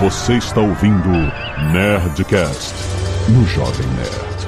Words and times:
Você 0.00 0.38
está 0.38 0.62
ouvindo 0.62 1.10
Nerdcast 1.74 2.74
no 3.28 3.44
Jovem 3.44 3.86
Nerd. 3.88 4.40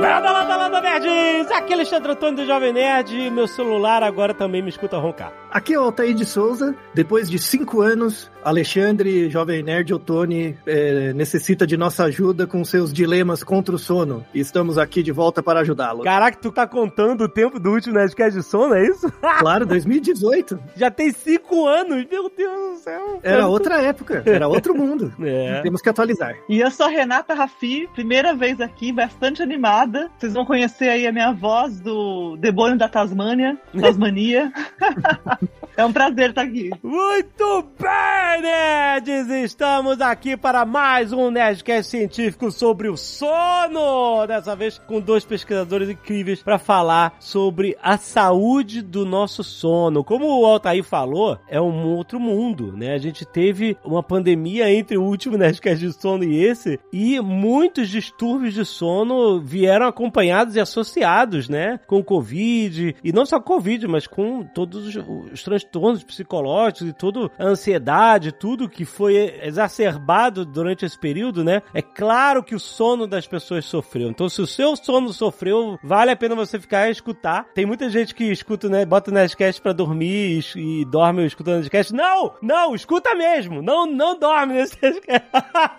Landa, 0.00 0.32
landa, 0.32 0.56
landa, 0.56 0.80
nerds! 0.80 1.50
Aqui 1.52 1.72
é 1.72 1.74
Alexandre 1.74 2.12
Antônio 2.12 2.36
do 2.36 2.46
Jovem 2.46 2.72
Nerd. 2.72 3.30
Meu 3.30 3.46
celular 3.46 4.02
agora 4.02 4.32
também 4.32 4.62
me 4.62 4.70
escuta 4.70 4.96
roncar. 4.96 5.45
Aqui 5.56 5.72
é 5.72 5.80
o 5.80 5.84
Altair 5.84 6.12
de 6.12 6.26
Souza. 6.26 6.74
Depois 6.92 7.30
de 7.30 7.38
cinco 7.38 7.80
anos, 7.80 8.30
Alexandre, 8.44 9.30
Jovem 9.30 9.62
Nerd 9.62 9.90
Otoni, 9.94 10.54
é, 10.66 11.14
necessita 11.14 11.66
de 11.66 11.78
nossa 11.78 12.04
ajuda 12.04 12.46
com 12.46 12.62
seus 12.62 12.92
dilemas 12.92 13.42
contra 13.42 13.74
o 13.74 13.78
sono. 13.78 14.22
E 14.34 14.38
estamos 14.38 14.76
aqui 14.76 15.02
de 15.02 15.10
volta 15.12 15.42
para 15.42 15.60
ajudá-lo. 15.60 16.04
Caraca, 16.04 16.36
tu 16.38 16.52
tá 16.52 16.66
contando 16.66 17.24
o 17.24 17.28
tempo 17.28 17.58
do 17.58 17.70
último 17.70 17.94
Nerdcast 17.94 18.38
de 18.38 18.44
sono, 18.44 18.74
é 18.74 18.86
isso? 18.86 19.10
Claro, 19.38 19.64
2018. 19.66 20.58
Já 20.76 20.90
tem 20.90 21.12
cinco 21.12 21.66
anos, 21.66 22.04
meu 22.10 22.30
Deus 22.36 22.78
do 22.78 22.78
céu. 22.78 23.20
Era 23.22 23.46
outra 23.46 23.80
época, 23.80 24.22
era 24.26 24.46
outro 24.48 24.74
mundo. 24.74 25.12
É. 25.26 25.60
Temos 25.62 25.80
que 25.80 25.88
atualizar. 25.88 26.36
E 26.48 26.60
eu 26.60 26.70
sou 26.70 26.86
a 26.86 26.88
Renata 26.88 27.34
Rafi, 27.34 27.88
primeira 27.94 28.34
vez 28.34 28.60
aqui, 28.60 28.92
bastante 28.92 29.42
animada. 29.42 30.10
Vocês 30.16 30.34
vão 30.34 30.44
conhecer 30.44 30.88
aí 30.88 31.06
a 31.06 31.12
minha 31.12 31.32
voz 31.32 31.80
do 31.80 32.36
Demônio 32.36 32.78
da 32.78 32.88
Tasmânia, 32.88 33.58
Tasmania. 33.80 34.52
é 35.76 35.84
um 35.84 35.92
prazer 35.92 36.30
estar 36.30 36.42
aqui. 36.42 36.70
Muito 36.82 37.66
bem, 37.78 38.42
nerds! 38.42 39.28
Estamos 39.44 40.00
aqui 40.00 40.36
para 40.36 40.64
mais 40.64 41.12
um 41.12 41.30
Nerdcast 41.30 41.90
científico 41.90 42.50
sobre 42.50 42.88
o 42.88 42.96
sono! 42.96 44.26
Dessa 44.26 44.56
vez 44.56 44.78
com 44.78 45.00
dois 45.00 45.24
pesquisadores 45.24 45.88
incríveis 45.88 46.42
para 46.42 46.58
falar 46.58 47.16
sobre 47.20 47.76
a 47.82 47.98
saúde 47.98 48.82
do 48.82 49.04
nosso 49.04 49.44
sono. 49.44 50.02
Como 50.02 50.26
o 50.26 50.46
Altair 50.46 50.82
falou, 50.82 51.38
é 51.48 51.60
um 51.60 51.94
outro 51.94 52.18
mundo, 52.18 52.72
né? 52.76 52.94
A 52.94 52.98
gente 52.98 53.24
teve 53.24 53.76
uma 53.84 54.02
pandemia 54.02 54.72
entre 54.72 54.96
o 54.96 55.02
último 55.02 55.36
Nerdcast 55.36 55.86
de 55.86 55.92
sono 55.92 56.24
e 56.24 56.42
esse, 56.44 56.78
e 56.92 57.20
muitos 57.20 57.88
distúrbios 57.88 58.54
de 58.54 58.64
sono 58.64 59.40
vieram 59.40 59.86
acompanhados 59.86 60.56
e 60.56 60.60
associados, 60.60 61.48
né? 61.48 61.78
Com 61.86 61.98
o 61.98 62.04
Covid, 62.04 62.96
e 63.02 63.12
não 63.12 63.26
só 63.26 63.38
Covid, 63.38 63.86
mas 63.86 64.06
com 64.06 64.42
todos 64.42 64.86
os, 64.86 65.35
os 65.36 65.42
transtornos 65.42 66.02
psicológicos 66.02 66.88
e 66.88 66.92
toda 66.92 67.30
a 67.38 67.44
ansiedade, 67.44 68.32
tudo 68.32 68.68
que 68.68 68.84
foi 68.84 69.38
exacerbado 69.42 70.44
durante 70.44 70.84
esse 70.84 70.98
período, 70.98 71.44
né? 71.44 71.62
É 71.72 71.82
claro 71.82 72.42
que 72.42 72.54
o 72.54 72.60
sono 72.60 73.06
das 73.06 73.26
pessoas 73.26 73.64
sofreu. 73.66 74.08
Então, 74.08 74.28
se 74.28 74.40
o 74.40 74.46
seu 74.46 74.74
sono 74.76 75.12
sofreu, 75.12 75.78
vale 75.82 76.10
a 76.10 76.16
pena 76.16 76.34
você 76.34 76.58
ficar 76.58 76.88
e 76.88 76.92
escutar. 76.92 77.46
Tem 77.54 77.66
muita 77.66 77.88
gente 77.90 78.14
que 78.14 78.24
escuta, 78.24 78.68
né? 78.68 78.84
Bota 78.84 79.10
o 79.10 79.14
Nerdcast 79.14 79.60
pra 79.60 79.72
dormir 79.72 80.42
e, 80.56 80.80
e 80.80 80.84
dorme 80.86 81.24
escutando 81.26 81.54
o 81.54 81.58
Nerdcast. 81.58 81.92
Não! 81.92 82.34
Não! 82.42 82.74
Escuta 82.74 83.14
mesmo! 83.14 83.62
Não, 83.62 83.86
não 83.86 84.18
dorme 84.18 84.54
nesse 84.54 84.76
Nerdcast. 84.82 85.26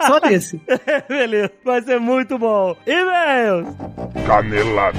Só 0.06 0.20
nesse. 0.20 0.62
Beleza. 1.10 1.52
Vai 1.66 1.82
ser 1.82 2.00
muito 2.00 2.38
bom. 2.38 2.76
E-mails! 2.86 3.68
Canelada. 4.26 4.98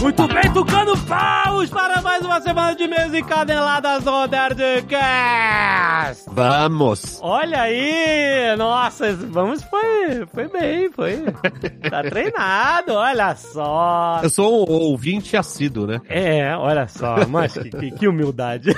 Muito 0.00 0.28
bem, 0.28 0.52
tocando 0.52 0.96
paus 1.60 1.68
para 1.68 2.00
mais 2.00 2.24
uma 2.24 2.40
semana 2.40 2.74
de 2.74 2.88
mesa 2.88 3.18
e 3.18 3.22
caneladas 3.22 4.02
do 4.04 4.26
Nerdcast! 4.26 6.24
Vamos! 6.28 7.18
Olha 7.20 7.62
aí! 7.62 8.56
Nossa, 8.56 9.12
vamos 9.14 9.62
foi, 9.64 10.26
foi 10.32 10.48
bem, 10.48 10.90
foi. 10.90 11.22
Tá 11.90 12.02
treinado, 12.08 12.94
olha 12.94 13.34
só. 13.36 14.20
Eu 14.22 14.30
sou 14.30 14.70
um 14.70 14.72
ouvinte 14.72 15.36
assíduo, 15.36 15.86
né? 15.86 16.00
É, 16.08 16.56
olha 16.56 16.88
só, 16.88 17.26
mas 17.28 17.52
que, 17.52 17.68
que, 17.68 17.90
que 17.90 18.08
humildade. 18.08 18.70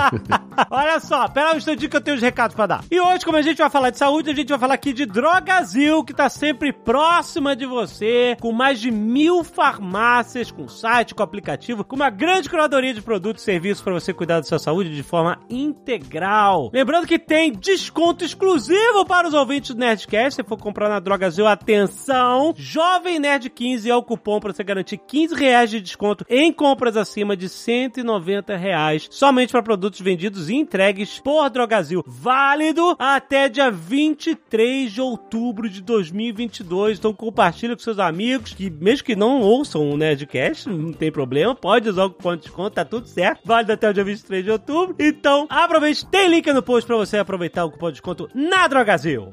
olha 0.70 0.98
só, 0.98 1.28
pera 1.28 1.54
um 1.54 1.58
instantinho 1.58 1.90
que 1.90 1.96
eu 1.96 2.00
tenho 2.00 2.16
os 2.16 2.22
recados 2.22 2.56
pra 2.56 2.66
dar. 2.66 2.84
E 2.90 3.00
hoje, 3.00 3.24
como 3.24 3.36
a 3.36 3.42
gente 3.42 3.58
vai 3.58 3.70
falar 3.70 3.90
de 3.90 3.98
saúde, 3.98 4.30
a 4.30 4.34
gente 4.34 4.48
vai 4.48 4.58
falar 4.58 4.74
aqui 4.74 4.92
de 4.92 5.06
Drogazil, 5.06 6.02
que 6.02 6.12
tá 6.12 6.28
sempre 6.28 6.72
próxima 6.72 7.54
de 7.54 7.66
você, 7.66 8.36
com 8.40 8.50
mais 8.52 8.80
de 8.80 8.90
mil 8.90 9.44
farmácias, 9.44 10.50
com 10.50 10.66
site, 10.66 11.14
com 11.14 11.22
aplicativo, 11.22 11.84
com 11.84 11.99
uma 12.00 12.08
grande 12.08 12.48
curadoria 12.48 12.94
de 12.94 13.02
produtos 13.02 13.42
e 13.42 13.44
serviços 13.44 13.84
para 13.84 13.92
você 13.92 14.14
cuidar 14.14 14.36
da 14.36 14.44
sua 14.44 14.58
saúde 14.58 14.94
de 14.94 15.02
forma 15.02 15.38
integral. 15.50 16.70
Lembrando 16.72 17.06
que 17.06 17.18
tem 17.18 17.52
desconto 17.52 18.24
exclusivo 18.24 19.04
para 19.04 19.28
os 19.28 19.34
ouvintes 19.34 19.74
do 19.74 19.78
Nerdcast. 19.78 20.36
Se 20.36 20.42
for 20.42 20.56
comprar 20.56 20.88
na 20.88 20.98
Drogazil, 20.98 21.46
atenção! 21.46 22.54
Jovem 22.56 23.18
Nerd 23.18 23.50
15 23.50 23.90
é 23.90 23.94
o 23.94 24.02
cupom 24.02 24.40
para 24.40 24.50
você 24.50 24.64
garantir 24.64 24.96
15 24.96 25.34
reais 25.34 25.68
de 25.68 25.78
desconto 25.78 26.24
em 26.26 26.50
compras 26.50 26.96
acima 26.96 27.36
de 27.36 27.50
190 27.50 28.56
reais, 28.56 29.06
somente 29.10 29.52
para 29.52 29.62
produtos 29.62 30.00
vendidos 30.00 30.48
e 30.48 30.54
entregues 30.54 31.20
por 31.20 31.50
Drogazil. 31.50 32.02
Válido 32.06 32.96
até 32.98 33.46
dia 33.46 33.70
23 33.70 34.90
de 34.90 35.02
outubro 35.02 35.68
de 35.68 35.82
2022. 35.82 36.98
Então 36.98 37.12
compartilha 37.12 37.76
com 37.76 37.82
seus 37.82 37.98
amigos, 37.98 38.54
que 38.54 38.70
mesmo 38.70 39.04
que 39.04 39.14
não 39.14 39.42
ouçam 39.42 39.90
o 39.90 39.98
Nerdcast, 39.98 40.66
não 40.70 40.94
tem 40.94 41.12
problema, 41.12 41.54
pode 41.54 41.89
o 41.98 42.10
cupom 42.10 42.36
de 42.36 42.42
desconto, 42.42 42.70
tá 42.70 42.84
tudo 42.84 43.06
certo. 43.06 43.40
Válido 43.44 43.72
até 43.72 43.88
o 43.88 43.94
dia 43.94 44.04
23 44.04 44.44
de 44.44 44.50
outubro. 44.50 44.94
Então, 44.98 45.46
aproveite, 45.48 46.06
tem 46.06 46.28
link 46.28 46.52
no 46.52 46.62
post 46.62 46.86
para 46.86 46.96
você 46.96 47.18
aproveitar 47.18 47.64
o 47.64 47.70
cupom 47.70 47.86
de 47.88 47.92
desconto 47.94 48.28
na 48.34 48.66
Drogazil. 48.68 49.30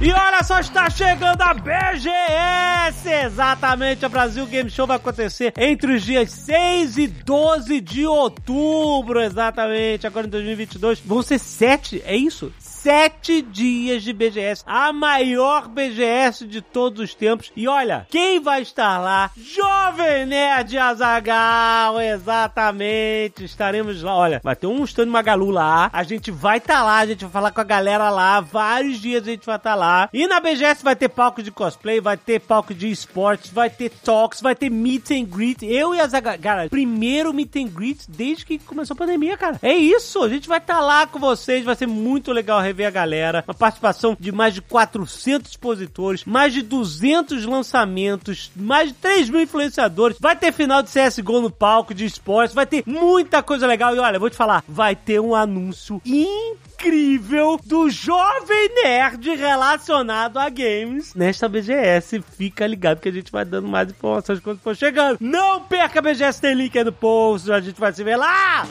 E 0.00 0.12
olha 0.12 0.44
só, 0.44 0.60
está 0.60 0.88
chegando 0.88 1.42
a 1.42 1.52
BGS! 1.52 3.08
Exatamente, 3.26 4.06
a 4.06 4.08
Brasil 4.08 4.46
Game 4.46 4.70
Show 4.70 4.86
vai 4.86 4.96
acontecer 4.96 5.52
entre 5.58 5.96
os 5.96 6.04
dias 6.04 6.30
6 6.30 6.98
e 6.98 7.08
12 7.08 7.80
de 7.80 8.06
outubro, 8.06 9.20
exatamente, 9.20 10.06
agora 10.06 10.28
em 10.28 10.30
2022. 10.30 11.00
Vão 11.00 11.20
ser 11.20 11.40
sete, 11.40 12.00
é 12.06 12.16
isso? 12.16 12.52
Sete 12.80 13.42
dias 13.42 14.04
de 14.04 14.12
BGS, 14.12 14.62
a 14.64 14.92
maior 14.92 15.66
BGS 15.66 16.46
de 16.46 16.62
todos 16.62 17.00
os 17.02 17.12
tempos. 17.12 17.50
E 17.56 17.66
olha, 17.66 18.06
quem 18.08 18.38
vai 18.38 18.62
estar 18.62 18.98
lá? 18.98 19.32
Jovem 19.36 20.24
Nerd 20.26 20.78
Azagal, 20.78 22.00
exatamente. 22.00 23.42
Estaremos 23.42 24.00
lá. 24.00 24.14
Olha, 24.14 24.40
vai 24.44 24.54
ter 24.54 24.68
um 24.68 24.84
stand 24.84 25.06
Magalu 25.06 25.50
lá. 25.50 25.90
A 25.92 26.04
gente 26.04 26.30
vai 26.30 26.58
estar 26.58 26.84
lá, 26.84 26.98
a 26.98 27.06
gente 27.06 27.22
vai 27.22 27.32
falar 27.32 27.50
com 27.50 27.60
a 27.60 27.64
galera 27.64 28.10
lá. 28.10 28.40
Vários 28.40 29.00
dias 29.00 29.24
a 29.24 29.30
gente 29.32 29.44
vai 29.44 29.56
estar 29.56 29.74
lá. 29.74 30.08
E 30.12 30.28
na 30.28 30.38
BGS 30.38 30.84
vai 30.84 30.94
ter 30.94 31.08
palco 31.08 31.42
de 31.42 31.50
cosplay, 31.50 32.00
vai 32.00 32.16
ter 32.16 32.38
palco 32.40 32.72
de 32.72 32.88
esportes, 32.88 33.50
vai 33.50 33.68
ter 33.68 33.90
talks, 33.90 34.40
vai 34.40 34.54
ter 34.54 34.70
meet 34.70 35.10
and 35.10 35.24
greet. 35.24 35.64
Eu 35.64 35.96
e 35.96 36.00
a 36.00 36.06
Zagal, 36.06 36.38
cara, 36.38 36.68
primeiro 36.68 37.34
meet 37.34 37.56
and 37.56 37.66
greet 37.66 38.08
desde 38.08 38.46
que 38.46 38.56
começou 38.56 38.94
a 38.94 38.98
pandemia, 38.98 39.36
cara. 39.36 39.58
É 39.62 39.74
isso, 39.74 40.22
a 40.22 40.28
gente 40.28 40.46
vai 40.46 40.58
estar 40.58 40.78
lá 40.78 41.08
com 41.08 41.18
vocês, 41.18 41.64
vai 41.64 41.74
ser 41.74 41.88
muito 41.88 42.30
legal 42.30 42.67
rever 42.68 42.86
a 42.86 42.90
galera. 42.90 43.44
Uma 43.46 43.54
participação 43.54 44.16
de 44.18 44.32
mais 44.32 44.54
de 44.54 44.62
400 44.62 45.50
expositores, 45.50 46.24
mais 46.24 46.52
de 46.52 46.62
200 46.62 47.44
lançamentos, 47.44 48.50
mais 48.54 48.88
de 48.88 48.94
3 48.94 49.30
mil 49.30 49.42
influenciadores. 49.42 50.16
Vai 50.20 50.36
ter 50.36 50.52
final 50.52 50.82
de 50.82 50.90
CSGO 50.90 51.40
no 51.40 51.50
palco 51.50 51.94
de 51.94 52.04
esportes, 52.04 52.54
vai 52.54 52.66
ter 52.66 52.82
muita 52.86 53.42
coisa 53.42 53.66
legal. 53.66 53.94
E 53.94 53.98
olha, 53.98 54.18
vou 54.18 54.30
te 54.30 54.36
falar, 54.36 54.62
vai 54.68 54.94
ter 54.94 55.20
um 55.20 55.34
anúncio 55.34 56.00
incrível 56.04 57.58
do 57.64 57.90
Jovem 57.90 58.70
Nerd 58.82 59.34
relacionado 59.34 60.38
a 60.38 60.48
games 60.48 61.14
nesta 61.14 61.48
BGS. 61.48 62.22
Fica 62.36 62.66
ligado 62.66 63.00
que 63.00 63.08
a 63.08 63.12
gente 63.12 63.32
vai 63.32 63.44
dando 63.44 63.68
mais 63.68 63.90
informações 63.90 64.40
quando 64.40 64.60
for 64.60 64.76
chegando. 64.76 65.18
Não 65.20 65.62
perca 65.62 65.98
a 65.98 66.02
BGS, 66.02 66.40
tem 66.40 66.54
link 66.54 66.76
aí 66.76 66.84
no 66.84 66.92
post, 66.92 67.50
a 67.50 67.60
gente 67.60 67.80
vai 67.80 67.92
se 67.92 68.04
ver 68.04 68.16
lá! 68.16 68.66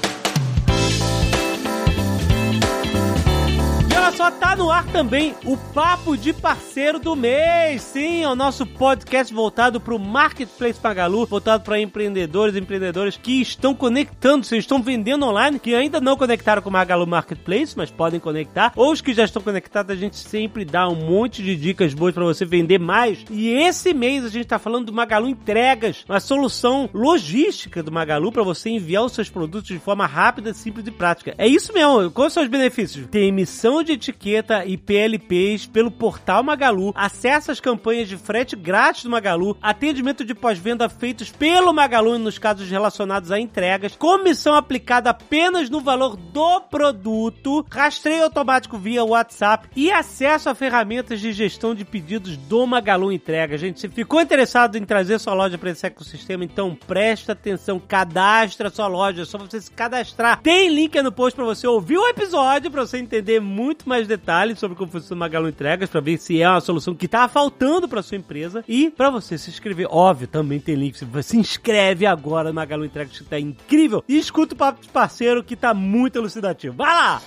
Olha 4.08 4.16
só, 4.16 4.32
tá 4.32 4.56
no 4.56 4.72
ar 4.72 4.86
também 4.88 5.36
o 5.44 5.58
Papo 5.58 6.16
de 6.16 6.32
Parceiro 6.32 6.98
do 6.98 7.14
Mês. 7.14 7.82
Sim, 7.82 8.24
é 8.24 8.30
o 8.30 8.36
nosso 8.36 8.66
podcast 8.66 9.34
voltado 9.34 9.82
pro 9.82 10.00
Marketplace 10.00 10.80
Magalu, 10.82 11.26
voltado 11.26 11.64
para 11.66 11.78
empreendedores 11.78 12.56
e 12.56 12.60
empreendedoras 12.60 13.18
que 13.18 13.42
estão 13.42 13.76
conectando-se, 13.76 14.56
estão 14.56 14.82
vendendo 14.82 15.26
online, 15.26 15.60
que 15.60 15.76
ainda 15.76 16.00
não 16.00 16.16
conectaram 16.16 16.62
com 16.62 16.70
o 16.70 16.72
Magalu 16.72 17.06
Marketplace, 17.06 17.74
mas 17.76 17.92
podem 17.92 18.18
conectar. 18.18 18.72
Ou 18.78 18.94
os 18.94 19.02
que 19.02 19.14
já 19.14 19.26
estão 19.26 19.42
conectados, 19.42 19.92
a 19.92 20.00
gente 20.00 20.16
sempre 20.16 20.64
dá 20.64 20.88
um 20.88 20.96
monte 20.96 21.44
de 21.44 21.58
dicas 21.58 21.94
boas 21.94 22.14
para 22.14 22.24
você 22.24 22.46
vender 22.46 22.80
mais. 22.80 23.26
E 23.30 23.50
esse 23.50 23.94
mês 23.94 24.24
a 24.24 24.30
gente 24.30 24.46
tá 24.46 24.58
falando 24.58 24.86
do 24.86 24.94
Magalu 24.94 25.28
Entregas, 25.28 26.06
uma 26.08 26.22
solução 26.22 26.90
logística 26.94 27.84
do 27.84 27.92
Magalu 27.92 28.32
para 28.32 28.44
você 28.44 28.70
enviar 28.70 29.04
os 29.04 29.12
seus 29.12 29.30
produtos 29.30 29.68
de 29.68 29.80
forma 29.80 30.06
rápida, 30.06 30.54
simples 30.54 30.88
e 30.88 30.92
prática. 30.92 31.36
É 31.38 31.46
isso 31.46 31.74
mesmo. 31.74 32.10
Quais 32.12 32.32
são 32.32 32.44
os 32.44 32.50
benefícios? 32.50 33.06
Tem 33.08 33.28
emissão 33.28 33.84
de 33.84 33.97
etiqueta 33.98 34.66
e 34.66 34.78
PLPs 34.78 35.66
pelo 35.66 35.92
portal 35.92 36.42
Magalu, 36.42 36.94
acesso 36.96 37.52
às 37.52 37.60
campanhas 37.60 38.08
de 38.08 38.18
frete 38.18 38.56
grátis 38.56 39.04
do 39.04 39.10
Magalu, 39.10 39.58
atendimento 39.62 40.24
de 40.24 40.34
pós-venda 40.34 40.88
feitos 40.88 41.30
pelo 41.30 41.74
Magalu 41.74 42.18
nos 42.18 42.38
casos 42.38 42.70
relacionados 42.70 43.32
a 43.32 43.40
entregas, 43.40 43.96
comissão 43.96 44.56
aplicada 44.56 45.10
apenas 45.10 45.70
no 45.70 45.82
valor 45.82 46.16
do 46.16 46.62
produto, 46.62 47.66
rastreio 47.70 48.24
automático 48.24 48.78
via 48.78 49.04
WhatsApp 49.04 49.68
e 49.76 49.92
acesso 49.92 50.50
a 50.50 50.56
ferramentas 50.56 51.20
de 51.20 51.34
gestão 51.34 51.76
de 51.76 51.84
pedidos 51.84 52.38
do 52.38 52.66
Magalu 52.66 53.12
Entrega. 53.12 53.58
Gente, 53.58 53.80
se 53.80 53.90
ficou 53.90 54.22
interessado 54.22 54.78
em 54.78 54.86
trazer 54.86 55.20
sua 55.20 55.34
loja 55.34 55.58
para 55.58 55.72
esse 55.72 55.86
ecossistema, 55.86 56.44
então 56.44 56.76
presta 56.88 57.34
atenção, 57.34 57.80
cadastra 57.80 58.70
sua 58.70 58.88
loja, 58.88 59.24
é 59.24 59.26
só 59.26 59.38
você 59.38 59.60
se 59.60 59.72
cadastrar. 59.72 60.42
Tem 60.42 60.70
link 60.70 61.02
no 61.02 61.12
post 61.12 61.36
para 61.36 61.46
você 61.46 61.68
ouvir 61.68 61.98
o 61.98 62.08
episódio, 62.08 62.72
para 62.72 62.86
você 62.86 62.98
entender 62.98 63.40
muito 63.40 63.87
mais 63.88 64.08
detalhes 64.08 64.60
sobre 64.60 64.76
como 64.78 64.92
funciona 64.92 65.16
o 65.16 65.20
Magalu 65.20 65.50
Entregas, 65.50 65.90
para 65.90 66.02
ver 66.02 66.18
se 66.18 66.42
é 66.42 66.50
uma 66.50 66.62
solução 66.62 66.94
que 66.94 67.08
tá 67.08 67.28
faltando 67.28 67.88
para 67.88 68.02
sua 68.02 68.18
empresa 68.18 68.64
e 68.68 68.90
para 68.90 69.10
você 69.10 69.38
se 69.38 69.50
inscrever. 69.50 69.88
Óbvio, 69.90 70.28
também 70.28 70.60
tem 70.60 70.76
link. 70.76 70.98
Se 71.24 71.38
inscreve 71.38 72.06
agora 72.06 72.50
no 72.50 72.56
Magalu 72.56 72.86
Entregas, 72.86 73.18
que 73.18 73.24
tá 73.24 73.40
incrível. 73.40 74.04
E 74.08 74.18
escuta 74.18 74.54
o 74.54 74.58
papo 74.58 74.82
de 74.82 74.90
parceiro, 74.90 75.44
que 75.44 75.56
tá 75.56 75.74
muito 75.74 76.18
elucidativo. 76.18 76.76
Vai 76.76 76.94
lá! 76.94 77.22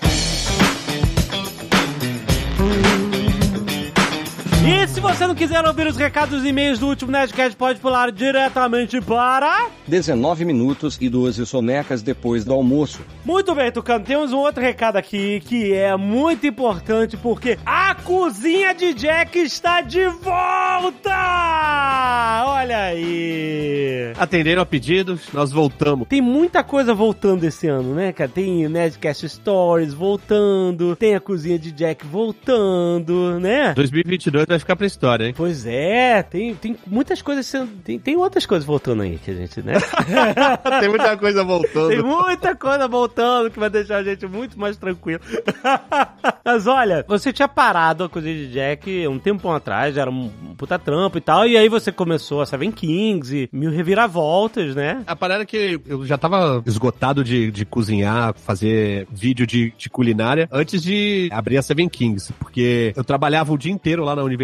E 4.73 4.87
se 4.87 5.01
você 5.01 5.27
não 5.27 5.35
quiser 5.35 5.67
ouvir 5.67 5.89
os 5.89 5.97
recados 5.97 6.45
e 6.45 6.49
e-mails 6.51 6.79
do 6.79 6.87
último 6.87 7.11
Nerdcast, 7.11 7.57
pode 7.57 7.81
pular 7.81 8.13
diretamente 8.13 9.01
para... 9.01 9.67
19 9.85 10.45
minutos 10.45 10.97
e 11.01 11.09
12 11.09 11.45
sonecas 11.45 12.03
depois 12.03 12.45
do 12.45 12.53
almoço. 12.53 13.01
Muito 13.25 13.53
bem, 13.53 13.73
Tucano, 13.73 14.05
temos 14.05 14.33
um 14.33 14.39
outro 14.39 14.63
recado 14.63 14.95
aqui 14.95 15.41
que 15.41 15.73
é 15.73 15.97
muito 15.97 16.47
importante 16.47 17.17
porque 17.17 17.59
a 17.67 17.97
cozinha 17.97 18.73
de 18.73 18.95
Jack 18.95 19.37
está 19.41 19.81
de 19.81 20.07
volta! 20.07 21.11
Olha 22.47 22.79
aí! 22.85 24.13
Atenderam 24.17 24.63
a 24.63 24.67
pedidos, 24.67 25.23
nós 25.33 25.51
voltamos. 25.51 26.07
Tem 26.07 26.21
muita 26.21 26.63
coisa 26.63 26.95
voltando 26.95 27.43
esse 27.43 27.67
ano, 27.67 27.93
né, 27.93 28.13
cara? 28.13 28.31
Tem 28.31 28.69
Nerdcast 28.69 29.29
Stories 29.29 29.93
voltando, 29.93 30.95
tem 30.95 31.17
a 31.17 31.21
cozinha 31.21 31.59
de 31.59 31.73
Jack 31.73 32.07
voltando, 32.07 33.41
né? 33.41 33.75
2022 33.75 34.47
vai 34.47 34.60
ficar 34.61 34.77
pra 34.77 34.87
história, 34.87 35.27
hein? 35.27 35.35
Pois 35.37 35.67
é, 35.67 36.23
tem, 36.23 36.55
tem 36.55 36.77
muitas 36.87 37.21
coisas 37.23 37.47
sendo. 37.47 37.69
Tem, 37.83 37.99
tem 37.99 38.17
outras 38.17 38.47
coisas 38.47 38.67
voltando 38.67 39.03
aí 39.03 39.19
que 39.19 39.31
a 39.31 39.35
gente, 39.35 39.63
né? 39.63 39.75
Tem 40.81 40.89
muita 40.89 41.17
coisa 41.17 41.45
voltando. 41.45 41.89
Tem 41.89 42.03
muita 42.03 42.55
coisa 42.55 42.89
voltando 42.89 43.51
que 43.51 43.59
vai 43.59 43.71
deixar 43.71 43.99
a 43.99 44.03
gente 44.03 44.27
muito 44.27 44.59
mais 44.59 44.77
tranquilo. 44.77 45.21
Mas 46.45 46.67
olha, 46.67 47.05
você 47.07 47.33
tinha 47.33 47.49
parado 47.49 48.05
a 48.05 48.09
cozinha 48.09 48.35
de 48.35 48.53
Jack 48.53 49.07
um 49.09 49.19
tempão 49.19 49.53
atrás, 49.53 49.97
era 49.97 50.11
um 50.11 50.29
puta 50.57 50.79
trampo 50.79 51.19
e 51.19 51.21
tal, 51.21 51.47
e 51.47 51.57
aí 51.57 51.69
você 51.69 51.91
começou 51.91 52.41
a 52.41 52.47
Seven 52.47 52.71
Kings 52.71 53.35
e 53.35 53.49
mil 53.53 53.71
reviravoltas, 53.71 54.75
né? 54.75 55.03
A 55.07 55.17
parada 55.17 55.43
é 55.43 55.47
que 55.47 55.81
eu 55.87 56.05
já 56.05 56.19
tava 56.19 56.63
esgotado 56.67 57.25
de, 57.25 57.51
de 57.51 57.65
cozinhar, 57.65 58.35
fazer 58.35 59.07
vídeo 59.11 59.47
de, 59.47 59.73
de 59.77 59.89
culinária 59.89 60.49
antes 60.53 60.83
de 60.83 61.29
abrir 61.33 61.59
a 61.59 61.63
Seven 61.63 61.89
Kings, 61.89 62.33
porque 62.35 62.93
eu 62.97 63.05
trabalhava 63.05 63.53
o 63.53 63.59
dia 63.59 63.73
inteiro 63.73 64.05
lá 64.05 64.15
na 64.15 64.23
universidade, 64.23 64.40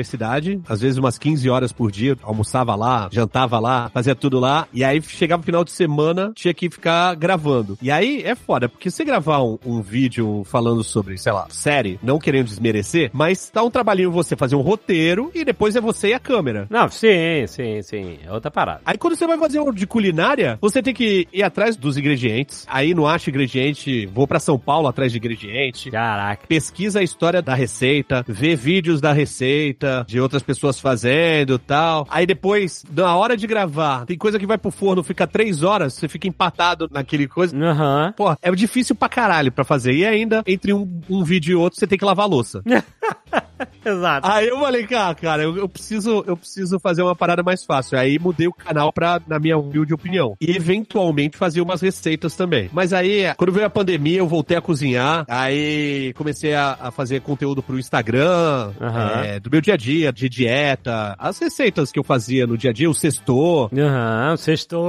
às 0.69 0.81
vezes 0.81 0.99
umas 0.99 1.19
15 1.19 1.49
horas 1.49 1.73
por 1.73 1.91
dia, 1.91 2.17
almoçava 2.23 2.75
lá, 2.75 3.09
jantava 3.13 3.59
lá, 3.59 3.91
fazia 3.91 4.15
tudo 4.15 4.39
lá, 4.39 4.67
e 4.73 4.85
aí 4.85 5.01
chegava 5.03 5.43
o 5.43 5.45
final 5.45 5.65
de 5.65 5.71
semana, 5.71 6.33
tinha 6.35 6.55
que 6.55 6.71
ficar 6.71 7.15
gravando. 7.15 7.79
E 7.81 7.91
aí 7.91 8.23
é 8.23 8.35
foda, 8.35 8.69
porque 8.69 8.91
você 8.91 9.05
gravar 9.05 9.43
um, 9.43 9.59
um 9.65 9.81
vídeo 9.81 10.43
falando 10.45 10.83
sobre, 10.83 11.17
sei 11.19 11.33
lá, 11.33 11.47
série, 11.51 11.99
não 12.03 12.19
querendo 12.19 12.47
desmerecer, 12.47 13.11
mas 13.13 13.51
dá 13.53 13.63
um 13.63 13.71
trabalhinho 13.71 14.11
você 14.11 14.37
fazer 14.37 14.57
um 14.57 14.61
roteiro 14.61 15.31
e 15.35 15.45
depois 15.45 15.77
é 15.77 15.81
você 15.81 16.09
e 16.09 16.15
a 16.15 16.19
câmera. 16.19 16.67
Não, 16.71 16.89
sim, 16.89 17.47
sim, 17.47 17.83
sim. 17.83 18.19
É 18.25 18.33
outra 18.33 18.51
parada. 18.51 18.81
Aí 18.85 18.99
quando 18.99 19.17
você 19.17 19.27
vai 19.27 19.39
fazer 19.39 19.61
um 19.61 19.73
de 19.73 19.87
culinária, 19.87 20.59
você 20.61 20.83
tem 20.83 20.95
que 20.95 21.27
ir 21.33 21.43
atrás 21.43 21.77
dos 21.77 21.97
ingredientes. 21.97 22.67
Aí 22.69 22.95
não 22.95 23.07
acha 23.07 23.31
ingrediente, 23.31 24.07
vou 24.07 24.27
pra 24.27 24.41
São 24.41 24.59
Paulo 24.59 24.89
atrás 24.89 25.13
de 25.13 25.19
ingrediente. 25.19 25.91
Caraca. 25.91 26.47
Pesquisa 26.47 27.01
a 27.01 27.03
história 27.03 27.43
da 27.43 27.55
receita, 27.55 28.25
vê 28.27 28.55
vídeos 28.57 29.01
da 29.01 29.13
receita, 29.13 29.86
de 30.07 30.21
outras 30.21 30.43
pessoas 30.43 30.81
fazendo 30.81 31.59
tal. 31.59 32.07
Aí 32.11 32.27
depois, 32.27 32.85
na 32.95 33.15
hora 33.17 33.37
de 33.37 33.47
gravar, 33.47 34.07
tem 34.07 34.17
coisa 34.17 34.39
que 34.39 34.47
vai 34.47 34.59
pro 34.59 34.71
forno, 34.71 35.03
fica 35.03 35.27
três 35.27 35.63
horas, 35.63 35.95
você 35.95 36.09
fica 36.09 36.29
empatado 36.29 36.89
naquele 36.91 37.27
coisa. 37.27 37.57
Aham. 37.57 38.15
Pô, 38.17 38.37
é 38.41 38.51
difícil 38.53 38.95
pra 38.95 39.09
caralho 39.09 39.53
pra 39.53 39.65
fazer. 39.65 39.93
E 39.93 40.05
ainda, 40.05 40.43
entre 40.47 40.73
um, 40.73 41.01
um 41.09 41.23
vídeo 41.23 41.53
e 41.53 41.55
outro, 41.55 41.79
você 41.79 41.87
tem 41.87 41.99
que 41.99 42.05
lavar 42.05 42.25
a 42.25 42.29
louça. 42.29 42.63
Exato. 43.85 44.29
Aí 44.29 44.49
eu 44.49 44.59
falei, 44.59 44.87
cara, 44.87 45.15
cara, 45.15 45.43
eu, 45.43 45.57
eu 45.57 45.69
preciso, 45.69 46.25
eu 46.27 46.37
preciso 46.37 46.79
fazer 46.81 47.03
uma 47.03 47.15
parada 47.15 47.43
mais 47.43 47.65
fácil. 47.65 47.99
Aí 47.99 48.19
mudei 48.19 48.47
o 48.47 48.53
canal 48.53 48.93
pra, 48.93 49.21
na 49.27 49.39
minha 49.39 49.57
humilde 49.57 49.95
opinião. 49.95 50.37
E 50.41 50.57
eventualmente 50.57 51.37
fazer 51.37 51.61
umas 51.61 51.81
receitas 51.81 52.35
também. 52.35 52.69
Mas 52.73 52.93
aí, 52.93 53.33
quando 53.37 53.53
veio 53.53 53.67
a 53.67 53.71
pandemia, 53.71 54.19
eu 54.19 54.27
voltei 54.27 54.57
a 54.57 54.61
cozinhar. 54.61 55.25
Aí 55.29 56.13
comecei 56.15 56.55
a, 56.55 56.77
a 56.81 56.91
fazer 56.91 57.21
conteúdo 57.21 57.63
pro 57.63 57.79
Instagram, 57.79 58.73
Aham. 58.81 59.23
é, 59.25 59.41
do 59.41 59.51
meu 59.51 59.61
dia 59.61 59.75
a 59.75 59.77
dia, 59.77 60.13
de 60.13 60.29
dieta. 60.29 61.15
As 61.19 61.39
receitas 61.39 61.93
que 61.93 61.99
eu 61.99 62.05
fazia 62.05 62.47
no 62.47 62.59
dia 62.59 62.71
a 62.71 62.73
dia, 62.73 62.91
o 62.91 62.95
sextor. 62.95 63.71
Aham, 63.73 64.37
sextou. 64.37 64.85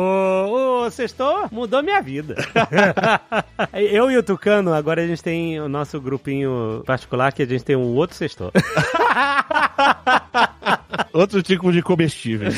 Ô, 0.85 0.89
sextou 0.91 1.47
mudou 1.51 1.83
minha 1.83 2.01
vida. 2.01 2.35
Eu 3.73 4.11
e 4.11 4.17
o 4.17 4.23
Tucano, 4.23 4.73
agora 4.73 5.03
a 5.03 5.07
gente 5.07 5.21
tem 5.23 5.59
o 5.59 5.67
nosso 5.67 5.99
grupinho 5.99 6.83
particular 6.85 7.31
que 7.33 7.41
a 7.43 7.45
gente 7.45 7.63
tem 7.63 7.75
um 7.75 7.95
outro 7.95 8.06
sextor. 8.15 8.51
Outro 11.13 11.41
tipo 11.41 11.71
de 11.71 11.81
comestível. 11.81 12.49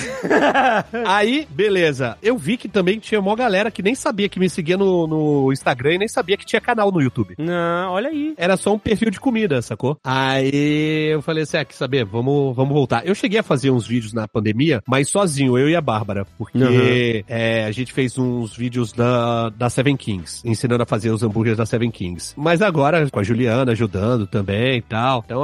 Aí, 1.07 1.47
beleza. 1.49 2.17
Eu 2.21 2.37
vi 2.37 2.57
que 2.57 2.67
também 2.67 2.99
tinha 2.99 3.19
uma 3.19 3.35
galera 3.35 3.71
que 3.71 3.81
nem 3.81 3.95
sabia 3.95 4.27
que 4.27 4.39
me 4.39 4.49
seguia 4.49 4.77
no, 4.77 5.07
no 5.07 5.53
Instagram 5.53 5.93
e 5.93 5.97
nem 5.99 6.07
sabia 6.07 6.35
que 6.37 6.45
tinha 6.45 6.59
canal 6.59 6.91
no 6.91 7.01
YouTube. 7.01 7.35
Não, 7.37 7.91
olha 7.91 8.09
aí. 8.09 8.33
Era 8.37 8.57
só 8.57 8.73
um 8.73 8.79
perfil 8.79 9.09
de 9.11 9.19
comida, 9.19 9.61
sacou? 9.61 9.97
Aí 10.03 11.09
eu 11.11 11.21
falei 11.21 11.43
assim, 11.43 11.57
ah, 11.57 11.65
quer 11.65 11.75
saber? 11.75 12.03
Vamos, 12.05 12.55
vamos 12.55 12.73
voltar. 12.73 13.05
Eu 13.05 13.15
cheguei 13.15 13.39
a 13.39 13.43
fazer 13.43 13.71
uns 13.71 13.87
vídeos 13.87 14.13
na 14.13 14.27
pandemia, 14.27 14.81
mas 14.87 15.09
sozinho, 15.09 15.57
eu 15.57 15.69
e 15.69 15.75
a 15.75 15.81
Bárbara. 15.81 16.25
Porque 16.37 16.57
Uhum. 16.59 17.23
é, 17.27 17.63
a 17.65 17.71
gente 17.71 17.93
fez 17.93 18.17
uns 18.17 18.55
vídeos 18.55 18.91
da, 18.91 19.49
da 19.49 19.69
Seven 19.69 19.95
Kings, 19.95 20.41
ensinando 20.45 20.83
a 20.83 20.85
fazer 20.85 21.11
os 21.11 21.23
hambúrgueres 21.23 21.57
da 21.57 21.65
Seven 21.65 21.91
Kings. 21.91 22.33
Mas 22.37 22.61
agora, 22.61 23.07
com 23.09 23.19
a 23.19 23.23
Juliana 23.23 23.71
ajudando 23.71 24.27
também 24.27 24.77
e 24.77 24.81
tal. 24.81 25.23
Então 25.25 25.38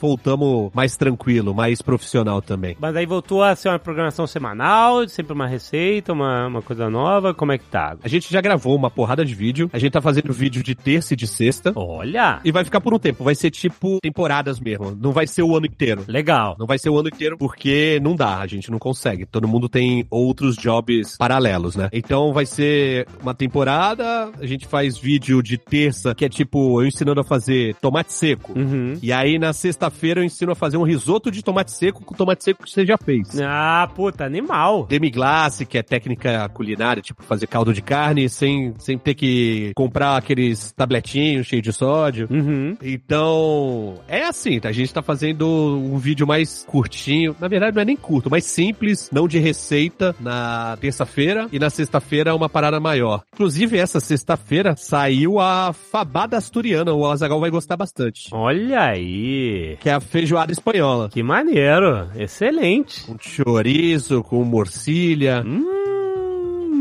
voltamos 0.00 0.70
mais 0.74 0.96
tranquilo, 0.96 1.54
mais 1.54 1.82
profissional 1.82 2.40
também. 2.42 2.76
Mas 2.80 2.94
aí 2.96 3.06
voltou 3.06 3.42
a 3.42 3.54
ser 3.54 3.68
uma 3.68 3.78
programação 3.78 4.26
semanal, 4.26 5.08
sempre 5.08 5.32
uma 5.32 5.46
receita, 5.46 6.12
uma, 6.12 6.46
uma 6.46 6.62
coisa 6.62 6.88
nova. 6.90 7.34
Como 7.34 7.52
é 7.52 7.58
que 7.58 7.64
tá? 7.64 7.96
A 8.02 8.08
gente 8.08 8.32
já 8.32 8.40
gravou 8.40 8.74
uma 8.74 8.90
porrada 8.90 9.24
de 9.24 9.34
vídeo. 9.34 9.70
A 9.72 9.78
gente 9.78 9.92
tá 9.92 10.00
fazendo 10.00 10.32
vídeo 10.32 10.62
de 10.62 10.74
terça 10.74 11.14
e 11.14 11.16
de 11.16 11.26
sexta. 11.26 11.72
Olha! 11.74 12.40
E 12.44 12.52
vai 12.52 12.64
ficar 12.64 12.80
por 12.80 12.94
um 12.94 12.98
tempo. 12.98 13.24
Vai 13.24 13.34
ser 13.34 13.50
tipo 13.50 13.98
temporadas 14.00 14.60
mesmo. 14.60 14.96
Não 15.00 15.12
vai 15.12 15.26
ser 15.26 15.42
o 15.42 15.56
ano 15.56 15.66
inteiro. 15.66 16.04
Legal. 16.06 16.56
Não 16.58 16.66
vai 16.66 16.78
ser 16.78 16.90
o 16.90 16.98
ano 16.98 17.08
inteiro 17.08 17.36
porque 17.38 18.00
não 18.02 18.14
dá, 18.14 18.38
a 18.38 18.46
gente 18.46 18.70
não 18.70 18.78
consegue. 18.78 19.26
Todo 19.26 19.48
mundo 19.48 19.68
tem 19.68 20.06
outros 20.10 20.56
jobs 20.56 21.16
paralelos, 21.16 21.76
né? 21.76 21.88
Então 21.92 22.32
vai 22.32 22.46
ser 22.46 23.06
uma 23.22 23.34
temporada, 23.34 24.30
a 24.38 24.46
gente 24.46 24.66
faz 24.66 24.98
vídeo 24.98 25.42
de 25.42 25.56
terça, 25.56 26.14
que 26.14 26.24
é 26.24 26.28
tipo 26.28 26.80
eu 26.82 26.86
ensinando 26.86 27.20
a 27.20 27.24
fazer 27.24 27.74
tomate 27.76 28.12
seco. 28.12 28.58
Uhum. 28.58 28.98
E 29.02 29.12
aí 29.12 29.37
na 29.38 29.52
sexta-feira 29.52 30.20
eu 30.20 30.24
ensino 30.24 30.52
a 30.52 30.54
fazer 30.54 30.76
um 30.76 30.82
risoto 30.82 31.30
de 31.30 31.42
tomate 31.42 31.70
seco 31.70 32.04
com 32.04 32.14
tomate 32.14 32.44
seco 32.44 32.64
que 32.64 32.70
você 32.70 32.84
já 32.84 32.96
fez. 32.96 33.40
Ah, 33.40 33.88
puta, 33.94 34.24
animal. 34.24 34.86
Demi-glace, 34.86 35.66
que 35.66 35.78
é 35.78 35.82
técnica 35.82 36.48
culinária, 36.50 37.02
tipo 37.02 37.22
fazer 37.22 37.46
caldo 37.46 37.72
de 37.72 37.82
carne 37.82 38.28
sem, 38.28 38.74
sem 38.78 38.98
ter 38.98 39.14
que 39.14 39.72
comprar 39.74 40.16
aqueles 40.16 40.72
tabletinhos 40.72 41.46
cheios 41.46 41.62
de 41.62 41.72
sódio. 41.72 42.28
Uhum. 42.30 42.76
Então, 42.82 44.00
é 44.08 44.24
assim, 44.24 44.60
a 44.64 44.72
gente 44.72 44.92
tá 44.92 45.02
fazendo 45.02 45.46
um 45.46 45.98
vídeo 45.98 46.26
mais 46.26 46.64
curtinho. 46.66 47.34
Na 47.40 47.48
verdade, 47.48 47.74
não 47.74 47.82
é 47.82 47.84
nem 47.84 47.96
curto, 47.96 48.30
mais 48.30 48.44
simples, 48.44 49.10
não 49.12 49.28
de 49.28 49.38
receita, 49.38 50.14
na 50.20 50.76
terça-feira. 50.80 51.48
E 51.52 51.58
na 51.58 51.70
sexta-feira, 51.70 52.34
uma 52.34 52.48
parada 52.48 52.80
maior. 52.80 53.22
Inclusive, 53.34 53.78
essa 53.78 54.00
sexta-feira 54.00 54.74
saiu 54.76 55.38
a 55.38 55.72
fabada 55.72 56.36
asturiana. 56.36 56.92
O 56.92 57.06
Azagal 57.06 57.40
vai 57.40 57.50
gostar 57.50 57.76
bastante. 57.76 58.28
Olha 58.32 58.82
aí. 58.82 59.27
Que 59.80 59.88
é 59.88 59.92
a 59.92 60.00
feijoada 60.00 60.52
espanhola. 60.52 61.08
Que 61.08 61.22
maneiro. 61.22 62.08
Excelente. 62.16 63.04
Com 63.04 63.16
chorizo, 63.18 64.22
com 64.22 64.42
morcilha. 64.44 65.42
Hum, 65.46 65.77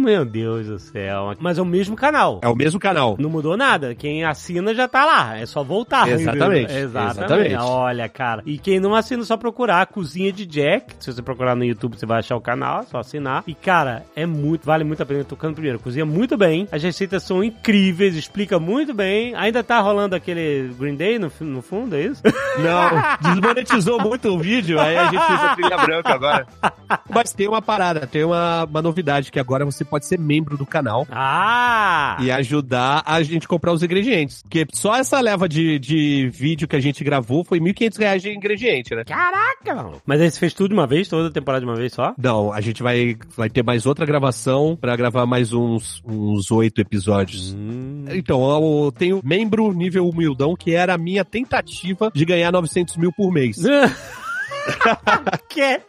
Meu 0.07 0.23
Deus 0.23 0.67
do 0.67 0.79
céu. 0.79 1.33
Mas 1.37 1.57
é 1.57 1.61
o 1.61 1.65
mesmo 1.65 1.93
canal. 1.93 2.39
É 2.41 2.47
o 2.47 2.55
mesmo 2.55 2.79
canal. 2.79 3.17
Não 3.19 3.29
mudou 3.29 3.57
nada. 3.57 3.93
Quem 3.93 4.23
assina 4.23 4.73
já 4.73 4.87
tá 4.87 5.03
lá. 5.03 5.37
É 5.37 5.45
só 5.45 5.65
voltar. 5.65 6.07
Exatamente. 6.07 6.71
Exatamente. 6.71 7.17
Exatamente. 7.17 7.55
Olha, 7.55 8.07
cara. 8.07 8.41
E 8.45 8.57
quem 8.57 8.79
não 8.79 8.95
assina, 8.95 9.21
é 9.21 9.25
só 9.25 9.35
procurar 9.35 9.81
a 9.81 9.85
Cozinha 9.85 10.31
de 10.31 10.45
Jack. 10.45 10.95
Se 10.97 11.11
você 11.11 11.21
procurar 11.21 11.57
no 11.57 11.65
YouTube, 11.65 11.97
você 11.97 12.05
vai 12.05 12.19
achar 12.19 12.37
o 12.37 12.41
canal. 12.41 12.83
É 12.83 12.83
só 12.83 12.99
assinar. 12.99 13.43
E, 13.45 13.53
cara, 13.53 14.05
é 14.15 14.25
muito, 14.25 14.65
vale 14.65 14.85
muito 14.85 15.03
a 15.03 15.05
pena. 15.05 15.25
Tocando 15.25 15.55
primeiro. 15.55 15.77
Cozinha 15.77 16.05
muito 16.05 16.37
bem. 16.37 16.69
As 16.71 16.81
receitas 16.81 17.23
são 17.23 17.43
incríveis. 17.43 18.15
Explica 18.15 18.57
muito 18.57 18.93
bem. 18.93 19.35
Ainda 19.35 19.61
tá 19.61 19.81
rolando 19.81 20.15
aquele 20.15 20.73
Green 20.79 20.95
Day 20.95 21.19
no, 21.19 21.29
no 21.41 21.61
fundo, 21.61 21.97
é 21.97 22.03
isso? 22.03 22.23
Não, 22.57 23.33
desmonetizou 23.33 23.99
muito 23.99 24.29
o 24.29 24.39
vídeo, 24.39 24.79
aí 24.79 24.97
a 24.97 25.05
gente 25.05 25.25
fez 25.25 25.43
a 25.43 25.55
trilha 25.55 25.77
branca 25.77 26.13
agora. 26.13 26.47
Mas 27.09 27.33
tem 27.33 27.47
uma 27.47 27.61
parada, 27.61 28.07
tem 28.07 28.23
uma, 28.23 28.63
uma 28.65 28.81
novidade, 28.81 29.31
que 29.31 29.39
agora 29.39 29.65
você 29.65 29.83
pode 29.83 29.96
ser 30.05 30.19
membro 30.19 30.57
do 30.57 30.65
canal 30.65 31.07
Ah! 31.11 32.17
e 32.19 32.31
ajudar 32.31 33.03
a 33.05 33.21
gente 33.23 33.47
comprar 33.47 33.71
os 33.73 33.83
ingredientes. 33.83 34.41
Porque 34.43 34.65
só 34.73 34.95
essa 34.95 35.19
leva 35.19 35.47
de, 35.47 35.79
de 35.79 36.29
vídeo 36.33 36.67
que 36.67 36.75
a 36.75 36.79
gente 36.79 37.03
gravou 37.03 37.43
foi 37.43 37.59
1.500 37.59 37.97
reais 37.99 38.21
de 38.21 38.29
ingrediente, 38.33 38.95
né? 38.95 39.03
Caraca, 39.03 39.75
mano. 39.75 40.01
Mas 40.05 40.21
aí 40.21 40.29
você 40.31 40.39
fez 40.39 40.53
tudo 40.53 40.69
de 40.69 40.73
uma 40.75 40.87
vez? 40.87 41.07
Toda 41.07 41.29
a 41.29 41.31
temporada 41.31 41.65
de 41.65 41.69
uma 41.71 41.75
vez 41.77 41.93
só? 41.93 42.13
Não, 42.17 42.51
a 42.51 42.61
gente 42.61 42.81
vai, 42.83 43.17
vai 43.35 43.49
ter 43.49 43.63
mais 43.63 43.85
outra 43.85 44.05
gravação 44.05 44.77
pra 44.79 44.95
gravar 44.95 45.25
mais 45.25 45.53
uns 45.53 46.01
uns 46.05 46.51
oito 46.51 46.79
episódios. 46.81 47.53
Hum. 47.53 48.05
Então, 48.09 48.85
eu 48.85 48.91
tenho 48.91 49.21
membro 49.23 49.71
nível 49.73 50.07
humildão, 50.07 50.55
que 50.55 50.73
era 50.73 50.93
a 50.93 50.97
minha 50.97 51.23
tentativa 51.25 52.11
de 52.13 52.25
ganhar 52.25 52.51
900 52.51 52.97
mil 52.97 53.11
por 53.11 53.31
mês. 53.31 53.57
que? 55.49 55.79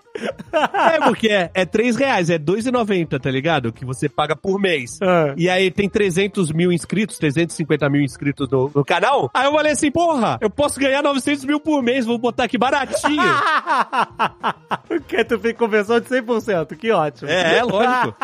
É, 0.52 1.00
porque 1.00 1.28
é, 1.28 1.50
é 1.54 1.64
3 1.64 1.96
reais, 1.96 2.30
é 2.30 2.38
2,90, 2.38 3.20
tá 3.20 3.30
ligado? 3.30 3.72
Que 3.72 3.84
você 3.84 4.08
paga 4.08 4.34
por 4.34 4.58
mês. 4.60 4.98
Ah. 5.02 5.34
E 5.36 5.48
aí 5.48 5.70
tem 5.70 5.88
300 5.88 6.52
mil 6.52 6.72
inscritos, 6.72 7.18
350 7.18 7.88
mil 7.88 8.02
inscritos 8.02 8.48
no, 8.48 8.70
no 8.74 8.84
canal. 8.84 9.30
Aí 9.34 9.46
eu 9.46 9.52
falei 9.52 9.72
assim, 9.72 9.90
porra, 9.90 10.38
eu 10.40 10.50
posso 10.50 10.80
ganhar 10.80 11.02
900 11.02 11.44
mil 11.44 11.60
por 11.60 11.82
mês, 11.82 12.06
vou 12.06 12.18
botar 12.18 12.44
aqui 12.44 12.58
baratinho. 12.58 13.22
o 14.90 15.00
que? 15.00 15.24
Tu 15.24 15.38
fez 15.38 15.56
conversão 15.56 16.00
de 16.00 16.06
100%, 16.08 16.76
que 16.76 16.90
ótimo. 16.90 17.30
é, 17.30 17.58
é 17.58 17.62
lógico. 17.62 18.14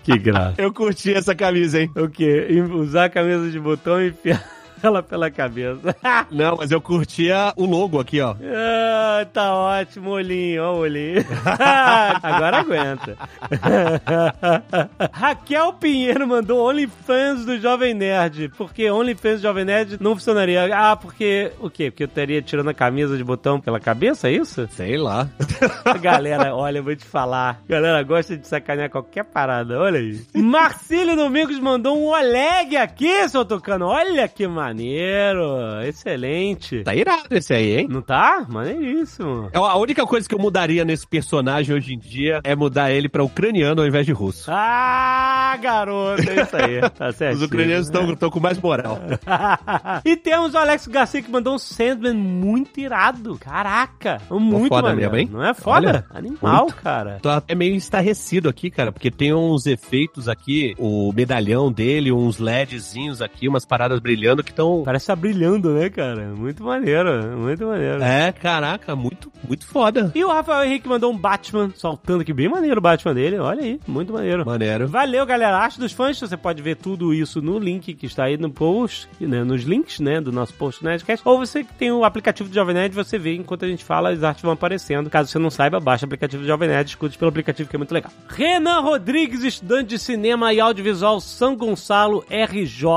que 0.03 0.19
graça. 0.19 0.55
Eu 0.59 0.73
curti 0.73 1.13
essa 1.13 1.35
camisa, 1.35 1.81
hein? 1.81 1.91
O 1.97 2.09
quê? 2.09 2.49
Usar 2.73 3.05
a 3.05 3.11
camisa 3.11 3.51
de 3.51 3.59
botão 3.59 4.01
e 4.01 4.09
enfiar 4.09 4.58
ela 4.83 5.03
pela 5.03 5.31
cabeça. 5.31 5.97
Não, 6.31 6.57
mas 6.57 6.71
eu 6.71 6.81
curtia 6.81 7.53
o 7.57 7.65
logo 7.65 8.01
aqui, 8.01 8.21
ó. 8.21 8.35
Ah, 8.43 9.27
tá 9.33 9.55
ótimo, 9.55 10.11
olhinho, 10.11 10.63
ó 10.63 10.77
olhinho. 10.77 11.25
Agora 12.23 12.59
aguenta. 12.59 13.17
Raquel 15.13 15.73
Pinheiro 15.75 16.27
mandou 16.27 16.69
OnlyFans 16.69 17.45
do 17.45 17.59
Jovem 17.59 17.95
Nerd. 17.95 18.51
Porque 18.57 18.91
OnlyFans 18.91 19.41
do 19.41 19.43
Jovem 19.43 19.65
Nerd 19.65 19.99
não 20.01 20.15
funcionaria. 20.15 20.69
Ah, 20.75 20.97
porque. 20.97 21.53
O 21.61 21.71
quê? 21.71 21.91
Porque 21.91 22.05
eu 22.05 22.09
estaria 22.09 22.43
tirando 22.43 22.69
a 22.69 22.75
camisa 22.75 23.17
de 23.17 23.25
botão 23.25 23.61
pela 23.61 23.81
cabeça, 23.81 24.29
é 24.29 24.33
isso? 24.33 24.69
Sei 24.73 24.97
lá. 24.97 25.29
Galera, 26.01 26.55
olha, 26.55 26.79
eu 26.79 26.85
vou 26.85 26.95
te 26.95 27.05
falar. 27.05 27.61
Galera 27.69 28.03
gosta 28.03 28.37
de 28.37 28.47
sacanear 28.47 28.91
qualquer 28.91 29.25
parada, 29.25 29.79
olha 29.79 29.99
aí. 29.99 30.21
Marcílio 30.35 31.17
Domingos 31.17 31.59
mandou 31.59 31.97
um 31.99 32.07
Oleg 32.07 32.77
aqui, 32.77 33.29
seu 33.29 33.45
Tocano. 33.45 33.87
Olha 33.87 34.29
que 34.29 34.47
maneiro. 34.69 35.83
Excelente. 35.87 36.83
Tá 36.85 36.95
irado 36.95 37.27
esse 37.31 37.53
aí, 37.55 37.79
hein? 37.81 37.87
Não 37.89 38.03
tá? 38.03 38.45
Maneiríssimo. 38.49 39.49
É, 39.53 39.59
A 39.59 39.77
única 39.77 40.07
coisa 40.07 40.29
que 40.29 40.35
eu 40.35 40.39
mudaria 40.39 40.85
nesse 40.85 41.07
personagem 41.07 41.75
hoje 41.75 41.95
em 41.95 41.99
dia 41.99 42.41
é 42.45 42.55
mudar 42.55 42.91
ele 42.91 43.09
pra 43.09 43.23
ucraniano 43.25 43.81
ao 43.81 43.87
invés 43.89 44.05
de 44.07 44.13
russo. 44.13 44.51
Ah, 44.53 45.57
garoto, 45.61 46.23
é 46.29 46.43
isso 46.43 46.57
aí. 46.57 46.91
Tá 46.91 47.13
certo. 47.13 47.37
Os 47.37 47.43
ucranianos 47.43 47.87
estão 47.89 48.31
com 48.31 48.41
mais 48.41 48.59
moral. 48.61 49.01
e 50.05 50.17
temos 50.17 50.55
o 50.55 50.59
Alex 50.59 50.87
Garcia 50.87 51.23
que 51.23 51.31
mandou 51.31 51.55
um 51.55 51.59
Sandman 51.59 52.15
muito 52.15 52.79
irado. 52.81 53.39
Caraca. 53.39 54.21
Muito 54.31 54.69
foda 54.69 54.89
maneiro. 54.91 55.13
mesmo, 55.13 55.17
hein? 55.29 55.29
Não 55.33 55.45
é 55.45 55.55
foda? 55.55 55.89
Olha, 55.89 56.07
Animal, 56.11 56.63
muito. 56.65 56.77
cara. 56.77 57.19
Tô 57.23 57.29
até 57.29 57.55
meio 57.55 57.75
estarrecido 57.75 58.49
aqui, 58.49 58.71
cara, 58.71 58.93
porque 58.93 59.11
tem 59.11 59.33
uns 59.33 59.67
efeitos 59.67 60.29
aqui, 60.29 60.75
o 60.79 61.13
medalhão 61.13 61.71
dele, 61.73 62.13
uns 62.13 62.39
LEDzinhos 62.39 63.23
aqui, 63.23 63.49
umas 63.49 63.65
paradas 63.65 64.01
brilhando 64.01 64.43
que 64.43 64.53
tão. 64.59 64.83
Parece 64.85 65.05
estar 65.05 65.15
brilhando, 65.15 65.73
né, 65.73 65.89
cara? 65.89 66.35
Muito 66.35 66.65
maneiro, 66.65 67.39
muito 67.39 67.65
maneiro. 67.65 68.03
É, 68.03 68.33
caraca, 68.33 68.97
muito, 68.97 69.31
muito 69.47 69.65
foda. 69.65 70.11
E 70.17 70.25
o 70.25 70.29
Rafael 70.29 70.65
Henrique 70.65 70.89
mandou 70.89 71.13
um 71.13 71.17
Batman, 71.17 71.71
soltando 71.77 72.23
aqui, 72.23 72.33
bem 72.33 72.49
maneiro 72.49 72.79
o 72.79 72.83
Batman 72.83 73.15
dele. 73.15 73.39
Olha 73.39 73.63
aí, 73.63 73.79
muito 73.87 74.13
maneiro. 74.13 74.45
Maneiro. 74.45 74.89
Valeu, 74.89 75.25
galera. 75.25 75.57
Arte 75.57 75.79
dos 75.79 75.93
fãs, 75.93 76.19
você 76.19 76.37
pode 76.37 76.61
ver 76.61 76.75
tudo 76.75 77.15
isso 77.15 77.41
no 77.41 77.57
link 77.57 77.95
que 77.95 78.07
está 78.07 78.25
aí 78.25 78.37
no 78.37 78.51
post, 78.51 79.09
né, 79.21 79.45
nos 79.45 79.63
links, 79.63 80.01
né, 80.01 80.21
do 80.21 80.33
nosso 80.33 80.53
post 80.55 80.83
Nerdcast. 80.85 81.27
Ou 81.27 81.39
você 81.39 81.63
que 81.63 81.73
tem 81.75 81.93
o 81.93 82.05
aplicativo 82.05 82.49
do 82.49 82.55
Jovem 82.55 82.75
Nerd, 82.75 82.93
você 82.93 83.17
vê 83.17 83.37
enquanto 83.37 83.65
a 83.65 83.69
gente 83.69 83.85
fala, 83.85 84.11
as 84.11 84.25
artes 84.25 84.43
vão 84.43 84.53
aparecendo. 84.53 85.09
Caso 85.09 85.31
você 85.31 85.39
não 85.39 85.51
saiba, 85.51 85.79
baixa 85.79 86.05
o 86.05 86.09
aplicativo 86.09 86.43
do 86.43 86.49
Jovem 86.49 86.69
Nerd, 86.69 86.89
escute 86.89 87.17
pelo 87.17 87.29
aplicativo 87.29 87.69
que 87.69 87.77
é 87.77 87.79
muito 87.79 87.95
legal. 87.95 88.11
Renan 88.29 88.81
Rodrigues, 88.81 89.45
estudante 89.45 89.91
de 89.91 89.99
cinema 90.01 90.53
e 90.53 90.59
audiovisual 90.59 91.21
São 91.21 91.55
Gonçalo 91.55 92.25
RJ. 92.29 92.89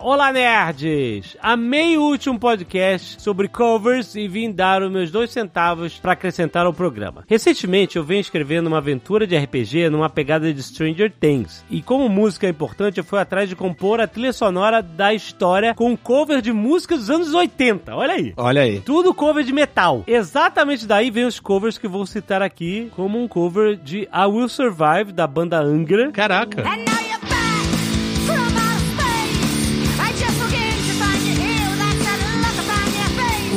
Olá, 0.00 0.32
nerds! 0.82 1.36
Amei 1.40 1.96
o 1.96 2.02
último 2.02 2.38
podcast 2.38 3.20
sobre 3.20 3.48
covers 3.48 4.14
e 4.14 4.28
vim 4.28 4.50
dar 4.50 4.82
os 4.82 4.90
meus 4.90 5.10
dois 5.10 5.30
centavos 5.30 5.98
para 5.98 6.12
acrescentar 6.12 6.66
ao 6.66 6.72
programa. 6.72 7.24
Recentemente 7.28 7.96
eu 7.96 8.04
venho 8.04 8.20
escrevendo 8.20 8.66
uma 8.66 8.78
aventura 8.78 9.26
de 9.26 9.36
RPG 9.36 9.90
numa 9.90 10.08
pegada 10.08 10.52
de 10.52 10.62
Stranger 10.62 11.12
Things. 11.18 11.64
E 11.70 11.82
como 11.82 12.08
música 12.08 12.46
é 12.46 12.50
importante, 12.50 12.98
eu 12.98 13.04
fui 13.04 13.18
atrás 13.18 13.48
de 13.48 13.56
compor 13.56 14.00
a 14.00 14.06
trilha 14.06 14.32
sonora 14.32 14.82
da 14.82 15.12
história 15.12 15.74
com 15.74 15.90
um 15.90 15.96
cover 15.96 16.40
de 16.40 16.52
música 16.52 16.96
dos 16.96 17.10
anos 17.10 17.34
80. 17.34 17.94
Olha 17.94 18.14
aí. 18.14 18.32
Olha 18.36 18.62
aí. 18.62 18.80
Tudo 18.80 19.14
cover 19.14 19.44
de 19.44 19.52
metal. 19.52 20.04
Exatamente 20.06 20.86
daí 20.86 21.10
vem 21.10 21.24
os 21.24 21.40
covers 21.40 21.78
que 21.78 21.88
vou 21.88 22.06
citar 22.06 22.42
aqui, 22.42 22.90
como 22.94 23.20
um 23.20 23.28
cover 23.28 23.76
de 23.76 24.02
I 24.02 24.26
Will 24.26 24.48
Survive, 24.48 25.12
da 25.12 25.26
banda 25.26 25.58
Angra. 25.58 26.10
Caraca. 26.12 26.62
And 26.62 26.84
now 26.84 27.17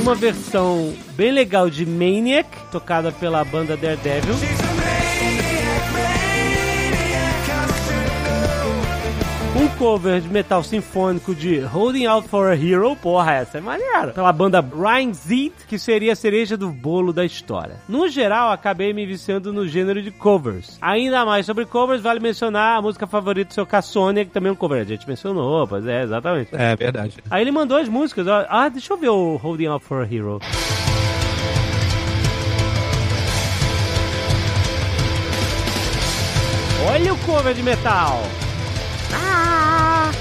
Uma 0.01 0.15
versão 0.15 0.96
bem 1.12 1.31
legal 1.31 1.70
de 1.70 1.86
Maniac, 1.86 2.50
tocada 2.72 3.12
pela 3.12 3.46
banda 3.46 3.77
Daredevil. 3.77 4.34
Um 9.53 9.67
cover 9.77 10.22
de 10.22 10.29
metal 10.29 10.63
sinfônico 10.63 11.36
de 11.36 11.60
Holding 11.60 12.05
Out 12.05 12.29
for 12.29 12.48
a 12.50 12.55
Hero, 12.55 12.96
porra, 12.96 13.34
essa 13.34 13.58
é 13.58 13.62
maneira. 13.62 14.08
Pela 14.08 14.31
banda 14.31 14.62
Ryan 14.62 15.12
Zed, 15.13 15.51
que 15.67 15.77
seria 15.77 16.13
a 16.13 16.15
cereja 16.15 16.55
do 16.55 16.70
bolo 16.70 17.12
da 17.12 17.25
história. 17.25 17.75
No 17.88 18.08
geral, 18.08 18.51
acabei 18.51 18.93
me 18.93 19.05
viciando 19.05 19.51
no 19.51 19.67
gênero 19.67 20.01
de 20.01 20.10
covers. 20.10 20.77
Ainda 20.81 21.25
mais 21.25 21.46
sobre 21.46 21.65
covers, 21.65 22.01
vale 22.01 22.22
mencionar 22.22 22.77
a 22.77 22.81
música 22.81 23.05
favorita 23.05 23.50
do 23.50 23.53
seu 23.53 23.65
Cassônia, 23.65 24.24
que 24.24 24.31
também 24.31 24.50
é 24.50 24.53
um 24.53 24.55
cover. 24.55 24.81
A 24.81 24.86
gente 24.86 25.05
mencionou, 25.08 25.67
pois 25.67 25.86
é, 25.86 26.03
exatamente. 26.03 26.50
É 26.53 26.74
verdade. 26.77 27.17
Aí 27.29 27.41
ele 27.43 27.51
mandou 27.51 27.77
as 27.77 27.89
músicas. 27.89 28.27
ó. 28.27 28.46
Ah, 28.48 28.70
deixa 28.70 28.93
eu 28.93 28.98
ver 28.98 29.10
o 29.10 29.36
Holding 29.36 29.65
Out 29.67 29.84
for 29.86 30.01
a 30.01 30.05
Hero. 30.05 30.39
Olha 36.89 37.13
o 37.13 37.17
cover 37.20 37.53
de 37.53 37.63
metal. 37.63 38.22
Ah. 39.13 40.11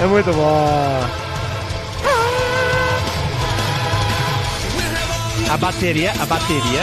É 0.00 0.06
muito 0.06 0.32
bom. 0.32 1.28
A 5.50 5.56
bateria, 5.56 6.12
a 6.20 6.26
bateria. 6.26 6.82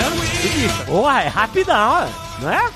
Porra, 0.87 1.21
é 1.21 1.27
rapidão, 1.27 2.07
não 2.41 2.51
é? 2.51 2.69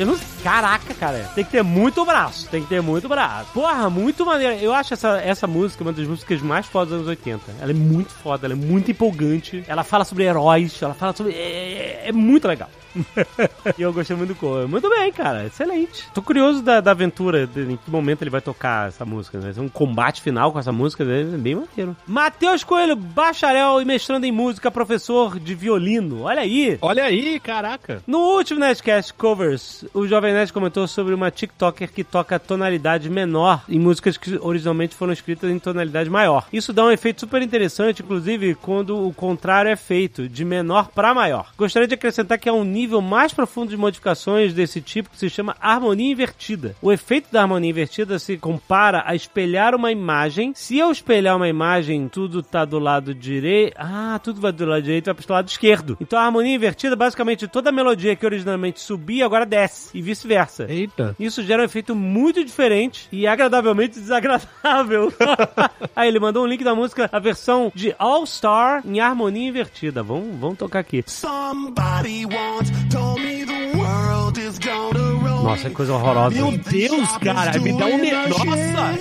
Eu 0.00 0.06
não- 0.06 0.18
Caraca, 0.42 0.92
cara. 0.94 1.30
Tem 1.34 1.44
que 1.44 1.50
ter 1.50 1.62
muito 1.62 2.04
braço. 2.04 2.48
Tem 2.48 2.62
que 2.62 2.68
ter 2.68 2.82
muito 2.82 3.08
braço. 3.08 3.50
Porra, 3.52 3.88
muito 3.88 4.26
maneiro. 4.26 4.54
Eu 4.56 4.74
acho 4.74 4.92
essa, 4.94 5.18
essa 5.18 5.46
música 5.46 5.82
uma 5.82 5.92
das 5.92 6.06
músicas 6.06 6.42
mais 6.42 6.66
fodas 6.66 6.88
dos 6.90 6.96
anos 6.98 7.08
80. 7.08 7.40
Ela 7.60 7.70
é 7.70 7.74
muito 7.74 8.12
foda, 8.12 8.46
ela 8.46 8.52
é 8.54 8.56
muito 8.56 8.90
empolgante. 8.90 9.64
Ela 9.66 9.82
fala 9.82 10.04
sobre 10.04 10.24
heróis, 10.24 10.80
ela 10.82 10.94
fala 10.94 11.14
sobre. 11.16 11.32
É, 11.32 12.04
é 12.08 12.12
muito 12.12 12.46
legal. 12.46 12.68
e 13.78 13.82
eu 13.82 13.92
gostei 13.92 14.16
muito 14.16 14.34
do 14.34 14.34
cover. 14.34 14.68
Muito 14.68 14.88
bem, 14.88 15.12
cara. 15.12 15.46
Excelente. 15.46 16.08
Tô 16.12 16.22
curioso 16.22 16.62
da, 16.62 16.80
da 16.80 16.92
aventura, 16.92 17.46
de, 17.46 17.62
em 17.62 17.76
que 17.76 17.90
momento 17.90 18.22
ele 18.22 18.30
vai 18.30 18.40
tocar 18.40 18.88
essa 18.88 19.04
música. 19.04 19.38
Né? 19.38 19.44
Vai 19.44 19.54
ser 19.54 19.60
um 19.60 19.68
combate 19.68 20.22
final 20.22 20.52
com 20.52 20.58
essa 20.58 20.72
música, 20.72 21.04
né? 21.04 21.22
é 21.22 21.24
bem 21.36 21.54
maneiro. 21.54 21.96
Matheus 22.06 22.64
Coelho, 22.64 22.96
bacharel 22.96 23.80
e 23.80 23.84
mestrando 23.84 24.26
em 24.26 24.32
música, 24.32 24.70
professor 24.70 25.38
de 25.38 25.54
violino. 25.54 26.22
Olha 26.22 26.42
aí. 26.42 26.78
Olha 26.80 27.04
aí, 27.04 27.40
caraca. 27.40 28.02
No 28.06 28.18
último 28.18 28.60
Nerdcast 28.60 29.14
Covers, 29.14 29.84
o 29.92 30.06
Jovem 30.06 30.32
Nerd 30.32 30.52
comentou 30.52 30.86
sobre 30.86 31.14
uma 31.14 31.30
TikToker 31.30 31.90
que 31.90 32.04
toca 32.04 32.38
tonalidade 32.38 33.10
menor 33.10 33.64
em 33.68 33.78
músicas 33.78 34.16
que 34.16 34.38
originalmente 34.40 34.94
foram 34.94 35.12
escritas 35.12 35.50
em 35.50 35.58
tonalidade 35.58 36.10
maior. 36.10 36.46
Isso 36.52 36.72
dá 36.72 36.84
um 36.84 36.90
efeito 36.90 37.20
super 37.20 37.42
interessante, 37.42 38.02
inclusive 38.02 38.54
quando 38.54 39.06
o 39.06 39.12
contrário 39.12 39.70
é 39.70 39.76
feito, 39.76 40.28
de 40.28 40.44
menor 40.44 40.88
para 40.88 41.14
maior. 41.14 41.52
Gostaria 41.56 41.88
de 41.88 41.94
acrescentar 41.94 42.38
que 42.38 42.48
há 42.48 42.52
um 42.52 42.64
nível 42.64 42.83
mais 43.02 43.32
profundo 43.32 43.70
de 43.70 43.76
modificações 43.76 44.52
desse 44.52 44.80
tipo 44.80 45.10
que 45.10 45.18
se 45.18 45.30
chama 45.30 45.56
harmonia 45.60 46.12
invertida. 46.12 46.74
O 46.80 46.92
efeito 46.92 47.28
da 47.30 47.42
harmonia 47.42 47.70
invertida 47.70 48.18
se 48.18 48.36
compara 48.36 49.02
a 49.06 49.14
espelhar 49.14 49.74
uma 49.74 49.90
imagem. 49.90 50.52
Se 50.54 50.78
eu 50.78 50.90
espelhar 50.90 51.36
uma 51.36 51.48
imagem, 51.48 52.08
tudo 52.08 52.42
tá 52.42 52.64
do 52.64 52.78
lado 52.78 53.14
direito. 53.14 53.74
Ah, 53.78 54.20
tudo 54.22 54.40
vai 54.40 54.52
do 54.52 54.64
lado 54.64 54.82
direito, 54.82 55.06
vai 55.06 55.14
pro 55.14 55.32
lado 55.32 55.48
esquerdo. 55.48 55.96
Então 56.00 56.18
a 56.18 56.24
harmonia 56.24 56.54
invertida, 56.54 56.96
basicamente, 56.96 57.48
toda 57.48 57.70
a 57.70 57.72
melodia 57.72 58.16
que 58.16 58.26
originalmente 58.26 58.80
subia 58.80 59.24
agora 59.24 59.46
desce 59.46 59.90
e 59.94 60.02
vice-versa. 60.02 60.66
Eita. 60.68 61.14
Isso 61.18 61.42
gera 61.42 61.62
um 61.62 61.64
efeito 61.64 61.94
muito 61.94 62.44
diferente 62.44 63.08
e 63.10 63.26
agradavelmente 63.26 63.98
desagradável. 63.98 65.12
Aí 65.94 66.08
ele 66.08 66.20
mandou 66.20 66.44
um 66.44 66.46
link 66.46 66.64
da 66.64 66.74
música, 66.74 67.08
a 67.12 67.18
versão 67.18 67.72
de 67.74 67.94
All 67.98 68.26
Star 68.26 68.82
em 68.84 69.00
harmonia 69.00 69.48
invertida. 69.48 70.02
Vamos, 70.02 70.36
vamos 70.38 70.58
tocar 70.58 70.80
aqui. 70.80 71.04
Somebody 71.06 72.26
once 72.26 72.73
told 72.90 73.20
me 73.20 73.44
the 73.44 73.78
world 73.78 74.38
is 74.38 74.58
gonna 74.58 74.98
roll. 74.98 75.44
Nossa, 75.44 75.68
que 75.68 75.74
coisa 75.74 75.92
horrorosa. 75.94 76.34
Meu 76.34 76.58
Deus, 76.58 77.16
cara, 77.18 77.58
me 77.60 77.72
dá 77.72 77.86
um. 77.86 77.98
Nossa! 78.28 78.94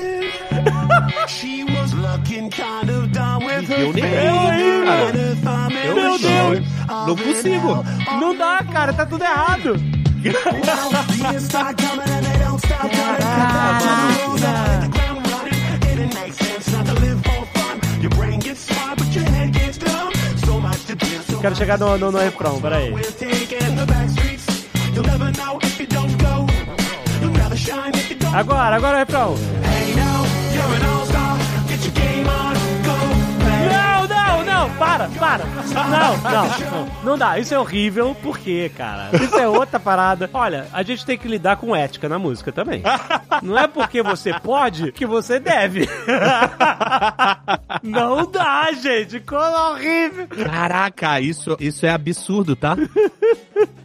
She 1.28 1.64
was 1.64 1.94
looking 1.94 2.50
kind 2.50 2.90
of 2.90 3.12
dumb 3.12 3.46
with 3.46 3.68
her 3.70 3.78
deu 3.78 3.94
nervoso, 3.94 4.52
and 4.52 5.44
cara. 5.44 5.70
in 5.70 5.96
Meu 5.96 6.18
Deus. 6.20 6.60
Não 7.08 7.16
consigo. 7.16 7.86
Não 8.20 8.36
dá, 8.36 8.64
cara, 8.72 8.94
tá 8.94 9.06
tudo 9.06 9.24
errado. 9.24 9.76
Well, 10.24 10.34
Quero 21.44 21.56
chegar 21.58 21.78
no, 21.78 21.98
no, 21.98 22.10
no 22.10 22.20
refrão, 22.20 22.62
peraí. 22.62 22.94
Agora, 28.34 28.76
agora 28.78 28.96
o 28.96 29.00
refrão. 29.00 29.36
Hey 29.36 29.94
now, 29.94 30.24
para, 34.78 35.08
para. 35.20 35.46
Não, 35.46 36.18
não, 36.18 36.48
não. 36.72 37.04
Não 37.04 37.18
dá, 37.18 37.38
isso 37.40 37.54
é 37.54 37.60
horrível. 37.60 38.16
Por 38.22 38.38
quê, 38.38 38.72
cara? 38.76 39.10
Isso 39.24 39.38
é 39.38 39.48
outra 39.48 39.80
parada. 39.80 40.30
Olha, 40.34 40.68
a 40.74 40.84
gente 40.84 41.06
tem 41.06 41.18
que 41.18 41.28
lidar 41.28 41.58
com 41.58 41.76
ética 41.76 42.08
na 42.10 42.18
música 42.18 42.52
também. 42.52 42.82
Não 43.42 43.58
é 43.58 43.68
porque 43.68 44.02
você 44.02 44.34
pode 44.40 44.92
que 44.92 45.06
você 45.06 45.40
deve. 45.40 45.88
Não 47.82 48.30
dá, 48.30 48.72
gente. 48.72 49.20
Coisa 49.20 49.70
horrível. 49.72 50.28
Caraca, 50.28 51.20
isso, 51.20 51.58
isso 51.60 51.86
é 51.86 51.90
absurdo, 51.90 52.56
tá? 52.56 52.76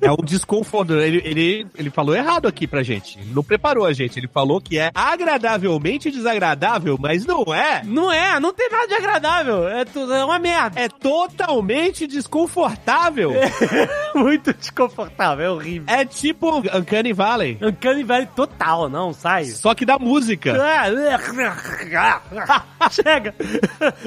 É 0.00 0.10
um 0.10 0.24
desconforto. 0.24 0.94
Ele, 0.94 1.20
ele, 1.24 1.66
ele 1.76 1.90
falou 1.90 2.14
errado 2.14 2.46
aqui 2.46 2.66
pra 2.66 2.82
gente. 2.82 3.18
Ele 3.18 3.32
não 3.34 3.42
preparou 3.42 3.84
a 3.84 3.92
gente. 3.92 4.18
Ele 4.18 4.28
falou 4.28 4.60
que 4.60 4.78
é 4.78 4.90
agradavelmente 4.94 6.10
desagradável, 6.10 6.96
mas 6.98 7.26
não 7.26 7.52
é. 7.52 7.82
Não 7.84 8.10
é, 8.10 8.38
não 8.40 8.52
tem 8.52 8.68
nada 8.70 8.86
de 8.86 8.94
agradável. 8.94 9.68
É, 9.68 9.84
tudo, 9.84 10.14
é 10.14 10.24
uma 10.24 10.38
merda. 10.38 10.77
É 10.78 10.88
totalmente 10.88 12.06
desconfortável. 12.06 13.32
muito 14.14 14.52
desconfortável, 14.54 15.44
é 15.44 15.50
horrível. 15.50 15.92
É 15.92 16.04
tipo 16.04 16.58
Uncanny 16.58 17.12
Valley, 17.12 17.58
Uncanny 17.60 18.04
Valley 18.04 18.28
total, 18.36 18.88
não, 18.88 19.12
sai. 19.12 19.46
só 19.46 19.74
que 19.74 19.84
da 19.84 19.98
música. 19.98 20.50
É. 20.56 20.88
Chega! 22.92 23.34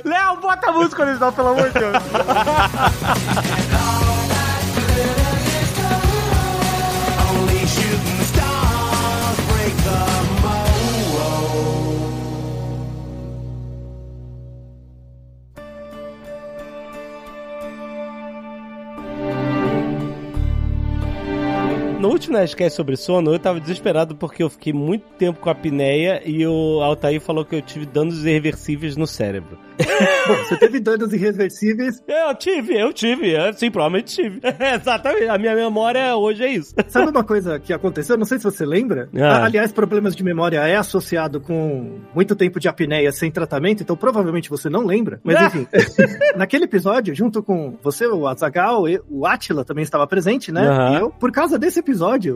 Léo, 0.05 0.38
bota 0.39 0.69
a 0.69 0.71
música 0.71 1.03
original, 1.03 1.34
pelo 1.34 1.49
amor 1.49 1.69
de 1.71 1.79
Deus. 1.79 1.97
Only 7.29 7.65
shooting 7.67 8.21
stars 8.21 9.39
break 9.47 9.75
the 9.84 10.20
No 22.02 22.10
último 22.10 22.36
Nerdcast 22.36 22.76
sobre 22.76 22.98
sono, 22.98 23.32
eu 23.32 23.38
tava 23.38 23.60
desesperado 23.60 24.16
porque 24.16 24.42
eu 24.42 24.50
fiquei 24.50 24.74
muito 24.74 25.04
tempo 25.20 25.40
com 25.40 25.50
a 25.50 25.52
apneia 25.52 26.20
e 26.26 26.44
o 26.48 26.82
Altair 26.82 27.22
falou 27.22 27.46
que 27.46 27.56
eu 27.56 27.62
tive 27.62 27.86
danos 27.86 28.26
irreversíveis 28.26 28.98
no 28.98 29.06
cérebro. 29.06 29.56
Você 30.28 30.58
teve 30.58 30.80
danos 30.80 31.14
irreversíveis. 31.14 32.02
Eu 32.08 32.34
tive, 32.36 32.76
eu 32.76 32.92
tive, 32.92 33.32
eu, 33.32 33.54
sim, 33.54 33.70
provavelmente 33.70 34.16
tive. 34.16 34.40
Exatamente, 34.76 35.28
a 35.28 35.38
minha 35.38 35.56
memória 35.56 36.16
hoje 36.16 36.44
é 36.44 36.48
isso. 36.50 36.74
Sabe 36.88 37.12
uma 37.12 37.24
coisa 37.24 37.60
que 37.60 37.72
aconteceu? 37.72 38.18
Não 38.18 38.26
sei 38.26 38.40
se 38.40 38.44
você 38.46 38.66
lembra. 38.66 39.08
Ah. 39.16 39.46
Aliás, 39.46 39.72
problemas 39.72 40.16
de 40.16 40.24
memória 40.24 40.58
é 40.58 40.76
associado 40.76 41.40
com 41.40 42.00
muito 42.16 42.36
tempo 42.36 42.60
de 42.60 42.68
apneia 42.68 43.12
sem 43.12 43.30
tratamento, 43.30 43.84
então 43.84 43.96
provavelmente 43.96 44.50
você 44.50 44.70
não 44.70 44.86
lembra. 44.88 45.20
Mas 45.24 45.36
Ah. 45.36 45.46
enfim, 45.46 45.68
naquele 46.36 46.64
episódio, 46.66 47.14
junto 47.14 47.44
com 47.44 47.78
você, 47.84 48.08
o 48.08 48.28
Azagal, 48.28 48.86
o 49.08 49.28
Atila 49.28 49.64
também 49.64 49.84
estava 49.84 50.08
presente, 50.08 50.52
né? 50.52 50.68
Aham. 50.68 50.94
E 50.94 51.02
eu, 51.02 51.10
por 51.12 51.32
causa 51.32 51.60
desse 51.60 51.80
episódio, 51.80 51.90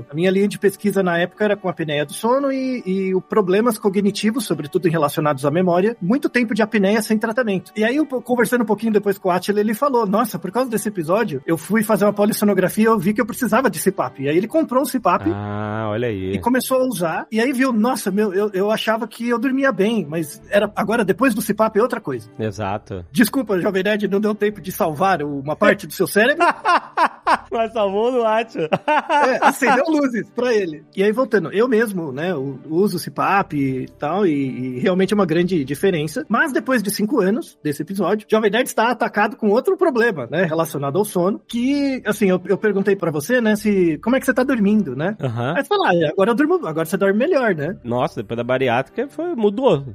a 0.09 0.13
minha 0.13 0.31
linha 0.31 0.47
de 0.47 0.59
pesquisa 0.59 1.01
na 1.01 1.17
época 1.17 1.45
era 1.45 1.55
com 1.55 1.67
a 1.67 1.71
apneia 1.71 2.05
do 2.05 2.13
sono 2.13 2.51
e, 2.51 2.83
e 2.85 3.15
o 3.15 3.21
problemas 3.21 3.77
cognitivos, 3.77 4.45
sobretudo 4.45 4.89
relacionados 4.89 5.45
à 5.45 5.51
memória, 5.51 5.95
muito 6.01 6.29
tempo 6.29 6.53
de 6.53 6.61
apneia 6.61 7.01
sem 7.01 7.17
tratamento. 7.17 7.71
E 7.75 7.83
aí, 7.83 7.95
eu, 7.95 8.05
conversando 8.05 8.61
um 8.61 8.65
pouquinho 8.65 8.91
depois 8.91 9.17
com 9.17 9.29
o 9.29 9.31
Atila, 9.31 9.59
ele 9.59 9.73
falou: 9.73 10.05
Nossa, 10.05 10.37
por 10.39 10.51
causa 10.51 10.69
desse 10.69 10.89
episódio, 10.89 11.41
eu 11.45 11.57
fui 11.57 11.83
fazer 11.83 12.05
uma 12.05 12.13
polissonografia 12.13 12.85
e 12.85 12.87
eu 12.87 12.99
vi 12.99 13.13
que 13.13 13.21
eu 13.21 13.25
precisava 13.25 13.69
de 13.69 13.79
CPAP. 13.79 14.23
E 14.23 14.29
aí 14.29 14.37
ele 14.37 14.47
comprou 14.47 14.81
um 14.81 14.85
CPAP. 14.85 15.29
Ah, 15.33 15.87
olha 15.89 16.07
aí. 16.07 16.33
E 16.33 16.39
começou 16.39 16.81
a 16.81 16.85
usar, 16.85 17.27
e 17.31 17.39
aí 17.39 17.51
viu, 17.53 17.71
nossa, 17.71 18.11
meu, 18.11 18.33
eu, 18.33 18.49
eu 18.53 18.71
achava 18.71 19.07
que 19.07 19.29
eu 19.29 19.39
dormia 19.39 19.71
bem, 19.71 20.05
mas 20.07 20.41
era 20.49 20.71
agora 20.75 21.03
depois 21.03 21.33
do 21.33 21.41
CPAP 21.41 21.77
é 21.77 21.81
outra 21.81 22.01
coisa. 22.01 22.29
Exato. 22.39 23.05
Desculpa, 23.11 23.59
Jovem 23.59 23.83
Nerd, 23.83 24.07
não 24.07 24.19
deu 24.19 24.33
tempo 24.33 24.61
de 24.61 24.71
salvar 24.71 25.21
uma 25.21 25.55
parte 25.55 25.87
do 25.87 25.93
seu 25.93 26.07
cérebro. 26.07 26.45
Mas 27.55 27.71
salvou 27.71 28.11
no 28.11 28.25
Atila. 28.25 28.69
É, 28.85 29.39
acendeu 29.45 29.85
luzes 29.87 30.29
pra 30.31 30.53
ele. 30.53 30.83
E 30.95 31.01
aí, 31.01 31.11
voltando, 31.11 31.51
eu 31.53 31.67
mesmo, 31.67 32.11
né, 32.11 32.33
uso 32.35 32.97
o 32.97 32.99
CPAP 32.99 33.53
e 33.53 33.87
tal, 33.97 34.27
e, 34.27 34.75
e 34.75 34.79
realmente 34.79 35.13
é 35.13 35.15
uma 35.15 35.25
grande 35.25 35.63
diferença. 35.63 36.25
Mas 36.27 36.51
depois 36.51 36.83
de 36.83 36.91
cinco 36.91 37.21
anos 37.21 37.57
desse 37.63 37.81
episódio, 37.81 38.27
Jovem 38.29 38.51
Nerd 38.51 38.67
está 38.67 38.89
atacado 38.89 39.37
com 39.37 39.49
outro 39.49 39.77
problema, 39.77 40.27
né, 40.29 40.43
relacionado 40.43 40.97
ao 40.97 41.05
sono, 41.05 41.41
que, 41.47 42.01
assim, 42.05 42.29
eu, 42.29 42.41
eu 42.45 42.57
perguntei 42.57 42.95
pra 42.95 43.09
você, 43.09 43.39
né, 43.39 43.55
se, 43.55 43.97
como 44.03 44.15
é 44.15 44.19
que 44.19 44.25
você 44.25 44.33
tá 44.33 44.43
dormindo, 44.43 44.95
né? 44.95 45.15
Aham. 45.21 45.53
Aí 45.55 45.63
você 45.63 45.69
fala, 45.69 45.89
ah, 45.89 46.09
agora 46.11 46.31
eu 46.31 46.35
durmo, 46.35 46.55
agora 46.67 46.85
você 46.85 46.97
dorme 46.97 47.17
melhor, 47.17 47.55
né? 47.55 47.77
Nossa, 47.83 48.21
depois 48.21 48.37
da 48.37 48.43
bariátrica 48.43 49.07
foi, 49.07 49.33
mudou. 49.35 49.85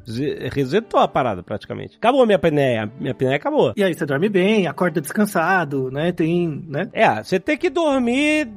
Resetou 0.53 1.01
a 1.01 1.09
parada 1.09 1.43
praticamente. 1.43 1.97
Acabou 1.97 2.23
a 2.23 2.27
minha 2.27 2.37
apneia. 2.37 2.91
Minha 2.99 3.13
apneia 3.13 3.37
acabou. 3.37 3.73
E 3.77 3.85
aí 3.85 3.95
você 3.95 4.07
dorme 4.07 4.29
bem, 4.29 4.67
acorda 4.67 5.01
descansado, 5.01 5.91
né, 5.91 6.11
tem, 6.13 6.65
né? 6.67 6.89
É, 6.93 7.23
você 7.23 7.39
tem 7.39 7.50
que 7.57 7.71
dormir 7.71 8.49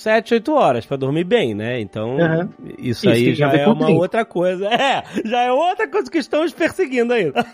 7, 0.00 0.34
8 0.34 0.52
horas 0.54 0.86
pra 0.86 0.96
dormir 0.96 1.24
bem, 1.24 1.54
né? 1.54 1.78
Então, 1.78 2.18
Aham. 2.18 2.48
isso, 2.78 3.06
Isso 3.06 3.08
aí 3.10 3.34
já 3.34 3.52
é 3.52 3.66
uma 3.66 3.90
outra 3.90 4.24
coisa. 4.24 4.66
É, 4.66 5.02
já 5.26 5.42
é 5.42 5.52
outra 5.52 5.86
coisa 5.86 6.10
que 6.10 6.16
estamos 6.16 6.52
perseguindo 6.52 7.12
ainda. 7.12 7.44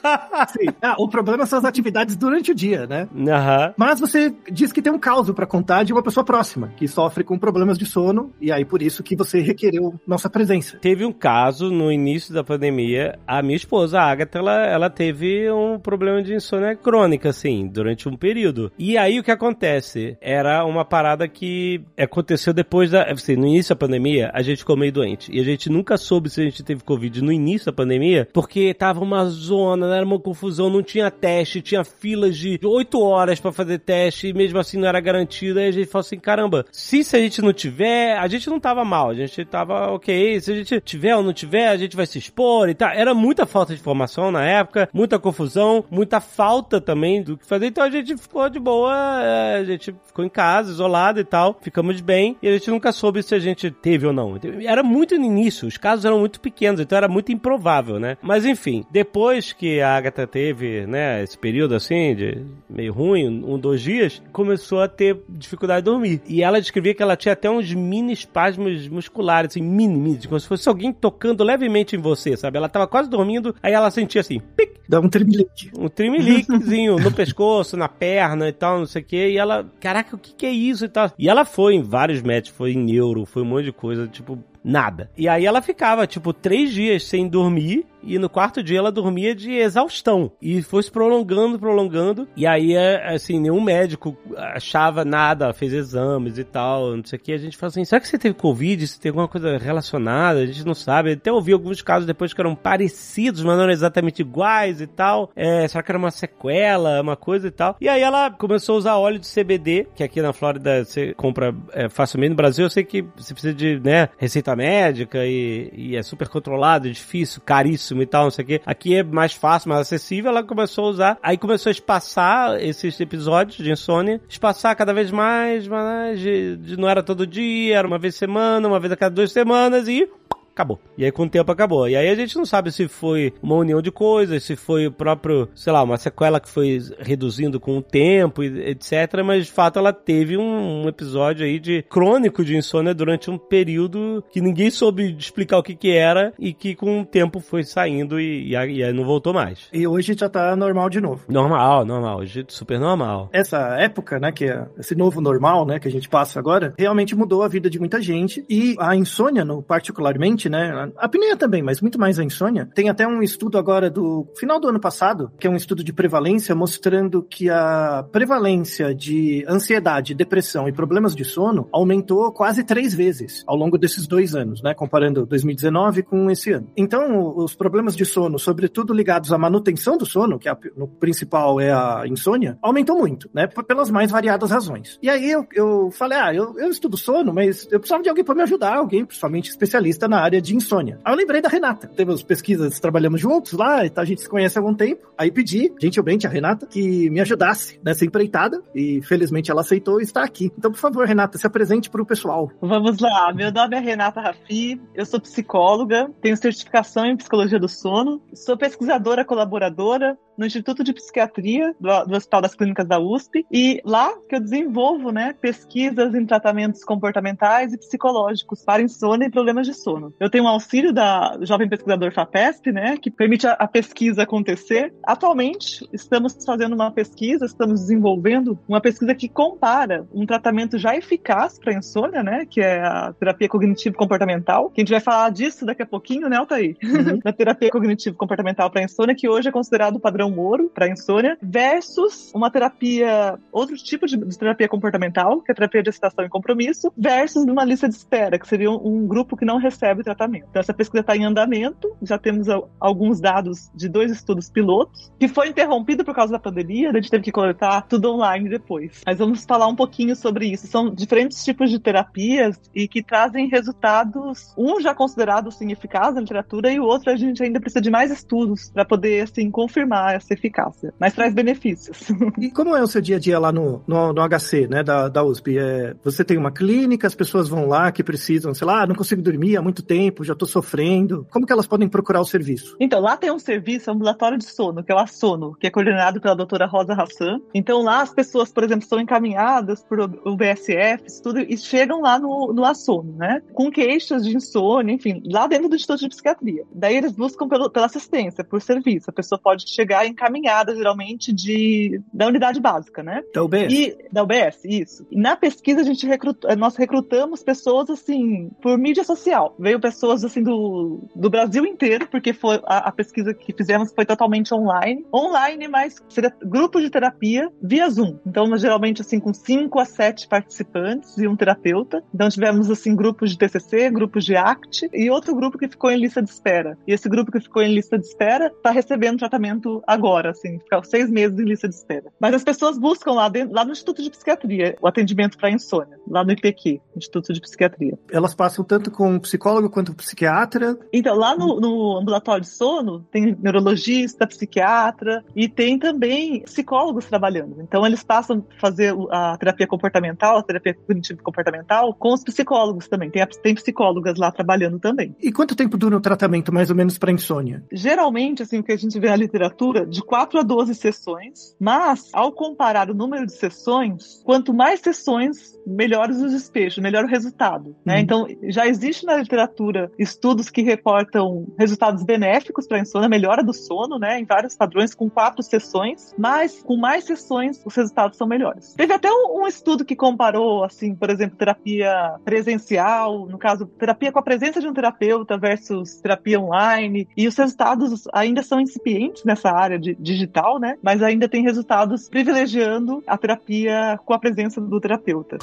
Sim. 0.49 0.69
Ah, 0.81 0.95
o 0.99 1.09
problema 1.09 1.45
são 1.45 1.59
as 1.59 1.65
atividades 1.65 2.17
durante 2.17 2.53
o 2.53 2.55
dia, 2.55 2.87
né? 2.87 3.09
Aham. 3.29 3.75
Mas 3.77 3.99
você 3.99 4.33
diz 4.51 4.71
que 4.71 4.81
tem 4.81 4.93
um 4.93 4.99
caso 4.99 5.35
pra 5.35 5.45
contar 5.45 5.83
de 5.83 5.93
uma 5.93 6.03
pessoa 6.03 6.25
próxima 6.25 6.73
que 6.77 6.87
sofre 6.87 7.25
com 7.25 7.37
problemas 7.37 7.77
de 7.77 7.85
sono 7.85 8.33
e 8.41 8.53
aí 8.53 8.65
por 8.65 8.81
isso 8.81 9.03
que 9.03 9.17
você 9.17 9.41
requereu 9.41 9.95
nossa 10.07 10.31
presença. 10.31 10.79
Teve 10.79 11.05
um 11.05 11.13
caso 11.13 11.71
no 11.71 11.91
início 11.91 12.33
da 12.33 12.45
pandemia, 12.45 13.19
a 13.27 13.43
minha 13.43 13.57
esposa, 13.57 13.99
a 13.99 14.05
Agatha, 14.11 14.39
ela, 14.39 14.67
ela 14.67 14.91
teve 14.91 15.51
um 15.51 15.81
problema 15.81 16.23
de 16.23 16.35
insônia 16.35 16.77
crônica, 16.77 17.31
assim, 17.31 17.67
durante 17.67 18.09
um 18.09 18.17
período. 18.17 18.71
E 18.79 18.97
aí 18.97 19.19
o 19.19 19.25
que 19.25 19.33
acontece? 19.33 20.17
Era 20.21 20.65
uma 20.65 20.85
parada 20.85 21.27
que 21.27 21.83
aconteceu 21.99 22.36
depois 22.53 22.91
da. 22.91 23.05
Assim, 23.05 23.37
no 23.37 23.47
início 23.47 23.75
da 23.75 23.79
pandemia, 23.79 24.31
a 24.33 24.43
gente 24.43 24.59
ficou 24.59 24.77
meio 24.77 24.93
doente. 24.93 25.31
E 25.33 25.41
a 25.41 25.45
gente 25.45 25.71
nunca 25.71 25.97
soube 25.97 26.31
se 26.31 26.41
a 26.41 26.45
gente 26.45 26.63
teve 26.63 26.83
Covid 26.83 27.23
no 27.23 27.33
início 27.33 27.67
da 27.67 27.73
pandemia, 27.73 28.29
porque 28.33 28.75
tava 28.75 29.01
uma 29.01 29.25
zona, 29.27 29.95
era 29.95 30.05
uma 30.05 30.19
confusão, 30.19 30.71
não 30.71 30.83
tinha 30.83 31.11
teste, 31.11 31.61
tinha 31.61 31.85
filas 31.85 32.37
de 32.37 32.59
8 32.63 33.01
horas 33.01 33.41
pra 33.41 33.53
fazer 33.53 33.79
teste, 33.79 34.29
e 34.29 34.33
mesmo 34.33 34.59
assim 34.59 34.79
não 34.79 34.89
era 34.89 35.01
garantido. 35.01 35.59
Aí 35.59 35.69
a 35.69 35.73
gente 35.73 35.89
falou 35.89 36.01
assim: 36.01 36.19
caramba, 36.19 36.65
se, 36.71 37.05
se 37.05 37.17
a 37.17 37.21
gente 37.21 37.43
não 37.43 37.53
tiver, 37.53 38.17
a 38.17 38.27
gente 38.29 38.49
não 38.49 38.59
tava 38.59 38.85
mal, 38.85 39.11
a 39.11 39.15
gente 39.15 39.45
tava 39.45 39.93
ok. 39.93 40.41
Se 40.41 40.53
a 40.53 40.55
gente 40.55 40.81
tiver 40.81 41.17
ou 41.17 41.23
não 41.23 41.33
tiver, 41.33 41.69
a 41.69 41.77
gente 41.77 41.97
vai 41.97 42.07
se 42.07 42.19
expor 42.19 42.69
e 42.69 42.75
tal. 42.75 42.91
Era 42.91 43.15
muita 43.15 43.47
falta 43.47 43.75
de 43.75 43.81
informação 43.81 44.31
na 44.31 44.45
época, 44.45 44.89
muita 44.93 45.19
confusão, 45.19 45.85
muita 45.91 46.21
falta 46.21 46.81
também 46.81 47.23
do 47.23 47.37
que 47.37 47.47
fazer. 47.47 47.67
Então 47.67 47.85
a 47.85 47.91
gente 47.91 48.17
ficou 48.17 48.49
de 48.49 48.59
boa, 48.59 49.23
é, 49.23 49.57
a 49.57 49.65
gente 49.65 49.95
ficou 50.07 50.25
em 50.25 50.29
casa, 50.29 50.71
isolado 50.71 51.21
e 51.21 51.25
tal, 51.25 51.57
ficamos 51.61 52.01
bem, 52.01 52.26
e 52.43 52.49
a 52.49 52.53
gente 52.53 52.71
nunca 52.71 52.91
soube 52.93 53.23
se 53.23 53.35
a 53.35 53.39
gente 53.39 53.71
teve 53.71 54.07
ou 54.07 54.13
não. 54.13 54.39
Era 54.63 54.83
muito 54.83 55.17
no 55.19 55.25
início, 55.25 55.69
os 55.69 55.77
casos 55.77 56.05
eram 56.05 56.19
muito 56.19 56.41
pequenos, 56.41 56.81
então 56.81 56.97
era 56.97 57.09
muito 57.09 57.31
improvável, 57.31 58.01
né? 58.01 58.17
Mas 58.23 58.45
enfim, 58.45 58.85
depois 58.91 59.53
que 59.53 59.81
a 59.81 59.97
Agatha 59.97 60.27
teve, 60.27 60.87
né, 60.87 61.23
esse 61.23 61.37
período 61.37 61.75
assim, 61.75 62.15
de 62.15 62.43
meio 62.69 62.93
ruim, 62.93 63.45
um, 63.45 63.59
dois 63.59 63.81
dias, 63.81 64.23
começou 64.33 64.81
a 64.81 64.89
ter 64.89 65.19
dificuldade 65.29 65.85
de 65.85 65.91
dormir. 65.91 66.23
E 66.27 66.43
ela 66.43 66.61
descrevia 66.61 66.95
que 66.95 67.03
ela 67.03 67.17
tinha 67.17 67.33
até 67.33 67.51
uns 67.51 67.73
mini 67.73 68.13
espasmos 68.13 68.89
musculares, 68.89 69.53
assim, 69.53 69.63
mini, 69.63 69.97
mini, 69.97 70.27
como 70.27 70.41
se 70.41 70.49
fosse 70.49 70.69
alguém 70.69 70.93
tocando 70.93 71.45
levemente 71.45 71.97
em 71.97 71.99
você, 71.99 72.37
sabe? 72.37 72.57
Ela 72.57 72.69
tava 72.69 72.87
quase 72.87 73.11
dormindo, 73.11 73.55
aí 73.63 73.73
ela 73.73 73.91
sentia 73.91 74.21
assim, 74.21 74.41
pic, 74.57 74.77
Dá 74.89 75.01
um 75.01 75.09
tremelique. 75.09 75.71
um 75.77 75.89
trimeliquezinho 75.89 76.97
no 76.97 77.11
pescoço, 77.13 77.77
na 77.77 77.89
perna 77.89 78.49
e 78.49 78.53
tal, 78.53 78.79
não 78.79 78.87
sei 78.87 79.03
o 79.03 79.05
que. 79.05 79.29
E 79.31 79.37
ela, 79.37 79.69
caraca, 79.81 80.15
o 80.15 80.19
que 80.19 80.33
que 80.33 80.47
é 80.47 80.51
isso 80.51 80.85
e 80.85 80.89
tal? 80.89 81.11
E 81.19 81.29
ela 81.29 81.45
foi 81.45 81.75
em 81.75 81.83
vários 81.83 82.16
médicos, 82.23 82.57
foi 82.57 82.73
em 82.73 82.79
neuro, 82.79 83.25
foi 83.25 83.43
um 83.43 83.47
monte 83.47 83.67
de 83.67 83.73
coisa, 83.73 84.07
tipo, 84.07 84.39
nada. 84.65 85.11
E 85.17 85.29
aí 85.29 85.47
ela 85.47 85.63
ficava, 85.63 86.07
tipo, 86.07 86.33
três 86.33 86.73
dias 86.73 87.05
sem 87.05 87.29
dormir. 87.29 87.87
E 88.07 88.19
no 88.19 88.29
quarto 88.29 88.63
dia 88.63 88.79
ela 88.79 88.93
dormia 88.93 89.35
de 89.35 89.53
exaustão. 89.53 90.33
E 90.41 90.63
foi 90.63 90.83
se 90.83 90.91
prolongando, 90.91 91.59
prolongando. 91.59 92.29
E 92.37 92.47
aí, 92.47 92.75
é, 92.75 93.15
assim, 93.15 93.41
nenhum 93.41 93.61
médico 93.61 94.17
achava 94.37 95.05
nada, 95.05 95.53
fez 95.53 95.73
exames 95.73 96.39
e 96.39 96.45
tal, 96.45 96.97
não 96.97 97.05
sei 97.05 97.19
o 97.19 97.23
que. 97.23 97.33
A 97.33 97.39
gente 97.39 97.57
falou 97.57 97.71
assim: 97.71 97.85
será 97.85 98.01
que 98.01 98.09
você 98.09 98.19
teve 98.19 98.35
Covid? 98.35 98.87
Se 98.87 99.01
tem 99.01 99.11
alguma 99.11 99.29
coisa 99.29 99.59
relacionada? 99.59 100.41
A 100.41 100.47
gente 100.47 100.65
não 100.65 100.75
sabe. 100.75 101.13
Até 101.13 101.33
ouvi 101.33 101.53
alguns 101.53 101.83
casos 101.83 102.07
depois 102.07 102.33
que 102.33 102.41
eram 102.41 102.55
parecidos, 102.55 103.43
mas 103.43 103.57
não 103.57 103.65
eram 103.65 103.73
exatamente 103.73 104.21
iguais 104.21 104.81
e 104.81 104.87
tal. 104.87 105.31
É, 105.35 105.67
será 105.67 105.83
que 105.83 105.91
era 105.91 105.99
uma 105.99 106.11
sequela, 106.11 107.01
uma 107.01 107.17
coisa 107.17 107.49
e 107.49 107.51
tal? 107.51 107.77
E 107.81 107.89
aí 107.89 108.03
ela 108.03 108.31
começou 108.31 108.77
a 108.77 108.79
usar 108.79 108.97
óleo 108.97 109.19
de 109.19 109.27
CBD, 109.27 109.89
que 109.95 110.05
aqui 110.05 110.23
na 110.23 110.33
Flórida 110.33 110.85
você 110.85 111.13
compra 111.15 111.55
é, 111.73 111.89
facilmente. 111.89 112.31
No 112.31 112.37
Brasil 112.37 112.65
eu 112.65 112.71
sei 112.71 112.85
que 112.85 113.03
você 113.17 113.35
precisa 113.35 113.55
de, 113.55 113.81
né, 113.81 114.09
receita 114.17 114.55
médica 114.55 115.25
e, 115.25 115.73
e 115.75 115.97
é 115.97 116.03
super 116.03 116.29
controlado, 116.29 116.89
é 116.89 116.91
difícil, 116.91 117.41
caríssimo 117.45 117.96
e 118.03 118.07
tal, 118.07 118.25
não 118.25 118.31
sei 118.31 118.45
o 118.45 118.49
quê. 118.49 118.61
Aqui 118.67 118.97
é 118.97 119.03
mais 119.03 119.33
fácil, 119.33 119.69
mais 119.69 119.83
acessível. 119.83 120.31
Ela 120.31 120.43
começou 120.43 120.87
a 120.87 120.91
usar, 120.91 121.19
aí 121.23 121.37
começou 121.37 121.71
a 121.71 121.73
espaçar 121.73 122.61
esses 122.63 122.99
episódios 123.01 123.57
de 123.57 123.71
insônia, 123.71 124.21
espaçar 124.29 124.75
cada 124.77 124.93
vez 124.93 125.11
mais, 125.11 125.67
mais, 125.67 126.19
de, 126.21 126.57
de- 126.57 126.77
não 126.77 126.89
era 126.89 127.03
todo 127.03 127.27
dia, 127.27 127.79
era 127.79 127.87
uma 127.87 127.99
vez 127.99 128.15
semana, 128.15 128.67
uma 128.67 128.81
vez 128.81 128.93
a 128.93 128.97
cada 128.97 129.15
duas 129.15 129.33
semanas 129.33 129.89
e 129.89 130.09
acabou. 130.57 130.81
E 130.97 131.05
aí 131.05 131.13
com 131.13 131.25
o 131.25 131.29
tempo 131.29 131.53
acabou. 131.53 131.89
E 131.89 131.95
aí 131.95 132.09
a 132.09 132.15
gente 132.15 132.37
não 132.37 132.47
sabe 132.47 132.73
se 132.73 132.89
foi 132.89 133.33
uma 133.43 133.57
união 133.57 133.83
de 133.83 133.91
coisas, 133.91 134.43
se 134.43 134.57
foi 134.57 134.87
o 134.87 134.93
próprio, 134.93 135.49
sei 135.55 135.73
lá, 135.73 135.83
uma 135.83 135.99
sequela 135.99 136.41
que 136.41 136.49
foi 136.49 136.79
reduzindo 136.99 137.61
com 137.61 137.77
o 137.77 137.83
tempo, 137.83 138.43
e 138.43 138.71
etc. 138.71 139.23
Mas 139.25 139.47
de 139.47 139.53
fato 139.53 139.79
ela 139.79 139.93
teve 139.93 140.37
um, 140.37 140.85
um 140.85 140.89
episódio 140.89 141.45
aí 141.45 141.59
de 141.59 141.83
crônico 141.83 142.45
de 142.45 142.57
insônia 142.57 142.95
durante 142.95 143.31
um 143.31 143.39
período 143.39 144.25
que 144.31 144.41
ninguém 144.41 144.71
soube 144.71 145.15
explicar 145.19 145.59
o 145.59 145.63
que 145.63 145.75
que 145.75 145.91
era 145.91 146.33
e 146.39 146.53
que 146.53 146.75
com 146.75 147.01
o 147.01 147.05
tempo 147.05 147.41
foi 147.41 147.63
saindo 147.63 148.19
e, 148.19 148.57
aí 148.57 148.77
e 148.77 148.85
aí 148.85 148.93
não 148.93 149.05
voltou 149.05 149.33
mais. 149.33 149.69
E 149.73 149.87
hoje 149.87 150.15
já 150.19 150.29
tá 150.29 150.55
normal 150.57 150.89
de 150.91 151.01
novo. 151.01 151.25
Normal, 151.29 151.85
normal, 151.85 152.19
hoje 152.19 152.45
super 152.49 152.79
normal. 152.79 153.29
Essa 153.33 153.77
época, 153.79 154.19
né, 154.19 154.33
que 154.33 154.45
é 154.45 154.67
esse 154.79 154.95
novo 154.95 155.21
normal, 155.21 155.67
né, 155.67 155.79
que 155.79 155.89
a 155.89 155.91
gente 155.91 156.09
passa 156.09 156.39
agora, 156.39 156.75
realmente 156.79 157.15
mudou 157.15 157.43
a 157.43 157.49
vida 157.49 157.71
de 157.71 157.79
muita 157.79 158.01
gente. 158.01 158.45
E 158.49 158.75
a 158.79 158.95
insônia, 158.95 159.45
no, 159.45 159.63
particularmente, 159.63 160.46
né, 160.49 160.91
a 160.97 161.05
apneia 161.07 161.37
também, 161.37 161.63
mas 161.63 161.81
muito 161.81 161.99
mais 161.99 162.19
a 162.19 162.25
insônia. 162.25 162.69
Tem 162.75 162.89
até 162.89 163.07
um 163.07 163.23
estudo 163.23 163.59
agora 163.59 163.91
do 163.91 164.27
final 164.39 164.59
do 164.61 164.69
ano 164.69 164.81
passado, 164.81 165.31
que 165.39 165.47
é 165.47 165.51
um 165.51 165.57
estudo 165.57 165.83
de 165.85 165.93
prevalência, 165.93 166.55
mostrando 166.55 167.23
que 167.23 167.49
a 167.51 168.05
prevalência 168.13 168.95
de 168.95 169.45
ansiedade, 169.49 170.15
depressão 170.15 170.69
e 170.69 170.73
problemas 170.73 171.15
de 171.15 171.25
sono 171.25 171.69
aumentou 171.73 172.33
quase 172.33 172.65
três 172.65 172.95
vezes 172.95 173.45
ao 173.47 173.57
longo 173.57 173.79
desses 173.79 174.07
dois 174.07 174.35
anos, 174.35 174.63
né, 174.63 174.75
comparando 174.75 175.25
2019 175.27 176.03
com 176.03 176.31
esse 176.31 176.53
ano. 176.53 176.69
Então, 176.77 177.17
o- 177.19 177.45
os 177.45 177.55
problemas 177.55 177.95
de 177.97 178.05
sono, 178.05 178.39
sobretudo 178.39 178.93
ligados 178.93 179.33
à 179.33 179.39
manutenção 179.39 179.97
do 179.97 180.05
sono, 180.07 180.39
que 180.39 180.49
é 180.49 180.53
a- 180.53 180.59
no 180.77 180.89
principal 180.89 181.61
é 181.61 181.73
a 181.73 182.03
insônia, 182.07 182.59
aumentou 182.63 182.97
muito, 182.99 183.29
né, 183.33 183.47
pelas 183.47 183.91
mais 183.91 184.11
variadas 184.11 184.51
razões. 184.51 184.99
E 185.03 185.09
aí 185.09 185.31
eu, 185.31 185.47
eu 185.55 185.91
falei, 185.93 186.19
ah, 186.19 186.35
eu, 186.35 186.59
eu 186.59 186.69
estudo 186.71 186.97
sono, 186.97 187.33
mas 187.33 187.67
eu 187.71 187.79
precisava 187.79 188.03
de 188.03 188.09
alguém 188.09 188.25
para 188.25 188.35
me 188.35 188.43
ajudar, 188.43 188.77
alguém, 188.77 189.05
principalmente 189.05 189.51
especialista 189.51 190.09
na 190.09 190.21
área 190.21 190.36
área 190.37 190.41
de 190.41 190.55
insônia. 190.55 190.99
Aí 191.05 191.13
eu 191.13 191.17
lembrei 191.17 191.41
da 191.41 191.49
Renata. 191.49 191.89
Temos 191.89 192.23
pesquisas, 192.23 192.79
trabalhamos 192.79 193.21
juntos 193.21 193.53
lá, 193.53 193.83
a 193.97 194.05
gente 194.05 194.21
se 194.21 194.29
conhece 194.29 194.59
há 194.59 194.61
algum 194.61 194.75
tempo. 194.75 195.09
Aí 195.17 195.31
pedi, 195.31 195.73
gentilmente, 195.81 196.27
a 196.27 196.31
Renata 196.31 196.67
que 196.67 197.11
me 197.11 197.21
ajudasse 197.21 197.81
nessa 197.83 198.05
empreitada 198.05 198.63
e 198.75 199.01
felizmente 199.03 199.51
ela 199.51 199.63
aceitou 199.63 200.01
e 200.01 200.05
está 200.05 200.23
aqui. 200.23 200.53
Então, 200.57 200.71
por 200.71 200.79
favor, 200.79 201.07
Renata, 201.07 201.39
se 201.39 201.47
apresente 201.47 201.91
para 201.91 202.03
o 202.03 202.07
pessoal. 202.07 202.51
Vamos 202.61 202.99
lá, 202.99 203.33
meu 203.35 203.53
nome 203.53 203.77
é 203.77 203.81
Renata 203.81 204.21
Rafi, 204.21 204.81
eu 204.95 205.07
sou 205.07 205.21
psicóloga, 205.21 206.11
tenho 206.21 206.37
certificação 206.37 207.07
em 207.07 207.17
psicologia 207.17 207.59
do 207.59 207.69
sono, 207.69 208.21
sou 208.35 208.57
pesquisadora 208.57 209.25
colaboradora 209.25 210.17
no 210.37 210.45
Instituto 210.45 210.85
de 210.85 210.93
Psiquiatria 210.93 211.75
do, 211.81 212.05
do 212.05 212.17
Hospital 212.17 212.43
das 212.43 212.55
Clínicas 212.55 212.87
da 212.87 212.99
USP 212.99 213.47
e 213.51 213.81
lá 213.85 214.13
que 214.29 214.37
eu 214.37 214.41
desenvolvo, 214.41 215.11
né, 215.11 215.35
pesquisas 215.41 216.15
em 216.15 216.27
tratamentos 216.27 216.85
comportamentais 216.85 217.73
e 217.73 217.79
psicológicos 217.79 218.65
para 218.65 218.83
insônia 218.83 219.27
e 219.27 219.31
problemas 219.31 219.67
de 219.67 219.75
sono. 219.75 220.13
Eu 220.21 220.26
tenho 220.31 220.45
um 220.45 220.49
auxílio 220.49 220.93
da 220.93 221.39
Jovem 221.43 221.69
Pesquisador 221.69 222.13
FAPESP, 222.13 222.73
né, 222.73 222.97
que 222.97 223.11
permite 223.11 223.47
a, 223.47 223.53
a 223.53 223.69
pesquisa 223.69 224.23
acontecer. 224.23 224.93
Atualmente, 225.05 225.89
estamos 225.93 226.37
fazendo 226.45 226.75
uma 226.75 226.91
pesquisa, 226.91 227.47
estamos 227.47 227.81
desenvolvendo 227.81 228.59
uma 228.69 228.81
pesquisa 228.81 229.15
que 229.15 229.29
compara 229.29 230.07
um 230.13 230.27
tratamento 230.27 230.79
já 230.79 230.97
eficaz 230.97 231.59
para 231.59 231.75
insônia, 231.75 232.23
né, 232.23 232.47
que 232.49 232.61
é 232.61 232.81
a 232.81 233.13
terapia 233.19 233.49
cognitivo-comportamental, 233.49 234.71
que 234.71 234.81
a 234.81 234.83
gente 234.83 234.91
vai 234.91 235.01
falar 235.01 235.31
disso 235.31 235.65
daqui 235.65 235.83
a 235.83 235.87
pouquinho, 235.87 236.29
né, 236.29 236.37
Altair? 236.37 236.77
da 237.23 237.33
terapia 237.33 237.71
cognitivo-comportamental 237.71 238.71
para 238.71 238.83
insônia, 238.83 239.15
que 239.15 239.29
hoje 239.29 239.49
é 239.49 239.53
considerado 239.53 239.97
o 239.97 240.01
padrão 240.01 240.37
ouro 240.39 240.71
para 240.75 240.89
insônia, 240.89 241.37
versus 241.43 242.33
uma 242.35 242.51
terapia, 242.51 243.39
outro 243.53 243.77
tipo 243.77 244.07
de, 244.07 244.17
de 244.17 244.39
terapia 244.39 244.69
comportamental, 244.69 245.41
que 245.41 245.51
é 245.51 245.53
a 245.53 245.55
terapia 245.55 245.83
de 245.83 245.91
excitação 245.91 246.25
e 246.25 246.29
compromisso, 246.29 246.93
versus 246.97 247.45
uma 247.45 247.65
lista 247.65 247.89
de 247.89 247.95
espera, 247.95 248.39
que 248.39 248.49
seria 248.49 248.71
um, 248.71 249.05
um 249.05 249.07
grupo 249.07 249.37
que 249.37 249.45
não 249.45 249.59
recebe 249.59 250.03
tratamento. 250.03 250.16
Então, 250.25 250.61
essa 250.61 250.75
pesquisa 250.75 251.01
está 251.01 251.17
em 251.17 251.25
andamento, 251.25 251.97
já 252.03 252.19
temos 252.19 252.47
alguns 252.81 253.21
dados 253.21 253.71
de 253.75 253.89
dois 253.89 254.11
estudos 254.11 254.51
pilotos, 254.51 255.13
que 255.19 255.29
foi 255.29 255.49
interrompido 255.49 256.05
por 256.05 256.15
causa 256.15 256.33
da 256.33 256.39
pandemia, 256.39 256.91
a 256.91 256.95
gente 256.95 257.11
teve 257.11 257.25
que 257.25 257.33
coletar 257.33 257.83
tudo 257.83 258.13
online 258.13 258.49
depois. 258.49 259.03
Mas 259.07 259.19
vamos 259.19 259.45
falar 259.45 259.67
um 259.67 259.77
pouquinho 259.77 260.15
sobre 260.17 260.47
isso. 260.47 260.67
São 260.67 260.93
diferentes 260.93 261.45
tipos 261.45 261.71
de 261.71 261.79
terapias 261.79 262.59
e 262.75 262.89
que 262.89 263.03
trazem 263.03 263.49
resultados, 263.49 264.55
um 264.57 264.81
já 264.81 264.95
considerado 264.95 265.49
assim, 265.49 265.71
eficaz 265.73 266.15
na 266.15 266.21
literatura 266.21 266.71
e 266.73 266.81
o 266.81 266.85
outro 266.85 267.11
a 267.11 267.17
gente 267.17 267.43
ainda 267.43 267.61
precisa 267.61 267.81
de 267.81 267.91
mais 267.91 268.11
estudos 268.11 268.71
para 268.71 268.85
poder 268.85 269.23
assim 269.23 269.51
confirmar 269.51 270.15
essa 270.15 270.35
eficácia, 270.35 270.93
mas 270.99 271.15
traz 271.15 271.35
benefícios. 271.35 272.07
E 272.39 272.51
como 272.51 272.77
é 272.77 272.83
o 272.83 272.87
seu 272.87 273.01
dia 273.01 273.17
a 273.17 273.19
dia 273.19 273.39
lá 273.39 273.51
no, 273.51 273.83
no, 273.87 274.13
no 274.13 274.29
HC, 274.29 274.67
né, 274.69 274.83
da, 274.83 275.09
da 275.09 275.25
USP? 275.25 275.59
É, 275.59 275.95
você 276.05 276.23
tem 276.25 276.37
uma 276.37 276.51
clínica, 276.51 277.07
as 277.07 277.15
pessoas 277.15 277.49
vão 277.49 277.67
lá 277.67 277.91
que 277.91 278.05
precisam, 278.05 278.53
sei 278.53 278.67
lá, 278.67 278.83
"Ah, 278.83 278.87
não 278.87 278.95
consigo 278.95 279.23
dormir 279.23 279.57
há 279.57 279.63
muito 279.63 279.83
tempo, 279.83 280.06
já 280.21 280.35
tô 280.35 280.47
sofrendo. 280.47 281.27
Como 281.31 281.47
que 281.47 281.53
elas 281.53 281.67
podem 281.67 281.89
procurar 281.89 282.21
o 282.21 282.25
serviço? 282.25 282.77
Então, 282.81 283.01
lá 283.01 283.17
tem 283.17 283.31
um 283.31 283.39
serviço 283.39 283.91
ambulatório 283.91 284.39
de 284.39 284.45
sono, 284.45 284.83
que 284.83 284.93
é 284.93 284.95
o 284.95 284.99
Assono, 284.99 285.55
que 285.55 285.67
é 285.67 285.71
coordenado 285.71 286.21
pela 286.21 286.35
doutora 286.35 286.67
Rosa 286.67 286.95
Hassan. 286.95 287.41
Então, 287.55 287.83
lá 287.83 288.03
as 288.03 288.13
pessoas, 288.13 288.53
por 288.53 288.65
exemplo, 288.65 288.87
são 288.87 289.01
encaminhadas 289.01 289.83
por 289.85 290.01
o 290.01 290.37
BSF, 290.37 291.23
tudo, 291.23 291.41
e 291.41 291.57
chegam 291.57 292.01
lá 292.01 292.19
no, 292.19 292.53
no 292.53 292.65
Assono, 292.65 293.15
né? 293.17 293.43
Com 293.53 293.71
queixas 293.71 294.25
de 294.25 294.37
insônia, 294.37 294.93
enfim, 294.93 295.23
lá 295.25 295.47
dentro 295.47 295.69
do 295.69 295.77
Instituto 295.77 296.01
de 296.01 296.09
Psiquiatria. 296.09 296.65
Daí 296.73 296.97
eles 296.97 297.13
buscam 297.13 297.49
pelo, 297.49 297.71
pela 297.71 297.87
assistência, 297.87 298.45
por 298.45 298.61
serviço. 298.61 299.11
A 299.11 299.13
pessoa 299.13 299.39
pode 299.39 299.69
chegar 299.69 300.07
encaminhada, 300.07 300.75
geralmente, 300.75 301.33
de, 301.33 302.01
da 302.13 302.27
unidade 302.27 302.61
básica, 302.61 303.03
né? 303.03 303.23
Da 303.33 303.43
UBS? 303.43 303.73
E 303.73 303.97
da 304.13 304.23
UBS, 304.23 304.65
isso. 304.65 305.07
E 305.11 305.19
na 305.19 305.37
pesquisa 305.37 305.81
a 305.81 305.85
gente 305.85 306.07
recruta, 306.07 306.55
nós 306.57 306.77
recrutamos 306.77 307.43
pessoas 307.43 307.91
assim 307.91 308.51
por 308.61 308.79
mídia 308.79 309.05
social. 309.05 309.55
Veio 309.59 309.81
pessoas 309.87 310.25
assim 310.25 310.43
do, 310.43 311.09
do 311.15 311.31
Brasil 311.31 311.65
inteiro, 311.65 312.09
porque 312.09 312.33
foi 312.33 312.61
a, 312.65 312.89
a 312.89 312.93
pesquisa 312.93 313.33
que 313.33 313.53
fizemos 313.53 313.93
foi 313.95 314.05
totalmente 314.05 314.53
online. 314.53 315.07
Online, 315.15 315.69
mas 315.69 316.03
seria 316.09 316.35
grupo 316.43 316.81
de 316.81 316.91
terapia 316.91 317.49
via 317.63 317.89
Zoom. 317.89 318.19
Então, 318.27 318.57
geralmente 318.57 319.01
assim 319.01 319.21
com 319.21 319.33
cinco 319.33 319.79
a 319.79 319.85
sete 319.85 320.27
participantes 320.27 321.17
e 321.19 321.29
um 321.29 321.37
terapeuta. 321.37 322.03
Então 322.13 322.29
tivemos 322.29 322.69
assim 322.69 322.97
grupos 322.97 323.31
de 323.31 323.39
TCC, 323.39 323.89
grupos 323.91 324.25
de 324.25 324.35
ACT 324.35 324.91
e 324.93 325.09
outro 325.09 325.37
grupo 325.37 325.57
que 325.57 325.69
ficou 325.69 325.91
em 325.91 326.01
lista 326.01 326.21
de 326.21 326.31
espera. 326.31 326.77
E 326.85 326.93
esse 326.93 327.09
grupo 327.09 327.31
que 327.31 327.41
ficou 327.41 327.63
em 327.63 327.73
lista 327.73 327.97
de 327.97 328.07
espera 328.07 328.49
está 328.49 328.73
recebendo 328.73 329.19
tratamento 329.19 329.83
agora, 329.87 330.31
assim, 330.31 330.59
ficar 330.59 330.83
seis 330.85 331.09
meses 331.09 331.39
em 331.39 331.45
lista 331.45 331.69
de 331.69 331.77
espera. 331.77 332.13
Mas 332.19 332.35
as 332.35 332.43
pessoas 332.43 332.77
buscam 332.77 333.13
lá, 333.13 333.29
dentro, 333.29 333.55
lá 333.55 333.65
no 333.65 333.71
Instituto 333.71 334.03
de 334.03 334.11
Psiquiatria 334.11 334.77
o 334.81 334.89
atendimento 334.89 335.39
para 335.39 335.51
insônia, 335.51 335.99
lá 336.09 336.25
no 336.25 336.33
IPQ, 336.33 336.81
Instituto 336.97 337.33
de 337.33 337.41
Psiquiatria. 337.41 337.97
Elas 338.11 338.35
passam 338.35 338.65
tanto 338.65 338.91
com 338.91 339.19
psicólogo 339.21 339.71
quanto 339.77 339.95
psiquiatra. 339.95 340.79
Então, 340.91 341.15
lá 341.15 341.37
no, 341.37 341.61
no 341.61 341.99
ambulatório 341.99 342.41
de 342.41 342.49
sono, 342.49 343.07
tem 343.13 343.37
neurologista, 343.39 344.27
psiquiatra 344.27 345.23
e 345.37 345.51
tem 345.51 345.79
também 345.79 346.41
psicólogos 346.41 347.05
trabalhando. 347.05 347.61
Então, 347.61 347.85
eles 347.85 348.03
passam 348.03 348.43
a 348.57 348.59
fazer 348.59 348.95
a 349.11 349.37
terapia 349.37 349.67
comportamental, 349.67 350.39
a 350.39 350.43
terapia 350.43 350.73
cognitivo-comportamental, 350.73 351.93
com 351.93 352.15
os 352.15 352.25
psicólogos 352.25 352.89
também. 352.89 353.11
Tem, 353.11 353.23
tem 353.43 353.55
psicólogas 353.55 354.17
lá 354.17 354.33
trabalhando 354.33 354.79
também. 354.79 355.15
E 355.21 355.31
quanto 355.31 355.55
tempo 355.55 355.77
dura 355.77 355.99
o 355.99 356.01
tratamento, 356.01 356.55
mais 356.55 356.71
ou 356.71 356.77
menos, 356.77 356.97
para 356.97 357.13
insônia? 357.13 357.63
Geralmente, 357.71 358.45
assim, 358.45 358.61
o 358.61 358.65
que 358.65 358.73
a 358.73 358.79
gente 358.79 358.99
vê 358.99 359.11
na 359.11 359.17
literatura, 359.17 359.85
de 359.85 360.01
4 360.01 360.41
a 360.41 360.43
12 360.43 360.75
sessões, 360.75 361.55
mas 361.61 362.09
ao 362.15 362.33
comparar 362.33 362.91
o 362.91 362.95
número 362.95 363.27
de 363.27 363.37
sessões, 363.37 364.23
quanto 364.25 364.55
mais 364.55 364.81
sessões, 364.81 365.55
melhores 365.67 366.17
os 366.17 366.33
desfechos, 366.33 366.83
melhor 366.83 367.05
o 367.05 367.09
resultado. 367.09 367.77
Né? 367.85 367.97
Uhum. 367.97 368.01
Então, 368.01 368.27
já 368.45 368.67
existe 368.67 369.05
na 369.05 369.17
literatura 369.17 369.66
estudos 369.99 370.51
que 370.51 370.63
reportam 370.63 371.47
resultados 371.59 372.03
benéficos 372.03 372.67
para 372.67 372.79
a 372.79 372.81
insônia, 372.81 373.09
melhora 373.09 373.43
do 373.43 373.53
sono, 373.53 373.99
né, 373.99 374.19
em 374.21 374.25
vários 374.25 374.57
padrões, 374.57 374.95
com 374.95 375.09
quatro 375.09 375.43
sessões, 375.43 376.15
mas 376.19 376.63
com 376.63 376.77
mais 376.77 377.05
sessões, 377.05 377.61
os 377.65 377.75
resultados 377.75 378.17
são 378.17 378.27
melhores. 378.27 378.75
Teve 378.75 378.93
até 378.93 379.11
um, 379.11 379.43
um 379.43 379.47
estudo 379.47 379.85
que 379.85 379.97
comparou, 379.97 380.65
assim, 380.65 380.95
por 380.95 381.11
exemplo, 381.11 381.37
terapia 381.37 382.15
presencial, 382.25 383.27
no 383.27 383.39
caso, 383.39 383.67
terapia 383.67 384.13
com 384.13 384.19
a 384.19 384.23
presença 384.23 384.61
de 384.61 384.69
um 384.69 384.75
terapeuta 384.75 385.37
versus 385.39 386.01
terapia 386.01 386.41
online, 386.41 387.09
e 387.17 387.27
os 387.27 387.37
resultados 387.37 388.05
ainda 388.13 388.43
são 388.43 388.61
incipientes 388.61 389.25
nessa 389.25 389.51
área 389.51 389.79
de 389.79 389.95
digital, 389.95 390.59
né? 390.59 390.77
Mas 390.83 391.03
ainda 391.03 391.29
tem 391.29 391.43
resultados 391.43 392.09
privilegiando 392.09 393.03
a 393.07 393.17
terapia 393.17 393.99
com 394.05 394.15
a 394.15 394.19
presença 394.19 394.61
do 394.61 394.81
terapeuta. 394.81 395.39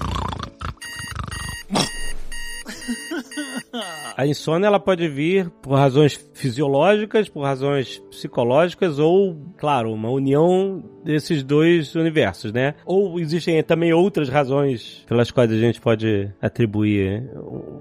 A 4.15 4.27
insônia 4.27 4.67
ela 4.67 4.79
pode 4.79 5.07
vir 5.07 5.49
por 5.61 5.73
razões 5.75 6.13
fisiológicas, 6.35 7.27
por 7.27 7.41
razões 7.43 7.97
psicológicas 8.11 8.99
ou, 8.99 9.35
claro, 9.57 9.91
uma 9.91 10.09
união 10.11 10.83
desses 11.03 11.43
dois 11.43 11.95
universos, 11.95 12.53
né? 12.53 12.75
Ou 12.85 13.19
existem 13.19 13.61
também 13.63 13.91
outras 13.91 14.29
razões 14.29 15.03
pelas 15.07 15.31
quais 15.31 15.51
a 15.51 15.57
gente 15.57 15.81
pode 15.81 16.31
atribuir 16.41 17.27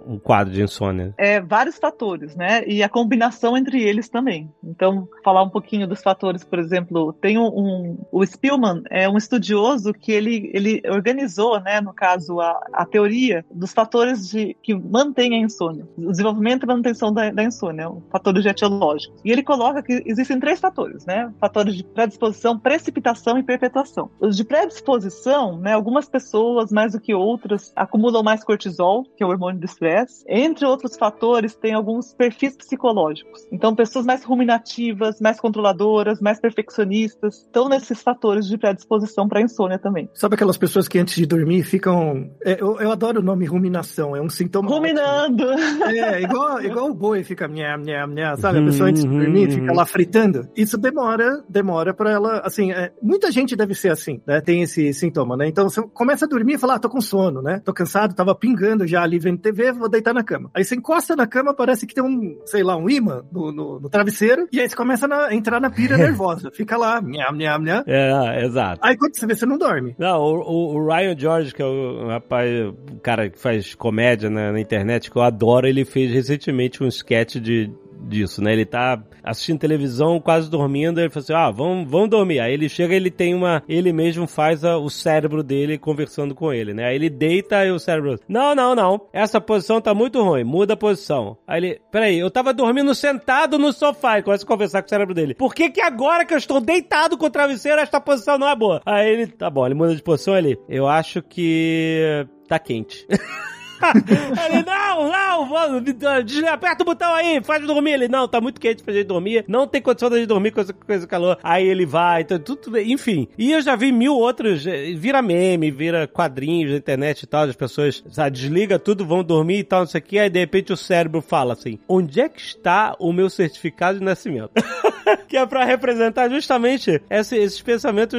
um 0.07 0.19
quadro 0.19 0.53
de 0.53 0.63
insônia. 0.63 1.15
é, 1.19 1.41
vários 1.41 1.77
fatores, 1.79 2.35
né? 2.35 2.65
E 2.67 2.83
a 2.83 2.89
combinação 2.89 3.57
entre 3.57 3.83
eles 3.83 4.09
também. 4.09 4.51
Então, 4.65 5.07
falar 5.23 5.43
um 5.43 5.51
pouquinho 5.51 5.87
dos 5.87 6.03
fatores, 6.03 6.43
por 6.43 6.59
exemplo, 6.59 7.13
tem 7.13 7.39
um, 7.39 7.47
um- 7.47 7.99
o 8.11 8.25
Spillman 8.25 8.83
é 8.91 9.09
um 9.09 9.17
estudioso 9.19 9.93
que 9.93 10.11
ele, 10.11 10.51
ele 10.55 10.83
organizou, 10.91 11.61
né, 11.61 11.81
no 11.81 11.93
caso, 11.93 12.41
a, 12.41 12.59
a 12.73 12.87
teoria 12.87 13.45
dos 13.55 13.73
fatores 13.73 14.31
de, 14.31 14.57
que 14.63 14.75
mantêm 14.75 15.35
a 15.37 15.39
insônia, 15.45 15.82
o 15.97 16.11
desenvolvimento 16.11 16.65
e 16.65 16.67
manutenção 16.67 17.13
da, 17.13 17.31
da 17.31 17.45
insônia, 17.45 17.91
um 17.91 18.03
fatores 18.11 18.45
etiológicos. 18.45 19.21
E 19.25 19.31
ele 19.31 19.43
coloca 19.43 19.83
que 19.83 20.03
existem 20.07 20.39
três 20.39 20.61
fatores, 20.61 21.05
né? 21.07 21.33
Fatores 21.41 21.75
de 21.75 21.85
predisposição, 21.85 22.59
precipitação 22.59 23.39
e 23.39 23.43
perpetuação. 23.43 24.11
Os 24.21 24.37
de 24.37 24.45
predisposição, 24.45 25.59
né, 25.59 25.73
algumas 25.73 26.09
pessoas 26.09 26.71
mais 26.71 26.93
do 26.93 27.01
que 27.01 27.15
outras 27.15 27.73
acumulam 27.77 28.23
mais 28.23 28.45
cortisol, 28.45 29.05
que 29.17 29.23
é 29.23 29.27
o 29.27 29.31
hormônio 29.31 29.61
do 29.61 29.65
estresse. 29.65 30.25
Entre 30.29 30.65
outros 30.65 30.97
fatores, 30.97 31.55
tem 31.55 31.75
alguns 31.75 32.15
perfis 32.15 32.57
psicológicos. 32.57 33.47
Então, 33.51 33.75
pessoas 33.75 34.05
mais 34.05 34.25
ruminativas, 34.25 35.21
mais 35.21 35.41
controladoras, 35.41 36.21
mais 36.21 36.41
perfeccionistas, 36.41 37.39
estão 37.39 37.69
nesses 37.69 38.03
fatores 38.03 38.47
de 38.47 38.57
predisposição 38.59 39.29
para 39.29 39.41
insônia 39.41 39.79
também. 39.79 40.09
Sabe 40.15 40.35
aquelas 40.35 40.57
pessoas 40.57 40.89
que 40.89 40.99
antes 40.99 41.15
de 41.15 41.27
dormir 41.27 41.63
ficam. 41.63 42.31
é, 42.45 42.61
eu, 42.61 42.81
eu 42.81 42.91
adoro 42.91 43.21
o 43.21 43.23
nome 43.23 43.47
ruminação, 43.47 44.17
é 44.17 44.21
um 44.21 44.29
sintoma. 44.29 44.69
Ruminando! 44.69 45.45
É, 45.81 46.23
igual, 46.23 46.61
igual 46.65 46.91
o 46.91 46.95
boi 46.95 47.23
fica 47.25 47.47
nha, 47.49 47.77
nha, 47.77 48.07
nha, 48.07 48.37
sabe? 48.37 48.59
A 48.59 48.65
pessoa 48.65 48.89
antes 48.89 49.03
de 49.05 49.09
dormir 49.11 49.51
fica 49.51 49.73
lá 49.73 49.85
fritando. 49.87 50.49
Isso 50.57 50.77
demora, 50.79 51.43
demora 51.49 51.95
pra 51.95 52.11
ela, 52.13 52.41
assim, 52.45 52.73
é, 52.73 52.93
muita 53.03 53.31
gente 53.31 53.57
deve 53.57 53.75
ser 53.75 53.91
assim, 53.91 54.21
né? 54.27 54.41
Tem 54.41 54.63
esse 54.63 54.93
sintoma, 54.93 55.37
né? 55.37 55.47
Então 55.49 55.69
você 55.69 55.83
começa 55.95 56.25
a 56.25 56.29
dormir 56.29 56.55
e 56.55 56.59
fala, 56.59 56.75
ah, 56.75 56.79
tô 56.79 56.89
com 56.89 57.01
sono, 57.01 57.43
né? 57.43 57.61
Tô 57.65 57.73
cansado, 57.73 58.15
tava 58.15 58.35
pingando 58.35 58.87
já 58.87 59.03
ali 59.03 59.19
vendo 59.19 59.39
TV, 59.41 59.73
vou 59.73 59.89
deitar 59.89 60.15
na 60.15 60.23
cama. 60.23 60.51
Aí 60.55 60.65
você 60.65 60.75
encosta 60.77 61.17
na 61.17 61.27
cama, 61.27 61.55
parece 61.55 61.87
que 61.87 61.95
tem 61.95 62.03
um, 62.05 62.39
sei 62.47 62.63
lá, 62.63 62.77
um 62.77 62.89
imã 62.89 63.23
no, 63.33 63.53
no, 63.53 63.81
no 63.81 63.89
travesseiro, 63.89 64.47
e 64.53 64.61
aí 64.61 64.69
você 64.69 64.77
começa 64.77 65.07
a 65.07 65.35
entrar 65.35 65.61
na 65.61 65.71
pira 65.71 65.97
nervosa. 65.99 66.51
Fica 66.53 66.77
lá, 66.77 67.01
nha, 67.01 67.31
nha, 67.33 67.59
nha. 67.59 67.85
É, 67.87 68.45
exato. 68.45 68.81
Aí 68.83 68.97
quando 68.97 69.17
você 69.17 69.27
vê, 69.27 69.35
você 69.35 69.47
não 69.47 69.59
dorme. 69.59 69.95
Não, 69.99 70.19
o, 70.21 70.41
o- 70.41 70.77
o 70.77 70.87
Ryan 70.87 71.17
George, 71.19 71.55
que 71.55 71.63
é 71.63 71.67
o 71.67 72.09
rapaz, 72.09 72.51
o 72.69 73.01
cara 73.03 73.29
que 73.31 73.39
faz 73.39 73.75
comédia 73.75 74.31
na, 74.31 74.53
na 74.53 74.61
internet, 74.61 75.11
que 75.11 75.17
eu 75.17 75.23
adoro, 75.23 75.62
Ele 75.69 75.85
fez 75.85 76.13
recentemente 76.13 76.83
um 76.83 76.87
sketch 76.89 77.37
de 77.37 77.71
disso, 78.05 78.43
né? 78.43 78.53
Ele 78.53 78.67
tá 78.67 79.01
assistindo 79.23 79.61
televisão, 79.61 80.19
quase 80.21 80.51
dormindo, 80.51 81.01
ele 81.01 81.09
fala 81.09 81.23
assim, 81.23 81.33
ah, 81.35 81.51
vamos, 81.53 81.89
vamos 81.89 82.11
dormir. 82.11 82.41
Aí 82.41 82.53
ele 82.53 82.69
chega, 82.69 82.93
ele 82.97 83.13
tem 83.13 83.33
uma, 83.33 83.63
ele 83.69 83.93
mesmo 83.93 84.27
faz 84.27 84.65
a- 84.65 84.77
o 84.77 84.91
cérebro 84.91 85.41
dele 85.41 85.79
conversando 85.79 86.35
com 86.35 86.53
ele, 86.53 86.75
né? 86.75 86.87
Aí 86.87 86.97
ele 86.97 87.09
deita 87.09 87.65
e 87.65 87.71
o 87.71 87.79
cérebro, 87.79 88.19
não, 88.29 88.57
não, 88.57 88.75
não, 88.75 89.07
essa 89.13 89.41
posição 89.41 89.81
tá 89.81 89.95
muito 89.95 90.21
ruim, 90.21 90.43
muda 90.43 90.75
a 90.75 90.77
posição. 90.77 91.39
Aí 91.47 91.61
ele, 91.61 91.81
peraí, 91.93 92.19
eu 92.19 92.29
tava 92.29 92.53
dormindo 92.53 92.93
sentado 92.93 93.57
no 93.57 93.73
sofá 93.73 94.19
e 94.19 94.23
começa 94.25 94.45
a 94.45 94.49
conversar 94.49 94.83
com 94.83 94.87
o 94.87 94.91
cérebro 94.91 95.15
dele. 95.15 95.35
Por 95.35 95.55
que 95.55 95.71
que 95.71 95.81
agora 95.81 96.25
que 96.25 96.35
eu 96.35 96.39
estou 96.39 96.61
deitado 96.61 97.17
com 97.17 97.27
o 97.27 97.31
travesseiro, 97.31 97.81
esta 97.81 98.01
posição 98.01 98.37
não 98.37 98.49
é 98.49 98.57
boa? 98.57 98.83
Aí 98.85 99.09
ele, 99.09 99.27
tá 99.29 99.49
bom, 99.49 99.65
ele 99.65 99.77
muda 99.77 99.95
de 99.95 100.03
posição, 100.03 100.37
ele, 100.37 100.59
eu 100.69 100.89
acho 100.89 101.23
que 101.23 102.27
tá 102.49 102.59
quente. 102.59 103.07
Ele, 104.53 104.63
não, 104.65 105.09
não, 105.11 105.81
des- 105.83 106.45
aperta 106.45 106.83
o 106.83 106.87
botão 106.87 107.13
aí, 107.15 107.43
faz 107.43 107.65
dormir. 107.67 107.93
Ele, 107.93 108.09
não, 108.09 108.27
tá 108.29 108.41
muito 108.41 108.61
quente 108.61 108.83
pra 108.83 108.93
gente 108.95 109.07
dormir, 109.07 109.45
não 109.49 109.67
tem 109.67 109.81
condição 109.83 110.09
de 110.11 110.27
dormir 110.27 110.51
com 110.53 110.63
coisa 110.87 111.07
calor. 111.07 111.39
Aí 111.43 111.67
ele 111.67 111.85
vai, 111.87 112.23
então, 112.23 112.39
tudo, 112.39 112.59
tudo- 112.63 112.79
enfim. 112.81 113.29
E 113.37 113.53
eu 113.53 113.61
já 113.61 113.75
vi 113.77 113.93
mil 113.93 114.15
outros, 114.15 114.67
eh, 114.67 114.93
vira 114.95 115.21
meme, 115.23 115.71
vira 115.71 116.07
quadrinhos 116.07 116.71
na 116.73 116.77
internet 116.79 117.23
e 117.23 117.27
tal, 117.27 117.45
as 117.45 117.57
pessoas, 117.57 118.03
sabe, 118.11 118.31
desliga 118.37 118.79
tudo, 118.79 119.05
vão 119.07 119.23
dormir 119.25 119.59
e 119.59 119.65
tal, 119.65 119.81
não 119.81 119.87
sei 119.87 120.01
o 120.01 120.05
que, 120.05 120.19
aí 120.19 120.31
de 120.31 120.39
repente 120.39 120.73
o 120.73 120.77
cérebro 120.77 121.21
fala 121.21 121.53
assim, 121.55 121.79
onde 121.89 122.21
é 122.21 122.29
que 122.29 122.41
está 122.41 122.95
o 122.99 123.13
meu 123.13 123.29
certificado 123.31 123.99
de 123.99 124.05
nascimento? 124.05 124.51
que 125.29 125.37
é 125.37 125.45
pra 125.47 125.65
representar 125.65 126.29
justamente 126.31 127.03
esse- 127.11 127.37
esses 127.37 127.61
pensamentos 127.61 128.19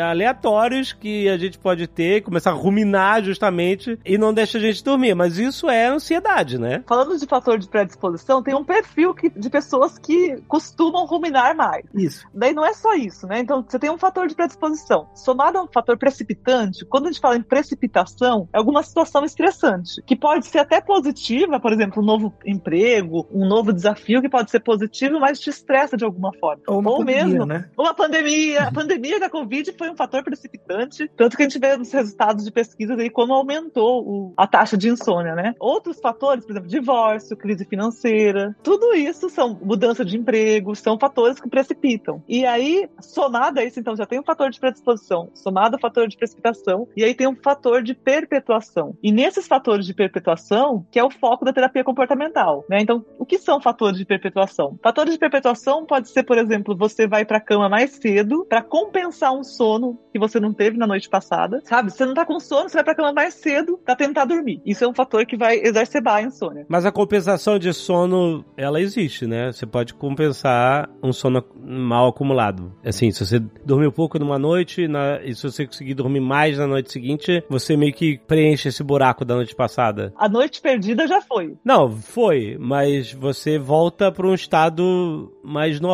aleatórios 0.00 0.92
que 0.92 1.28
a 1.28 1.36
gente 1.36 1.58
pode 1.58 1.86
ter, 1.86 2.22
começar 2.22 2.50
a 2.50 2.54
ruminar 2.54 3.22
justamente 3.22 3.98
e 4.04 4.16
não 4.18 4.32
deixa 4.32 4.58
a 4.58 4.60
gente 4.60 4.82
dormir. 4.84 5.14
Mas 5.14 5.38
isso 5.38 5.68
é 5.68 5.86
ansiedade, 5.86 6.58
né? 6.58 6.82
Falando 6.86 7.18
de 7.18 7.26
fator 7.26 7.58
de 7.58 7.68
predisposição, 7.68 8.42
tem 8.42 8.54
um 8.54 8.64
perfil 8.64 9.14
que- 9.14 9.30
de 9.30 9.50
pessoas 9.50 9.98
que 9.98 10.36
costumam 10.48 11.04
ruminar 11.06 11.56
mais. 11.56 11.84
Isso. 11.94 12.26
Daí 12.34 12.52
não 12.52 12.64
é 12.64 12.72
só 12.74 12.94
isso, 12.94 13.26
né? 13.26 13.40
Então 13.40 13.64
você 13.66 13.78
tem 13.78 13.90
um 13.90 13.98
fator 13.98 14.26
de 14.26 14.34
predisposição. 14.34 15.08
Somado 15.14 15.58
a 15.58 15.62
um 15.62 15.68
fator 15.68 15.96
precipitante, 15.98 16.84
quando 16.86 17.06
a 17.06 17.12
gente 17.12 17.20
fala 17.20 17.36
em 17.36 17.42
precipitação, 17.42 18.48
é 18.52 18.58
alguma 18.58 18.82
situação 18.82 19.24
estressante, 19.24 20.02
que 20.06 20.16
pode 20.16 20.46
ser 20.46 20.58
até 20.58 20.80
positiva, 20.80 21.58
por 21.60 21.72
exemplo, 21.72 22.02
um 22.02 22.06
novo 22.06 22.32
emprego, 22.46 23.26
um 23.32 23.46
novo 23.46 23.72
desafio 23.72 24.20
que 24.20 24.28
pode 24.28 24.50
ser 24.50 24.60
positivo, 24.60 25.18
mas 25.20 25.40
te 25.40 25.50
estressa 25.50 25.96
de 25.96 26.04
alguma 26.04 26.11
forma. 26.38 26.62
Ou 26.66 26.80
uma 26.80 26.96
pandemia, 26.96 27.24
mesmo 27.24 27.46
né? 27.46 27.68
uma 27.76 27.94
pandemia. 27.94 28.62
A 28.64 28.72
pandemia 28.72 29.20
da 29.20 29.30
Covid 29.30 29.72
foi 29.76 29.90
um 29.90 29.96
fator 29.96 30.22
precipitante, 30.22 31.10
tanto 31.16 31.36
que 31.36 31.42
a 31.42 31.48
gente 31.48 31.58
vê 31.58 31.76
nos 31.76 31.92
resultados 31.92 32.44
de 32.44 32.50
pesquisas 32.50 32.98
aí 32.98 33.10
como 33.10 33.32
aumentou 33.32 34.02
o- 34.06 34.34
a 34.36 34.46
taxa 34.46 34.76
de 34.76 34.88
insônia, 34.88 35.34
né? 35.34 35.54
Outros 35.58 36.00
fatores, 36.00 36.44
por 36.44 36.52
exemplo, 36.52 36.68
divórcio, 36.68 37.36
crise 37.36 37.64
financeira, 37.64 38.54
tudo 38.62 38.94
isso 38.94 39.28
são 39.28 39.58
mudança 39.62 40.04
de 40.04 40.16
emprego, 40.16 40.74
são 40.74 40.98
fatores 40.98 41.40
que 41.40 41.48
precipitam. 41.48 42.22
E 42.28 42.44
aí, 42.44 42.88
somado 43.00 43.60
a 43.60 43.64
isso, 43.64 43.78
então, 43.78 43.96
já 43.96 44.06
tem 44.06 44.18
um 44.20 44.24
fator 44.24 44.50
de 44.50 44.58
predisposição, 44.60 45.30
somado 45.34 45.76
ao 45.76 45.80
fator 45.80 46.08
de 46.08 46.16
precipitação, 46.16 46.88
e 46.96 47.04
aí 47.04 47.14
tem 47.14 47.26
um 47.26 47.36
fator 47.36 47.82
de 47.82 47.94
perpetuação. 47.94 48.94
E 49.02 49.12
nesses 49.12 49.46
fatores 49.46 49.86
de 49.86 49.94
perpetuação, 49.94 50.86
que 50.90 50.98
é 50.98 51.04
o 51.04 51.10
foco 51.10 51.44
da 51.44 51.52
terapia 51.52 51.84
comportamental, 51.84 52.64
né? 52.68 52.80
Então, 52.80 53.04
o 53.18 53.26
que 53.26 53.38
são 53.38 53.60
fatores 53.60 53.98
de 53.98 54.04
perpetuação? 54.04 54.78
Fatores 54.82 55.12
de 55.12 55.18
perpetuação 55.18 55.84
pode 56.02 56.10
ser, 56.10 56.22
por 56.24 56.36
exemplo, 56.36 56.76
você 56.76 57.06
vai 57.06 57.24
pra 57.24 57.40
cama 57.40 57.68
mais 57.68 57.92
cedo 57.92 58.44
para 58.48 58.60
compensar 58.60 59.32
um 59.32 59.44
sono 59.44 59.96
que 60.12 60.18
você 60.18 60.40
não 60.40 60.52
teve 60.52 60.76
na 60.76 60.86
noite 60.86 61.08
passada, 61.08 61.60
sabe? 61.64 61.90
Você 61.92 62.04
não 62.04 62.12
tá 62.12 62.26
com 62.26 62.38
sono, 62.40 62.68
você 62.68 62.74
vai 62.76 62.84
pra 62.84 62.94
cama 62.94 63.12
mais 63.12 63.34
cedo 63.34 63.78
pra 63.84 63.94
tentar 63.94 64.24
dormir. 64.24 64.60
Isso 64.66 64.84
é 64.84 64.88
um 64.88 64.92
fator 64.94 65.24
que 65.24 65.36
vai 65.36 65.56
exacerbar 65.62 66.16
a 66.16 66.22
insônia. 66.22 66.66
Mas 66.68 66.84
a 66.84 66.90
compensação 66.92 67.58
de 67.58 67.72
sono, 67.72 68.44
ela 68.56 68.80
existe, 68.80 69.26
né? 69.26 69.52
Você 69.52 69.64
pode 69.64 69.94
compensar 69.94 70.90
um 71.02 71.12
sono 71.12 71.44
mal 71.64 72.08
acumulado. 72.08 72.72
Assim, 72.84 73.10
se 73.12 73.24
você 73.24 73.38
dormiu 73.64 73.92
pouco 73.92 74.18
numa 74.18 74.38
noite 74.38 74.88
na- 74.88 75.20
e 75.22 75.34
se 75.34 75.44
você 75.44 75.64
conseguir 75.66 75.94
dormir 75.94 76.20
mais 76.20 76.58
na 76.58 76.66
noite 76.66 76.90
seguinte, 76.92 77.42
você 77.48 77.76
meio 77.76 77.92
que 77.92 78.18
preenche 78.26 78.68
esse 78.68 78.82
buraco 78.82 79.24
da 79.24 79.36
noite 79.36 79.54
passada. 79.54 80.12
A 80.16 80.28
noite 80.28 80.60
perdida 80.60 81.06
já 81.06 81.20
foi. 81.20 81.54
Não, 81.64 81.90
foi, 81.90 82.56
mas 82.58 83.12
você 83.12 83.58
volta 83.58 84.10
para 84.10 84.26
um 84.26 84.34
estado 84.34 85.32
mais 85.44 85.80
normal 85.80 85.91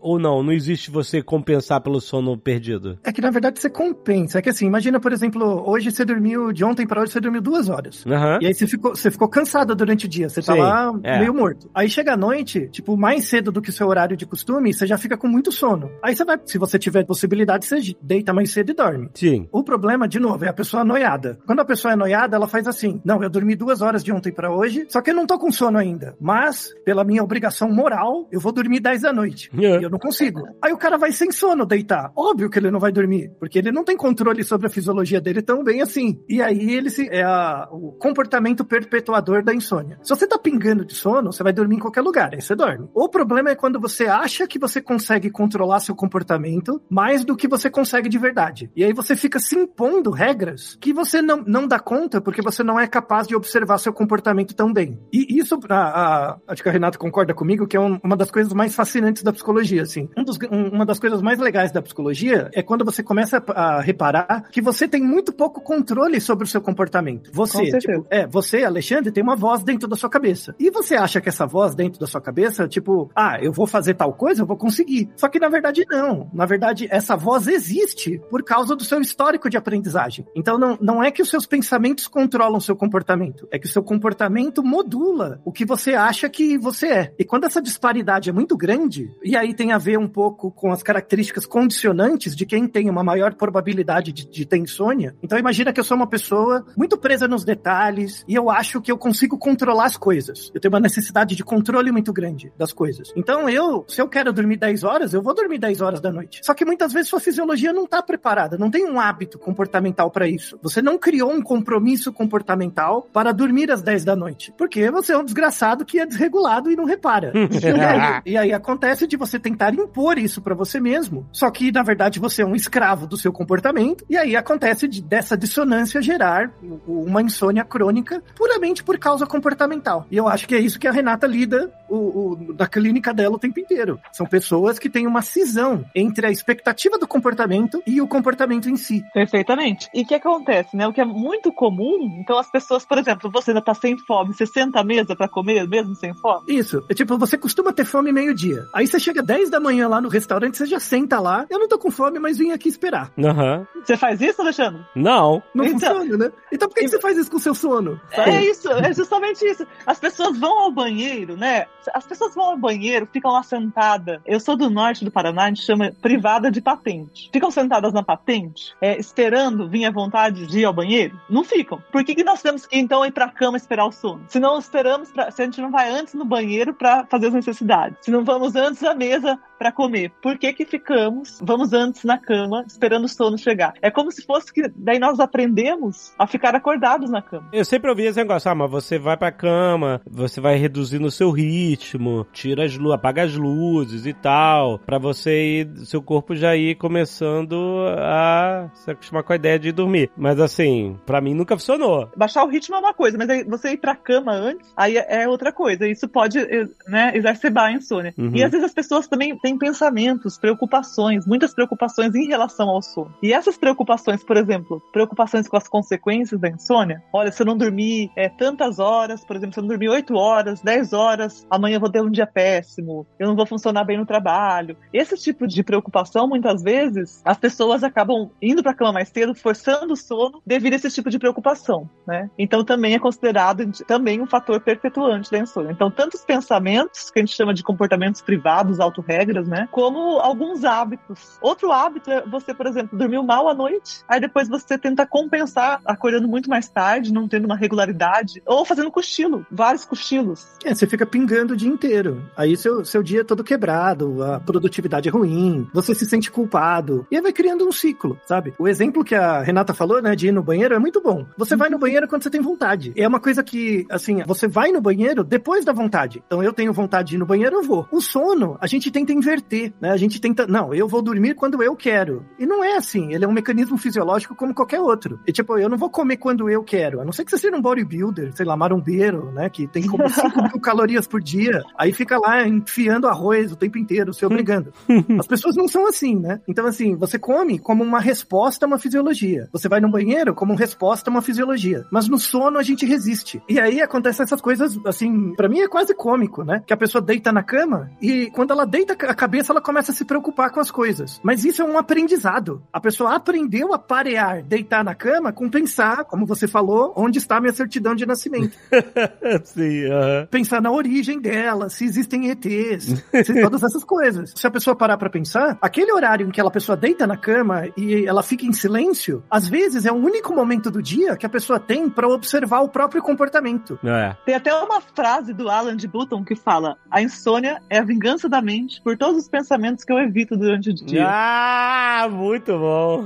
ou 0.00 0.18
não? 0.18 0.42
Não 0.42 0.52
existe 0.52 0.90
você 0.90 1.22
compensar 1.22 1.80
pelo 1.80 2.00
sono 2.00 2.36
perdido. 2.36 2.98
É 3.04 3.12
que 3.12 3.20
na 3.20 3.30
verdade 3.30 3.60
você 3.60 3.70
compensa. 3.70 4.38
É 4.38 4.42
que 4.42 4.50
assim, 4.50 4.66
imagina, 4.66 5.00
por 5.00 5.12
exemplo, 5.12 5.62
hoje 5.68 5.90
você 5.90 6.04
dormiu, 6.04 6.52
de 6.52 6.64
ontem 6.64 6.86
para 6.86 7.00
hoje 7.00 7.12
você 7.12 7.20
dormiu 7.20 7.40
duas 7.40 7.68
horas. 7.68 8.04
Aham. 8.06 8.38
E 8.40 8.46
aí 8.46 8.54
você 8.54 8.66
ficou, 8.66 8.94
você 8.94 9.10
ficou 9.10 9.28
cansado 9.28 9.74
durante 9.74 10.06
o 10.06 10.08
dia, 10.08 10.28
você 10.28 10.42
tá 10.42 10.54
Sim, 10.54 10.60
lá 10.60 10.92
é. 11.02 11.18
meio 11.20 11.34
morto. 11.34 11.70
Aí 11.74 11.88
chega 11.88 12.14
a 12.14 12.16
noite, 12.16 12.68
tipo, 12.70 12.96
mais 12.96 13.24
cedo 13.26 13.52
do 13.52 13.60
que 13.60 13.70
o 13.70 13.72
seu 13.72 13.86
horário 13.86 14.16
de 14.16 14.26
costume, 14.26 14.72
você 14.72 14.86
já 14.86 14.98
fica 14.98 15.16
com 15.16 15.28
muito 15.28 15.52
sono. 15.52 15.90
Aí 16.02 16.14
você 16.14 16.24
vai, 16.24 16.38
se 16.44 16.58
você 16.58 16.78
tiver 16.78 17.04
possibilidade, 17.04 17.66
você 17.66 17.78
deita 18.02 18.32
mais 18.32 18.50
cedo 18.50 18.70
e 18.70 18.74
dorme. 18.74 19.10
Sim. 19.14 19.48
O 19.52 19.62
problema, 19.62 20.08
de 20.08 20.18
novo, 20.18 20.44
é 20.44 20.48
a 20.48 20.52
pessoa 20.52 20.84
noiada. 20.84 21.38
Quando 21.46 21.60
a 21.60 21.64
pessoa 21.64 21.92
é 21.92 21.96
noiada, 21.96 22.36
ela 22.36 22.46
faz 22.46 22.66
assim: 22.66 23.00
não, 23.04 23.22
eu 23.22 23.30
dormi 23.30 23.54
duas 23.54 23.82
horas 23.82 24.02
de 24.02 24.12
ontem 24.12 24.32
pra 24.32 24.52
hoje, 24.52 24.86
só 24.88 25.00
que 25.00 25.10
eu 25.10 25.14
não 25.14 25.26
tô 25.26 25.38
com 25.38 25.50
sono 25.50 25.78
ainda. 25.78 26.16
Mas, 26.20 26.72
pela 26.84 27.04
minha 27.04 27.22
obrigação 27.22 27.70
moral, 27.70 28.28
eu 28.30 28.40
vou 28.40 28.52
dormir 28.52 28.80
10 28.80 29.02
da 29.02 29.12
noite. 29.18 29.50
É. 29.54 29.78
E 29.80 29.82
eu 29.82 29.90
não 29.90 29.98
consigo. 29.98 30.42
Aí 30.62 30.72
o 30.72 30.78
cara 30.78 30.96
vai 30.96 31.12
sem 31.12 31.30
sono 31.32 31.66
deitar. 31.66 32.10
Óbvio 32.16 32.48
que 32.50 32.58
ele 32.58 32.70
não 32.70 32.80
vai 32.80 32.92
dormir, 32.92 33.30
porque 33.38 33.58
ele 33.58 33.70
não 33.72 33.84
tem 33.84 33.96
controle 33.96 34.42
sobre 34.44 34.66
a 34.66 34.70
fisiologia 34.70 35.20
dele 35.20 35.42
tão 35.42 35.62
bem 35.64 35.82
assim. 35.82 36.20
E 36.28 36.40
aí 36.42 36.70
ele 36.74 36.90
se, 36.90 37.08
é 37.10 37.22
a- 37.22 37.68
o 37.70 37.92
comportamento 37.92 38.64
perpetuador 38.64 39.42
da 39.42 39.54
insônia. 39.54 39.98
Se 40.02 40.10
você 40.10 40.26
tá 40.26 40.38
pingando 40.38 40.84
de 40.84 40.94
sono, 40.94 41.32
você 41.32 41.42
vai 41.42 41.52
dormir 41.52 41.76
em 41.76 41.80
qualquer 41.80 42.00
lugar, 42.02 42.30
aí 42.32 42.40
você 42.40 42.54
dorme. 42.54 42.88
O 42.94 43.08
problema 43.08 43.50
é 43.50 43.54
quando 43.54 43.80
você 43.80 44.06
acha 44.06 44.46
que 44.46 44.58
você 44.58 44.80
consegue 44.80 45.30
controlar 45.30 45.80
seu 45.80 45.94
comportamento 45.94 46.80
mais 46.88 47.24
do 47.24 47.36
que 47.36 47.48
você 47.48 47.70
consegue 47.70 48.08
de 48.08 48.18
verdade. 48.18 48.70
E 48.76 48.84
aí 48.84 48.92
você 48.92 49.14
fica 49.16 49.38
se 49.40 49.56
impondo 49.56 50.10
regras 50.10 50.76
que 50.80 50.92
você 50.92 51.20
não, 51.22 51.42
não 51.46 51.66
dá 51.66 51.78
conta 51.78 52.20
porque 52.20 52.42
você 52.42 52.62
não 52.62 52.78
é 52.78 52.86
capaz 52.86 53.26
de 53.26 53.34
observar 53.36 53.78
seu 53.78 53.92
comportamento 53.92 54.54
tão 54.54 54.72
bem. 54.72 54.98
E 55.12 55.38
isso, 55.38 55.58
a, 55.68 55.74
a- 55.76 56.38
acho 56.48 56.62
que 56.62 56.68
a 56.68 56.72
Renata 56.72 56.98
concorda 56.98 57.34
comigo, 57.34 57.66
que 57.66 57.76
é 57.76 57.80
um- 57.80 57.98
uma 58.02 58.16
das 58.16 58.30
coisas 58.30 58.52
mais 58.52 58.74
fascinantes 58.74 59.07
da 59.24 59.32
psicologia, 59.32 59.82
assim. 59.82 60.08
Um 60.16 60.24
dos- 60.24 60.38
um- 60.50 60.68
uma 60.68 60.86
das 60.86 60.98
coisas 60.98 61.20
mais 61.22 61.38
legais 61.38 61.72
da 61.72 61.82
psicologia 61.82 62.50
é 62.52 62.62
quando 62.62 62.84
você 62.84 63.02
começa 63.02 63.42
a, 63.48 63.76
a 63.76 63.80
reparar 63.80 64.44
que 64.50 64.60
você 64.60 64.86
tem 64.88 65.02
muito 65.02 65.32
pouco 65.32 65.60
controle 65.60 66.20
sobre 66.20 66.44
o 66.44 66.46
seu 66.46 66.60
comportamento. 66.60 67.30
Com 67.30 67.36
Você, 67.36 67.78
tipo, 67.78 68.06
é, 68.10 68.26
você, 68.26 68.64
Alexandre, 68.64 69.10
tem 69.12 69.22
uma 69.22 69.36
voz 69.36 69.62
dentro 69.62 69.88
da 69.88 69.96
sua 69.96 70.08
cabeça. 70.10 70.54
E 70.58 70.70
você 70.70 70.94
acha 70.96 71.20
que 71.20 71.28
essa 71.28 71.46
voz 71.46 71.74
dentro 71.74 71.98
da 72.00 72.06
sua 72.06 72.20
cabeça, 72.20 72.66
tipo, 72.68 73.10
ah, 73.14 73.38
eu 73.40 73.52
vou 73.52 73.66
fazer 73.66 73.94
tal 73.94 74.12
coisa, 74.12 74.42
eu 74.42 74.46
vou 74.46 74.56
conseguir. 74.56 75.08
Só 75.16 75.28
que 75.28 75.38
na 75.38 75.48
verdade 75.48 75.84
não. 75.88 76.30
Na 76.32 76.46
verdade, 76.46 76.86
essa 76.90 77.16
voz 77.16 77.46
existe 77.46 78.20
por 78.30 78.42
causa 78.42 78.74
do 78.76 78.84
seu 78.84 79.00
histórico 79.00 79.48
de 79.50 79.56
aprendizagem. 79.56 80.26
Então 80.34 80.58
não, 80.58 80.78
não 80.80 81.02
é 81.02 81.10
que 81.10 81.22
os 81.22 81.30
seus 81.30 81.46
pensamentos 81.46 82.06
controlam 82.08 82.58
o 82.58 82.60
seu 82.60 82.76
comportamento, 82.76 83.46
é 83.50 83.58
que 83.58 83.66
o 83.66 83.70
seu 83.70 83.82
comportamento 83.82 84.62
modula 84.62 85.40
o 85.44 85.52
que 85.52 85.64
você 85.64 85.94
acha 85.94 86.28
que 86.28 86.56
você 86.58 86.86
é. 86.88 87.14
E 87.18 87.24
quando 87.24 87.44
essa 87.44 87.60
disparidade 87.62 88.30
é 88.30 88.32
muito 88.32 88.56
grande, 88.56 88.97
e 89.22 89.36
aí 89.36 89.54
tem 89.54 89.72
a 89.72 89.78
ver 89.78 89.98
um 89.98 90.08
pouco 90.08 90.50
com 90.50 90.72
as 90.72 90.82
características 90.82 91.46
condicionantes 91.46 92.34
de 92.34 92.46
quem 92.46 92.66
tem 92.66 92.88
uma 92.88 93.04
maior 93.04 93.34
probabilidade 93.34 94.12
de, 94.12 94.26
de 94.26 94.46
ter 94.46 94.56
insônia. 94.56 95.14
Então 95.22 95.38
imagina 95.38 95.72
que 95.72 95.80
eu 95.80 95.84
sou 95.84 95.96
uma 95.96 96.06
pessoa 96.06 96.64
muito 96.76 96.96
presa 96.96 97.28
nos 97.28 97.44
detalhes 97.44 98.24
e 98.26 98.34
eu 98.34 98.50
acho 98.50 98.80
que 98.80 98.90
eu 98.90 98.98
consigo 98.98 99.38
controlar 99.38 99.86
as 99.86 99.96
coisas. 99.96 100.50
Eu 100.54 100.60
tenho 100.60 100.72
uma 100.72 100.80
necessidade 100.80 101.34
de 101.34 101.44
controle 101.44 101.92
muito 101.92 102.12
grande 102.12 102.52
das 102.56 102.72
coisas. 102.72 103.12
Então 103.16 103.48
eu, 103.48 103.84
se 103.88 104.00
eu 104.00 104.08
quero 104.08 104.32
dormir 104.32 104.56
10 104.56 104.84
horas, 104.84 105.14
eu 105.14 105.22
vou 105.22 105.34
dormir 105.34 105.58
10 105.58 105.80
horas 105.80 106.00
da 106.00 106.10
noite. 106.10 106.40
Só 106.42 106.54
que 106.54 106.64
muitas 106.64 106.92
vezes 106.92 107.08
sua 107.08 107.20
fisiologia 107.20 107.72
não 107.72 107.84
está 107.84 108.02
preparada, 108.02 108.56
não 108.56 108.70
tem 108.70 108.84
um 108.84 108.98
hábito 108.98 109.38
comportamental 109.38 110.10
para 110.10 110.28
isso. 110.28 110.58
Você 110.62 110.80
não 110.82 110.98
criou 110.98 111.32
um 111.32 111.42
compromisso 111.42 112.12
comportamental 112.12 113.08
para 113.12 113.32
dormir 113.32 113.70
às 113.70 113.82
10 113.82 114.04
da 114.04 114.16
noite. 114.16 114.52
Porque 114.56 114.90
você 114.90 115.12
é 115.12 115.18
um 115.18 115.24
desgraçado 115.24 115.84
que 115.84 115.98
é 115.98 116.06
desregulado 116.06 116.70
e 116.70 116.76
não 116.76 116.84
repara. 116.84 117.32
e, 117.34 117.66
aí, 117.66 118.22
e 118.26 118.36
aí 118.36 118.52
acontece 118.52 118.87
de 119.06 119.16
você 119.16 119.38
tentar 119.38 119.74
impor 119.74 120.18
isso 120.18 120.40
para 120.40 120.54
você 120.54 120.80
mesmo. 120.80 121.26
Só 121.32 121.50
que, 121.50 121.70
na 121.72 121.82
verdade, 121.82 122.18
você 122.20 122.42
é 122.42 122.46
um 122.46 122.54
escravo 122.56 123.06
do 123.06 123.16
seu 123.16 123.32
comportamento. 123.32 124.04
E 124.08 124.16
aí 124.16 124.36
acontece 124.36 124.86
de, 124.88 125.02
dessa 125.02 125.36
dissonância 125.36 126.00
gerar 126.02 126.50
uma 126.86 127.22
insônia 127.22 127.64
crônica 127.64 128.22
puramente 128.36 128.82
por 128.82 128.98
causa 128.98 129.26
comportamental. 129.26 130.06
E 130.10 130.16
eu 130.16 130.28
acho 130.28 130.46
que 130.46 130.54
é 130.54 130.58
isso 130.60 130.78
que 130.78 130.86
a 130.86 130.92
Renata 130.92 131.26
lida 131.26 131.72
o, 131.88 131.96
o- 131.96 132.54
na 132.58 132.66
clínica 132.66 133.12
dela 133.14 133.36
o 133.36 133.38
tempo 133.38 133.58
inteiro. 133.60 133.98
São 134.12 134.26
pessoas 134.26 134.78
que 134.78 134.90
têm 134.90 135.06
uma 135.06 135.22
cisão 135.22 135.84
entre 135.94 136.26
a 136.26 136.30
expectativa 136.30 136.98
do 136.98 137.06
comportamento 137.06 137.82
e 137.86 138.00
o 138.00 138.06
comportamento 138.08 138.68
em 138.68 138.76
si. 138.76 139.02
Perfeitamente. 139.14 139.88
E 139.94 140.02
o 140.02 140.06
que 140.06 140.14
acontece, 140.14 140.76
né? 140.76 140.86
O 140.86 140.92
que 140.92 141.00
é 141.00 141.04
muito 141.04 141.52
comum, 141.52 142.18
então 142.20 142.38
as 142.38 142.50
pessoas, 142.50 142.84
por 142.84 142.98
exemplo, 142.98 143.30
você 143.30 143.50
ainda 143.50 143.62
tá 143.62 143.74
sem 143.74 143.96
fome, 143.98 144.34
você 144.34 144.46
senta 144.46 144.80
à 144.80 144.84
mesa 144.84 145.14
pra 145.16 145.28
comer 145.28 145.66
mesmo 145.68 145.94
sem 145.94 146.14
fome? 146.14 146.42
Isso. 146.48 146.84
É 146.88 146.94
tipo, 146.94 147.16
você 147.18 147.36
costuma 147.38 147.72
ter 147.72 147.84
fome 147.84 148.12
meio-dia. 148.12 148.64
Aí 148.78 148.86
você 148.86 149.00
chega 149.00 149.20
10 149.20 149.50
da 149.50 149.58
manhã 149.58 149.88
lá 149.88 150.00
no 150.00 150.08
restaurante, 150.08 150.56
você 150.56 150.64
já 150.66 150.78
senta 150.78 151.18
lá. 151.18 151.44
Eu 151.50 151.58
não 151.58 151.66
tô 151.66 151.76
com 151.80 151.90
fome, 151.90 152.20
mas 152.20 152.38
vim 152.38 152.52
aqui 152.52 152.68
esperar. 152.68 153.10
Aham. 153.18 153.66
Você 153.84 153.96
faz 153.96 154.20
isso, 154.20 154.40
Alexandre? 154.40 154.80
Não. 154.94 155.42
Não 155.52 155.64
Então- 155.64 155.96
funciona, 155.96 156.26
né? 156.26 156.32
Então 156.52 156.68
por 156.68 156.74
que, 156.76 156.82
que 156.82 156.88
você 156.88 157.00
faz 157.00 157.18
isso 157.18 157.28
com 157.28 157.38
o 157.38 157.40
seu 157.40 157.56
sono? 157.56 158.00
É 158.12 158.40
isso, 158.44 158.70
é 158.70 158.92
justamente 158.94 159.44
isso. 159.44 159.66
As 159.84 159.98
pessoas 159.98 160.38
vão 160.38 160.56
ao 160.60 160.70
banheiro, 160.70 161.36
né? 161.36 161.66
As 161.92 162.06
pessoas 162.06 162.34
vão 162.36 162.44
ao 162.50 162.56
banheiro, 162.56 163.08
ficam 163.12 163.32
lá 163.32 163.42
sentadas. 163.42 164.20
Eu 164.24 164.38
sou 164.38 164.56
do 164.56 164.70
norte 164.70 165.04
do 165.04 165.10
Paraná, 165.10 165.44
a 165.44 165.48
gente 165.48 165.62
chama 165.62 165.90
privada 166.00 166.48
de 166.50 166.60
patente. 166.60 167.30
Ficam 167.32 167.50
sentadas 167.50 167.92
na 167.92 168.02
patente, 168.04 168.74
é, 168.80 168.96
esperando 168.98 169.68
vir 169.68 169.86
à 169.86 169.90
vontade 169.90 170.46
de 170.46 170.60
ir 170.60 170.64
ao 170.64 170.72
banheiro? 170.72 171.18
Não 171.28 171.42
ficam. 171.42 171.82
Por 171.90 172.04
que, 172.04 172.14
que 172.14 172.22
nós 172.22 172.40
temos 172.42 172.64
que 172.66 172.78
então 172.78 173.04
ir 173.04 173.10
pra 173.10 173.28
cama 173.28 173.56
esperar 173.56 173.86
o 173.86 173.92
sono? 173.92 174.22
Se 174.28 174.38
não 174.38 174.58
esperamos, 174.58 175.10
pra, 175.10 175.30
se 175.32 175.42
a 175.42 175.44
gente 175.46 175.60
não 175.60 175.70
vai 175.70 175.90
antes 175.90 176.14
no 176.14 176.24
banheiro 176.24 176.72
pra 176.74 177.04
fazer 177.10 177.28
as 177.28 177.34
necessidades, 177.34 177.96
se 178.02 178.10
não 178.10 178.24
vamos 178.24 178.54
antes 178.58 178.82
à 178.82 178.94
mesa 178.94 179.38
pra 179.58 179.72
comer, 179.72 180.12
por 180.22 180.38
que 180.38 180.52
que 180.52 180.64
ficamos, 180.64 181.38
vamos 181.42 181.72
antes 181.72 182.04
na 182.04 182.16
cama, 182.18 182.64
esperando 182.66 183.04
o 183.04 183.08
sono 183.08 183.36
chegar? 183.36 183.74
É 183.82 183.90
como 183.90 184.10
se 184.12 184.24
fosse 184.24 184.52
que 184.52 184.68
daí 184.76 184.98
nós 184.98 185.18
aprendemos 185.18 186.12
a 186.18 186.26
ficar 186.26 186.54
acordados 186.54 187.10
na 187.10 187.20
cama. 187.20 187.48
Eu 187.52 187.64
sempre 187.64 187.90
ouvi 187.90 188.04
esse 188.04 188.18
negócio, 188.18 188.50
ah, 188.50 188.54
mas 188.54 188.70
você 188.70 188.98
vai 188.98 189.16
pra 189.16 189.32
cama, 189.32 190.00
você 190.08 190.40
vai 190.40 190.56
reduzindo 190.56 191.06
o 191.06 191.10
seu 191.10 191.30
ritmo, 191.30 192.26
tira 192.32 192.64
as 192.64 192.76
luzes, 192.76 192.94
apaga 192.94 193.22
as 193.22 193.34
luzes 193.34 194.06
e 194.06 194.12
tal, 194.12 194.78
pra 194.78 194.98
você 194.98 195.62
ir, 195.62 195.68
seu 195.86 196.00
corpo 196.00 196.34
já 196.34 196.54
ir 196.56 196.76
começando 196.76 197.84
a 197.98 198.70
se 198.74 198.90
acostumar 198.90 199.22
com 199.22 199.32
a 199.32 199.36
ideia 199.36 199.58
de 199.58 199.72
dormir. 199.72 200.10
Mas 200.16 200.38
assim, 200.40 200.96
pra 201.04 201.20
mim 201.20 201.34
nunca 201.34 201.56
funcionou. 201.56 202.08
Baixar 202.16 202.44
o 202.44 202.48
ritmo 202.48 202.76
é 202.76 202.78
uma 202.78 202.94
coisa, 202.94 203.18
mas 203.18 203.28
aí 203.28 203.44
você 203.44 203.72
ir 203.72 203.78
pra 203.78 203.94
cama 203.94 204.32
antes, 204.32 204.72
aí 204.76 204.96
é 204.96 205.28
outra 205.28 205.52
coisa. 205.52 205.86
Isso 205.86 206.08
pode, 206.08 206.38
eh, 206.38 206.68
né, 206.86 207.12
exacerbar 207.14 207.66
a 207.66 207.72
insônia. 207.72 208.14
Uhum. 208.16 208.32
E 208.34 208.42
às 208.48 208.52
vezes 208.52 208.64
as 208.64 208.74
pessoas 208.74 209.06
também 209.06 209.36
têm 209.38 209.58
pensamentos, 209.58 210.38
preocupações, 210.38 211.26
muitas 211.26 211.54
preocupações 211.54 212.14
em 212.14 212.26
relação 212.26 212.68
ao 212.68 212.82
sono. 212.82 213.14
E 213.22 213.32
essas 213.32 213.56
preocupações, 213.56 214.24
por 214.24 214.36
exemplo, 214.36 214.82
preocupações 214.92 215.46
com 215.46 215.56
as 215.56 215.68
consequências 215.68 216.40
da 216.40 216.48
insônia. 216.48 217.02
Olha, 217.12 217.30
se 217.30 217.42
eu 217.42 217.46
não 217.46 217.56
dormir 217.56 218.10
é, 218.16 218.28
tantas 218.28 218.78
horas, 218.78 219.24
por 219.24 219.36
exemplo, 219.36 219.54
se 219.54 219.60
eu 219.60 219.62
não 219.62 219.68
dormir 219.68 219.88
8 219.88 220.14
horas, 220.14 220.60
10 220.62 220.92
horas, 220.92 221.46
amanhã 221.50 221.76
eu 221.76 221.80
vou 221.80 221.90
ter 221.90 222.02
um 222.02 222.10
dia 222.10 222.26
péssimo, 222.26 223.06
eu 223.18 223.28
não 223.28 223.36
vou 223.36 223.46
funcionar 223.46 223.84
bem 223.84 223.98
no 223.98 224.06
trabalho. 224.06 224.76
Esse 224.92 225.16
tipo 225.16 225.46
de 225.46 225.62
preocupação, 225.62 226.26
muitas 226.26 226.62
vezes, 226.62 227.20
as 227.24 227.36
pessoas 227.36 227.84
acabam 227.84 228.30
indo 228.40 228.62
pra 228.62 228.74
cama 228.74 228.92
mais 228.94 229.08
cedo, 229.08 229.34
forçando 229.34 229.92
o 229.92 229.96
sono 229.96 230.42
devido 230.46 230.72
a 230.72 230.76
esse 230.76 230.90
tipo 230.90 231.10
de 231.10 231.18
preocupação, 231.18 231.88
né? 232.06 232.30
Então 232.38 232.64
também 232.64 232.94
é 232.94 232.98
considerado 232.98 233.70
também 233.86 234.20
um 234.20 234.26
fator 234.26 234.60
perpetuante 234.60 235.30
da 235.30 235.38
insônia. 235.38 235.72
Então, 235.72 235.90
tantos 235.90 236.24
pensamentos, 236.24 237.10
que 237.10 237.18
a 237.18 237.22
gente 237.22 237.34
chama 237.34 237.52
de 237.52 237.62
comportamentos 237.62 238.22
privados, 238.22 238.37
autorregras, 238.80 239.48
né? 239.48 239.68
Como 239.70 240.18
alguns 240.18 240.64
hábitos. 240.64 241.38
Outro 241.40 241.72
hábito 241.72 242.10
é 242.10 242.22
você, 242.26 242.54
por 242.54 242.66
exemplo, 242.66 242.98
dormiu 242.98 243.22
mal 243.22 243.48
à 243.48 243.54
noite, 243.54 244.02
aí 244.08 244.20
depois 244.20 244.48
você 244.48 244.78
tenta 244.78 245.06
compensar 245.06 245.80
acordando 245.84 246.28
muito 246.28 246.48
mais 246.48 246.68
tarde, 246.68 247.12
não 247.12 247.28
tendo 247.28 247.44
uma 247.44 247.56
regularidade, 247.56 248.42
ou 248.46 248.64
fazendo 248.64 248.90
cochilo, 248.90 249.46
vários 249.50 249.84
cochilos. 249.84 250.46
É, 250.64 250.74
você 250.74 250.86
fica 250.86 251.06
pingando 251.06 251.54
o 251.54 251.56
dia 251.56 251.68
inteiro. 251.68 252.22
Aí 252.36 252.56
seu, 252.56 252.84
seu 252.84 253.02
dia 253.02 253.20
é 253.20 253.24
todo 253.24 253.44
quebrado, 253.44 254.22
a 254.22 254.40
produtividade 254.40 255.08
é 255.08 255.12
ruim, 255.12 255.68
você 255.72 255.94
se 255.94 256.06
sente 256.06 256.30
culpado. 256.30 257.06
E 257.10 257.16
aí 257.16 257.22
vai 257.22 257.32
criando 257.32 257.66
um 257.66 257.72
ciclo, 257.72 258.18
sabe? 258.26 258.54
O 258.58 258.68
exemplo 258.68 259.04
que 259.04 259.14
a 259.14 259.40
Renata 259.40 259.74
falou, 259.74 260.02
né, 260.02 260.14
de 260.14 260.28
ir 260.28 260.32
no 260.32 260.42
banheiro 260.42 260.74
é 260.74 260.78
muito 260.78 261.00
bom. 261.00 261.26
Você 261.36 261.56
vai 261.56 261.68
no 261.68 261.78
banheiro 261.78 262.08
quando 262.08 262.22
você 262.22 262.30
tem 262.30 262.40
vontade. 262.40 262.92
É 262.96 263.06
uma 263.06 263.20
coisa 263.20 263.42
que, 263.42 263.86
assim, 263.90 264.22
você 264.24 264.46
vai 264.46 264.72
no 264.72 264.80
banheiro 264.80 265.24
depois 265.24 265.64
da 265.64 265.72
vontade. 265.72 266.22
Então 266.26 266.42
eu 266.42 266.52
tenho 266.52 266.72
vontade 266.72 267.08
de 267.10 267.16
ir 267.16 267.18
no 267.18 267.26
banheiro, 267.26 267.56
eu 267.56 267.62
vou. 267.62 267.86
O 267.90 268.00
sono, 268.00 268.27
a 268.60 268.66
gente 268.66 268.90
tenta 268.90 269.12
inverter, 269.12 269.72
né? 269.80 269.90
A 269.90 269.96
gente 269.96 270.20
tenta, 270.20 270.46
não, 270.46 270.74
eu 270.74 270.86
vou 270.86 271.02
dormir 271.02 271.34
quando 271.34 271.62
eu 271.62 271.74
quero. 271.74 272.24
E 272.38 272.46
não 272.46 272.62
é 272.62 272.76
assim, 272.76 273.12
ele 273.12 273.24
é 273.24 273.28
um 273.28 273.32
mecanismo 273.32 273.78
fisiológico 273.78 274.34
como 274.34 274.54
qualquer 274.54 274.80
outro. 274.80 275.20
E 275.26 275.32
tipo, 275.32 275.58
eu 275.58 275.68
não 275.68 275.78
vou 275.78 275.90
comer 275.90 276.16
quando 276.16 276.48
eu 276.50 276.62
quero, 276.62 277.00
a 277.00 277.04
não 277.04 277.12
ser 277.12 277.24
que 277.24 277.30
você 277.30 277.38
seja 277.38 277.56
um 277.56 277.62
bodybuilder, 277.62 278.34
sei 278.36 278.44
lá, 278.44 278.56
marombeiro, 278.56 279.30
né, 279.32 279.48
que 279.48 279.66
tem 279.66 279.86
como 279.86 280.08
5 280.08 280.42
mil 280.42 280.60
calorias 280.60 281.06
por 281.06 281.20
dia, 281.20 281.62
aí 281.76 281.92
fica 281.92 282.18
lá 282.18 282.46
enfiando 282.46 283.08
arroz 283.08 283.52
o 283.52 283.56
tempo 283.56 283.78
inteiro, 283.78 284.12
se 284.12 284.24
obrigando. 284.24 284.72
As 285.18 285.26
pessoas 285.26 285.56
não 285.56 285.68
são 285.68 285.86
assim, 285.86 286.16
né? 286.16 286.40
Então, 286.46 286.66
assim, 286.66 286.96
você 286.96 287.18
come 287.18 287.58
como 287.58 287.82
uma 287.82 288.00
resposta 288.00 288.66
a 288.66 288.68
uma 288.68 288.78
fisiologia. 288.78 289.48
Você 289.52 289.68
vai 289.68 289.80
no 289.80 289.90
banheiro 289.90 290.34
como 290.34 290.52
uma 290.52 290.58
resposta 290.58 291.10
a 291.10 291.12
uma 291.12 291.22
fisiologia. 291.22 291.84
Mas 291.90 292.08
no 292.08 292.18
sono 292.18 292.58
a 292.58 292.62
gente 292.62 292.84
resiste. 292.84 293.42
E 293.48 293.58
aí 293.58 293.80
acontecem 293.80 294.24
essas 294.24 294.40
coisas, 294.40 294.78
assim, 294.86 295.34
pra 295.34 295.48
mim 295.48 295.60
é 295.60 295.68
quase 295.68 295.94
cômico, 295.94 296.42
né? 296.42 296.62
Que 296.66 296.72
a 296.72 296.76
pessoa 296.76 297.02
deita 297.02 297.32
na 297.32 297.42
cama 297.42 297.90
e 298.00 298.17
quando 298.26 298.52
ela 298.52 298.66
deita 298.66 298.92
a 298.92 299.14
cabeça, 299.14 299.52
ela 299.52 299.60
começa 299.60 299.92
a 299.92 299.94
se 299.94 300.04
preocupar 300.04 300.50
com 300.50 300.60
as 300.60 300.70
coisas. 300.70 301.20
Mas 301.22 301.44
isso 301.44 301.62
é 301.62 301.64
um 301.64 301.78
aprendizado. 301.78 302.62
A 302.72 302.80
pessoa 302.80 303.14
aprendeu 303.14 303.72
a 303.72 303.78
parear, 303.78 304.42
deitar 304.42 304.84
na 304.84 304.94
cama 304.94 305.32
com 305.32 305.48
pensar, 305.48 306.04
como 306.04 306.26
você 306.26 306.46
falou, 306.46 306.92
onde 306.96 307.18
está 307.18 307.36
a 307.36 307.40
minha 307.40 307.52
certidão 307.52 307.94
de 307.94 308.06
nascimento. 308.06 308.56
Sim, 309.44 309.86
aham. 309.86 310.26
pensar 310.30 310.60
na 310.60 310.70
origem 310.70 311.20
dela, 311.20 311.68
se 311.68 311.84
existem 311.84 312.30
ETs, 312.30 313.04
se 313.24 313.42
todas 313.42 313.62
essas 313.62 313.84
coisas. 313.84 314.32
Se 314.34 314.46
a 314.46 314.50
pessoa 314.50 314.76
parar 314.76 314.96
pra 314.96 315.10
pensar, 315.10 315.58
aquele 315.60 315.92
horário 315.92 316.26
em 316.26 316.30
que 316.30 316.40
ela 316.40 316.50
pessoa 316.50 316.76
deita 316.76 317.06
na 317.06 317.16
cama 317.16 317.68
e 317.76 318.04
ela 318.06 318.22
fica 318.22 318.44
em 318.44 318.52
silêncio, 318.52 319.22
às 319.30 319.48
vezes 319.48 319.86
é 319.86 319.92
o 319.92 319.96
único 319.96 320.34
momento 320.34 320.70
do 320.70 320.82
dia 320.82 321.16
que 321.16 321.26
a 321.26 321.28
pessoa 321.28 321.60
tem 321.60 321.88
pra 321.88 322.08
observar 322.08 322.60
o 322.60 322.68
próprio 322.68 323.02
comportamento. 323.02 323.78
É. 323.84 324.16
Tem 324.24 324.34
até 324.34 324.52
uma 324.54 324.80
frase 324.80 325.32
do 325.32 325.48
Alan 325.48 325.76
de 325.76 325.86
Button 325.86 326.24
que 326.24 326.34
fala: 326.34 326.76
A 326.90 327.00
insônia 327.00 327.60
é 327.70 327.78
a 327.78 327.84
vingança 327.84 328.07
da 328.28 328.40
mente 328.40 328.80
por 328.80 328.96
todos 328.96 329.22
os 329.22 329.28
pensamentos 329.28 329.84
que 329.84 329.92
eu 329.92 329.98
evito 329.98 330.36
durante 330.36 330.70
o 330.70 330.74
dia. 330.74 331.06
Ah, 331.06 332.08
muito 332.10 332.58
bom. 332.58 333.04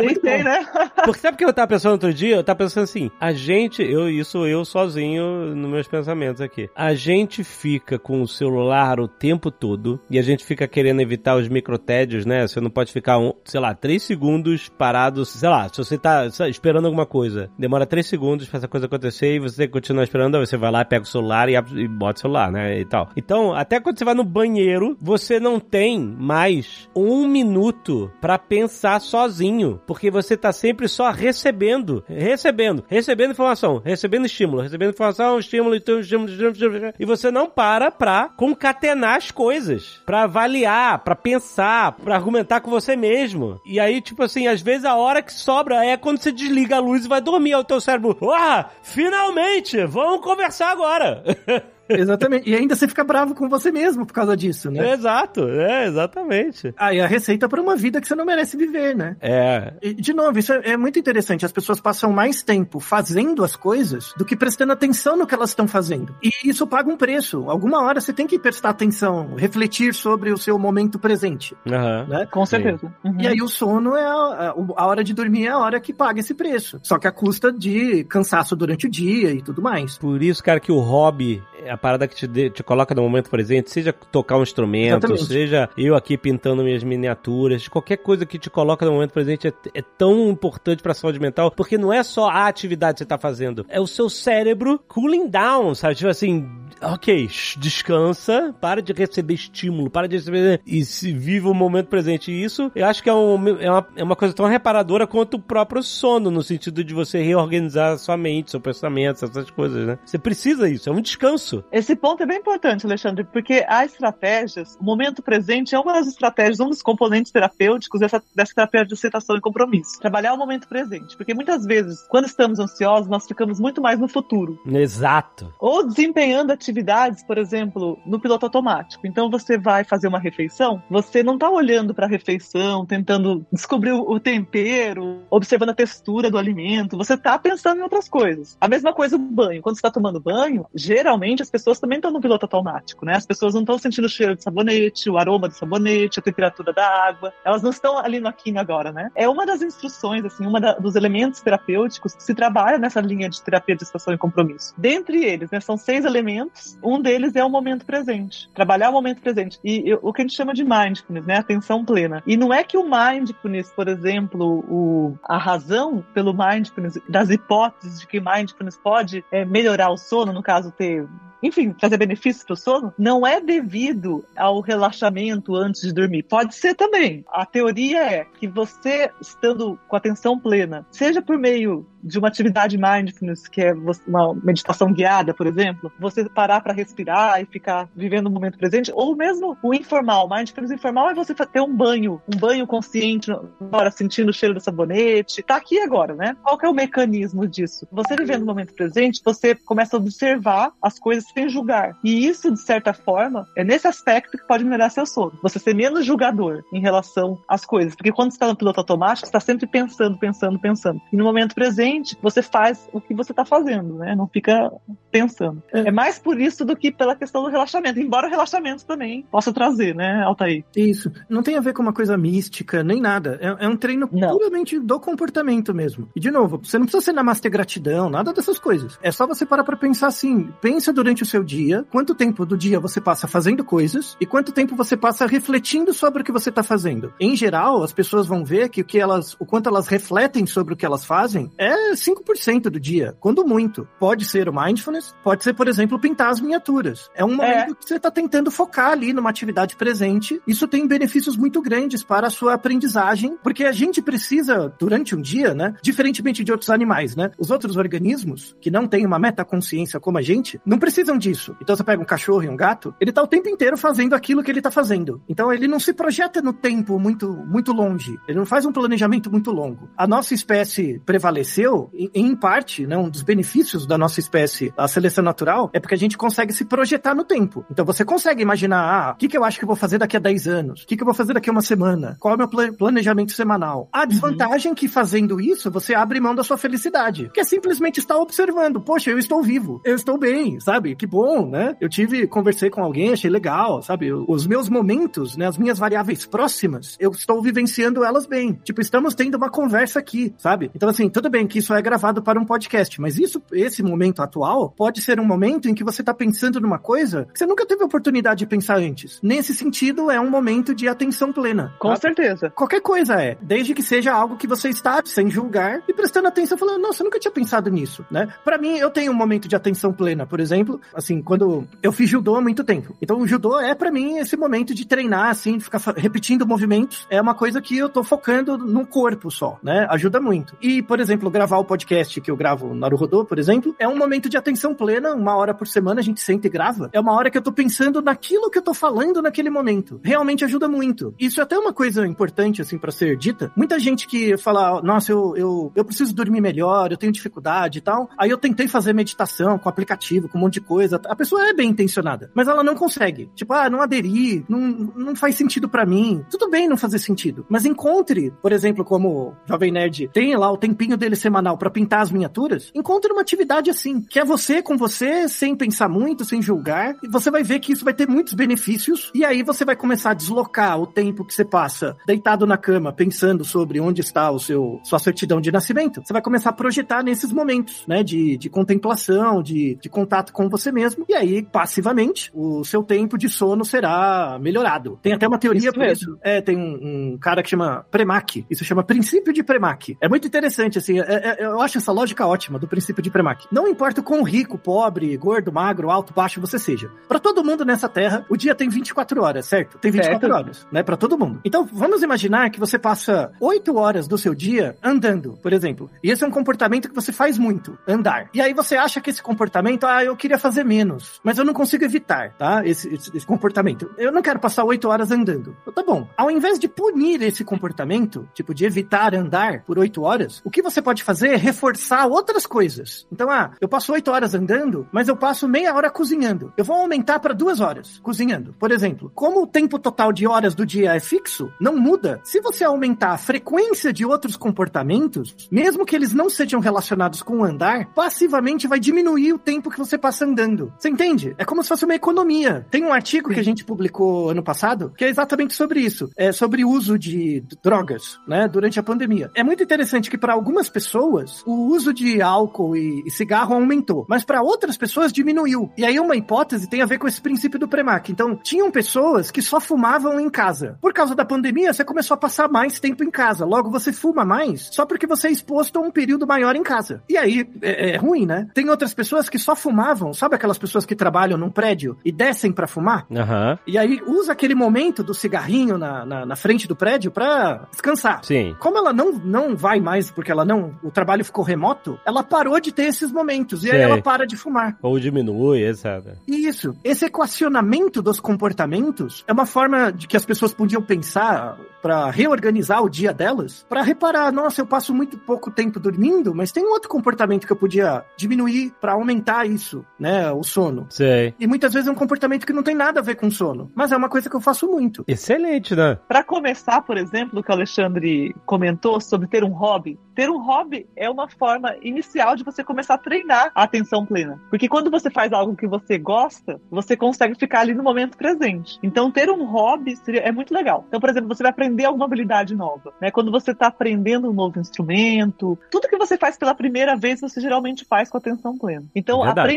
Deitei, 0.00 0.42
né? 0.42 0.66
Porque 1.04 1.20
sabe 1.20 1.34
o 1.34 1.38
que 1.38 1.44
eu 1.44 1.52
tava 1.52 1.68
pensando 1.68 1.92
outro 1.92 2.12
dia? 2.12 2.36
Eu 2.36 2.44
tava 2.44 2.58
pensando 2.58 2.84
assim, 2.84 3.10
a 3.20 3.32
gente, 3.32 3.82
eu, 3.82 4.08
isso 4.10 4.46
eu 4.46 4.64
sozinho 4.64 5.54
nos 5.54 5.70
meus 5.70 5.86
pensamentos 5.86 6.40
aqui. 6.40 6.68
A 6.74 6.94
gente 6.94 7.44
fica 7.44 7.98
com 7.98 8.22
o 8.22 8.28
celular 8.28 8.98
o 8.98 9.06
tempo 9.06 9.50
todo 9.50 10.00
e 10.10 10.18
a 10.18 10.22
gente 10.22 10.44
fica 10.44 10.66
querendo 10.66 11.00
evitar 11.00 11.36
os 11.36 11.48
microtédios, 11.48 12.26
né? 12.26 12.46
Você 12.46 12.60
não 12.60 12.70
pode 12.70 12.92
ficar, 12.92 13.18
um, 13.18 13.32
sei 13.44 13.60
lá, 13.60 13.74
três 13.74 14.02
segundos 14.02 14.68
parado, 14.68 15.24
sei 15.24 15.48
lá, 15.48 15.68
se 15.68 15.76
você 15.78 15.96
tá 15.96 16.26
esperando 16.48 16.86
alguma 16.86 17.06
coisa, 17.06 17.50
demora 17.58 17.86
três 17.86 18.06
segundos 18.06 18.48
pra 18.48 18.58
essa 18.58 18.68
coisa 18.68 18.86
acontecer 18.86 19.36
e 19.36 19.38
você 19.38 19.56
tem 19.56 19.66
que 19.66 19.72
continuar 19.72 20.04
esperando, 20.04 20.36
aí 20.36 20.46
você 20.46 20.56
vai 20.56 20.70
lá, 20.70 20.84
pega 20.84 21.04
o 21.04 21.08
celular 21.08 21.48
e, 21.48 21.54
e 21.54 21.88
bota 21.88 22.18
o 22.18 22.20
celular, 22.22 22.50
né? 22.50 22.80
E 22.80 22.84
tal. 22.84 23.08
Então, 23.16 23.54
até 23.54 23.80
quando 23.80 23.98
você 23.98 24.04
vai 24.04 24.14
no 24.16 24.24
banheiro, 24.24 24.96
você 25.00 25.38
não 25.38 25.60
tem 25.60 26.00
mais 26.00 26.88
um 26.96 27.28
minuto 27.28 28.10
pra 28.20 28.38
pensar 28.38 28.98
sozinho, 29.00 29.80
porque 29.86 30.10
você 30.10 30.36
tá 30.36 30.52
sempre 30.52 30.88
só 30.88 31.10
recebendo, 31.10 32.02
recebendo, 32.08 32.82
recebendo 32.88 33.32
informação, 33.32 33.80
recebendo 33.84 34.24
estímulo, 34.24 34.62
recebendo 34.62 34.90
informação, 34.90 35.38
estímulo, 35.38 35.76
estímulo, 35.76 36.00
estímulo, 36.00 36.30
estímulo, 36.30 36.52
estímulo, 36.52 36.94
e 36.98 37.04
você 37.04 37.30
não 37.30 37.46
para 37.46 37.90
pra 37.90 38.30
concatenar 38.36 39.16
as 39.16 39.30
coisas, 39.30 40.00
pra 40.06 40.22
avaliar, 40.22 41.04
pra 41.04 41.14
pensar, 41.14 41.92
pra 41.92 42.14
argumentar 42.14 42.60
com 42.60 42.70
você 42.70 42.96
mesmo. 42.96 43.60
E 43.66 43.78
aí, 43.78 44.00
tipo 44.00 44.22
assim, 44.22 44.46
às 44.46 44.62
vezes 44.62 44.86
a 44.86 44.96
hora 44.96 45.20
que 45.20 45.32
sobra 45.32 45.84
é 45.84 45.96
quando 45.96 46.22
você 46.22 46.32
desliga 46.32 46.76
a 46.76 46.80
luz 46.80 47.04
e 47.04 47.08
vai 47.08 47.20
dormir, 47.20 47.52
aí 47.52 47.60
o 47.60 47.64
teu 47.64 47.80
cérebro, 47.80 48.16
ah, 48.32 48.70
finalmente, 48.82 49.84
vamos 49.84 50.24
conversar 50.24 50.70
agora. 50.70 51.22
Exatamente. 51.88 52.48
E 52.48 52.54
ainda 52.54 52.74
você 52.74 52.86
fica 52.88 53.04
bravo 53.04 53.34
com 53.34 53.48
você 53.48 53.70
mesmo 53.70 54.06
por 54.06 54.12
causa 54.12 54.36
disso, 54.36 54.70
né? 54.70 54.92
Exato, 54.92 55.48
é, 55.48 55.86
exatamente. 55.86 56.74
Aí 56.76 57.00
a 57.00 57.06
receita 57.06 57.48
para 57.48 57.60
uma 57.60 57.76
vida 57.76 58.00
que 58.00 58.08
você 58.08 58.14
não 58.14 58.24
merece 58.24 58.56
viver, 58.56 58.94
né? 58.94 59.16
É, 59.20 59.74
E, 59.82 59.94
de 59.94 60.12
novo, 60.12 60.38
isso 60.38 60.52
é, 60.52 60.70
é 60.72 60.76
muito 60.76 60.98
interessante. 60.98 61.44
As 61.44 61.52
pessoas 61.52 61.80
passam 61.80 62.12
mais 62.12 62.42
tempo 62.42 62.80
fazendo 62.80 63.44
as 63.44 63.56
coisas 63.56 64.12
do 64.16 64.24
que 64.24 64.36
prestando 64.36 64.72
atenção 64.72 65.16
no 65.16 65.26
que 65.26 65.34
elas 65.34 65.50
estão 65.50 65.66
fazendo. 65.68 66.14
E 66.22 66.30
isso 66.48 66.66
paga 66.66 66.90
um 66.90 66.96
preço. 66.96 67.48
Alguma 67.48 67.82
hora 67.82 68.00
você 68.00 68.12
tem 68.12 68.26
que 68.26 68.38
prestar 68.38 68.70
atenção, 68.70 69.34
refletir 69.36 69.94
sobre 69.94 70.32
o 70.32 70.38
seu 70.38 70.58
momento 70.58 70.98
presente, 70.98 71.56
aham. 71.70 72.06
né? 72.08 72.26
Com 72.26 72.44
certeza. 72.46 72.92
Uhum. 73.04 73.20
E 73.20 73.26
aí 73.26 73.40
o 73.42 73.48
sono 73.48 73.94
é 73.96 74.04
a, 74.04 74.10
a- 74.10 74.54
a 74.76 74.86
hora 74.86 75.02
de 75.04 75.14
dormir 75.14 75.46
é 75.46 75.50
a 75.50 75.58
hora 75.58 75.80
que 75.80 75.92
paga 75.92 76.20
esse 76.20 76.34
preço. 76.34 76.78
Só 76.82 76.98
que 76.98 77.06
a 77.06 77.12
custa 77.12 77.52
de 77.52 78.04
cansaço 78.04 78.56
durante 78.56 78.86
o 78.86 78.90
dia 78.90 79.30
e 79.30 79.42
tudo 79.42 79.62
mais. 79.62 79.98
Por 79.98 80.22
isso, 80.22 80.42
cara, 80.42 80.60
que 80.60 80.72
o 80.72 80.78
hobby 80.78 81.42
é 81.64 81.70
a 81.76 81.78
parada 81.78 82.08
que 82.08 82.14
te, 82.16 82.26
dê- 82.26 82.50
te 82.50 82.62
coloca 82.62 82.94
no 82.94 83.02
momento 83.02 83.30
presente, 83.30 83.70
seja 83.70 83.92
tocar 83.92 84.36
um 84.38 84.42
instrumento, 84.42 84.98
Exatamente. 85.06 85.24
seja 85.26 85.68
eu 85.76 85.94
aqui 85.94 86.16
pintando 86.18 86.62
minhas 86.64 86.82
miniaturas, 86.82 87.68
qualquer 87.68 87.98
coisa 87.98 88.26
que 88.26 88.38
te 88.38 88.50
coloca 88.50 88.84
no 88.86 88.92
momento 88.92 89.12
presente 89.12 89.48
é, 89.48 89.52
é 89.74 89.82
tão 89.82 90.28
importante 90.28 90.82
pra 90.82 90.94
saúde 90.94 91.20
mental, 91.20 91.50
porque 91.50 91.78
não 91.78 91.92
é 91.92 92.02
só 92.02 92.28
a 92.28 92.46
atividade 92.46 92.94
que 92.94 92.98
você 93.00 93.04
tá 93.06 93.18
fazendo, 93.18 93.64
é 93.68 93.80
o 93.80 93.86
seu 93.86 94.08
cérebro 94.08 94.80
cooling 94.88 95.28
down, 95.28 95.74
sabe? 95.74 95.94
Tipo 95.94 96.10
assim, 96.10 96.48
ok, 96.82 97.28
descansa, 97.58 98.54
para 98.60 98.80
de 98.80 98.92
receber 98.92 99.34
estímulo, 99.34 99.90
para 99.90 100.08
de 100.08 100.16
receber 100.16 100.60
e 100.66 100.84
se 100.84 101.12
viva 101.12 101.48
o 101.50 101.54
momento 101.54 101.86
presente. 101.88 102.30
E 102.30 102.42
isso, 102.42 102.70
eu 102.74 102.86
acho 102.86 103.02
que 103.02 103.08
é, 103.10 103.14
um- 103.14 103.58
é 103.58 103.70
uma, 103.70 103.86
é 103.96 104.02
uma 104.02 104.16
coisa 104.16 104.32
tão 104.34 104.46
reparadora 104.46 105.06
quanto 105.06 105.34
o 105.34 105.40
próprio 105.40 105.82
sono, 105.82 106.30
no 106.30 106.42
sentido 106.42 106.82
de 106.82 106.94
você 106.94 107.20
reorganizar 107.22 107.98
sua 107.98 108.16
mente, 108.16 108.50
seu 108.50 108.60
pensamento, 108.60 109.24
essas 109.24 109.50
coisas, 109.50 109.86
né? 109.86 109.98
Você 110.04 110.18
precisa 110.18 110.68
isso, 110.68 110.88
é 110.88 110.92
um 110.92 111.00
descanso. 111.00 111.62
Esse 111.72 111.96
ponto 111.96 112.22
é 112.22 112.26
bem 112.26 112.38
importante, 112.38 112.86
Alexandre, 112.86 113.24
porque 113.24 113.64
há 113.68 113.84
estratégias, 113.84 114.76
o 114.80 114.84
momento 114.84 115.22
presente 115.22 115.74
é 115.74 115.78
uma 115.78 115.94
das 115.94 116.06
estratégias, 116.06 116.60
um 116.60 116.68
dos 116.68 116.82
componentes 116.82 117.32
terapêuticos 117.32 118.00
dessa, 118.00 118.22
dessa 118.34 118.54
terapia 118.54 118.84
de 118.84 118.94
aceitação 118.94 119.36
e 119.36 119.40
compromisso. 119.40 119.98
Trabalhar 120.00 120.34
o 120.34 120.38
momento 120.38 120.68
presente, 120.68 121.16
porque 121.16 121.34
muitas 121.34 121.64
vezes, 121.64 122.06
quando 122.08 122.26
estamos 122.26 122.58
ansiosos, 122.58 123.08
nós 123.08 123.26
ficamos 123.26 123.58
muito 123.58 123.80
mais 123.80 123.98
no 123.98 124.08
futuro. 124.08 124.58
Exato. 124.66 125.52
Ou 125.58 125.86
desempenhando 125.86 126.52
atividades, 126.52 127.24
por 127.24 127.38
exemplo, 127.38 127.98
no 128.06 128.20
piloto 128.20 128.46
automático. 128.46 129.06
Então 129.06 129.30
você 129.30 129.58
vai 129.58 129.84
fazer 129.84 130.08
uma 130.08 130.18
refeição, 130.18 130.82
você 130.90 131.22
não 131.22 131.34
está 131.34 131.50
olhando 131.50 131.94
para 131.94 132.06
a 132.06 132.08
refeição, 132.08 132.86
tentando 132.86 133.44
descobrir 133.52 133.92
o 133.92 134.20
tempero, 134.20 135.22
observando 135.30 135.70
a 135.70 135.74
textura 135.74 136.30
do 136.30 136.38
alimento, 136.38 136.96
você 136.96 137.14
está 137.14 137.38
pensando 137.38 137.78
em 137.78 137.82
outras 137.82 138.08
coisas. 138.08 138.56
A 138.60 138.68
mesma 138.68 138.92
coisa 138.92 139.16
o 139.16 139.18
banho. 139.18 139.62
Quando 139.62 139.76
você 139.76 139.80
está 139.80 139.90
tomando 139.90 140.20
banho, 140.20 140.66
geralmente 140.74 141.42
as 141.42 141.50
pessoas 141.56 141.80
também 141.80 141.96
estão 141.96 142.10
no 142.10 142.20
piloto 142.20 142.44
automático, 142.44 143.06
né? 143.06 143.14
As 143.16 143.24
pessoas 143.24 143.54
não 143.54 143.62
estão 143.62 143.78
sentindo 143.78 144.04
o 144.04 144.08
cheiro 144.10 144.36
de 144.36 144.42
sabonete, 144.42 145.08
o 145.08 145.16
aroma 145.16 145.48
do 145.48 145.54
sabonete, 145.54 146.20
a 146.20 146.22
temperatura 146.22 146.70
da 146.72 146.86
água. 146.86 147.32
Elas 147.44 147.62
não 147.62 147.70
estão 147.70 147.98
ali 147.98 148.20
no 148.20 148.28
aqui 148.28 148.50
e 148.50 148.58
agora, 148.58 148.92
né? 148.92 149.10
É 149.14 149.26
uma 149.28 149.46
das 149.46 149.62
instruções, 149.62 150.24
assim, 150.24 150.46
uma 150.46 150.60
da- 150.60 150.74
dos 150.74 150.96
elementos 150.96 151.40
terapêuticos 151.40 152.14
que 152.14 152.22
se 152.22 152.34
trabalha 152.34 152.78
nessa 152.78 153.00
linha 153.00 153.28
de 153.28 153.42
terapia 153.42 153.74
de 153.74 153.82
estação 153.82 154.12
e 154.12 154.18
compromisso. 154.18 154.74
Dentre 154.76 155.24
eles, 155.24 155.50
né, 155.50 155.60
são 155.60 155.76
seis 155.76 156.04
elementos. 156.04 156.78
Um 156.82 157.00
deles 157.00 157.34
é 157.34 157.44
o 157.44 157.48
momento 157.48 157.86
presente. 157.86 158.50
Trabalhar 158.54 158.90
o 158.90 158.92
momento 158.92 159.22
presente. 159.22 159.58
E 159.64 159.94
o 160.02 160.12
que 160.12 160.22
a 160.22 160.24
gente 160.24 160.36
chama 160.36 160.52
de 160.52 160.64
mindfulness, 160.64 161.24
né? 161.24 161.38
Atenção 161.38 161.84
plena. 161.84 162.22
E 162.26 162.36
não 162.36 162.52
é 162.52 162.62
que 162.62 162.76
o 162.76 162.84
mindfulness, 162.88 163.72
por 163.72 163.88
exemplo, 163.88 164.64
o, 164.68 165.18
a 165.24 165.38
razão 165.38 166.04
pelo 166.12 166.34
mindfulness, 166.34 167.00
das 167.08 167.30
hipóteses 167.30 168.00
de 168.00 168.06
que 168.06 168.20
mindfulness 168.20 168.76
pode 168.76 169.24
é, 169.30 169.44
melhorar 169.44 169.90
o 169.90 169.96
sono, 169.96 170.32
no 170.32 170.42
caso, 170.42 170.70
ter 170.70 171.06
enfim, 171.46 171.72
trazer 171.72 171.96
benefícios 171.96 172.44
para 172.44 172.54
o 172.54 172.56
sono, 172.56 172.92
não 172.98 173.26
é 173.26 173.40
devido 173.40 174.24
ao 174.36 174.60
relaxamento 174.60 175.54
antes 175.54 175.82
de 175.82 175.92
dormir. 175.92 176.24
Pode 176.24 176.54
ser 176.54 176.74
também. 176.74 177.24
A 177.28 177.46
teoria 177.46 178.02
é 178.02 178.24
que 178.24 178.46
você, 178.46 179.10
estando 179.20 179.78
com 179.88 179.96
atenção 179.96 180.38
plena, 180.38 180.86
seja 180.90 181.22
por 181.22 181.38
meio 181.38 181.86
de 182.06 182.18
uma 182.18 182.28
atividade 182.28 182.78
mindfulness, 182.78 183.48
que 183.48 183.60
é 183.60 183.74
uma 184.06 184.34
meditação 184.34 184.92
guiada, 184.92 185.34
por 185.34 185.46
exemplo, 185.46 185.90
você 185.98 186.28
parar 186.28 186.60
para 186.60 186.72
respirar 186.72 187.40
e 187.40 187.46
ficar 187.46 187.88
vivendo 187.96 188.28
o 188.28 188.30
momento 188.30 188.56
presente, 188.56 188.92
ou 188.94 189.16
mesmo 189.16 189.56
o 189.60 189.74
informal. 189.74 190.28
Mindfulness 190.28 190.70
informal 190.70 191.10
é 191.10 191.14
você 191.14 191.34
ter 191.34 191.60
um 191.60 191.74
banho, 191.74 192.22
um 192.32 192.38
banho 192.38 192.66
consciente, 192.66 193.32
agora 193.60 193.90
sentindo 193.90 194.30
o 194.30 194.32
cheiro 194.32 194.54
do 194.54 194.60
sabonete. 194.60 195.42
Tá 195.42 195.56
aqui 195.56 195.80
agora, 195.80 196.14
né? 196.14 196.36
Qual 196.42 196.56
que 196.56 196.64
é 196.64 196.68
o 196.68 196.74
mecanismo 196.74 197.46
disso? 197.46 197.88
Você 197.90 198.14
vivendo 198.14 198.42
o 198.42 198.46
momento 198.46 198.72
presente, 198.72 199.20
você 199.24 199.54
começa 199.54 199.96
a 199.96 200.00
observar 200.00 200.72
as 200.80 200.98
coisas 200.98 201.30
sem 201.36 201.50
julgar. 201.50 201.98
E 202.02 202.26
isso, 202.26 202.50
de 202.50 202.60
certa 202.60 202.94
forma, 202.94 203.46
é 203.54 203.62
nesse 203.62 203.86
aspecto 203.86 204.38
que 204.38 204.46
pode 204.46 204.64
melhorar 204.64 204.88
seu 204.88 205.04
sono. 205.04 205.38
Você 205.42 205.58
ser 205.58 205.74
menos 205.74 206.06
julgador 206.06 206.62
em 206.72 206.80
relação 206.80 207.38
às 207.46 207.62
coisas. 207.62 207.94
Porque 207.94 208.10
quando 208.10 208.30
você 208.30 208.36
está 208.36 208.46
no 208.46 208.56
piloto 208.56 208.80
automático, 208.80 209.26
você 209.26 209.28
está 209.28 209.40
sempre 209.40 209.66
pensando, 209.66 210.18
pensando, 210.18 210.58
pensando. 210.58 210.98
E 211.12 211.16
no 211.16 211.24
momento 211.24 211.54
presente, 211.54 212.16
você 212.22 212.40
faz 212.40 212.88
o 212.90 213.00
que 213.00 213.14
você 213.14 213.32
está 213.32 213.44
fazendo, 213.44 213.98
né? 213.98 214.14
Não 214.16 214.26
fica 214.26 214.72
pensando. 215.10 215.62
É. 215.72 215.90
mais 215.90 216.18
por 216.18 216.40
isso 216.40 216.64
do 216.64 216.74
que 216.74 216.90
pela 216.90 217.14
questão 217.14 217.42
do 217.42 217.50
relaxamento. 217.50 218.00
Embora 218.00 218.28
o 218.28 218.30
relaxamento 218.30 218.86
também 218.86 219.26
possa 219.30 219.52
trazer, 219.52 219.94
né, 219.94 220.22
Altair? 220.24 220.64
Isso. 220.74 221.12
Não 221.28 221.42
tem 221.42 221.56
a 221.56 221.60
ver 221.60 221.74
com 221.74 221.82
uma 221.82 221.92
coisa 221.92 222.16
mística, 222.16 222.82
nem 222.82 223.00
nada. 223.00 223.38
É, 223.42 223.66
é 223.66 223.68
um 223.68 223.76
treino 223.76 224.08
Não. 224.10 224.30
puramente 224.30 224.78
do 224.78 224.98
comportamento 224.98 225.74
mesmo. 225.74 226.08
E, 226.16 226.20
de 226.20 226.30
novo, 226.30 226.60
você 226.62 226.78
não 226.78 226.86
precisa 226.86 227.04
ser 227.04 227.12
namastê 227.12 227.50
gratidão, 227.50 228.08
nada 228.08 228.32
dessas 228.32 228.58
coisas. 228.58 228.98
É 229.02 229.10
só 229.10 229.26
você 229.26 229.44
parar 229.44 229.64
pra 229.64 229.76
pensar 229.76 230.06
assim. 230.06 230.50
Pensa 230.60 230.92
durante 230.92 231.15
o 231.22 231.26
seu 231.26 231.42
dia, 231.42 231.84
quanto 231.90 232.14
tempo 232.14 232.44
do 232.44 232.56
dia 232.56 232.80
você 232.80 233.00
passa 233.00 233.26
fazendo 233.26 233.64
coisas 233.64 234.16
e 234.20 234.26
quanto 234.26 234.52
tempo 234.52 234.76
você 234.76 234.96
passa 234.96 235.26
refletindo 235.26 235.92
sobre 235.92 236.22
o 236.22 236.24
que 236.24 236.32
você 236.32 236.50
tá 236.50 236.62
fazendo. 236.62 237.12
Em 237.20 237.36
geral, 237.36 237.82
as 237.82 237.92
pessoas 237.92 238.26
vão 238.26 238.44
ver 238.44 238.68
que 238.68 238.80
o 238.80 238.84
que 238.84 238.98
elas, 238.98 239.36
o 239.38 239.46
quanto 239.46 239.68
elas 239.68 239.86
refletem 239.88 240.46
sobre 240.46 240.74
o 240.74 240.76
que 240.76 240.86
elas 240.86 241.04
fazem 241.04 241.50
é 241.58 241.92
5% 241.92 242.62
do 242.62 242.80
dia, 242.80 243.16
quando 243.20 243.46
muito. 243.46 243.86
Pode 243.98 244.24
ser 244.24 244.48
o 244.48 244.54
mindfulness, 244.54 245.14
pode 245.22 245.44
ser, 245.44 245.54
por 245.54 245.68
exemplo, 245.68 245.98
pintar 245.98 246.30
as 246.30 246.40
miniaturas. 246.40 247.10
É 247.14 247.24
um 247.24 247.36
momento 247.36 247.76
que 247.76 247.86
você 247.86 248.00
tá 248.00 248.10
tentando 248.10 248.50
focar 248.50 248.90
ali 248.90 249.12
numa 249.12 249.30
atividade 249.30 249.76
presente. 249.76 250.40
Isso 250.46 250.66
tem 250.66 250.86
benefícios 250.86 251.36
muito 251.36 251.60
grandes 251.60 252.02
para 252.02 252.26
a 252.26 252.30
sua 252.30 252.54
aprendizagem, 252.54 253.36
porque 253.42 253.64
a 253.64 253.72
gente 253.72 254.02
precisa, 254.02 254.74
durante 254.78 255.14
um 255.14 255.20
dia, 255.20 255.54
né, 255.54 255.74
diferentemente 255.82 256.42
de 256.42 256.50
outros 256.50 256.70
animais, 256.70 257.14
né, 257.14 257.30
os 257.38 257.50
outros 257.50 257.76
organismos 257.76 258.56
que 258.60 258.70
não 258.70 258.86
têm 258.86 259.06
uma 259.06 259.18
metaconsciência 259.18 260.00
como 260.00 260.18
a 260.18 260.22
gente, 260.22 260.60
não 260.64 260.78
precisam 260.78 261.05
disso. 261.18 261.54
Então 261.60 261.76
você 261.76 261.84
pega 261.84 262.00
um 262.00 262.06
cachorro 262.06 262.42
e 262.42 262.48
um 262.48 262.56
gato, 262.56 262.94
ele 262.98 263.12
tá 263.12 263.22
o 263.22 263.26
tempo 263.26 263.48
inteiro 263.50 263.76
fazendo 263.76 264.14
aquilo 264.14 264.42
que 264.42 264.50
ele 264.50 264.62
tá 264.62 264.70
fazendo. 264.70 265.20
Então 265.28 265.52
ele 265.52 265.68
não 265.68 265.78
se 265.78 265.92
projeta 265.92 266.40
no 266.40 266.54
tempo 266.54 266.98
muito, 266.98 267.30
muito 267.46 267.72
longe. 267.72 268.18
Ele 268.26 268.38
não 268.38 268.46
faz 268.46 268.64
um 268.64 268.72
planejamento 268.72 269.30
muito 269.30 269.50
longo. 269.50 269.90
A 269.94 270.06
nossa 270.06 270.32
espécie 270.32 270.98
prevaleceu, 271.04 271.90
em, 271.92 272.10
em 272.14 272.34
parte, 272.36 272.86
né, 272.86 272.96
um 272.96 273.10
dos 273.10 273.22
benefícios 273.22 273.86
da 273.86 273.98
nossa 273.98 274.20
espécie, 274.20 274.72
a 274.76 274.88
seleção 274.88 275.22
natural, 275.22 275.68
é 275.74 275.80
porque 275.80 275.94
a 275.94 275.98
gente 275.98 276.16
consegue 276.16 276.52
se 276.52 276.64
projetar 276.64 277.14
no 277.14 277.24
tempo. 277.24 277.64
Então 277.70 277.84
você 277.84 278.04
consegue 278.04 278.42
imaginar, 278.42 278.80
ah, 279.08 279.12
o 279.12 279.16
que, 279.16 279.28
que 279.28 279.36
eu 279.36 279.44
acho 279.44 279.58
que 279.58 279.64
eu 279.64 279.68
vou 279.68 279.76
fazer 279.76 279.98
daqui 279.98 280.16
a 280.16 280.20
10 280.20 280.46
anos? 280.48 280.82
O 280.82 280.86
que, 280.86 280.96
que 280.96 281.02
eu 281.02 281.06
vou 281.06 281.14
fazer 281.14 281.34
daqui 281.34 281.50
a 281.50 281.52
uma 281.52 281.60
semana? 281.62 282.16
Qual 282.20 282.32
é 282.32 282.34
o 282.36 282.38
meu 282.38 282.48
pla- 282.48 282.72
planejamento 282.72 283.32
semanal? 283.32 283.88
A 283.92 284.04
desvantagem 284.06 284.72
é 284.72 284.74
que 284.74 284.88
fazendo 284.88 285.40
isso, 285.40 285.70
você 285.70 285.94
abre 285.94 286.20
mão 286.20 286.34
da 286.34 286.44
sua 286.44 286.56
felicidade. 286.56 287.30
Que 287.34 287.40
é 287.40 287.44
simplesmente 287.44 287.98
estar 287.98 288.16
observando. 288.16 288.80
Poxa, 288.80 289.10
eu 289.10 289.18
estou 289.18 289.42
vivo. 289.42 289.80
Eu 289.84 289.96
estou 289.96 290.18
bem, 290.18 290.58
sabe? 290.60 290.95
Que 290.96 291.06
bom, 291.06 291.46
né? 291.46 291.76
Eu 291.80 291.88
tive, 291.88 292.26
conversei 292.26 292.70
com 292.70 292.82
alguém, 292.82 293.12
achei 293.12 293.30
legal, 293.30 293.82
sabe? 293.82 294.12
Os 294.12 294.46
meus 294.46 294.68
momentos, 294.68 295.36
né? 295.36 295.46
As 295.46 295.58
minhas 295.58 295.78
variáveis 295.78 296.26
próximas, 296.26 296.96
eu 296.98 297.10
estou 297.10 297.42
vivenciando 297.42 298.04
elas 298.04 298.26
bem. 298.26 298.58
Tipo, 298.64 298.80
estamos 298.80 299.14
tendo 299.14 299.36
uma 299.36 299.50
conversa 299.50 299.98
aqui, 299.98 300.34
sabe? 300.38 300.70
Então, 300.74 300.88
assim, 300.88 301.08
tudo 301.08 301.28
bem 301.28 301.46
que 301.46 301.58
isso 301.58 301.74
é 301.74 301.82
gravado 301.82 302.22
para 302.22 302.40
um 302.40 302.44
podcast, 302.44 303.00
mas 303.00 303.18
isso, 303.18 303.42
esse 303.52 303.82
momento 303.82 304.22
atual, 304.22 304.70
pode 304.70 305.00
ser 305.00 305.20
um 305.20 305.24
momento 305.24 305.68
em 305.68 305.74
que 305.74 305.84
você 305.84 306.02
está 306.02 306.14
pensando 306.14 306.60
numa 306.60 306.78
coisa 306.78 307.26
que 307.32 307.38
você 307.38 307.46
nunca 307.46 307.66
teve 307.66 307.84
oportunidade 307.84 308.40
de 308.40 308.46
pensar 308.46 308.78
antes. 308.78 309.20
Nesse 309.22 309.54
sentido, 309.54 310.10
é 310.10 310.20
um 310.20 310.30
momento 310.30 310.74
de 310.74 310.88
atenção 310.88 311.32
plena. 311.32 311.74
Com 311.78 311.88
sabe? 311.88 312.00
certeza. 312.00 312.50
Qualquer 312.50 312.80
coisa 312.80 313.14
é, 313.14 313.36
desde 313.40 313.74
que 313.74 313.82
seja 313.82 314.12
algo 314.12 314.36
que 314.36 314.46
você 314.46 314.68
está 314.68 315.00
sem 315.04 315.30
julgar 315.30 315.82
e 315.88 315.92
prestando 315.92 316.28
atenção, 316.28 316.58
falando, 316.58 316.82
nossa, 316.82 317.02
eu 317.02 317.04
nunca 317.04 317.18
tinha 317.18 317.32
pensado 317.32 317.70
nisso, 317.70 318.04
né? 318.10 318.28
Pra 318.44 318.58
mim, 318.58 318.76
eu 318.76 318.90
tenho 318.90 319.12
um 319.12 319.14
momento 319.14 319.48
de 319.48 319.56
atenção 319.56 319.92
plena, 319.92 320.26
por 320.26 320.40
exemplo, 320.40 320.80
assim, 320.94 321.22
quando 321.22 321.66
eu 321.82 321.92
fiz 321.92 322.08
judô 322.08 322.36
há 322.36 322.40
muito 322.40 322.64
tempo. 322.64 322.96
Então, 323.00 323.20
o 323.20 323.26
judô 323.26 323.58
é 323.60 323.74
pra 323.74 323.90
mim 323.90 324.18
esse 324.18 324.36
momento 324.36 324.74
de 324.74 324.86
treinar, 324.86 325.28
assim, 325.28 325.58
de 325.58 325.64
ficar 325.64 325.80
repetindo 325.96 326.46
movimentos, 326.46 327.06
é 327.10 327.20
uma 327.20 327.34
coisa 327.34 327.60
que 327.60 327.76
eu 327.76 327.88
tô 327.88 328.02
focando 328.02 328.56
no 328.58 328.86
corpo 328.86 329.30
só, 329.30 329.58
né? 329.62 329.86
Ajuda 329.90 330.20
muito. 330.20 330.56
E, 330.60 330.82
por 330.82 331.00
exemplo, 331.00 331.30
gravar 331.30 331.58
o 331.58 331.64
podcast 331.64 332.20
que 332.20 332.30
eu 332.30 332.36
gravo 332.36 332.74
na 332.74 332.88
Rodô, 332.88 333.24
por 333.24 333.38
exemplo, 333.38 333.74
é 333.78 333.86
um 333.86 333.96
momento 333.96 334.28
de 334.28 334.36
atenção 334.36 334.74
plena, 334.74 335.14
uma 335.14 335.36
hora 335.36 335.52
por 335.52 335.66
semana 335.66 336.00
a 336.00 336.02
gente 336.02 336.20
senta 336.20 336.46
e 336.46 336.50
grava. 336.50 336.88
É 336.92 337.00
uma 337.00 337.12
hora 337.12 337.30
que 337.30 337.36
eu 337.36 337.42
tô 337.42 337.52
pensando 337.52 338.00
naquilo 338.00 338.50
que 338.50 338.58
eu 338.58 338.62
tô 338.62 338.72
falando 338.72 339.20
naquele 339.20 339.50
momento. 339.50 340.00
Realmente 340.02 340.44
ajuda 340.44 340.68
muito. 340.68 341.14
Isso 341.18 341.40
é 341.40 341.42
até 341.42 341.58
uma 341.58 341.72
coisa 341.72 342.06
importante, 342.06 342.62
assim, 342.62 342.78
pra 342.78 342.90
ser 342.90 343.16
dita. 343.16 343.52
Muita 343.56 343.78
gente 343.78 344.06
que 344.06 344.36
fala, 344.36 344.80
nossa, 344.82 345.12
eu, 345.12 345.36
eu, 345.36 345.72
eu 345.74 345.84
preciso 345.84 346.14
dormir 346.14 346.40
melhor, 346.40 346.90
eu 346.90 346.96
tenho 346.96 347.12
dificuldade 347.12 347.78
e 347.78 347.80
tal. 347.80 348.08
Aí 348.18 348.30
eu 348.30 348.38
tentei 348.38 348.68
fazer 348.68 348.92
meditação 348.92 349.58
com 349.58 349.68
aplicativo, 349.68 350.28
com 350.28 350.38
um 350.38 350.40
monte 350.42 350.54
de 350.54 350.60
coisa. 350.60 350.75
A 351.06 351.16
pessoa 351.16 351.48
é 351.48 351.52
bem 351.52 351.70
intencionada, 351.70 352.30
mas 352.34 352.48
ela 352.48 352.62
não 352.62 352.74
consegue. 352.74 353.30
Tipo, 353.34 353.54
ah, 353.54 353.70
não 353.70 353.80
aderi, 353.80 354.44
não, 354.48 354.60
não 354.60 355.16
faz 355.16 355.36
sentido 355.36 355.68
pra 355.68 355.86
mim. 355.86 356.24
Tudo 356.30 356.50
bem 356.50 356.68
não 356.68 356.76
fazer 356.76 356.98
sentido, 356.98 357.46
mas 357.48 357.64
encontre, 357.64 358.32
por 358.42 358.52
exemplo, 358.52 358.84
como 358.84 359.08
o 359.08 359.34
Jovem 359.46 359.72
Nerd 359.72 360.10
tem 360.12 360.36
lá 360.36 360.50
o 360.50 360.56
tempinho 360.56 360.96
dele 360.96 361.16
semanal 361.16 361.58
pra 361.58 361.70
pintar 361.70 362.00
as 362.00 362.10
miniaturas, 362.10 362.70
encontre 362.74 363.12
uma 363.12 363.20
atividade 363.20 363.70
assim, 363.70 364.00
que 364.00 364.18
é 364.18 364.24
você 364.24 364.62
com 364.62 364.76
você, 364.76 365.28
sem 365.28 365.54
pensar 365.54 365.88
muito, 365.88 366.24
sem 366.24 366.40
julgar, 366.42 366.94
e 367.02 367.08
você 367.08 367.30
vai 367.30 367.42
ver 367.42 367.60
que 367.60 367.72
isso 367.72 367.84
vai 367.84 367.94
ter 367.94 368.08
muitos 368.08 368.34
benefícios, 368.34 369.10
e 369.14 369.24
aí 369.24 369.42
você 369.42 369.64
vai 369.64 369.76
começar 369.76 370.10
a 370.10 370.14
deslocar 370.14 370.80
o 370.80 370.86
tempo 370.86 371.24
que 371.24 371.34
você 371.34 371.44
passa 371.44 371.96
deitado 372.06 372.46
na 372.46 372.56
cama, 372.56 372.92
pensando 372.92 373.44
sobre 373.44 373.80
onde 373.80 374.00
está 374.00 374.30
o 374.30 374.38
seu 374.38 374.80
sua 374.84 374.98
certidão 374.98 375.40
de 375.40 375.52
nascimento. 375.52 376.02
Você 376.04 376.12
vai 376.12 376.22
começar 376.22 376.50
a 376.50 376.52
projetar 376.52 377.02
nesses 377.02 377.32
momentos, 377.32 377.84
né, 377.86 378.02
de, 378.02 378.36
de 378.36 378.48
contemplação, 378.48 379.42
de, 379.42 379.78
de 379.80 379.88
contato 379.88 380.32
com 380.32 380.48
você 380.48 380.65
mesmo, 380.72 381.04
e 381.08 381.14
aí, 381.14 381.42
passivamente, 381.42 382.30
o 382.34 382.64
seu 382.64 382.82
tempo 382.82 383.18
de 383.18 383.28
sono 383.28 383.64
será 383.64 384.38
melhorado. 384.40 384.98
Tem 385.02 385.12
até 385.12 385.26
uma 385.26 385.38
teoria 385.38 385.68
Isso 385.68 385.72
por 385.72 385.84
isso. 385.86 386.18
É, 386.22 386.40
tem 386.40 386.56
um, 386.56 387.12
um 387.14 387.18
cara 387.18 387.42
que 387.42 387.50
chama 387.50 387.84
Premack. 387.90 388.46
Isso 388.50 388.64
chama 388.64 388.82
princípio 388.82 389.32
de 389.32 389.42
Premack. 389.42 389.96
É 390.00 390.08
muito 390.08 390.26
interessante, 390.26 390.78
assim. 390.78 390.98
é- 391.00 391.02
é- 391.40 391.44
eu 391.44 391.60
acho 391.60 391.78
essa 391.78 391.92
lógica 391.92 392.26
ótima 392.26 392.58
do 392.58 392.66
princípio 392.68 393.02
de 393.02 393.10
Premack. 393.10 393.46
Não 393.52 393.66
importa 393.68 394.00
o 394.00 394.04
quão 394.04 394.22
rico, 394.22 394.56
pobre, 394.58 395.16
gordo, 395.16 395.52
magro, 395.52 395.90
alto, 395.90 396.12
baixo 396.14 396.40
você 396.40 396.58
seja. 396.58 396.90
Pra 397.08 397.18
todo 397.18 397.44
mundo 397.44 397.64
nessa 397.64 397.88
terra, 397.88 398.24
o 398.30 398.36
dia 398.36 398.54
tem 398.54 398.68
24 398.68 399.22
horas, 399.22 399.46
certo? 399.46 399.78
Tem 399.78 399.90
24 399.90 400.20
Certo. 400.20 400.34
horas, 400.34 400.66
né? 400.72 400.82
Pra 400.82 400.96
todo 400.96 401.18
mundo. 401.18 401.40
Então, 401.44 401.68
vamos 401.72 402.02
imaginar 402.02 402.50
que 402.50 402.58
você 402.60 402.78
passa 402.78 403.30
8 403.40 403.76
horas 403.76 404.06
do 404.08 404.16
seu 404.18 404.34
dia 404.34 404.76
andando, 404.82 405.38
por 405.42 405.52
exemplo. 405.52 405.90
E 406.02 406.10
esse 406.10 406.24
é 406.24 406.26
um 406.26 406.30
comportamento 406.30 406.88
que 406.88 406.94
você 406.94 407.12
faz 407.12 407.38
muito, 407.38 407.76
andar. 407.86 408.28
E 408.34 408.40
aí 408.40 408.52
você 408.54 408.76
acha 408.76 409.00
que 409.00 409.10
esse 409.10 409.22
comportamento, 409.22 409.84
ah, 409.84 410.04
eu 410.04 410.16
queria 410.16 410.38
fazer 410.38 410.55
menos, 410.64 411.20
mas 411.22 411.38
eu 411.38 411.44
não 411.44 411.52
consigo 411.54 411.84
evitar, 411.84 412.32
tá? 412.36 412.66
Esse, 412.66 412.92
esse- 412.92 413.16
esse 413.16 413.26
comportamento. 413.26 413.90
Eu 413.96 414.12
não 414.12 414.22
quero 414.22 414.38
passar 414.38 414.64
8 414.64 414.88
horas 414.88 415.10
andando. 415.10 415.56
Então, 415.62 415.72
tá 415.72 415.82
bom. 415.82 416.08
Ao 416.16 416.30
invés 416.30 416.58
de 416.58 416.68
punir 416.68 417.22
esse 417.22 417.44
comportamento, 417.44 418.28
tipo, 418.34 418.54
de 418.54 418.64
evitar 418.64 419.14
andar 419.14 419.62
por 419.64 419.78
8 419.78 420.02
horas, 420.02 420.40
o 420.44 420.50
que 420.50 420.62
você 420.62 420.80
pode 420.82 421.02
fazer 421.02 421.28
é 421.30 421.36
reforçar 421.36 422.06
outras 422.06 422.46
coisas. 422.46 423.06
Então, 423.10 423.30
ah, 423.30 423.52
eu 423.60 423.68
passo 423.68 423.92
8 423.92 424.10
horas 424.10 424.34
andando, 424.34 424.86
mas 424.92 425.08
eu 425.08 425.16
passo 425.16 425.48
meia 425.48 425.74
hora 425.74 425.90
cozinhando. 425.90 426.52
Eu 426.56 426.64
vou 426.64 426.76
aumentar 426.76 427.18
para 427.20 427.34
duas 427.34 427.60
horas 427.60 427.98
cozinhando. 428.02 428.54
Por 428.58 428.70
exemplo, 428.70 429.10
como 429.14 429.42
o 429.42 429.46
tempo 429.46 429.78
total 429.78 430.12
de 430.12 430.26
horas 430.26 430.54
do 430.54 430.64
dia 430.66 430.94
é 430.94 431.00
fixo, 431.00 431.50
não 431.60 431.76
muda. 431.76 432.20
Se 432.24 432.40
você 432.40 432.64
aumentar 432.64 433.10
a 433.12 433.18
frequência 433.18 433.92
de 433.92 434.04
outros 434.04 434.36
comportamentos, 434.36 435.34
mesmo 435.50 435.84
que 435.86 435.94
eles 435.96 436.12
não 436.12 436.28
sejam 436.28 436.60
relacionados 436.60 437.22
com 437.22 437.38
o 437.38 437.44
andar, 437.44 437.86
passivamente 437.94 438.66
vai 438.68 438.78
diminuir 438.80 439.32
o 439.32 439.38
tempo 439.38 439.70
que 439.70 439.78
você 439.78 439.96
passa 439.96 440.24
andando. 440.24 440.45
Você 440.78 440.88
entende? 440.88 441.34
É 441.38 441.44
como 441.44 441.62
se 441.62 441.68
fosse 441.68 441.84
uma 441.84 441.94
economia. 441.94 442.66
Tem 442.70 442.84
um 442.84 442.92
artigo 442.92 443.30
que 443.30 443.40
a 443.40 443.44
gente 443.44 443.64
publicou 443.64 444.30
ano 444.30 444.42
passado 444.42 444.92
que 444.96 445.04
é 445.04 445.08
exatamente 445.08 445.54
sobre 445.54 445.80
isso. 445.80 446.10
É 446.16 446.32
sobre 446.32 446.64
o 446.64 446.70
uso 446.70 446.98
de 446.98 447.42
drogas, 447.62 448.18
né, 448.26 448.48
durante 448.48 448.78
a 448.78 448.82
pandemia. 448.82 449.30
É 449.34 449.42
muito 449.42 449.62
interessante 449.62 450.10
que 450.10 450.18
para 450.18 450.32
algumas 450.32 450.68
pessoas 450.68 451.42
o 451.46 451.66
uso 451.68 451.92
de 451.92 452.20
álcool 452.22 452.76
e, 452.76 453.02
e 453.06 453.10
cigarro 453.10 453.54
aumentou, 453.54 454.06
mas 454.08 454.24
para 454.24 454.42
outras 454.42 454.76
pessoas 454.76 455.12
diminuiu. 455.12 455.70
E 455.76 455.84
aí 455.84 455.98
uma 455.98 456.16
hipótese 456.16 456.68
tem 456.68 456.82
a 456.82 456.86
ver 456.86 456.98
com 456.98 457.06
esse 457.06 457.20
princípio 457.20 457.58
do 457.58 457.68
Premack. 457.68 458.12
Então, 458.12 458.36
tinham 458.36 458.70
pessoas 458.70 459.30
que 459.30 459.42
só 459.42 459.60
fumavam 459.60 460.20
em 460.20 460.30
casa. 460.30 460.78
Por 460.80 460.92
causa 460.92 461.14
da 461.14 461.24
pandemia, 461.24 461.72
você 461.72 461.84
começou 461.84 462.14
a 462.14 462.18
passar 462.18 462.48
mais 462.48 462.78
tempo 462.78 463.02
em 463.02 463.10
casa. 463.10 463.44
Logo, 463.44 463.70
você 463.70 463.92
fuma 463.92 464.24
mais 464.24 464.68
só 464.72 464.86
porque 464.86 465.06
você 465.06 465.28
é 465.28 465.32
exposto 465.32 465.78
a 465.78 465.82
um 465.82 465.90
período 465.90 466.26
maior 466.26 466.54
em 466.54 466.62
casa. 466.62 467.02
E 467.08 467.16
aí, 467.16 467.48
é, 467.62 467.94
é 467.94 467.96
ruim, 467.96 468.26
né? 468.26 468.48
Tem 468.54 468.68
outras 468.68 468.94
pessoas 468.94 469.28
que 469.28 469.38
só 469.38 469.56
fumavam, 469.56 470.12
sabe 470.12 470.35
aquelas 470.36 470.58
pessoas 470.58 470.86
que 470.86 470.94
trabalham 470.94 471.38
num 471.38 471.50
prédio 471.50 471.96
e 472.04 472.12
descem 472.12 472.52
para 472.52 472.66
fumar? 472.66 473.06
Aham. 473.10 473.58
E 473.66 473.76
aí 473.76 474.00
usa 474.06 474.32
aquele 474.32 474.54
momento 474.54 475.02
do 475.02 475.14
cigarrinho 475.14 475.76
na, 475.76 476.04
na, 476.04 476.26
na 476.26 476.36
frente 476.36 476.68
do 476.68 476.76
prédio 476.76 477.10
pra 477.10 477.66
descansar. 477.70 478.24
Sim. 478.24 478.54
Como 478.58 478.78
ela 478.78 478.92
não, 478.92 479.12
não 479.12 479.56
vai 479.56 479.80
mais 479.80 480.10
porque 480.10 480.30
ela 480.30 480.44
não. 480.44 480.74
O 480.82 480.90
trabalho 480.90 481.24
ficou 481.24 481.44
remoto, 481.44 481.98
ela 482.04 482.22
parou 482.22 482.58
de 482.60 482.72
ter 482.72 482.84
esses 482.84 483.10
momentos. 483.10 483.64
E 483.64 483.70
aí 483.70 483.80
ela 483.80 484.00
para 484.00 484.26
de 484.26 484.36
fumar. 484.36 484.76
Ou 484.82 484.98
diminui, 484.98 485.64
etc. 485.64 486.14
E 486.26 486.46
isso. 486.46 486.76
Esse 486.84 487.06
equacionamento 487.06 488.00
dos 488.00 488.20
comportamentos 488.20 489.24
é 489.26 489.32
uma 489.32 489.46
forma 489.46 489.90
de 489.92 490.06
que 490.06 490.16
as 490.16 490.24
pessoas 490.24 490.52
podiam 490.52 490.82
pensar 490.82 491.56
pra 491.86 492.10
reorganizar 492.10 492.82
o 492.82 492.90
dia 492.90 493.12
delas, 493.12 493.64
pra 493.68 493.80
reparar, 493.80 494.32
nossa, 494.32 494.60
eu 494.60 494.66
passo 494.66 494.92
muito 494.92 495.16
pouco 495.18 495.52
tempo 495.52 495.78
dormindo, 495.78 496.34
mas 496.34 496.50
tem 496.50 496.64
um 496.64 496.70
outro 496.70 496.88
comportamento 496.88 497.46
que 497.46 497.52
eu 497.52 497.56
podia 497.56 498.02
diminuir 498.16 498.72
pra 498.80 498.94
aumentar 498.94 499.46
isso, 499.46 499.84
né, 499.98 500.15
o 500.32 500.42
sono. 500.42 500.86
Sei. 500.90 501.34
E 501.38 501.46
muitas 501.46 501.72
vezes 501.72 501.88
é 501.88 501.92
um 501.92 501.96
comportamento 501.96 502.46
que 502.46 502.52
não 502.52 502.62
tem 502.62 502.74
nada 502.74 503.00
a 503.00 503.02
ver 503.02 503.16
com 503.16 503.30
sono, 503.30 503.70
mas 503.74 503.92
é 503.92 503.96
uma 503.96 504.08
coisa 504.08 504.28
que 504.28 504.36
eu 504.36 504.40
faço 504.40 504.66
muito. 504.66 505.04
Excelente, 505.06 505.74
né? 505.74 505.98
Para 506.08 506.22
começar, 506.22 506.82
por 506.82 506.96
exemplo, 506.96 507.40
o 507.40 507.42
que 507.42 507.50
o 507.50 507.54
Alexandre 507.54 508.34
comentou 508.44 509.00
sobre 509.00 509.28
ter 509.28 509.44
um 509.44 509.52
hobby. 509.52 509.98
Ter 510.14 510.30
um 510.30 510.42
hobby 510.42 510.86
é 510.96 511.10
uma 511.10 511.28
forma 511.28 511.76
inicial 511.82 512.36
de 512.36 512.42
você 512.42 512.64
começar 512.64 512.94
a 512.94 512.98
treinar 512.98 513.50
a 513.54 513.64
atenção 513.64 514.06
plena. 514.06 514.40
Porque 514.48 514.68
quando 514.68 514.90
você 514.90 515.10
faz 515.10 515.32
algo 515.32 515.54
que 515.54 515.66
você 515.66 515.98
gosta, 515.98 516.58
você 516.70 516.96
consegue 516.96 517.34
ficar 517.38 517.60
ali 517.60 517.74
no 517.74 517.82
momento 517.82 518.16
presente. 518.16 518.78
Então, 518.82 519.10
ter 519.10 519.28
um 519.30 519.44
hobby 519.44 519.94
seria, 519.96 520.22
é 520.22 520.32
muito 520.32 520.54
legal. 520.54 520.84
Então, 520.88 520.98
por 520.98 521.10
exemplo, 521.10 521.28
você 521.28 521.42
vai 521.42 521.50
aprender 521.50 521.84
alguma 521.84 522.06
habilidade 522.06 522.54
nova. 522.54 522.94
Né? 523.00 523.10
Quando 523.10 523.30
você 523.30 523.50
está 523.50 523.66
aprendendo 523.66 524.30
um 524.30 524.32
novo 524.32 524.58
instrumento, 524.58 525.58
tudo 525.70 525.88
que 525.88 525.98
você 525.98 526.16
faz 526.16 526.38
pela 526.38 526.54
primeira 526.54 526.96
vez, 526.96 527.20
você 527.20 527.40
geralmente 527.40 527.84
faz 527.84 528.08
com 528.08 528.16
atenção 528.16 528.56
plena. 528.56 528.86
Então, 528.94 529.22
Verdade. 529.22 529.48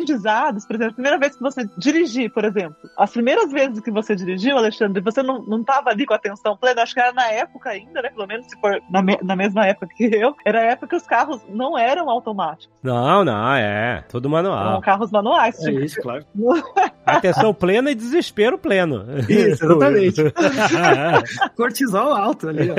Por 0.54 0.76
exemplo, 0.76 0.92
a 0.92 0.96
primeira 0.96 1.18
vez 1.18 1.36
que 1.36 1.42
você 1.42 1.68
dirigir, 1.78 2.32
por 2.34 2.44
exemplo, 2.46 2.76
as 2.98 3.12
primeiras 3.12 3.52
vezes 3.52 3.80
que 3.80 3.92
você 3.92 4.16
dirigiu, 4.16 4.58
Alexandre, 4.58 5.02
você 5.02 5.22
não, 5.24 5.42
não 5.44 5.64
tava 5.64 5.90
ali 5.90 6.06
com 6.06 6.14
a 6.14 6.18
atenção 6.18 6.56
plena, 6.58 6.82
acho 6.84 6.94
que 6.94 7.00
era 7.00 7.12
na 7.14 7.28
época 7.28 7.70
ainda, 7.70 8.02
né? 8.02 8.10
Pelo 8.10 8.28
menos 8.28 8.46
se 8.48 8.60
for 8.60 8.80
na, 8.90 9.02
me- 9.02 9.20
na 9.24 9.36
mesma 9.36 9.66
época 9.66 9.88
que 9.96 10.06
eu, 10.06 10.36
era 10.46 10.60
a 10.60 10.64
época 10.64 10.88
que 10.88 10.96
os 10.96 11.06
carros 11.08 11.42
não 11.50 11.78
eram 11.78 12.10
automáticos, 12.10 12.70
Não, 12.84 13.24
não, 13.24 13.54
é. 13.56 14.04
Tudo 14.10 14.28
eram 14.28 14.52
manual. 14.52 14.82
carros 14.82 15.12
manuais. 15.12 15.60
É 15.64 15.70
tipo, 15.72 15.80
isso, 15.84 16.02
claro. 16.02 16.26
Atenção 17.06 17.54
plena 17.54 17.92
e 17.92 17.96
desespero 17.96 18.58
pleno. 18.58 19.06
Isso, 19.30 19.66
exatamente. 19.66 20.22
Cortisol 21.56 22.14
alto 22.14 22.50
ali, 22.50 22.70
ó. 22.72 22.76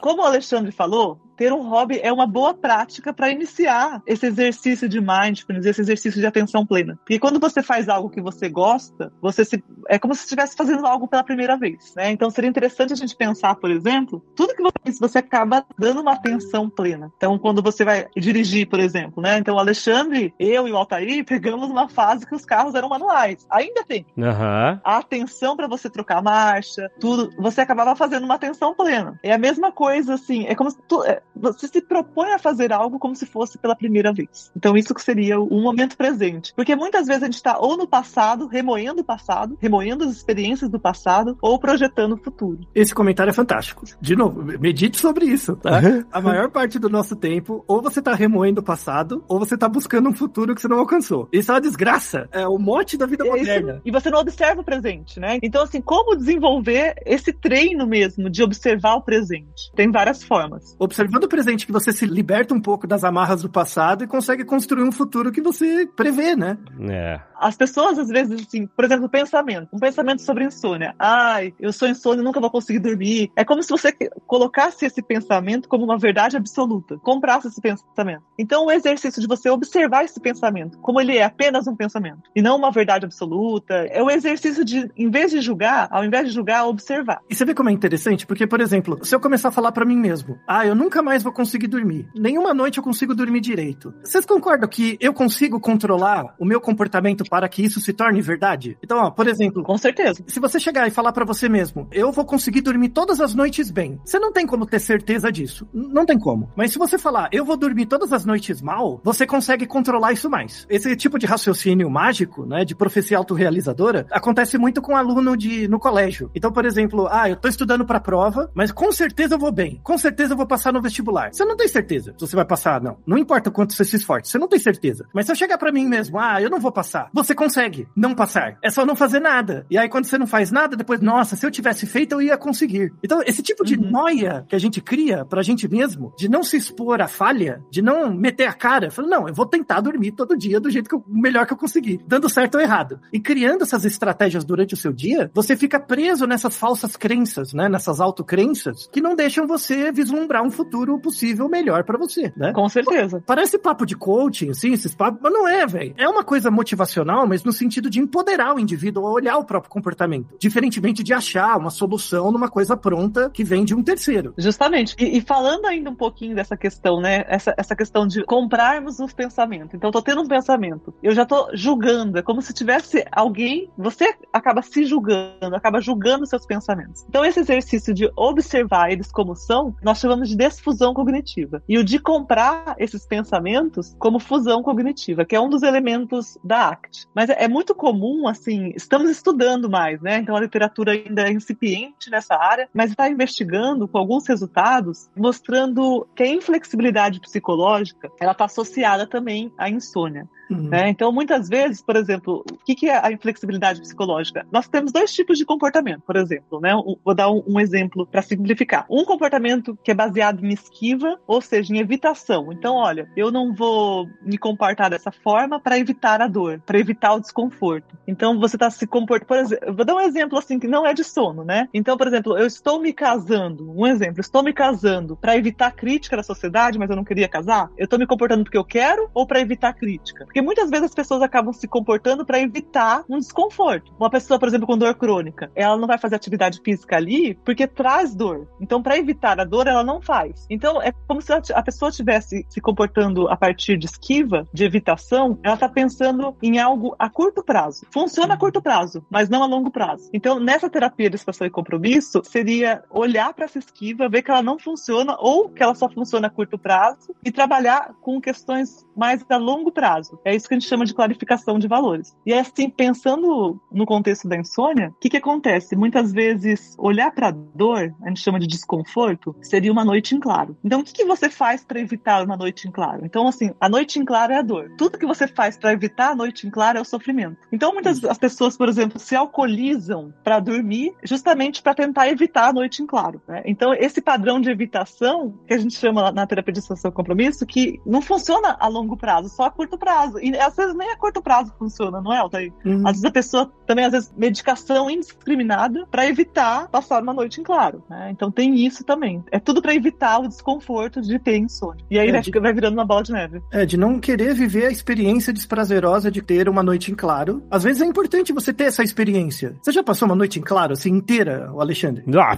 Como 0.00 0.22
o 0.22 0.26
Alexandre 0.26 0.70
falou, 0.72 1.18
ter 1.36 1.52
um 1.52 1.68
hobby 1.68 2.00
é 2.02 2.12
uma 2.12 2.26
boa 2.26 2.54
prática 2.54 3.12
para 3.12 3.30
iniciar 3.30 4.02
esse 4.06 4.26
exercício 4.26 4.88
de 4.88 5.00
mindfulness, 5.00 5.66
esse 5.66 5.80
exercício 5.80 6.20
de 6.20 6.26
atenção 6.26 6.66
plena. 6.66 6.96
Porque 6.96 7.18
quando 7.18 7.38
você 7.38 7.62
faz 7.62 7.88
algo 7.88 8.10
que 8.10 8.20
você 8.20 8.48
gosta, 8.48 9.12
você 9.20 9.44
se, 9.44 9.62
é 9.88 9.98
como 9.98 10.14
se 10.14 10.22
estivesse 10.22 10.56
fazendo 10.56 10.86
algo 10.86 11.06
pela 11.06 11.22
primeira 11.22 11.56
vez, 11.56 11.92
né? 11.94 12.10
Então 12.10 12.30
seria 12.30 12.48
interessante 12.48 12.92
a 12.92 12.96
gente 12.96 13.16
pensar, 13.16 13.54
por 13.56 13.70
exemplo, 13.70 14.22
tudo 14.34 14.54
que 14.54 14.62
você 14.62 14.72
faz, 14.82 14.98
você 14.98 15.18
acaba 15.18 15.64
dando 15.78 16.00
uma 16.00 16.12
atenção 16.12 16.68
plena. 16.70 17.12
Então 17.16 17.38
quando 17.38 17.62
você 17.62 17.84
vai 17.84 18.06
dirigir, 18.16 18.68
por 18.68 18.80
exemplo, 18.80 19.22
né? 19.22 19.38
Então 19.38 19.56
o 19.56 19.58
Alexandre, 19.58 20.34
eu 20.38 20.66
e 20.66 20.72
o 20.72 20.76
Altair 20.76 21.24
pegamos 21.26 21.70
uma 21.70 21.88
fase 21.88 22.26
que 22.26 22.34
os 22.34 22.44
carros 22.44 22.74
eram 22.74 22.88
manuais. 22.88 23.46
Ainda 23.50 23.84
tem 23.84 24.06
Aham. 24.18 24.80
a 24.84 24.98
atenção 24.98 25.56
para 25.56 25.66
você 25.66 25.90
trocar 25.90 26.18
a 26.18 26.22
marcha, 26.22 26.90
tudo, 27.00 27.30
você 27.38 27.60
acabava 27.60 27.94
fazendo 27.94 28.24
uma 28.24 28.34
atenção 28.34 28.74
plena. 28.74 29.18
É 29.22 29.32
a 29.32 29.38
mesma 29.38 29.72
coisa, 29.72 30.14
assim, 30.14 30.46
é 30.46 30.54
como 30.54 30.70
se 30.70 30.78
tu, 30.88 31.04
é, 31.04 31.22
você 31.34 31.68
se 31.68 31.80
propõe 31.80 32.32
a 32.32 32.38
fazer 32.38 32.72
algo 32.72 32.98
como 32.98 33.14
se 33.14 33.26
fosse 33.26 33.58
pela 33.58 33.76
primeira 33.76 34.12
vez. 34.12 34.50
Então, 34.56 34.76
isso 34.76 34.94
que 34.94 35.02
seria 35.02 35.38
o 35.38 35.60
momento 35.60 35.96
presente. 35.96 36.52
Porque 36.54 36.74
muitas 36.74 37.06
vezes 37.06 37.22
a 37.22 37.26
gente 37.26 37.34
está 37.34 37.58
ou 37.58 37.76
no 37.76 37.86
passado, 37.86 38.46
remoendo 38.46 39.02
o 39.02 39.04
passado, 39.04 39.56
remoendo 39.60 40.04
as 40.04 40.10
experiências 40.10 40.70
do 40.70 40.80
passado, 40.80 41.36
ou 41.40 41.58
projetando 41.58 42.14
o 42.14 42.16
futuro. 42.16 42.60
Esse 42.74 42.94
comentário 42.94 43.30
é 43.30 43.34
fantástico. 43.34 43.84
De 44.00 44.16
novo, 44.16 44.42
medite 44.42 44.98
sobre 44.98 45.26
isso, 45.26 45.56
tá? 45.56 45.80
A 46.10 46.20
maior 46.20 46.50
parte 46.50 46.78
do 46.78 46.88
nosso 46.88 47.16
tempo, 47.16 47.64
ou 47.66 47.82
você 47.82 48.00
tá 48.00 48.14
remoendo 48.14 48.60
o 48.60 48.64
passado, 48.64 49.24
ou 49.28 49.38
você 49.38 49.56
tá 49.56 49.68
buscando 49.68 50.08
um 50.08 50.14
futuro 50.14 50.54
que 50.54 50.60
você 50.60 50.68
não 50.68 50.78
alcançou. 50.78 51.28
Isso 51.32 51.50
é 51.50 51.54
uma 51.54 51.60
desgraça. 51.60 52.28
É 52.32 52.46
o 52.46 52.58
mote 52.58 52.96
da 52.96 53.06
vida 53.06 53.24
É 53.24 53.28
isso. 53.28 53.38
moderna. 53.38 53.82
E 53.84 53.90
você 53.90 54.10
não 54.10 54.20
observa 54.20 54.60
o 54.60 54.64
presente, 54.64 55.20
né? 55.20 55.38
Então, 55.42 55.62
assim, 55.62 55.80
como 55.80 56.16
desenvolver 56.16 56.94
esse 57.04 57.32
treino 57.32 57.86
mesmo 57.86 58.30
de 58.30 58.42
observar 58.42 58.94
o 58.94 59.02
presente? 59.02 59.70
Tem 59.74 59.90
várias 59.90 60.22
formas. 60.22 60.76
Observando 60.78 61.15
o 61.24 61.28
presente 61.28 61.66
que 61.66 61.72
você 61.72 61.92
se 61.92 62.06
liberta 62.06 62.54
um 62.54 62.60
pouco 62.60 62.86
das 62.86 63.04
amarras 63.04 63.42
do 63.42 63.48
passado 63.48 64.04
e 64.04 64.06
consegue 64.06 64.44
construir 64.44 64.82
um 64.82 64.92
futuro 64.92 65.32
que 65.32 65.40
você 65.40 65.86
prevê, 65.86 66.36
né? 66.36 66.58
É. 66.88 67.20
As 67.38 67.56
pessoas, 67.56 67.98
às 67.98 68.08
vezes, 68.08 68.46
assim, 68.46 68.66
por 68.66 68.84
exemplo, 68.84 69.08
pensamento. 69.08 69.68
Um 69.72 69.78
pensamento 69.78 70.22
sobre 70.22 70.44
insônia. 70.44 70.94
Ai, 70.98 71.52
eu 71.60 71.72
sou 71.72 71.88
insônia, 71.88 72.22
nunca 72.22 72.40
vou 72.40 72.50
conseguir 72.50 72.78
dormir. 72.78 73.30
É 73.36 73.44
como 73.44 73.62
se 73.62 73.68
você 73.68 73.92
colocasse 74.26 74.86
esse 74.86 75.02
pensamento 75.02 75.68
como 75.68 75.84
uma 75.84 75.98
verdade 75.98 76.36
absoluta. 76.36 76.98
Comprasse 76.98 77.48
esse 77.48 77.60
pensamento. 77.60 78.22
Então, 78.38 78.66
o 78.66 78.70
exercício 78.70 79.20
de 79.20 79.28
você 79.28 79.50
observar 79.50 80.04
esse 80.04 80.18
pensamento, 80.20 80.78
como 80.78 81.00
ele 81.00 81.16
é 81.16 81.24
apenas 81.24 81.66
um 81.66 81.76
pensamento, 81.76 82.22
e 82.34 82.40
não 82.40 82.56
uma 82.56 82.70
verdade 82.70 83.04
absoluta, 83.04 83.74
é 83.90 84.02
o 84.02 84.10
exercício 84.10 84.64
de, 84.64 84.90
em 84.96 85.10
vez 85.10 85.30
de 85.30 85.40
julgar, 85.40 85.88
ao 85.90 86.04
invés 86.04 86.28
de 86.28 86.34
julgar, 86.34 86.66
observar. 86.66 87.20
E 87.28 87.34
você 87.34 87.44
vê 87.44 87.54
como 87.54 87.68
é 87.68 87.72
interessante? 87.72 88.26
Porque, 88.26 88.46
por 88.46 88.60
exemplo, 88.60 88.98
se 89.04 89.14
eu 89.14 89.20
começar 89.20 89.48
a 89.48 89.52
falar 89.52 89.72
pra 89.72 89.84
mim 89.84 89.96
mesmo, 89.96 90.38
ah, 90.46 90.66
eu 90.66 90.74
nunca 90.74 91.02
mais 91.06 91.22
vou 91.22 91.32
conseguir 91.32 91.68
dormir. 91.68 92.08
Nenhuma 92.16 92.52
noite 92.52 92.78
eu 92.78 92.84
consigo 92.84 93.14
dormir 93.14 93.40
direito. 93.40 93.94
Vocês 94.02 94.26
concordam 94.26 94.68
que 94.68 94.98
eu 95.00 95.14
consigo 95.14 95.60
controlar 95.60 96.34
o 96.36 96.44
meu 96.44 96.60
comportamento 96.60 97.22
para 97.30 97.48
que 97.48 97.64
isso 97.64 97.78
se 97.80 97.92
torne 97.92 98.20
verdade? 98.20 98.76
Então, 98.82 98.98
ó, 98.98 99.10
por 99.10 99.28
exemplo, 99.28 99.62
Com 99.62 99.78
certeza. 99.78 100.24
se 100.26 100.40
você 100.40 100.58
chegar 100.58 100.88
e 100.88 100.90
falar 100.90 101.12
pra 101.12 101.24
você 101.24 101.48
mesmo, 101.48 101.86
eu 101.92 102.10
vou 102.10 102.24
conseguir 102.24 102.60
dormir 102.60 102.88
todas 102.88 103.20
as 103.20 103.36
noites 103.36 103.70
bem, 103.70 104.00
você 104.04 104.18
não 104.18 104.32
tem 104.32 104.44
como 104.44 104.66
ter 104.66 104.80
certeza 104.80 105.30
disso. 105.30 105.68
Não 105.72 106.04
tem 106.04 106.18
como. 106.18 106.50
Mas 106.56 106.72
se 106.72 106.78
você 106.78 106.98
falar, 106.98 107.28
eu 107.30 107.44
vou 107.44 107.56
dormir 107.56 107.86
todas 107.86 108.12
as 108.12 108.24
noites 108.24 108.60
mal, 108.60 109.00
você 109.04 109.24
consegue 109.24 109.64
controlar 109.64 110.12
isso 110.12 110.28
mais. 110.28 110.66
Esse 110.68 110.96
tipo 110.96 111.20
de 111.20 111.26
raciocínio 111.26 111.88
mágico, 111.88 112.44
né, 112.44 112.64
de 112.64 112.74
profecia 112.74 113.16
autorrealizadora, 113.16 114.06
acontece 114.10 114.58
muito 114.58 114.82
com 114.82 114.96
aluno 114.96 115.36
de 115.36 115.68
no 115.68 115.78
colégio. 115.78 116.32
Então, 116.34 116.50
por 116.50 116.64
exemplo, 116.64 117.06
ah, 117.08 117.30
eu 117.30 117.36
tô 117.36 117.46
estudando 117.46 117.86
pra 117.86 118.00
prova, 118.00 118.50
mas 118.54 118.72
com 118.72 118.90
certeza 118.90 119.36
eu 119.36 119.38
vou 119.38 119.52
bem. 119.52 119.80
Com 119.84 119.96
certeza 119.96 120.32
eu 120.32 120.36
vou 120.36 120.46
passar 120.46 120.72
no 120.72 120.82
vestibular. 120.82 120.95
Você 121.32 121.44
não 121.44 121.56
tem 121.56 121.68
certeza 121.68 122.14
se 122.16 122.26
você 122.26 122.36
vai 122.36 122.44
passar, 122.44 122.80
não. 122.80 122.98
Não 123.06 123.18
importa 123.18 123.50
o 123.50 123.52
quanto 123.52 123.72
você 123.74 123.84
se 123.84 123.96
esforce, 123.96 124.30
você 124.30 124.38
não 124.38 124.48
tem 124.48 124.58
certeza. 124.58 125.06
Mas 125.14 125.26
se 125.26 125.32
eu 125.32 125.36
chegar 125.36 125.58
pra 125.58 125.72
mim 125.72 125.86
mesmo, 125.86 126.18
ah, 126.18 126.40
eu 126.40 126.50
não 126.50 126.60
vou 126.60 126.72
passar, 126.72 127.10
você 127.12 127.34
consegue 127.34 127.88
não 127.96 128.14
passar. 128.14 128.58
É 128.62 128.70
só 128.70 128.84
não 128.86 128.96
fazer 128.96 129.20
nada. 129.20 129.66
E 129.70 129.78
aí 129.78 129.88
quando 129.88 130.06
você 130.06 130.18
não 130.18 130.26
faz 130.26 130.50
nada, 130.50 130.76
depois, 130.76 131.00
nossa, 131.00 131.36
se 131.36 131.44
eu 131.44 131.50
tivesse 131.50 131.86
feito, 131.86 132.12
eu 132.12 132.22
ia 132.22 132.36
conseguir. 132.36 132.92
Então, 133.02 133.20
esse 133.26 133.42
tipo 133.42 133.64
de 133.64 133.76
Uhum. 133.76 133.90
noia 133.90 134.44
que 134.48 134.54
a 134.56 134.58
gente 134.58 134.80
cria 134.80 135.24
pra 135.24 135.42
gente 135.42 135.68
mesmo, 135.68 136.12
de 136.18 136.28
não 136.28 136.42
se 136.42 136.56
expor 136.56 137.00
à 137.00 137.08
falha, 137.08 137.62
de 137.70 137.82
não 137.82 138.12
meter 138.14 138.46
a 138.46 138.52
cara, 138.52 138.90
falando, 138.90 139.10
não, 139.10 139.28
eu 139.28 139.34
vou 139.34 139.46
tentar 139.46 139.80
dormir 139.80 140.12
todo 140.12 140.36
dia 140.36 140.58
do 140.60 140.70
jeito 140.70 140.88
que 140.88 140.94
eu, 140.94 141.04
melhor 141.06 141.46
que 141.46 141.52
eu 141.52 141.56
conseguir, 141.56 142.00
dando 142.06 142.28
certo 142.28 142.56
ou 142.56 142.60
errado. 142.60 143.00
E 143.12 143.20
criando 143.20 143.62
essas 143.62 143.84
estratégias 143.84 144.44
durante 144.44 144.74
o 144.74 144.76
seu 144.76 144.92
dia, 144.92 145.30
você 145.34 145.56
fica 145.56 145.78
preso 145.78 146.26
nessas 146.26 146.56
falsas 146.56 146.96
crenças, 146.96 147.52
né? 147.52 147.68
Nessas 147.68 148.00
autocrenças 148.00 148.88
que 148.92 149.00
não 149.00 149.14
deixam 149.14 149.46
você 149.46 149.90
vislumbrar 149.92 150.42
um 150.42 150.50
futuro 150.50 150.85
possível 150.98 151.48
melhor 151.48 151.84
pra 151.84 151.98
você, 151.98 152.32
né? 152.36 152.52
Com 152.52 152.68
certeza. 152.68 153.22
Parece 153.26 153.58
papo 153.58 153.84
de 153.84 153.96
coaching, 153.96 154.50
assim, 154.50 154.72
esses 154.72 154.94
papos, 154.94 155.20
mas 155.22 155.32
não 155.32 155.46
é, 155.46 155.66
velho. 155.66 155.94
É 155.96 156.08
uma 156.08 156.24
coisa 156.24 156.50
motivacional, 156.50 157.26
mas 157.26 157.44
no 157.44 157.52
sentido 157.52 157.90
de 157.90 158.00
empoderar 158.00 158.54
o 158.54 158.58
indivíduo 158.58 159.06
a 159.06 159.12
olhar 159.12 159.36
o 159.38 159.44
próprio 159.44 159.70
comportamento. 159.70 160.36
Diferentemente 160.38 161.02
de 161.02 161.12
achar 161.12 161.56
uma 161.58 161.70
solução 161.70 162.30
numa 162.30 162.48
coisa 162.48 162.76
pronta 162.76 163.30
que 163.30 163.44
vem 163.44 163.64
de 163.64 163.74
um 163.74 163.82
terceiro. 163.82 164.34
Justamente. 164.36 164.94
E, 164.98 165.18
e 165.18 165.20
falando 165.20 165.66
ainda 165.66 165.90
um 165.90 165.94
pouquinho 165.94 166.34
dessa 166.34 166.56
questão, 166.56 167.00
né? 167.00 167.24
Essa, 167.26 167.54
essa 167.56 167.74
questão 167.74 168.06
de 168.06 168.24
comprarmos 168.24 168.98
os 169.00 169.12
pensamentos. 169.12 169.74
Então, 169.74 169.88
eu 169.88 169.92
tô 169.92 170.02
tendo 170.02 170.22
um 170.22 170.28
pensamento. 170.28 170.94
Eu 171.02 171.14
já 171.14 171.24
tô 171.24 171.50
julgando. 171.54 172.18
É 172.18 172.22
como 172.22 172.42
se 172.42 172.52
tivesse 172.52 173.04
alguém. 173.10 173.70
Você 173.76 174.14
acaba 174.32 174.62
se 174.62 174.84
julgando, 174.84 175.54
acaba 175.54 175.80
julgando 175.80 176.26
seus 176.26 176.46
pensamentos. 176.46 177.04
Então, 177.08 177.24
esse 177.24 177.40
exercício 177.40 177.94
de 177.94 178.10
observar 178.16 178.90
eles 178.90 179.10
como 179.10 179.34
são, 179.34 179.74
nós 179.82 179.98
chamamos 179.98 180.28
de 180.28 180.36
desfusão 180.66 180.92
cognitiva. 180.92 181.62
E 181.68 181.78
o 181.78 181.84
de 181.84 181.98
comprar 181.98 182.74
esses 182.78 183.06
pensamentos 183.06 183.94
como 183.98 184.18
fusão 184.18 184.62
cognitiva, 184.62 185.24
que 185.24 185.36
é 185.36 185.40
um 185.40 185.48
dos 185.48 185.62
elementos 185.62 186.36
da 186.42 186.70
ACT. 186.70 187.06
Mas 187.14 187.30
é, 187.30 187.44
é 187.44 187.48
muito 187.48 187.74
comum, 187.74 188.26
assim, 188.26 188.72
estamos 188.74 189.10
estudando 189.10 189.70
mais, 189.70 190.00
né? 190.00 190.18
Então, 190.18 190.34
a 190.34 190.40
literatura 190.40 190.92
ainda 190.92 191.28
é 191.28 191.32
incipiente 191.32 192.10
nessa 192.10 192.34
área, 192.34 192.68
mas 192.74 192.90
está 192.90 193.08
investigando 193.08 193.86
com 193.86 193.98
alguns 193.98 194.26
resultados, 194.26 195.08
mostrando 195.16 196.06
que 196.14 196.22
a 196.22 196.28
inflexibilidade 196.28 197.20
psicológica 197.20 198.10
ela 198.20 198.32
está 198.32 198.46
associada 198.46 199.06
também 199.06 199.52
à 199.56 199.70
insônia. 199.70 200.28
Uhum. 200.50 200.68
né? 200.68 200.88
Então, 200.88 201.10
muitas 201.10 201.48
vezes, 201.48 201.82
por 201.82 201.96
exemplo, 201.96 202.44
o 202.50 202.64
que, 202.64 202.74
que 202.74 202.88
é 202.88 203.04
a 203.04 203.10
inflexibilidade 203.10 203.80
psicológica? 203.80 204.46
Nós 204.52 204.68
temos 204.68 204.92
dois 204.92 205.12
tipos 205.12 205.38
de 205.38 205.44
comportamento, 205.44 206.02
por 206.02 206.16
exemplo, 206.16 206.60
né? 206.60 206.72
Vou 207.04 207.14
dar 207.14 207.30
um, 207.30 207.42
um 207.46 207.60
exemplo 207.60 208.06
para 208.06 208.22
simplificar. 208.22 208.86
Um 208.88 209.04
comportamento 209.04 209.76
que 209.82 209.90
é 209.90 209.94
baseado 209.94 210.44
em 210.44 210.52
esquiva, 210.52 211.18
ou 211.26 211.40
seja, 211.40 211.74
em 211.74 211.78
evitação. 211.78 212.52
Então, 212.52 212.76
olha, 212.76 213.08
eu 213.16 213.30
não 213.30 213.54
vou 213.54 214.08
me 214.22 214.38
comportar 214.38 214.90
dessa 214.90 215.10
forma 215.10 215.60
para 215.60 215.78
evitar 215.78 216.20
a 216.20 216.26
dor, 216.26 216.60
para 216.64 216.78
evitar 216.78 217.14
o 217.14 217.20
desconforto. 217.20 217.96
Então, 218.06 218.38
você 218.38 218.56
está 218.56 218.70
se 218.70 218.86
comportando. 218.86 219.26
Por 219.26 219.38
exemplo, 219.38 219.74
vou 219.74 219.84
dar 219.84 219.94
um 219.94 220.00
exemplo 220.00 220.38
assim 220.38 220.58
que 220.58 220.68
não 220.68 220.86
é 220.86 220.94
de 220.94 221.02
sono, 221.02 221.44
né? 221.44 221.68
Então, 221.74 221.96
por 221.96 222.06
exemplo, 222.06 222.38
eu 222.38 222.46
estou 222.46 222.80
me 222.80 222.92
casando. 222.92 223.72
Um 223.76 223.86
exemplo, 223.86 224.20
estou 224.20 224.42
me 224.42 224.52
casando 224.52 225.16
para 225.16 225.36
evitar 225.36 225.72
crítica 225.72 226.16
da 226.16 226.22
sociedade, 226.22 226.78
mas 226.78 226.90
eu 226.90 226.96
não 226.96 227.04
queria 227.04 227.28
casar. 227.28 227.70
Eu 227.76 227.84
estou 227.84 227.98
me 227.98 228.06
comportando 228.06 228.44
porque 228.44 228.58
eu 228.58 228.64
quero 228.64 229.10
ou 229.12 229.26
para 229.26 229.40
evitar 229.40 229.72
crítica? 229.72 230.26
Porque 230.36 230.44
muitas 230.44 230.68
vezes 230.68 230.84
as 230.84 230.94
pessoas 230.94 231.22
acabam 231.22 231.50
se 231.50 231.66
comportando 231.66 232.22
para 232.22 232.38
evitar 232.38 233.06
um 233.08 233.18
desconforto. 233.18 233.94
Uma 233.98 234.10
pessoa, 234.10 234.38
por 234.38 234.46
exemplo, 234.46 234.66
com 234.66 234.76
dor 234.76 234.94
crônica, 234.94 235.50
ela 235.56 235.78
não 235.78 235.86
vai 235.86 235.96
fazer 235.96 236.14
atividade 236.14 236.60
física 236.62 236.94
ali 236.94 237.34
porque 237.42 237.66
traz 237.66 238.14
dor. 238.14 238.46
Então, 238.60 238.82
para 238.82 238.98
evitar 238.98 239.40
a 239.40 239.44
dor, 239.44 239.66
ela 239.66 239.82
não 239.82 239.98
faz. 239.98 240.46
Então, 240.50 240.82
é 240.82 240.92
como 241.08 241.22
se 241.22 241.32
a 241.32 241.62
pessoa 241.62 241.88
estivesse 241.88 242.44
se 242.50 242.60
comportando 242.60 243.26
a 243.28 243.36
partir 243.36 243.78
de 243.78 243.86
esquiva, 243.86 244.46
de 244.52 244.62
evitação, 244.62 245.38
ela 245.42 245.54
está 245.54 245.70
pensando 245.70 246.36
em 246.42 246.58
algo 246.58 246.94
a 246.98 247.08
curto 247.08 247.42
prazo. 247.42 247.86
Funciona 247.90 248.34
a 248.34 248.36
curto 248.36 248.60
prazo, 248.60 249.02
mas 249.08 249.30
não 249.30 249.42
a 249.42 249.46
longo 249.46 249.70
prazo. 249.70 250.10
Então, 250.12 250.38
nessa 250.38 250.68
terapia 250.68 251.08
de 251.08 251.16
situação 251.16 251.46
e 251.46 251.50
compromisso, 251.50 252.20
seria 252.22 252.84
olhar 252.90 253.32
para 253.32 253.46
essa 253.46 253.58
esquiva, 253.58 254.06
ver 254.06 254.20
que 254.20 254.30
ela 254.30 254.42
não 254.42 254.58
funciona 254.58 255.16
ou 255.18 255.48
que 255.48 255.62
ela 255.62 255.74
só 255.74 255.88
funciona 255.88 256.26
a 256.26 256.30
curto 256.30 256.58
prazo 256.58 257.14
e 257.24 257.32
trabalhar 257.32 257.94
com 258.02 258.20
questões 258.20 258.85
mais 258.96 259.24
a 259.28 259.36
longo 259.36 259.70
prazo. 259.70 260.18
É 260.24 260.34
isso 260.34 260.48
que 260.48 260.54
a 260.54 260.58
gente 260.58 260.68
chama 260.68 260.84
de 260.84 260.94
clarificação 260.94 261.58
de 261.58 261.68
valores. 261.68 262.16
E 262.24 262.32
assim, 262.32 262.70
pensando 262.70 263.60
no 263.70 263.86
contexto 263.86 264.28
da 264.28 264.36
insônia, 264.36 264.88
o 264.88 265.00
que, 265.00 265.10
que 265.10 265.16
acontece? 265.16 265.76
Muitas 265.76 266.12
vezes, 266.12 266.74
olhar 266.78 267.10
para 267.12 267.28
a 267.28 267.30
dor, 267.30 267.94
a 268.02 268.08
gente 268.08 268.20
chama 268.20 268.40
de 268.40 268.46
desconforto, 268.46 269.34
seria 269.42 269.72
uma 269.72 269.84
noite 269.84 270.14
em 270.14 270.20
claro. 270.20 270.56
Então, 270.64 270.80
o 270.80 270.84
que, 270.84 270.92
que 270.92 271.04
você 271.04 271.28
faz 271.28 271.64
para 271.64 271.80
evitar 271.80 272.24
uma 272.24 272.36
noite 272.36 272.68
em 272.68 272.70
claro? 272.70 273.04
Então, 273.04 273.26
assim, 273.26 273.52
a 273.60 273.68
noite 273.68 273.98
em 273.98 274.04
claro 274.04 274.32
é 274.32 274.38
a 274.38 274.42
dor. 274.42 274.70
Tudo 274.78 274.98
que 274.98 275.06
você 275.06 275.26
faz 275.26 275.56
para 275.56 275.72
evitar 275.72 276.10
a 276.10 276.14
noite 276.14 276.46
em 276.46 276.50
claro 276.50 276.78
é 276.78 276.80
o 276.80 276.84
sofrimento. 276.84 277.36
Então, 277.52 277.72
muitas 277.72 278.04
as 278.04 278.18
pessoas, 278.18 278.56
por 278.56 278.68
exemplo, 278.68 278.98
se 278.98 279.14
alcoolizam 279.14 280.12
para 280.22 280.40
dormir 280.40 280.94
justamente 281.02 281.62
para 281.62 281.74
tentar 281.74 282.08
evitar 282.08 282.48
a 282.48 282.52
noite 282.52 282.82
em 282.82 282.86
claro. 282.86 283.20
né? 283.26 283.42
Então, 283.44 283.74
esse 283.74 284.00
padrão 284.00 284.40
de 284.40 284.50
evitação, 284.50 285.38
que 285.46 285.54
a 285.54 285.58
gente 285.58 285.76
chama 285.76 286.10
na 286.12 286.26
terapia 286.26 286.52
de 286.52 286.60
e 286.60 286.92
compromisso, 286.92 287.46
que 287.46 287.80
não 287.86 288.00
funciona 288.00 288.56
a 288.58 288.68
longo 288.68 288.85
prazo, 288.94 289.30
só 289.30 289.44
a 289.44 289.50
curto 289.50 289.78
prazo. 289.78 290.18
E 290.18 290.36
às 290.38 290.54
vezes 290.54 290.74
nem 290.76 290.90
a 290.90 290.96
curto 290.98 291.22
prazo 291.22 291.50
funciona, 291.58 291.98
não 292.02 292.12
é, 292.12 292.18
Altair? 292.18 292.52
Uhum. 292.62 292.82
Às 292.86 292.92
vezes 292.92 293.04
a 293.06 293.10
pessoa 293.10 293.50
também, 293.66 293.86
às 293.86 293.92
vezes, 293.92 294.12
medicação 294.14 294.90
indiscriminada 294.90 295.86
para 295.90 296.06
evitar 296.06 296.68
passar 296.68 297.02
uma 297.02 297.14
noite 297.14 297.40
em 297.40 297.44
claro. 297.44 297.82
né? 297.88 298.10
Então 298.10 298.30
tem 298.30 298.54
isso 298.66 298.84
também. 298.84 299.24
É 299.32 299.38
tudo 299.40 299.62
para 299.62 299.74
evitar 299.74 300.18
o 300.20 300.28
desconforto 300.28 301.00
de 301.00 301.18
ter 301.18 301.38
insônia. 301.38 301.82
E 301.90 301.98
aí 301.98 302.08
É, 302.10 302.12
vai, 302.12 302.20
de- 302.20 302.30
vai 302.40 302.52
virando 302.52 302.74
uma 302.74 302.84
bola 302.84 303.02
de 303.02 303.12
neve. 303.12 303.40
É, 303.50 303.64
de 303.64 303.78
não 303.78 303.98
querer 303.98 304.34
viver 304.34 304.66
a 304.66 304.70
experiência 304.70 305.32
desprazerosa 305.32 306.10
de 306.10 306.20
ter 306.20 306.48
uma 306.48 306.62
noite 306.62 306.90
em 306.92 306.94
claro. 306.94 307.42
Às 307.50 307.62
vezes 307.62 307.80
é 307.80 307.86
importante 307.86 308.32
você 308.32 308.52
ter 308.52 308.64
essa 308.64 308.82
experiência. 308.82 309.56
Você 309.62 309.72
já 309.72 309.82
passou 309.82 310.06
uma 310.06 310.14
noite 310.16 310.38
em 310.38 310.42
claro, 310.42 310.72
assim, 310.74 310.90
inteira, 310.90 311.50
o 311.52 311.60
Alexandre? 311.60 312.04
Ah, 312.18 312.36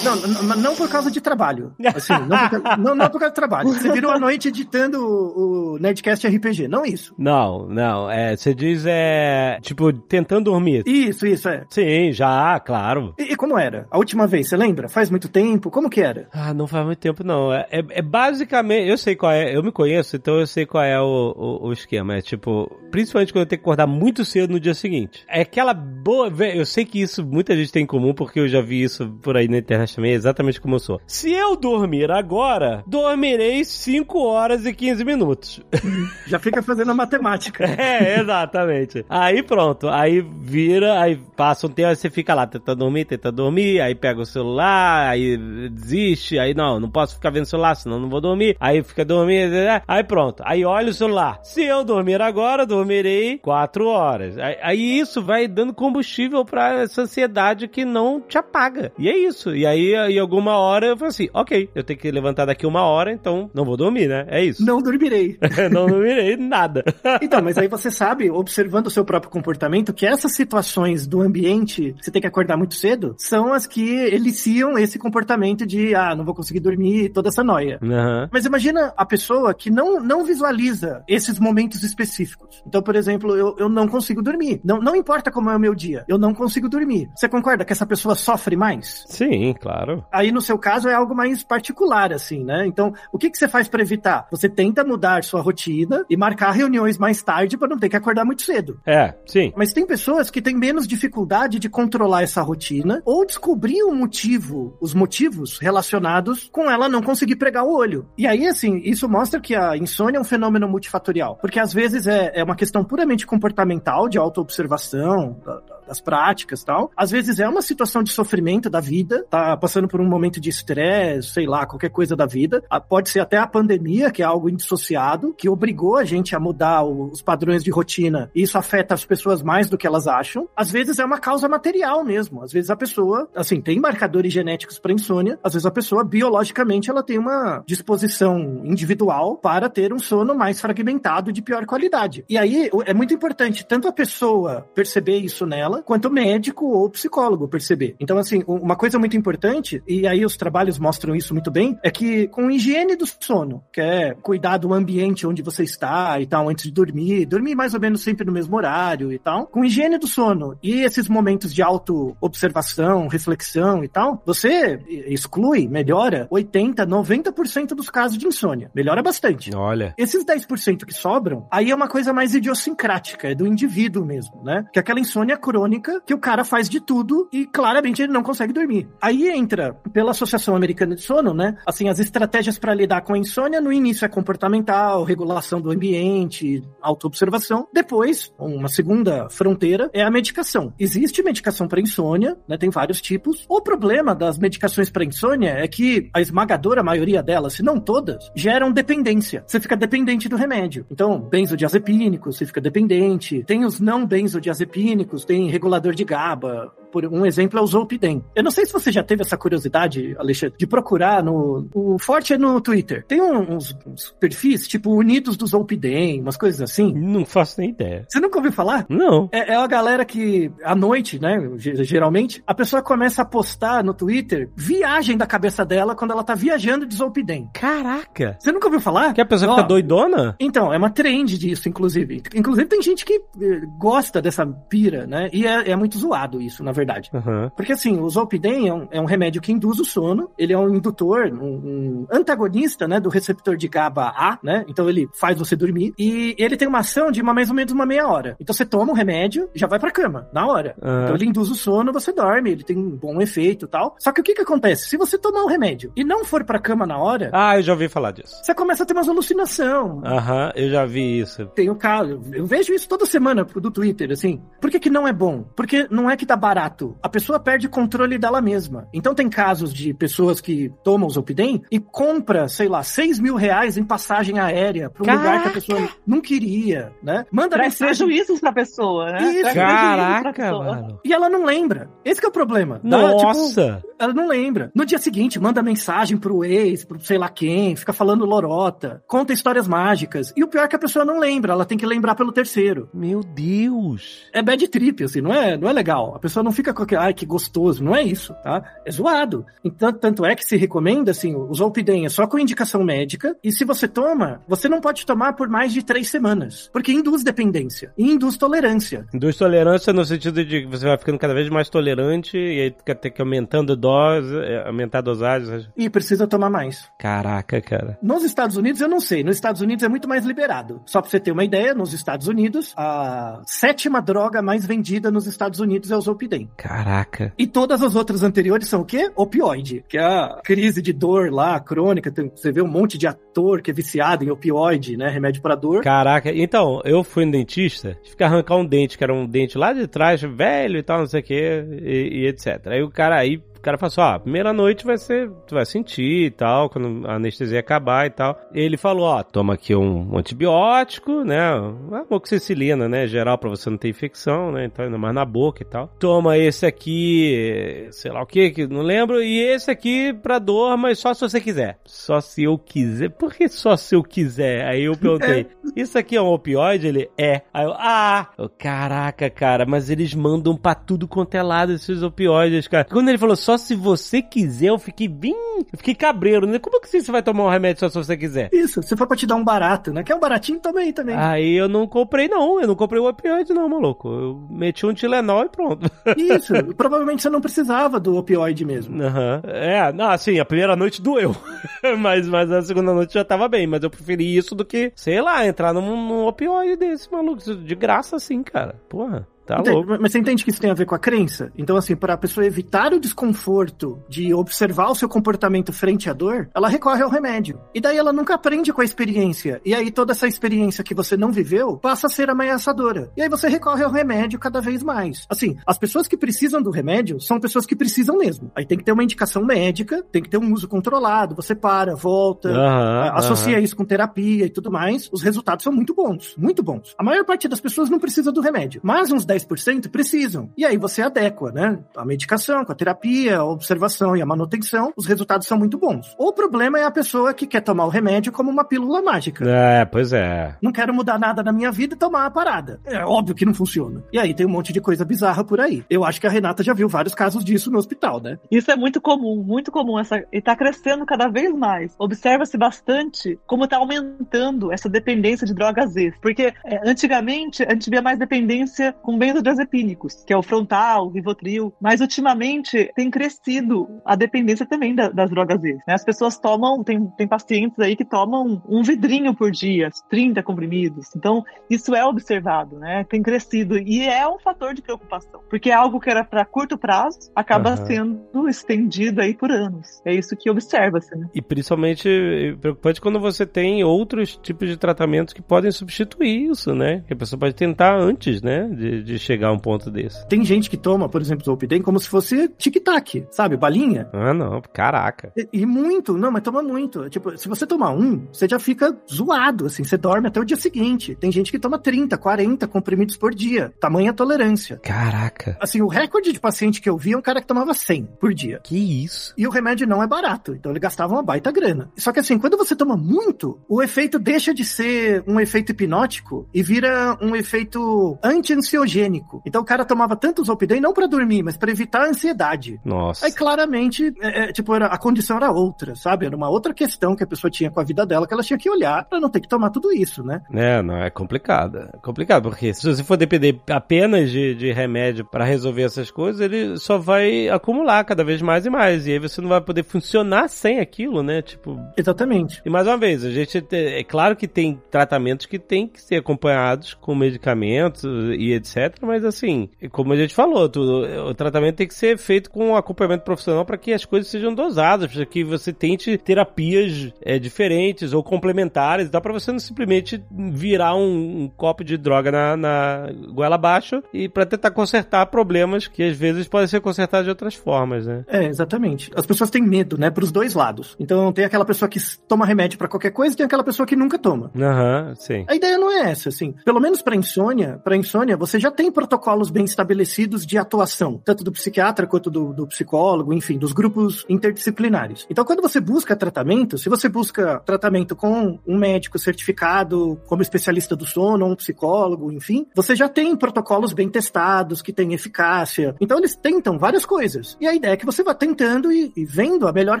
Não, 0.04 0.16
não, 0.16 0.56
não 0.56 0.76
por 0.76 0.88
causa 0.88 1.10
de 1.10 1.20
trabalho. 1.20 1.72
Assim, 1.94 2.12
não, 2.26 2.48
por, 2.48 2.78
não, 2.78 2.94
não 2.94 3.08
por 3.10 3.18
causa 3.18 3.30
de 3.30 3.34
trabalho. 3.34 3.68
Você 3.68 3.90
virou 3.92 4.10
a 4.10 4.18
noite 4.18 4.48
editando 4.48 4.98
o, 5.00 5.78
Nerdcast 5.78 6.26
RPG, 6.26 6.68
não 6.68 6.84
isso. 6.84 7.14
Não, 7.18 7.66
não. 7.68 8.10
É, 8.10 8.36
você 8.36 8.54
diz, 8.54 8.84
é. 8.86 9.58
Tipo, 9.62 9.92
tentando 9.92 10.44
dormir. 10.44 10.82
Isso, 10.86 11.26
isso, 11.26 11.48
é. 11.48 11.64
Sim, 11.70 12.12
já, 12.12 12.58
claro. 12.60 13.14
E, 13.18 13.32
e 13.32 13.36
como 13.36 13.58
era? 13.58 13.86
A 13.90 13.98
última 13.98 14.26
vez, 14.26 14.48
você 14.48 14.56
lembra? 14.56 14.88
Faz 14.88 15.10
muito 15.10 15.28
tempo? 15.28 15.70
Como 15.70 15.90
que 15.90 16.00
era? 16.00 16.28
Ah, 16.32 16.54
não 16.54 16.66
faz 16.66 16.84
muito 16.86 16.98
tempo, 16.98 17.22
não. 17.24 17.52
É, 17.52 17.66
é- 17.70 17.84
é 17.98 18.02
basicamente. 18.02 18.88
Eu 18.88 18.96
sei 18.98 19.14
qual 19.16 19.32
é. 19.32 19.54
Eu 19.54 19.62
me 19.62 19.72
conheço, 19.72 20.16
então 20.16 20.38
eu 20.38 20.46
sei 20.46 20.64
qual 20.66 20.82
é 20.84 21.00
o, 21.00 21.34
o, 21.36 21.68
o 21.68 21.72
esquema. 21.72 22.14
É 22.16 22.20
tipo. 22.20 22.70
Principalmente 22.90 23.32
quando 23.32 23.42
eu 23.42 23.46
tenho 23.48 23.58
que 23.60 23.64
acordar 23.64 23.86
muito 23.86 24.24
cedo 24.24 24.50
no 24.52 24.60
dia 24.60 24.74
seguinte. 24.74 25.24
É 25.28 25.42
aquela 25.42 25.72
boa. 25.74 26.28
Eu 26.54 26.64
sei 26.66 26.84
que 26.84 27.00
isso 27.00 27.24
muita 27.24 27.56
gente 27.56 27.70
tem 27.72 27.82
em 27.84 27.86
comum, 27.86 28.12
porque 28.14 28.40
eu 28.40 28.48
já 28.48 28.60
vi 28.60 28.82
isso 28.82 29.08
por 29.22 29.36
aí 29.36 29.48
na 29.48 29.58
internet 29.58 29.89
exatamente 29.98 30.60
como 30.60 30.76
eu 30.76 30.80
sou. 30.80 31.00
Se 31.06 31.32
eu 31.32 31.56
dormir 31.56 32.10
agora, 32.10 32.82
dormirei 32.86 33.64
5 33.64 34.18
horas 34.20 34.66
e 34.66 34.72
15 34.72 35.04
minutos. 35.04 35.60
Já 36.26 36.38
fica 36.38 36.62
fazendo 36.62 36.90
a 36.90 36.94
matemática. 36.94 37.70
É, 37.80 38.20
exatamente. 38.20 39.06
Aí 39.08 39.42
pronto, 39.42 39.88
aí 39.88 40.20
vira, 40.20 41.00
aí 41.00 41.16
passa 41.36 41.66
um 41.66 41.70
tempo, 41.70 41.88
aí 41.88 41.96
você 41.96 42.10
fica 42.10 42.34
lá 42.34 42.46
tentando 42.46 42.80
dormir, 42.80 43.04
tentando 43.06 43.36
dormir, 43.36 43.80
aí 43.80 43.94
pega 43.94 44.20
o 44.20 44.26
celular, 44.26 45.08
aí 45.08 45.36
desiste, 45.70 46.38
aí 46.38 46.52
não, 46.52 46.78
não 46.78 46.90
posso 46.90 47.14
ficar 47.14 47.30
vendo 47.30 47.44
o 47.44 47.48
celular, 47.48 47.74
senão 47.74 47.98
não 47.98 48.08
vou 48.08 48.20
dormir. 48.20 48.56
Aí 48.60 48.82
fica 48.82 49.04
dormindo, 49.04 49.54
aí 49.88 50.04
pronto, 50.04 50.42
aí 50.44 50.64
olha 50.64 50.90
o 50.90 50.94
celular. 50.94 51.40
Se 51.42 51.64
eu 51.64 51.82
dormir 51.84 52.20
agora, 52.20 52.66
dormirei 52.66 53.38
quatro 53.38 53.86
horas. 53.86 54.36
Aí, 54.36 54.56
aí 54.62 54.98
isso 54.98 55.22
vai 55.22 55.48
dando 55.48 55.72
combustível 55.72 56.44
pra 56.44 56.82
essa 56.82 57.02
ansiedade 57.02 57.68
que 57.68 57.84
não 57.84 58.20
te 58.20 58.36
apaga. 58.36 58.92
E 58.98 59.08
é 59.08 59.16
isso. 59.16 59.54
E 59.54 59.66
aí 59.66 59.79
aí, 59.94 60.14
em 60.14 60.18
alguma 60.18 60.58
hora, 60.58 60.86
eu 60.86 60.96
falei 60.96 61.08
assim, 61.10 61.28
ok, 61.32 61.70
eu 61.74 61.84
tenho 61.84 61.98
que 61.98 62.10
levantar 62.10 62.44
daqui 62.44 62.66
uma 62.66 62.82
hora, 62.82 63.12
então 63.12 63.50
não 63.54 63.64
vou 63.64 63.76
dormir, 63.76 64.08
né? 64.08 64.26
É 64.28 64.44
isso. 64.44 64.64
Não 64.64 64.80
dormirei. 64.82 65.38
não 65.70 65.86
dormirei 65.86 66.36
nada. 66.36 66.84
Então, 67.22 67.42
mas 67.42 67.58
aí 67.58 67.68
você 67.68 67.90
sabe, 67.90 68.30
observando 68.30 68.86
o 68.86 68.90
seu 68.90 69.04
próprio 69.04 69.30
comportamento, 69.30 69.92
que 69.92 70.06
essas 70.06 70.34
situações 70.34 71.06
do 71.06 71.20
ambiente, 71.20 71.94
você 72.00 72.10
tem 72.10 72.20
que 72.20 72.26
acordar 72.26 72.56
muito 72.56 72.74
cedo, 72.74 73.14
são 73.18 73.52
as 73.52 73.66
que 73.66 73.90
eliciam 73.90 74.78
esse 74.78 74.98
comportamento 74.98 75.66
de, 75.66 75.94
ah, 75.94 76.14
não 76.14 76.24
vou 76.24 76.34
conseguir 76.34 76.60
dormir, 76.60 77.10
toda 77.10 77.28
essa 77.28 77.44
noia. 77.44 77.78
Aham. 77.82 78.28
Mas 78.32 78.46
imagina 78.46 78.92
a 78.96 79.04
pessoa 79.04 79.52
que 79.52 79.70
não, 79.70 80.00
não 80.00 80.24
visualiza 80.24 81.02
esses 81.06 81.38
momentos 81.38 81.82
específicos. 81.82 82.62
Então, 82.66 82.82
por 82.82 82.96
exemplo, 82.96 83.36
eu, 83.36 83.54
eu 83.58 83.68
não 83.68 83.86
consigo 83.86 84.22
dormir. 84.22 84.60
Não, 84.64 84.80
não 84.80 84.96
importa 84.96 85.30
como 85.30 85.50
é 85.50 85.56
o 85.56 85.60
meu 85.60 85.74
dia, 85.74 86.04
eu 86.08 86.18
não 86.18 86.32
consigo 86.32 86.68
dormir. 86.68 87.08
Você 87.14 87.28
concorda 87.28 87.64
que 87.64 87.72
essa 87.72 87.86
pessoa 87.86 88.14
sofre 88.14 88.56
mais? 88.56 89.04
Sim, 89.08 89.54
claro. 89.60 89.69
Aí, 90.12 90.30
no 90.32 90.40
seu 90.40 90.58
caso, 90.58 90.88
é 90.88 90.94
algo 90.94 91.14
mais 91.14 91.42
particular, 91.42 92.12
assim, 92.12 92.44
né? 92.44 92.66
Então, 92.66 92.92
o 93.12 93.18
que, 93.18 93.30
que 93.30 93.38
você 93.38 93.48
faz 93.48 93.68
para 93.68 93.82
evitar? 93.82 94.26
Você 94.30 94.48
tenta 94.48 94.84
mudar 94.84 95.24
sua 95.24 95.40
rotina 95.40 96.04
e 96.08 96.16
marcar 96.16 96.50
reuniões 96.52 96.98
mais 96.98 97.22
tarde 97.22 97.56
para 97.56 97.68
não 97.68 97.78
ter 97.78 97.88
que 97.88 97.96
acordar 97.96 98.24
muito 98.24 98.42
cedo. 98.42 98.80
É, 98.86 99.14
sim. 99.26 99.52
Mas 99.56 99.72
tem 99.72 99.86
pessoas 99.86 100.30
que 100.30 100.42
têm 100.42 100.56
menos 100.56 100.86
dificuldade 100.86 101.58
de 101.58 101.68
controlar 101.68 102.22
essa 102.22 102.42
rotina 102.42 103.02
ou 103.04 103.24
descobrir 103.26 103.82
o 103.82 103.94
motivo, 103.94 104.76
os 104.80 104.94
motivos 104.94 105.58
relacionados 105.58 106.48
com 106.52 106.70
ela 106.70 106.88
não 106.88 107.02
conseguir 107.02 107.36
pregar 107.36 107.64
o 107.64 107.72
olho. 107.74 108.06
E 108.16 108.26
aí, 108.26 108.46
assim, 108.46 108.80
isso 108.84 109.08
mostra 109.08 109.40
que 109.40 109.54
a 109.54 109.76
insônia 109.76 110.18
é 110.18 110.20
um 110.20 110.24
fenômeno 110.24 110.68
multifatorial. 110.68 111.36
Porque 111.40 111.58
às 111.58 111.72
vezes 111.72 112.06
é, 112.06 112.32
é 112.34 112.44
uma 112.44 112.56
questão 112.56 112.84
puramente 112.84 113.26
comportamental, 113.26 114.08
de 114.08 114.18
autoobservação, 114.64 115.40
da- 115.44 115.60
da- 115.60 115.80
das 115.90 116.00
práticas 116.00 116.60
e 116.62 116.64
tal. 116.66 116.90
Às 116.96 117.10
vezes 117.10 117.40
é 117.40 117.48
uma 117.48 117.62
situação 117.62 118.02
de 118.02 118.12
sofrimento 118.12 118.70
da 118.70 118.78
vida, 118.80 119.24
tá 119.28 119.56
passando 119.60 119.86
por 119.86 120.00
um 120.00 120.08
momento 120.08 120.40
de 120.40 120.48
estresse, 120.48 121.28
sei 121.28 121.46
lá, 121.46 121.66
qualquer 121.66 121.90
coisa 121.90 122.16
da 122.16 122.26
vida. 122.26 122.62
Pode 122.88 123.10
ser 123.10 123.20
até 123.20 123.36
a 123.36 123.46
pandemia, 123.46 124.10
que 124.10 124.22
é 124.22 124.24
algo 124.24 124.48
indissociado, 124.48 125.34
que 125.34 125.48
obrigou 125.48 125.96
a 125.96 126.04
gente 126.04 126.34
a 126.34 126.40
mudar 126.40 126.82
os 126.82 127.22
padrões 127.22 127.62
de 127.62 127.70
rotina. 127.70 128.30
Isso 128.34 128.56
afeta 128.56 128.94
as 128.94 129.04
pessoas 129.04 129.42
mais 129.42 129.68
do 129.68 129.76
que 129.76 129.86
elas 129.86 130.06
acham. 130.06 130.48
Às 130.56 130.70
vezes 130.70 130.98
é 130.98 131.04
uma 131.04 131.18
causa 131.18 131.48
material 131.48 132.02
mesmo. 132.02 132.42
Às 132.42 132.52
vezes 132.52 132.70
a 132.70 132.76
pessoa, 132.76 133.28
assim, 133.34 133.60
tem 133.60 133.78
marcadores 133.78 134.32
genéticos 134.32 134.78
para 134.78 134.92
insônia. 134.92 135.38
Às 135.44 135.52
vezes 135.52 135.66
a 135.66 135.70
pessoa, 135.70 136.02
biologicamente, 136.02 136.90
ela 136.90 137.02
tem 137.02 137.18
uma 137.18 137.62
disposição 137.66 138.62
individual 138.64 139.36
para 139.36 139.68
ter 139.68 139.92
um 139.92 139.98
sono 139.98 140.34
mais 140.34 140.60
fragmentado 140.60 141.32
de 141.32 141.42
pior 141.42 141.66
qualidade. 141.66 142.24
E 142.28 142.38
aí 142.38 142.70
é 142.86 142.94
muito 142.94 143.12
importante 143.12 143.66
tanto 143.66 143.86
a 143.86 143.92
pessoa 143.92 144.66
perceber 144.74 145.18
isso 145.18 145.44
nela, 145.44 145.82
quanto 145.82 146.08
o 146.08 146.10
médico 146.10 146.66
ou 146.66 146.88
psicólogo 146.88 147.48
perceber. 147.48 147.96
Então, 148.00 148.16
assim, 148.16 148.42
uma 148.46 148.76
coisa 148.76 148.98
muito 148.98 149.16
importante, 149.16 149.49
e 149.86 150.06
aí 150.06 150.24
os 150.24 150.36
trabalhos 150.36 150.78
mostram 150.78 151.14
isso 151.14 151.34
muito 151.34 151.50
bem, 151.50 151.78
é 151.82 151.90
que 151.90 152.28
com 152.28 152.50
higiene 152.50 152.96
do 152.96 153.06
sono, 153.06 153.62
que 153.72 153.80
é 153.80 154.14
cuidar 154.14 154.58
do 154.58 154.72
ambiente 154.72 155.26
onde 155.26 155.42
você 155.42 155.62
está 155.62 156.20
e 156.20 156.26
tal, 156.26 156.48
antes 156.48 156.64
de 156.64 156.72
dormir, 156.72 157.26
dormir 157.26 157.54
mais 157.54 157.74
ou 157.74 157.80
menos 157.80 158.02
sempre 158.02 158.24
no 158.24 158.32
mesmo 158.32 158.56
horário 158.56 159.12
e 159.12 159.18
tal, 159.18 159.46
com 159.46 159.64
higiene 159.64 159.98
do 159.98 160.06
sono 160.06 160.56
e 160.62 160.80
esses 160.80 161.08
momentos 161.08 161.52
de 161.54 161.62
auto-observação, 161.62 163.08
reflexão 163.08 163.84
e 163.84 163.88
tal, 163.88 164.22
você 164.24 164.80
exclui, 165.06 165.68
melhora 165.68 166.26
80, 166.30 166.86
90% 166.86 167.68
dos 167.74 167.90
casos 167.90 168.18
de 168.18 168.26
insônia. 168.26 168.70
Melhora 168.74 169.02
bastante. 169.02 169.54
Olha. 169.54 169.94
Esses 169.96 170.24
10% 170.24 170.84
que 170.84 170.94
sobram, 170.94 171.46
aí 171.50 171.70
é 171.70 171.74
uma 171.74 171.88
coisa 171.88 172.12
mais 172.12 172.34
idiosincrática, 172.34 173.28
é 173.28 173.34
do 173.34 173.46
indivíduo 173.46 174.04
mesmo, 174.04 174.42
né? 174.42 174.66
Que 174.72 174.78
é 174.78 174.82
aquela 174.82 175.00
insônia 175.00 175.36
crônica 175.36 176.00
que 176.06 176.14
o 176.14 176.18
cara 176.18 176.44
faz 176.44 176.68
de 176.68 176.80
tudo 176.80 177.28
e 177.32 177.46
claramente 177.46 178.02
ele 178.02 178.12
não 178.12 178.22
consegue 178.22 178.52
dormir. 178.52 178.88
Aí 179.00 179.28
entra, 179.40 179.74
pela 179.92 180.10
Associação 180.10 180.54
Americana 180.54 180.94
de 180.94 181.02
Sono, 181.02 181.32
né? 181.32 181.56
Assim, 181.66 181.88
as 181.88 181.98
estratégias 181.98 182.58
para 182.58 182.74
lidar 182.74 183.00
com 183.00 183.14
a 183.14 183.18
insônia, 183.18 183.60
no 183.60 183.72
início 183.72 184.04
é 184.04 184.08
comportamental, 184.08 185.02
regulação 185.02 185.60
do 185.60 185.70
ambiente, 185.70 186.62
autoobservação. 186.80 187.66
Depois, 187.72 188.32
uma 188.38 188.68
segunda 188.68 189.28
fronteira 189.28 189.90
é 189.92 190.02
a 190.02 190.10
medicação. 190.10 190.72
Existe 190.78 191.22
medicação 191.22 191.66
para 191.66 191.80
insônia, 191.80 192.36
né? 192.46 192.56
Tem 192.56 192.70
vários 192.70 193.00
tipos. 193.00 193.44
O 193.48 193.60
problema 193.60 194.14
das 194.14 194.38
medicações 194.38 194.90
para 194.90 195.04
insônia 195.04 195.50
é 195.50 195.66
que 195.66 196.10
a 196.14 196.20
esmagadora 196.20 196.82
maioria 196.82 197.22
delas, 197.22 197.54
se 197.54 197.62
não 197.62 197.80
todas, 197.80 198.30
geram 198.34 198.70
dependência. 198.70 199.42
Você 199.46 199.58
fica 199.58 199.76
dependente 199.76 200.28
do 200.28 200.36
remédio. 200.36 200.86
Então, 200.90 201.18
benzodiazepínicos, 201.20 202.36
você 202.36 202.46
fica 202.46 202.60
dependente. 202.60 203.42
Tem 203.44 203.64
os 203.64 203.80
não 203.80 204.06
benzodiazepínicos, 204.06 205.24
tem 205.24 205.48
regulador 205.48 205.94
de 205.94 206.04
GABA. 206.04 206.72
Por 206.90 207.04
um 207.06 207.24
exemplo 207.24 207.58
é 207.58 207.62
o 207.62 207.66
Zolpidem. 207.66 208.24
Eu 208.34 208.42
não 208.42 208.50
sei 208.50 208.66
se 208.66 208.72
você 208.72 208.90
já 208.90 209.02
teve 209.02 209.22
essa 209.22 209.36
curiosidade, 209.36 210.14
Alexandre, 210.18 210.56
de 210.58 210.66
procurar 210.66 211.22
no... 211.22 211.68
O 211.74 211.98
forte 211.98 212.32
é 212.34 212.38
no 212.38 212.60
Twitter. 212.60 213.04
Tem 213.06 213.20
uns, 213.20 213.76
uns 213.86 214.10
perfis, 214.18 214.66
tipo 214.66 214.90
Unidos 214.92 215.36
do 215.36 215.46
Zolpidem, 215.46 216.20
umas 216.20 216.36
coisas 216.36 216.60
assim. 216.60 216.92
Não 216.92 217.24
faço 217.24 217.60
nem 217.60 217.70
ideia. 217.70 218.04
Você 218.08 218.18
nunca 218.20 218.38
ouviu 218.38 218.52
falar? 218.52 218.86
Não. 218.88 219.28
É, 219.32 219.52
é 219.52 219.56
a 219.56 219.66
galera 219.66 220.04
que, 220.04 220.50
à 220.64 220.74
noite, 220.74 221.20
né, 221.20 221.50
ge- 221.56 221.82
geralmente, 221.84 222.42
a 222.46 222.54
pessoa 222.54 222.82
começa 222.82 223.22
a 223.22 223.24
postar 223.24 223.84
no 223.84 223.94
Twitter 223.94 224.50
viagem 224.56 225.16
da 225.16 225.26
cabeça 225.26 225.64
dela 225.64 225.94
quando 225.94 226.10
ela 226.12 226.24
tá 226.24 226.34
viajando 226.34 226.86
de 226.86 226.94
Zolpidem. 226.96 227.48
Caraca. 227.54 228.36
Você 228.38 228.50
nunca 228.52 228.66
ouviu 228.66 228.80
falar? 228.80 229.14
Que 229.14 229.20
a 229.20 229.26
pessoa 229.26 229.52
Ó, 229.52 229.56
fica 229.56 229.68
doidona? 229.68 230.34
Então, 230.40 230.72
é 230.72 230.76
uma 230.76 230.90
trend 230.90 231.38
disso, 231.38 231.68
inclusive. 231.68 232.22
Inclusive 232.34 232.66
tem 232.68 232.82
gente 232.82 233.04
que 233.04 233.14
eh, 233.40 233.60
gosta 233.78 234.20
dessa 234.20 234.44
pira, 234.46 235.06
né? 235.06 235.28
E 235.32 235.46
é, 235.46 235.70
é 235.70 235.76
muito 235.76 235.96
zoado 235.98 236.40
isso, 236.40 236.62
na 236.64 236.72
verdade. 236.72 236.79
Aham. 237.14 237.50
Porque 237.56 237.72
assim, 237.72 237.98
o 238.00 238.08
Zolpidem 238.08 238.68
é 238.68 238.74
um, 238.74 238.88
é 238.90 239.00
um 239.00 239.04
remédio 239.04 239.40
que 239.40 239.52
induz 239.52 239.78
o 239.78 239.84
sono, 239.84 240.30
ele 240.38 240.52
é 240.52 240.58
um 240.58 240.74
indutor, 240.74 241.26
um, 241.32 241.46
um 241.46 242.06
antagonista, 242.10 242.86
né, 242.88 243.00
do 243.00 243.08
receptor 243.08 243.56
de 243.56 243.68
GABA-A, 243.68 244.38
né? 244.42 244.64
Então 244.68 244.88
ele 244.88 245.08
faz 245.18 245.38
você 245.38 245.56
dormir 245.56 245.92
e 245.98 246.34
ele 246.38 246.56
tem 246.56 246.68
uma 246.68 246.78
ação 246.80 247.10
de 247.10 247.20
uma, 247.22 247.32
mais 247.34 247.48
ou 247.50 247.54
menos 247.54 247.72
uma 247.72 247.86
meia 247.86 248.06
hora. 248.08 248.36
Então 248.40 248.54
você 248.54 248.64
toma 248.64 248.92
o 248.92 248.94
remédio, 248.94 249.48
já 249.54 249.66
vai 249.66 249.78
pra 249.78 249.90
cama, 249.90 250.28
na 250.32 250.46
hora. 250.46 250.74
Ah. 250.80 251.02
Então 251.04 251.14
ele 251.16 251.26
induz 251.26 251.50
o 251.50 251.54
sono, 251.54 251.92
você 251.92 252.12
dorme, 252.12 252.50
ele 252.50 252.62
tem 252.64 252.76
um 252.76 252.90
bom 252.90 253.20
efeito 253.20 253.66
e 253.66 253.68
tal. 253.68 253.94
Só 253.98 254.12
que 254.12 254.20
o 254.20 254.24
que 254.24 254.34
que 254.34 254.42
acontece? 254.42 254.88
Se 254.88 254.96
você 254.96 255.18
tomar 255.18 255.42
o 255.44 255.48
remédio 255.48 255.92
e 255.96 256.04
não 256.04 256.24
for 256.24 256.44
pra 256.44 256.58
cama 256.58 256.86
na 256.86 256.98
hora, 256.98 257.30
Ah, 257.32 257.56
eu 257.58 257.62
já 257.62 257.72
ouvi 257.72 257.88
falar 257.88 258.12
disso. 258.12 258.34
você 258.42 258.54
começa 258.54 258.82
a 258.82 258.86
ter 258.86 258.94
umas 258.94 259.08
alucinação. 259.08 260.02
Aham, 260.04 260.52
eu 260.54 260.70
já 260.70 260.84
vi 260.84 261.20
isso. 261.20 261.46
Tem 261.54 261.70
o 261.70 261.74
caso, 261.76 262.20
eu 262.32 262.46
vejo 262.46 262.72
isso 262.72 262.88
toda 262.88 263.06
semana 263.06 263.44
do 263.44 263.70
Twitter, 263.70 264.10
assim. 264.10 264.40
Por 264.60 264.70
que, 264.70 264.78
que 264.78 264.90
não 264.90 265.06
é 265.06 265.12
bom? 265.12 265.44
Porque 265.56 265.86
não 265.90 266.10
é 266.10 266.16
que 266.16 266.26
tá 266.26 266.36
barato. 266.36 266.69
A 267.02 267.08
pessoa 267.08 267.38
perde 267.38 267.68
controle 267.68 268.18
dela 268.18 268.40
mesma. 268.40 268.88
Então 268.92 269.14
tem 269.14 269.28
casos 269.28 269.72
de 269.72 269.92
pessoas 269.94 270.40
que 270.40 270.72
tomam 270.82 271.08
o 271.08 271.10
Zolpidem 271.10 271.62
e 271.70 271.78
compra, 271.78 272.48
sei 272.48 272.68
lá, 272.68 272.82
6 272.82 273.18
mil 273.18 273.36
reais 273.36 273.76
em 273.76 273.84
passagem 273.84 274.38
aérea 274.38 274.90
pra 274.90 275.02
um 275.02 275.16
lugar 275.16 275.42
que 275.42 275.48
a 275.48 275.52
pessoa 275.52 275.88
não 276.06 276.20
queria, 276.20 276.92
né? 277.02 277.24
Manda 277.30 277.56
Traz 277.56 277.74
mensagem 277.74 278.06
prejuízos 278.06 278.40
pra 278.40 278.52
pessoa, 278.52 279.12
né? 279.12 279.22
Isso. 279.32 279.54
Caraca, 279.54 280.32
pessoa. 280.32 280.64
mano. 280.64 281.00
e 281.04 281.12
ela 281.12 281.28
não 281.28 281.44
lembra. 281.44 281.88
Esse 282.04 282.20
que 282.20 282.26
é 282.26 282.28
o 282.28 282.32
problema. 282.32 282.76
Tipo, 282.76 282.88
Nossa! 282.88 283.82
ela 283.98 284.12
não 284.12 284.28
lembra. 284.28 284.70
No 284.74 284.84
dia 284.84 284.98
seguinte, 284.98 285.38
manda 285.38 285.62
mensagem 285.62 286.16
pro 286.16 286.44
ex, 286.44 286.84
pro 286.84 287.00
sei 287.00 287.18
lá 287.18 287.28
quem, 287.28 287.76
fica 287.76 287.92
falando 287.92 288.24
lorota, 288.24 289.02
conta 289.06 289.32
histórias 289.32 289.66
mágicas. 289.66 290.32
E 290.36 290.44
o 290.44 290.48
pior 290.48 290.64
é 290.64 290.68
que 290.68 290.76
a 290.76 290.78
pessoa 290.78 291.04
não 291.04 291.18
lembra, 291.18 291.52
ela 291.52 291.64
tem 291.64 291.78
que 291.78 291.86
lembrar 291.86 292.14
pelo 292.14 292.32
terceiro. 292.32 292.88
Meu 292.92 293.22
Deus! 293.22 294.28
É 294.32 294.42
bad 294.42 294.66
trip, 294.68 295.04
assim, 295.04 295.20
não 295.20 295.32
é, 295.32 295.56
não 295.56 295.68
é 295.68 295.72
legal. 295.72 296.14
A 296.14 296.18
pessoa 296.18 296.42
não 296.42 296.52
fica 296.52 296.59
com 296.62 296.82
aquele, 296.82 297.00
ai, 297.00 297.14
que 297.14 297.26
gostoso, 297.26 297.82
não 297.82 297.94
é 297.94 298.02
isso, 298.02 298.34
tá? 298.42 298.62
É 298.84 298.90
zoado. 298.90 299.46
Então, 299.64 299.92
tanto 299.92 300.24
é 300.24 300.34
que 300.34 300.44
se 300.44 300.56
recomenda, 300.56 301.10
assim, 301.10 301.34
o 301.34 301.52
Zolpidem 301.54 302.04
é 302.04 302.08
só 302.08 302.26
com 302.26 302.38
indicação 302.38 302.84
médica, 302.84 303.36
e 303.42 303.50
se 303.52 303.64
você 303.64 303.88
toma, 303.88 304.40
você 304.46 304.68
não 304.68 304.80
pode 304.80 305.04
tomar 305.06 305.34
por 305.34 305.48
mais 305.48 305.72
de 305.72 305.82
três 305.82 306.08
semanas, 306.08 306.70
porque 306.72 306.92
induz 306.92 307.22
dependência 307.22 307.92
e 307.96 308.10
induz 308.10 308.36
tolerância. 308.36 309.06
Induz 309.12 309.36
tolerância 309.36 309.92
no 309.92 310.04
sentido 310.04 310.44
de 310.44 310.62
que 310.62 310.66
você 310.66 310.86
vai 310.86 310.98
ficando 310.98 311.18
cada 311.18 311.34
vez 311.34 311.48
mais 311.48 311.68
tolerante 311.68 312.36
e 312.36 312.60
aí 312.60 312.74
quer 312.84 312.94
ter 312.94 313.10
que 313.10 313.20
aumentando 313.20 313.76
dose, 313.76 314.36
é, 314.38 314.66
aumentar 314.66 314.98
a 314.98 315.02
dosagem. 315.02 315.66
E 315.76 315.88
precisa 315.88 316.26
tomar 316.26 316.50
mais. 316.50 316.88
Caraca, 316.98 317.60
cara. 317.60 317.98
Nos 318.02 318.24
Estados 318.24 318.56
Unidos, 318.56 318.80
eu 318.80 318.88
não 318.88 319.00
sei. 319.00 319.24
Nos 319.24 319.36
Estados 319.36 319.60
Unidos 319.60 319.84
é 319.84 319.88
muito 319.88 320.08
mais 320.08 320.24
liberado. 320.24 320.82
Só 320.86 321.00
pra 321.00 321.10
você 321.10 321.20
ter 321.20 321.32
uma 321.32 321.44
ideia, 321.44 321.74
nos 321.74 321.92
Estados 321.92 322.28
Unidos, 322.28 322.74
a 322.76 323.42
sétima 323.46 324.00
droga 324.00 324.42
mais 324.42 324.66
vendida 324.66 325.10
nos 325.10 325.26
Estados 325.26 325.60
Unidos 325.60 325.90
é 325.90 325.96
o 325.96 326.00
Zolpidem. 326.00 326.49
Caraca. 326.56 327.32
E 327.38 327.46
todas 327.46 327.82
as 327.82 327.94
outras 327.94 328.22
anteriores 328.22 328.68
são 328.68 328.82
o 328.82 328.84
quê? 328.84 329.10
Opioide, 329.16 329.84
que 329.88 329.96
é 329.98 330.02
a 330.02 330.40
crise 330.44 330.80
de 330.82 330.92
dor 330.92 331.32
lá, 331.32 331.58
crônica. 331.60 332.10
Tem- 332.10 332.30
Você 332.34 332.52
vê 332.52 332.60
um 332.62 332.68
monte 332.68 332.96
de 332.98 333.06
ator 333.06 333.62
que 333.62 333.70
é 333.70 333.74
viciado 333.74 334.24
em 334.24 334.30
opioide, 334.30 334.96
né? 334.96 335.08
Remédio 335.08 335.42
pra 335.42 335.54
dor. 335.54 335.82
Caraca, 335.82 336.30
então, 336.32 336.80
eu 336.84 337.02
fui 337.02 337.24
no 337.24 337.32
dentista, 337.32 337.96
tive 338.02 338.16
que 338.16 338.24
arrancar 338.24 338.56
um 338.56 338.64
dente, 338.66 338.96
que 338.98 339.04
era 339.04 339.14
um 339.14 339.26
dente 339.26 339.56
lá 339.58 339.72
de 339.72 339.86
trás, 339.86 340.20
velho 340.20 340.78
e 340.78 340.82
tal, 340.82 340.98
não 341.00 341.06
sei 341.06 341.20
o 341.20 341.24
que, 341.24 341.34
e, 341.82 342.20
e 342.22 342.26
etc. 342.26 342.66
Aí 342.66 342.82
o 342.82 342.90
cara 342.90 343.16
aí 343.18 343.40
o 343.60 343.62
cara 343.62 343.76
falou 343.76 343.88
assim, 343.88 344.00
ó, 344.00 344.18
primeira 344.18 344.52
noite 344.52 344.84
vai 344.84 344.96
ser, 344.96 345.30
tu 345.46 345.54
vai 345.54 345.66
sentir 345.66 346.26
e 346.26 346.30
tal, 346.30 346.70
quando 346.70 347.06
a 347.06 347.16
anestesia 347.16 347.60
acabar 347.60 348.06
e 348.06 348.10
tal. 348.10 348.40
Ele 348.52 348.76
falou, 348.76 349.04
ó, 349.04 349.22
toma 349.22 349.54
aqui 349.54 349.74
um 349.74 350.16
antibiótico, 350.16 351.24
né, 351.24 351.52
uma 351.54 352.00
amoxicilina, 352.00 352.88
né, 352.88 353.06
geral 353.06 353.36
pra 353.36 353.50
você 353.50 353.68
não 353.68 353.76
ter 353.76 353.88
infecção, 353.88 354.52
né, 354.52 354.64
então 354.64 354.84
ainda 354.84 354.96
mais 354.96 355.14
na 355.14 355.24
boca 355.24 355.62
e 355.62 355.66
tal. 355.66 355.88
Toma 355.98 356.38
esse 356.38 356.64
aqui, 356.64 357.88
sei 357.90 358.10
lá 358.10 358.22
o 358.22 358.26
que, 358.26 358.50
que 358.50 358.66
não 358.66 358.82
lembro, 358.82 359.22
e 359.22 359.40
esse 359.40 359.70
aqui 359.70 360.12
pra 360.12 360.38
dor, 360.38 360.76
mas 360.76 360.98
só 360.98 361.12
se 361.12 361.20
você 361.20 361.40
quiser. 361.40 361.78
Só 361.84 362.20
se 362.20 362.44
eu 362.44 362.56
quiser. 362.56 363.10
Por 363.10 363.34
que 363.34 363.48
só 363.48 363.76
se 363.76 363.94
eu 363.94 364.02
quiser? 364.02 364.66
Aí 364.66 364.84
eu 364.84 364.96
perguntei, 364.96 365.46
isso 365.76 365.98
aqui 365.98 366.16
é 366.16 366.22
um 366.22 366.32
opioide? 366.32 366.86
Ele, 366.86 367.10
é. 367.18 367.42
Aí 367.52 367.64
eu, 367.64 367.74
ah! 367.76 368.28
Eu, 368.38 368.48
Caraca, 368.60 369.28
cara, 369.30 369.64
mas 369.66 369.90
eles 369.90 370.14
mandam 370.14 370.56
pra 370.56 370.74
tudo 370.74 371.08
quanto 371.08 371.34
é 371.34 371.42
lado 371.42 371.72
esses 371.72 372.02
opioides, 372.02 372.68
cara. 372.68 372.84
Quando 372.84 373.08
ele 373.08 373.18
falou 373.18 373.34
só 373.50 373.58
se 373.58 373.74
você 373.74 374.22
quiser, 374.22 374.68
eu 374.68 374.78
fiquei 374.78 375.08
bem... 375.08 375.34
Eu 375.72 375.76
fiquei 375.78 375.94
cabreiro, 375.94 376.46
né? 376.46 376.58
Como 376.58 376.80
que 376.80 376.86
assim 376.86 377.00
você 377.00 377.10
vai 377.10 377.22
tomar 377.22 377.44
um 377.44 377.50
remédio 377.50 377.80
só 377.80 377.88
se 377.88 377.96
você 377.96 378.16
quiser? 378.16 378.48
Isso, 378.52 378.82
se 378.82 378.96
for 378.96 379.06
pra 379.06 379.16
te 379.16 379.26
dar 379.26 379.34
um 379.34 379.44
barato, 379.44 379.92
né? 379.92 380.04
Quer 380.04 380.14
um 380.14 380.20
baratinho, 380.20 380.60
aí 380.76 380.92
também. 380.92 381.16
Aí 381.16 381.54
eu 381.54 381.68
não 381.68 381.86
comprei, 381.86 382.28
não. 382.28 382.60
Eu 382.60 382.68
não 382.68 382.76
comprei 382.76 383.00
o 383.00 383.08
opioide, 383.08 383.52
não, 383.52 383.68
maluco. 383.68 384.08
Eu 384.08 384.46
meti 384.48 384.86
um 384.86 384.94
Tilenol 384.94 385.44
e 385.44 385.48
pronto. 385.48 385.90
Isso, 386.16 386.54
provavelmente 386.76 387.22
você 387.22 387.30
não 387.30 387.40
precisava 387.40 387.98
do 387.98 388.16
opioide 388.16 388.64
mesmo. 388.64 389.02
Aham. 389.02 389.42
É, 389.44 389.92
não, 389.92 390.10
assim, 390.10 390.38
a 390.38 390.44
primeira 390.44 390.76
noite 390.76 391.02
doeu. 391.02 391.34
mas, 391.98 392.28
mas 392.28 392.50
a 392.52 392.62
segunda 392.62 392.94
noite 392.94 393.14
já 393.14 393.24
tava 393.24 393.48
bem. 393.48 393.66
Mas 393.66 393.82
eu 393.82 393.90
preferi 393.90 394.36
isso 394.36 394.54
do 394.54 394.64
que, 394.64 394.92
sei 394.94 395.20
lá, 395.20 395.46
entrar 395.46 395.72
num, 395.72 395.82
num 395.82 396.26
opioide 396.26 396.76
desse, 396.76 397.10
maluco. 397.10 397.42
De 397.54 397.74
graça, 397.74 398.16
assim, 398.16 398.42
cara. 398.42 398.76
Porra. 398.88 399.26
Tá 399.46 399.58
Entende? 399.60 399.70
louco. 399.76 399.96
Mas 400.00 400.12
você 400.12 400.18
entende 400.18 400.44
que 400.44 400.50
isso 400.50 400.60
tem 400.60 400.70
a 400.70 400.74
ver 400.74 400.86
com 400.86 400.94
a 400.94 400.98
crença? 400.98 401.50
Então, 401.58 401.76
assim, 401.76 401.96
para 401.96 402.14
a 402.14 402.16
pessoa 402.16 402.46
evitar 402.46 402.92
o 402.92 403.00
desconforto 403.00 404.00
de 404.08 404.32
observar 404.34 404.90
o 404.90 404.94
seu 404.94 405.08
comportamento 405.08 405.72
frente 405.72 406.08
à 406.08 406.12
dor, 406.12 406.48
ela 406.54 406.68
recorre 406.68 407.02
ao 407.02 407.10
remédio. 407.10 407.60
E 407.74 407.80
daí 407.80 407.96
ela 407.96 408.12
nunca 408.12 408.34
aprende 408.34 408.72
com 408.72 408.80
a 408.80 408.84
experiência. 408.84 409.60
E 409.64 409.74
aí 409.74 409.90
toda 409.90 410.12
essa 410.12 410.26
experiência 410.28 410.84
que 410.84 410.94
você 410.94 411.16
não 411.16 411.30
viveu 411.32 411.76
passa 411.78 412.06
a 412.06 412.10
ser 412.10 412.30
ameaçadora. 412.30 413.10
E 413.16 413.22
aí 413.22 413.28
você 413.28 413.48
recorre 413.48 413.82
ao 413.84 413.90
remédio 413.90 414.38
cada 414.38 414.60
vez 414.60 414.82
mais. 414.82 415.26
Assim, 415.28 415.56
as 415.66 415.78
pessoas 415.78 416.06
que 416.06 416.16
precisam 416.16 416.62
do 416.62 416.70
remédio 416.70 417.20
são 417.20 417.40
pessoas 417.40 417.66
que 417.66 417.74
precisam 417.76 418.16
mesmo. 418.18 418.50
Aí 418.54 418.64
tem 418.66 418.78
que 418.78 418.84
ter 418.84 418.92
uma 418.92 419.02
indicação 419.04 419.44
médica, 419.44 420.02
tem 420.12 420.22
que 420.22 420.28
ter 420.28 420.38
um 420.38 420.52
uso 420.52 420.68
controlado, 420.68 421.34
você 421.34 421.54
para, 421.54 421.94
volta, 421.94 422.50
a- 422.52 423.18
associa 423.18 423.58
isso 423.60 423.74
com 423.76 423.84
terapia 423.84 424.46
e 424.46 424.50
tudo 424.50 424.70
mais. 424.70 425.08
Os 425.12 425.22
resultados 425.22 425.64
são 425.64 425.72
muito 425.72 425.94
bons, 425.94 426.34
muito 426.36 426.62
bons. 426.62 426.94
A 426.98 427.02
maior 427.02 427.24
parte 427.24 427.48
das 427.48 427.60
pessoas 427.60 427.88
não 427.90 427.98
precisa 427.98 428.30
do 428.32 428.40
remédio, 428.40 428.80
mas 428.84 429.10
uns 429.10 429.24
10% 429.30 429.90
precisam. 429.90 430.50
E 430.56 430.64
aí 430.64 430.76
você 430.76 431.02
adequa, 431.02 431.52
né? 431.52 431.78
A 431.96 432.04
medicação, 432.04 432.64
com 432.64 432.72
a 432.72 432.74
terapia, 432.74 433.38
a 433.38 433.44
observação 433.44 434.16
e 434.16 434.22
a 434.22 434.26
manutenção, 434.26 434.92
os 434.96 435.06
resultados 435.06 435.46
são 435.46 435.58
muito 435.58 435.78
bons. 435.78 436.14
O 436.18 436.32
problema 436.32 436.78
é 436.78 436.84
a 436.84 436.90
pessoa 436.90 437.32
que 437.32 437.46
quer 437.46 437.60
tomar 437.60 437.86
o 437.86 437.88
remédio 437.88 438.32
como 438.32 438.50
uma 438.50 438.64
pílula 438.64 439.02
mágica. 439.02 439.44
É, 439.48 439.84
pois 439.84 440.12
é. 440.12 440.56
Não 440.60 440.72
quero 440.72 440.94
mudar 440.94 441.18
nada 441.18 441.42
na 441.42 441.52
minha 441.52 441.70
vida 441.70 441.94
e 441.94 441.98
tomar 441.98 442.26
a 442.26 442.30
parada. 442.30 442.80
É 442.84 443.04
óbvio 443.04 443.34
que 443.34 443.46
não 443.46 443.54
funciona. 443.54 444.02
E 444.12 444.18
aí 444.18 444.34
tem 444.34 444.46
um 444.46 444.50
monte 444.50 444.72
de 444.72 444.80
coisa 444.80 445.04
bizarra 445.04 445.44
por 445.44 445.60
aí. 445.60 445.84
Eu 445.88 446.04
acho 446.04 446.20
que 446.20 446.26
a 446.26 446.30
Renata 446.30 446.62
já 446.62 446.74
viu 446.74 446.88
vários 446.88 447.14
casos 447.14 447.44
disso 447.44 447.70
no 447.70 447.78
hospital, 447.78 448.20
né? 448.20 448.38
Isso 448.50 448.70
é 448.70 448.76
muito 448.76 449.00
comum, 449.00 449.42
muito 449.42 449.70
comum. 449.70 449.98
Essa, 449.98 450.24
e 450.32 450.40
tá 450.40 450.56
crescendo 450.56 451.06
cada 451.06 451.28
vez 451.28 451.52
mais. 451.54 451.94
Observa-se 451.98 452.56
bastante 452.56 453.38
como 453.46 453.68
tá 453.68 453.76
aumentando 453.76 454.72
essa 454.72 454.88
dependência 454.88 455.46
de 455.46 455.54
drogas 455.54 455.92
Z. 455.92 456.14
Porque 456.20 456.52
é, 456.64 456.88
antigamente 456.88 457.62
a 457.62 457.72
gente 457.72 457.90
via 457.90 458.02
mais 458.02 458.18
dependência 458.18 458.92
com 459.02 459.18
benzodiazepínicos, 459.20 460.24
que 460.26 460.32
é 460.32 460.36
o 460.36 460.42
frontal, 460.42 461.06
o 461.06 461.10
Rivotril. 461.10 461.72
Mas 461.80 462.00
ultimamente 462.00 462.90
tem 462.96 463.10
crescido 463.10 463.88
a 464.04 464.16
dependência 464.16 464.66
também 464.66 464.94
da- 464.94 465.10
das 465.10 465.30
drogas 465.30 465.60
né? 465.60 465.78
As 465.88 466.04
pessoas 466.04 466.38
tomam, 466.38 466.82
tem, 466.82 467.06
tem 467.18 467.28
pacientes 467.28 467.78
aí 467.78 467.94
que 467.94 468.04
tomam 468.04 468.62
um 468.68 468.82
vidrinho 468.82 469.34
por 469.34 469.50
dia, 469.50 469.90
30 470.08 470.42
comprimidos. 470.42 471.08
Então, 471.14 471.44
isso 471.68 471.94
é 471.94 472.04
observado, 472.04 472.78
né? 472.78 473.04
Tem 473.08 473.22
crescido. 473.22 473.76
E 473.78 474.02
é 474.06 474.26
um 474.26 474.38
fator 474.38 474.72
de 474.72 474.80
preocupação. 474.80 475.40
Porque 475.50 475.70
é 475.70 475.74
algo 475.74 476.00
que 476.00 476.08
era 476.08 476.24
para 476.24 476.44
curto 476.44 476.78
prazo, 476.78 477.18
acaba 477.34 477.70
Aham. 477.70 477.86
sendo 477.86 478.48
estendido 478.48 479.20
aí 479.20 479.34
por 479.34 479.50
anos. 479.50 480.00
É 480.04 480.14
isso 480.14 480.36
que 480.36 480.50
observa-se, 480.50 481.14
né? 481.16 481.28
E 481.34 481.42
principalmente 481.42 482.08
eh, 482.08 482.56
preocupante 482.60 483.00
quando 483.00 483.20
você 483.20 483.44
tem 483.44 483.84
outros 483.84 484.36
tipos 484.36 484.68
de 484.68 484.76
tratamentos 484.76 485.34
que 485.34 485.42
podem 485.42 485.70
substituir 485.70 486.50
isso, 486.50 486.74
né? 486.74 487.02
Que 487.06 487.12
a 487.12 487.16
pessoa 487.16 487.38
pode 487.38 487.54
tentar 487.54 487.94
antes, 487.98 488.40
né? 488.40 488.68
De, 488.68 489.02
de 489.02 489.09
chegar 489.18 489.48
a 489.48 489.52
um 489.52 489.58
ponto 489.58 489.90
desse. 489.90 490.26
Tem 490.28 490.44
gente 490.44 490.68
que 490.70 490.76
toma, 490.76 491.08
por 491.08 491.20
exemplo, 491.20 491.44
Zolpidem 491.44 491.82
como 491.82 491.98
se 491.98 492.08
fosse 492.08 492.48
tic-tac, 492.58 493.26
sabe? 493.30 493.56
Balinha. 493.56 494.08
Ah, 494.12 494.34
não. 494.34 494.60
Caraca. 494.72 495.32
E, 495.36 495.48
e 495.52 495.66
muito, 495.66 496.16
não, 496.16 496.30
mas 496.30 496.42
toma 496.42 496.62
muito. 496.62 497.08
Tipo, 497.10 497.36
se 497.36 497.48
você 497.48 497.66
tomar 497.66 497.90
um, 497.90 498.26
você 498.32 498.48
já 498.48 498.58
fica 498.58 498.96
zoado, 499.12 499.66
assim, 499.66 499.84
você 499.84 499.96
dorme 499.96 500.28
até 500.28 500.40
o 500.40 500.44
dia 500.44 500.56
seguinte. 500.56 501.14
Tem 501.14 501.30
gente 501.30 501.50
que 501.50 501.58
toma 501.58 501.78
30, 501.78 502.16
40 502.16 502.66
comprimidos 502.66 503.16
por 503.16 503.34
dia. 503.34 503.72
Tamanha 503.80 504.12
tolerância. 504.12 504.78
Caraca. 504.78 505.56
Assim, 505.60 505.80
o 505.80 505.88
recorde 505.88 506.32
de 506.32 506.40
paciente 506.40 506.80
que 506.80 506.88
eu 506.88 506.96
vi 506.96 507.12
é 507.12 507.16
um 507.16 507.22
cara 507.22 507.40
que 507.40 507.46
tomava 507.46 507.74
100 507.74 508.08
por 508.20 508.32
dia. 508.34 508.60
Que 508.62 509.04
isso? 509.04 509.34
E 509.36 509.46
o 509.46 509.50
remédio 509.50 509.86
não 509.86 510.02
é 510.02 510.06
barato, 510.06 510.54
então 510.54 510.72
ele 510.72 510.80
gastava 510.80 511.14
uma 511.14 511.22
baita 511.22 511.50
grana. 511.50 511.90
Só 511.96 512.12
que 512.12 512.20
assim, 512.20 512.38
quando 512.38 512.56
você 512.56 512.74
toma 512.74 512.96
muito, 512.96 513.58
o 513.68 513.82
efeito 513.82 514.18
deixa 514.18 514.52
de 514.52 514.64
ser 514.64 515.22
um 515.26 515.40
efeito 515.40 515.72
hipnótico 515.72 516.48
e 516.52 516.62
vira 516.62 517.16
um 517.20 517.34
efeito 517.34 518.18
anti-ansiogênico. 518.22 518.99
Então 519.44 519.62
o 519.62 519.64
cara 519.64 519.84
tomava 519.84 520.16
tanto 520.16 520.44
Zolpidem 520.44 520.80
não 520.80 520.92
pra 520.92 521.06
dormir, 521.06 521.42
mas 521.42 521.56
pra 521.56 521.70
evitar 521.70 522.02
a 522.02 522.08
ansiedade. 522.08 522.80
Nossa. 522.84 523.26
Aí 523.26 523.32
claramente, 523.32 524.12
é, 524.20 524.44
é, 524.44 524.52
tipo, 524.52 524.74
era, 524.74 524.86
a 524.86 524.98
condição 524.98 525.36
era 525.36 525.50
outra, 525.50 525.94
sabe? 525.94 526.26
Era 526.26 526.36
uma 526.36 526.48
outra 526.48 526.72
questão 526.74 527.14
que 527.16 527.22
a 527.24 527.26
pessoa 527.26 527.50
tinha 527.50 527.70
com 527.70 527.80
a 527.80 527.84
vida 527.84 528.04
dela 528.06 528.26
que 528.26 528.34
ela 528.34 528.42
tinha 528.42 528.58
que 528.58 528.68
olhar 528.70 529.04
pra 529.04 529.20
não 529.20 529.28
ter 529.28 529.40
que 529.40 529.48
tomar 529.48 529.70
tudo 529.70 529.92
isso, 529.92 530.22
né? 530.24 530.42
É, 530.52 530.82
não, 530.82 530.96
é 530.96 531.10
complicado. 531.10 531.78
É 531.78 531.98
complicado, 532.02 532.48
porque 532.50 532.72
se 532.74 532.86
você 532.86 533.02
for 533.04 533.16
depender 533.16 533.58
apenas 533.70 534.30
de, 534.30 534.54
de 534.54 534.72
remédio 534.72 535.24
pra 535.24 535.44
resolver 535.44 535.82
essas 535.82 536.10
coisas, 536.10 536.40
ele 536.40 536.76
só 536.78 536.98
vai 536.98 537.48
acumular 537.48 538.04
cada 538.04 538.24
vez 538.24 538.40
mais 538.42 538.66
e 538.66 538.70
mais. 538.70 539.06
E 539.06 539.12
aí 539.12 539.18
você 539.18 539.40
não 539.40 539.48
vai 539.48 539.60
poder 539.60 539.82
funcionar 539.84 540.48
sem 540.48 540.80
aquilo, 540.80 541.22
né? 541.22 541.42
Tipo. 541.42 541.78
Exatamente. 541.96 542.60
E 542.64 542.70
mais 542.70 542.86
uma 542.86 542.96
vez, 542.96 543.24
a 543.24 543.30
gente. 543.30 543.60
te- 543.60 543.76
É 543.76 544.04
claro 544.04 544.36
que 544.36 544.46
tem 544.48 544.80
tratamentos 544.90 545.46
que 545.46 545.58
tem 545.58 545.86
que 545.86 546.00
ser 546.00 546.16
acompanhados 546.16 546.94
com 546.94 547.14
medicamentos 547.14 548.02
e 548.04 548.52
etc. 548.52 548.89
Mas 549.02 549.24
assim, 549.24 549.68
como 549.90 550.12
a 550.12 550.16
gente 550.16 550.34
falou, 550.34 550.68
tudo, 550.68 551.06
o 551.28 551.34
tratamento 551.34 551.76
tem 551.76 551.86
que 551.86 551.94
ser 551.94 552.18
feito 552.18 552.50
com 552.50 552.70
um 552.70 552.76
acompanhamento 552.76 553.24
profissional 553.24 553.64
para 553.64 553.78
que 553.78 553.92
as 553.92 554.04
coisas 554.04 554.30
sejam 554.30 554.54
dosadas, 554.54 555.12
para 555.12 555.26
que 555.26 555.44
você 555.44 555.72
tente 555.72 556.16
terapias 556.18 557.12
é, 557.22 557.38
diferentes 557.38 558.12
ou 558.12 558.22
complementares. 558.22 559.10
Dá 559.10 559.20
para 559.20 559.32
você 559.32 559.52
não 559.52 559.58
simplesmente 559.58 560.22
virar 560.30 560.94
um, 560.94 561.42
um 561.42 561.48
copo 561.48 561.84
de 561.84 561.96
droga 561.96 562.30
na, 562.30 562.56
na 562.56 563.12
goela 563.32 563.54
abaixo 563.54 564.02
e 564.12 564.28
para 564.28 564.46
tentar 564.46 564.70
consertar 564.70 565.26
problemas 565.26 565.86
que 565.86 566.02
às 566.02 566.16
vezes 566.16 566.48
podem 566.48 566.66
ser 566.66 566.80
consertados 566.80 567.24
de 567.24 567.30
outras 567.30 567.54
formas, 567.54 568.06
né? 568.06 568.24
É, 568.28 568.44
exatamente. 568.44 569.10
As 569.14 569.26
pessoas 569.26 569.50
têm 569.50 569.62
medo, 569.62 569.98
né, 569.98 570.10
pros 570.10 570.32
dois 570.32 570.54
lados. 570.54 570.96
Então 570.98 571.32
tem 571.32 571.44
aquela 571.44 571.64
pessoa 571.64 571.88
que 571.88 571.98
toma 572.28 572.46
remédio 572.46 572.78
pra 572.78 572.88
qualquer 572.88 573.10
coisa 573.10 573.34
e 573.34 573.36
tem 573.36 573.46
aquela 573.46 573.64
pessoa 573.64 573.86
que 573.86 573.96
nunca 573.96 574.18
toma. 574.18 574.50
Aham, 574.56 575.14
sim. 575.16 575.44
A 575.48 575.54
ideia 575.54 575.78
não 575.78 575.90
é 575.90 576.10
essa, 576.10 576.28
assim. 576.28 576.54
Pelo 576.64 576.80
menos 576.80 577.02
para 577.02 577.16
insônia, 577.16 577.80
para 577.82 577.96
insônia, 577.96 578.36
você 578.36 578.58
já 578.58 578.70
tem 578.80 578.90
protocolos 578.90 579.50
bem 579.50 579.66
estabelecidos 579.66 580.46
de 580.46 580.56
atuação, 580.56 581.20
tanto 581.22 581.44
do 581.44 581.52
psiquiatra 581.52 582.06
quanto 582.06 582.30
do, 582.30 582.54
do 582.54 582.66
psicólogo, 582.66 583.30
enfim, 583.30 583.58
dos 583.58 583.74
grupos 583.74 584.24
interdisciplinares. 584.26 585.26
Então, 585.28 585.44
quando 585.44 585.60
você 585.60 585.78
busca 585.78 586.16
tratamento, 586.16 586.78
se 586.78 586.88
você 586.88 587.06
busca 587.06 587.60
tratamento 587.66 588.16
com 588.16 588.58
um 588.66 588.78
médico 588.78 589.18
certificado 589.18 590.18
como 590.26 590.40
especialista 590.40 590.96
do 590.96 591.04
sono, 591.04 591.44
um 591.44 591.54
psicólogo, 591.54 592.32
enfim, 592.32 592.66
você 592.74 592.96
já 592.96 593.06
tem 593.06 593.36
protocolos 593.36 593.92
bem 593.92 594.08
testados, 594.08 594.80
que 594.80 594.94
têm 594.94 595.12
eficácia. 595.12 595.94
Então, 596.00 596.16
eles 596.16 596.34
tentam 596.34 596.78
várias 596.78 597.04
coisas. 597.04 597.58
E 597.60 597.68
a 597.68 597.74
ideia 597.74 597.92
é 597.92 597.96
que 597.98 598.06
você 598.06 598.22
vá 598.22 598.32
tentando 598.32 598.90
e, 598.90 599.12
e 599.14 599.26
vendo 599.26 599.68
a 599.68 599.74
melhor 599.74 600.00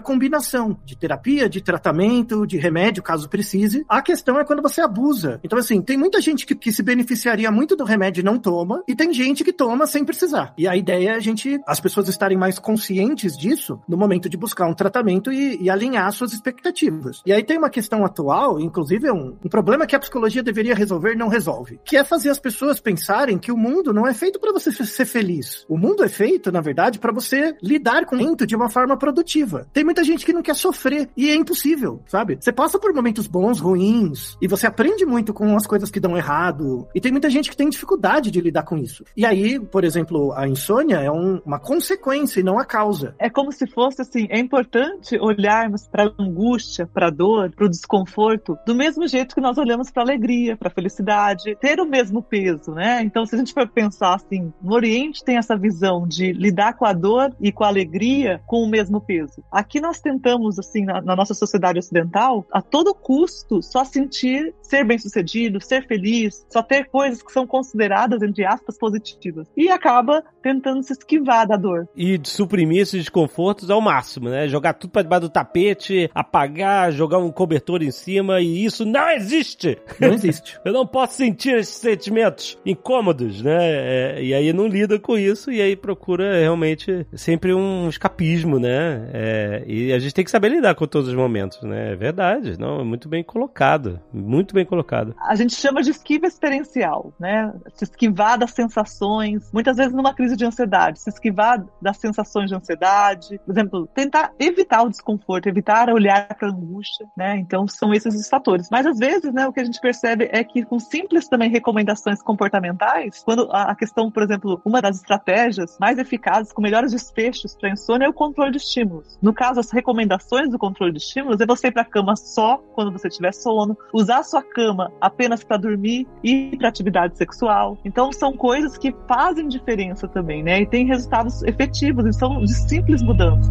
combinação 0.00 0.74
de 0.86 0.96
terapia, 0.96 1.50
de 1.50 1.60
tratamento, 1.60 2.46
de 2.46 2.56
remédio, 2.56 3.02
caso 3.02 3.28
precise. 3.28 3.84
A 3.86 4.00
questão 4.00 4.40
é 4.40 4.44
quando 4.46 4.62
você 4.62 4.80
abusa. 4.80 5.38
Então, 5.44 5.58
assim, 5.58 5.82
tem 5.82 5.98
muita 5.98 6.18
gente 6.18 6.46
que, 6.46 6.54
que 6.54 6.72
se 6.72 6.82
beneficiaria 6.82 7.50
muito 7.50 7.76
do 7.76 7.84
remédio 7.84 8.22
e 8.22 8.24
não 8.24 8.38
toma, 8.38 8.69
e 8.86 8.94
tem 8.94 9.12
gente 9.12 9.44
que 9.44 9.52
toma 9.52 9.86
sem 9.86 10.04
precisar. 10.04 10.54
E 10.56 10.66
a 10.66 10.76
ideia 10.76 11.10
é 11.10 11.14
a 11.14 11.20
gente, 11.20 11.60
as 11.66 11.80
pessoas 11.80 12.08
estarem 12.08 12.36
mais 12.36 12.58
conscientes 12.58 13.36
disso 13.36 13.80
no 13.88 13.96
momento 13.96 14.28
de 14.28 14.36
buscar 14.36 14.66
um 14.66 14.74
tratamento 14.74 15.32
e, 15.32 15.62
e 15.62 15.70
alinhar 15.70 16.10
suas 16.12 16.32
expectativas. 16.32 17.22
E 17.26 17.32
aí 17.32 17.42
tem 17.42 17.58
uma 17.58 17.70
questão 17.70 18.04
atual, 18.04 18.60
inclusive 18.60 19.08
é 19.08 19.12
um, 19.12 19.36
um 19.44 19.48
problema 19.48 19.86
que 19.86 19.96
a 19.96 20.00
psicologia 20.00 20.42
deveria 20.42 20.74
resolver 20.74 21.14
não 21.14 21.28
resolve, 21.28 21.80
que 21.84 21.96
é 21.96 22.04
fazer 22.04 22.30
as 22.30 22.38
pessoas 22.38 22.80
pensarem 22.80 23.38
que 23.38 23.52
o 23.52 23.56
mundo 23.56 23.92
não 23.92 24.06
é 24.06 24.14
feito 24.14 24.38
para 24.38 24.52
você 24.52 24.72
ser 24.72 25.04
feliz. 25.04 25.64
O 25.68 25.76
mundo 25.76 26.04
é 26.04 26.08
feito, 26.08 26.52
na 26.52 26.60
verdade, 26.60 26.98
para 26.98 27.12
você 27.12 27.56
lidar 27.62 28.06
com 28.06 28.16
o 28.16 28.20
de 28.46 28.56
uma 28.56 28.68
forma 28.68 28.96
produtiva. 28.96 29.66
Tem 29.72 29.84
muita 29.84 30.04
gente 30.04 30.24
que 30.24 30.32
não 30.32 30.42
quer 30.42 30.54
sofrer 30.54 31.08
e 31.16 31.30
é 31.30 31.34
impossível, 31.34 32.02
sabe? 32.06 32.38
Você 32.40 32.52
passa 32.52 32.78
por 32.78 32.94
momentos 32.94 33.26
bons, 33.26 33.60
ruins, 33.60 34.36
e 34.40 34.46
você 34.46 34.66
aprende 34.66 35.04
muito 35.04 35.32
com 35.32 35.56
as 35.56 35.66
coisas 35.66 35.90
que 35.90 36.00
dão 36.00 36.16
errado. 36.16 36.86
E 36.94 37.00
tem 37.00 37.12
muita 37.12 37.28
gente 37.28 37.50
que 37.50 37.56
tem 37.56 37.68
dificuldade 37.68 38.30
de 38.30 38.40
lidar 38.40 38.59
lidar 38.60 38.62
com 38.62 38.76
isso. 38.76 39.04
E 39.16 39.24
aí, 39.24 39.58
por 39.58 39.84
exemplo, 39.84 40.32
a 40.32 40.46
insônia 40.46 40.96
é 40.96 41.10
um- 41.10 41.40
uma 41.44 41.58
consequência 41.58 42.40
e 42.40 42.42
não 42.42 42.58
a 42.58 42.64
causa. 42.64 43.14
É 43.18 43.28
como 43.28 43.50
se 43.52 43.66
fosse 43.66 44.02
assim, 44.02 44.26
é 44.30 44.38
importante 44.38 45.18
olharmos 45.18 45.86
para 45.88 46.04
a 46.04 46.22
angústia, 46.22 46.86
para 46.86 47.08
a 47.08 47.10
dor, 47.10 47.50
para 47.50 47.66
o 47.66 47.68
desconforto, 47.68 48.58
do 48.66 48.74
mesmo 48.74 49.06
jeito 49.08 49.34
que 49.34 49.40
nós 49.40 49.58
olhamos 49.58 49.90
para 49.90 50.02
a 50.02 50.06
alegria, 50.06 50.56
para 50.56 50.68
a 50.68 50.72
felicidade, 50.72 51.56
ter 51.60 51.80
o 51.80 51.86
mesmo 51.86 52.22
peso, 52.22 52.72
né? 52.72 53.02
Então, 53.02 53.24
se 53.24 53.34
a 53.34 53.38
gente 53.38 53.52
for 53.54 53.68
pensar 53.68 54.14
assim, 54.14 54.52
no 54.62 54.74
Oriente 54.74 55.24
tem 55.24 55.36
essa 55.36 55.56
visão 55.56 56.06
de 56.06 56.32
lidar 56.32 56.74
com 56.74 56.84
a 56.84 56.92
dor 56.92 57.34
e 57.40 57.52
com 57.52 57.64
a 57.64 57.68
alegria 57.68 58.40
com 58.46 58.62
o 58.62 58.68
mesmo 58.68 59.00
peso. 59.00 59.42
Aqui 59.50 59.80
nós 59.80 60.00
tentamos 60.00 60.58
assim 60.58 60.84
na, 60.84 61.00
na 61.00 61.16
nossa 61.16 61.34
sociedade 61.34 61.78
ocidental, 61.78 62.44
a 62.52 62.60
todo 62.60 62.94
custo, 62.94 63.62
só 63.62 63.84
sentir 63.84 64.54
ser 64.62 64.84
bem-sucedido, 64.84 65.60
ser 65.60 65.86
feliz, 65.86 66.46
só 66.50 66.62
ter 66.62 66.88
coisas 66.88 67.22
que 67.22 67.32
são 67.32 67.46
consideradas 67.46 68.22
entre 68.22 68.44
aspas 68.54 68.78
positivas 68.78 69.46
e 69.56 69.68
acaba 69.68 70.22
tentando 70.42 70.82
se 70.82 70.92
esquivar 70.92 71.46
da 71.46 71.56
dor. 71.56 71.88
E 71.96 72.18
de 72.18 72.28
suprimir 72.28 72.82
esses 72.82 73.00
desconfortos 73.00 73.70
ao 73.70 73.80
máximo, 73.80 74.28
né? 74.28 74.48
Jogar 74.48 74.74
tudo 74.74 74.90
pra 74.90 75.02
debaixo 75.02 75.22
do 75.22 75.30
tapete, 75.30 76.10
apagar, 76.14 76.92
jogar 76.92 77.18
um 77.18 77.30
cobertor 77.30 77.82
em 77.82 77.90
cima 77.90 78.40
e 78.40 78.64
isso 78.64 78.84
não 78.84 79.08
existe! 79.10 79.78
Não 80.00 80.12
existe. 80.12 80.58
Eu 80.64 80.72
não 80.72 80.86
posso 80.86 81.14
sentir 81.14 81.56
esses 81.58 81.74
sentimentos 81.74 82.58
incômodos, 82.64 83.42
né? 83.42 83.58
É, 83.60 84.22
e 84.22 84.34
aí 84.34 84.52
não 84.52 84.66
lida 84.66 84.98
com 84.98 85.16
isso 85.16 85.50
e 85.50 85.60
aí 85.60 85.76
procura 85.76 86.38
realmente 86.38 87.06
sempre 87.14 87.54
um 87.54 87.88
escapismo, 87.88 88.58
né? 88.58 89.10
É, 89.12 89.64
e 89.66 89.92
a 89.92 89.98
gente 89.98 90.14
tem 90.14 90.24
que 90.24 90.30
saber 90.30 90.48
lidar 90.48 90.74
com 90.74 90.86
todos 90.86 91.08
os 91.08 91.14
momentos, 91.14 91.62
né? 91.62 91.92
É 91.92 91.96
verdade, 91.96 92.58
não, 92.58 92.80
é 92.80 92.84
muito 92.84 93.08
bem 93.08 93.22
colocado, 93.22 94.00
muito 94.12 94.54
bem 94.54 94.64
colocado. 94.64 95.14
a 95.18 95.34
gente 95.34 95.54
chama 95.54 95.82
de 95.82 95.90
esquiva 95.90 96.26
experiencial, 96.26 97.12
né? 97.18 97.52
Se 97.74 97.84
esquivar 97.84 98.29
das 98.36 98.52
sensações, 98.52 99.50
muitas 99.52 99.76
vezes 99.76 99.92
numa 99.92 100.14
crise 100.14 100.36
de 100.36 100.44
ansiedade, 100.44 101.00
se 101.00 101.10
esquivar 101.10 101.64
das 101.80 101.96
sensações 101.96 102.48
de 102.48 102.54
ansiedade, 102.54 103.38
por 103.44 103.52
exemplo, 103.52 103.86
tentar 103.94 104.32
evitar 104.38 104.82
o 104.82 104.90
desconforto, 104.90 105.48
evitar 105.48 105.88
olhar 105.90 106.26
para 106.34 106.48
a 106.48 106.50
angústia, 106.50 107.06
né? 107.16 107.36
Então 107.38 107.66
são 107.66 107.94
esses 107.94 108.14
os 108.14 108.28
fatores. 108.28 108.68
Mas 108.70 108.86
às 108.86 108.98
vezes, 108.98 109.32
né, 109.32 109.46
o 109.46 109.52
que 109.52 109.60
a 109.60 109.64
gente 109.64 109.80
percebe 109.80 110.28
é 110.32 110.44
que 110.44 110.64
com 110.64 110.78
simples 110.78 111.28
também 111.28 111.50
recomendações 111.50 112.22
comportamentais, 112.22 113.22
quando 113.24 113.48
a 113.50 113.70
a 113.70 113.74
questão, 113.74 114.10
por 114.10 114.22
exemplo, 114.22 114.60
uma 114.64 114.82
das 114.82 114.96
estratégias 114.96 115.76
mais 115.78 115.96
eficazes, 115.96 116.52
com 116.52 116.60
melhores 116.60 116.90
desfechos 116.90 117.54
para 117.54 117.70
insônia 117.70 118.06
é 118.06 118.08
o 118.08 118.12
controle 118.12 118.50
de 118.50 118.56
estímulos. 118.56 119.16
No 119.22 119.32
caso, 119.32 119.60
as 119.60 119.70
recomendações 119.70 120.50
do 120.50 120.58
controle 120.58 120.92
de 120.92 120.98
estímulos 120.98 121.40
é 121.40 121.46
você 121.46 121.68
ir 121.68 121.72
para 121.72 121.82
a 121.82 121.84
cama 121.84 122.16
só 122.16 122.58
quando 122.74 122.90
você 122.90 123.08
tiver 123.08 123.32
sono, 123.32 123.76
usar 123.92 124.18
a 124.18 124.22
sua 124.22 124.42
cama 124.42 124.90
apenas 125.00 125.44
para 125.44 125.56
dormir 125.56 126.06
e 126.24 126.56
para 126.56 126.68
atividade 126.68 127.16
sexual. 127.16 127.78
Então 127.84 128.12
são 128.20 128.36
coisas 128.36 128.76
que 128.76 128.94
fazem 129.08 129.48
diferença 129.48 130.06
também, 130.06 130.42
né? 130.42 130.60
E 130.60 130.66
tem 130.66 130.86
resultados 130.86 131.42
efetivos 131.42 132.04
e 132.04 132.12
são 132.12 132.44
de 132.44 132.52
simples 132.54 133.02
mudança. 133.02 133.50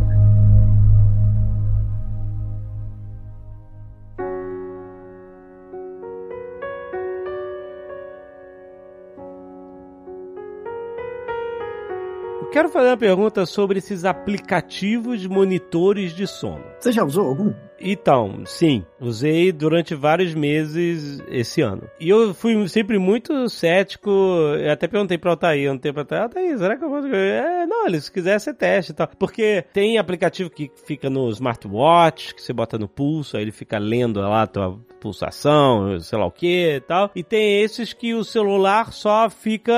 Eu 12.40 12.52
quero 12.52 12.70
fazer 12.70 12.90
uma 12.90 12.98
pergunta 12.98 13.46
sobre 13.48 13.80
esses 13.80 14.06
aplicativos 14.06 15.26
monitores 15.26 16.16
de 16.16 16.28
sono. 16.28 16.64
Você 16.80 16.92
já 16.92 17.04
usou 17.04 17.28
algum? 17.28 17.69
Então, 17.82 18.44
sim, 18.46 18.84
usei 19.00 19.52
durante 19.52 19.96
vários 19.96 20.34
meses 20.34 21.22
esse 21.30 21.62
ano. 21.62 21.84
E 22.00 22.10
eu 22.10 22.34
fui 22.34 22.68
sempre 22.68 22.98
muito 23.00 23.48
cético. 23.50 24.10
Eu 24.10 24.72
até 24.72 24.88
perguntei 24.88 25.18
pra 25.18 25.32
Altair 25.32 25.72
um 25.72 25.78
tempo 25.78 26.00
atrás: 26.00 26.24
Altair, 26.24 26.58
será 26.58 26.78
que 26.78 26.84
eu 26.84 26.90
posso. 26.90 27.08
É, 27.08 27.66
não, 27.66 27.88
ele, 27.88 28.00
se 28.00 28.12
quiser, 28.12 28.40
você 28.40 28.54
teste 28.54 28.92
e 28.92 28.96
tal. 28.96 29.08
Porque 29.18 29.64
tem 29.74 29.98
aplicativo 29.98 30.50
que 30.50 30.72
fica 30.86 31.10
no 31.10 31.30
smartwatch, 31.30 32.36
que 32.36 32.42
você 32.42 32.54
bota 32.54 32.78
no 32.78 32.88
pulso, 32.88 33.38
aí 33.38 33.44
ele 33.44 33.52
fica 33.52 33.78
lendo 33.78 34.20
lá 34.20 34.44
a 34.44 34.48
tua 34.48 34.80
pulsação, 35.00 36.00
sei 36.00 36.18
lá 36.18 36.26
o 36.26 36.32
que 36.32 36.76
e 36.76 36.82
tal. 36.82 37.12
E 37.16 37.24
tem 37.24 37.62
esses 37.62 37.94
que 37.94 38.14
o 38.14 38.24
celular 38.24 38.92
só 38.92 39.30
fica 39.30 39.74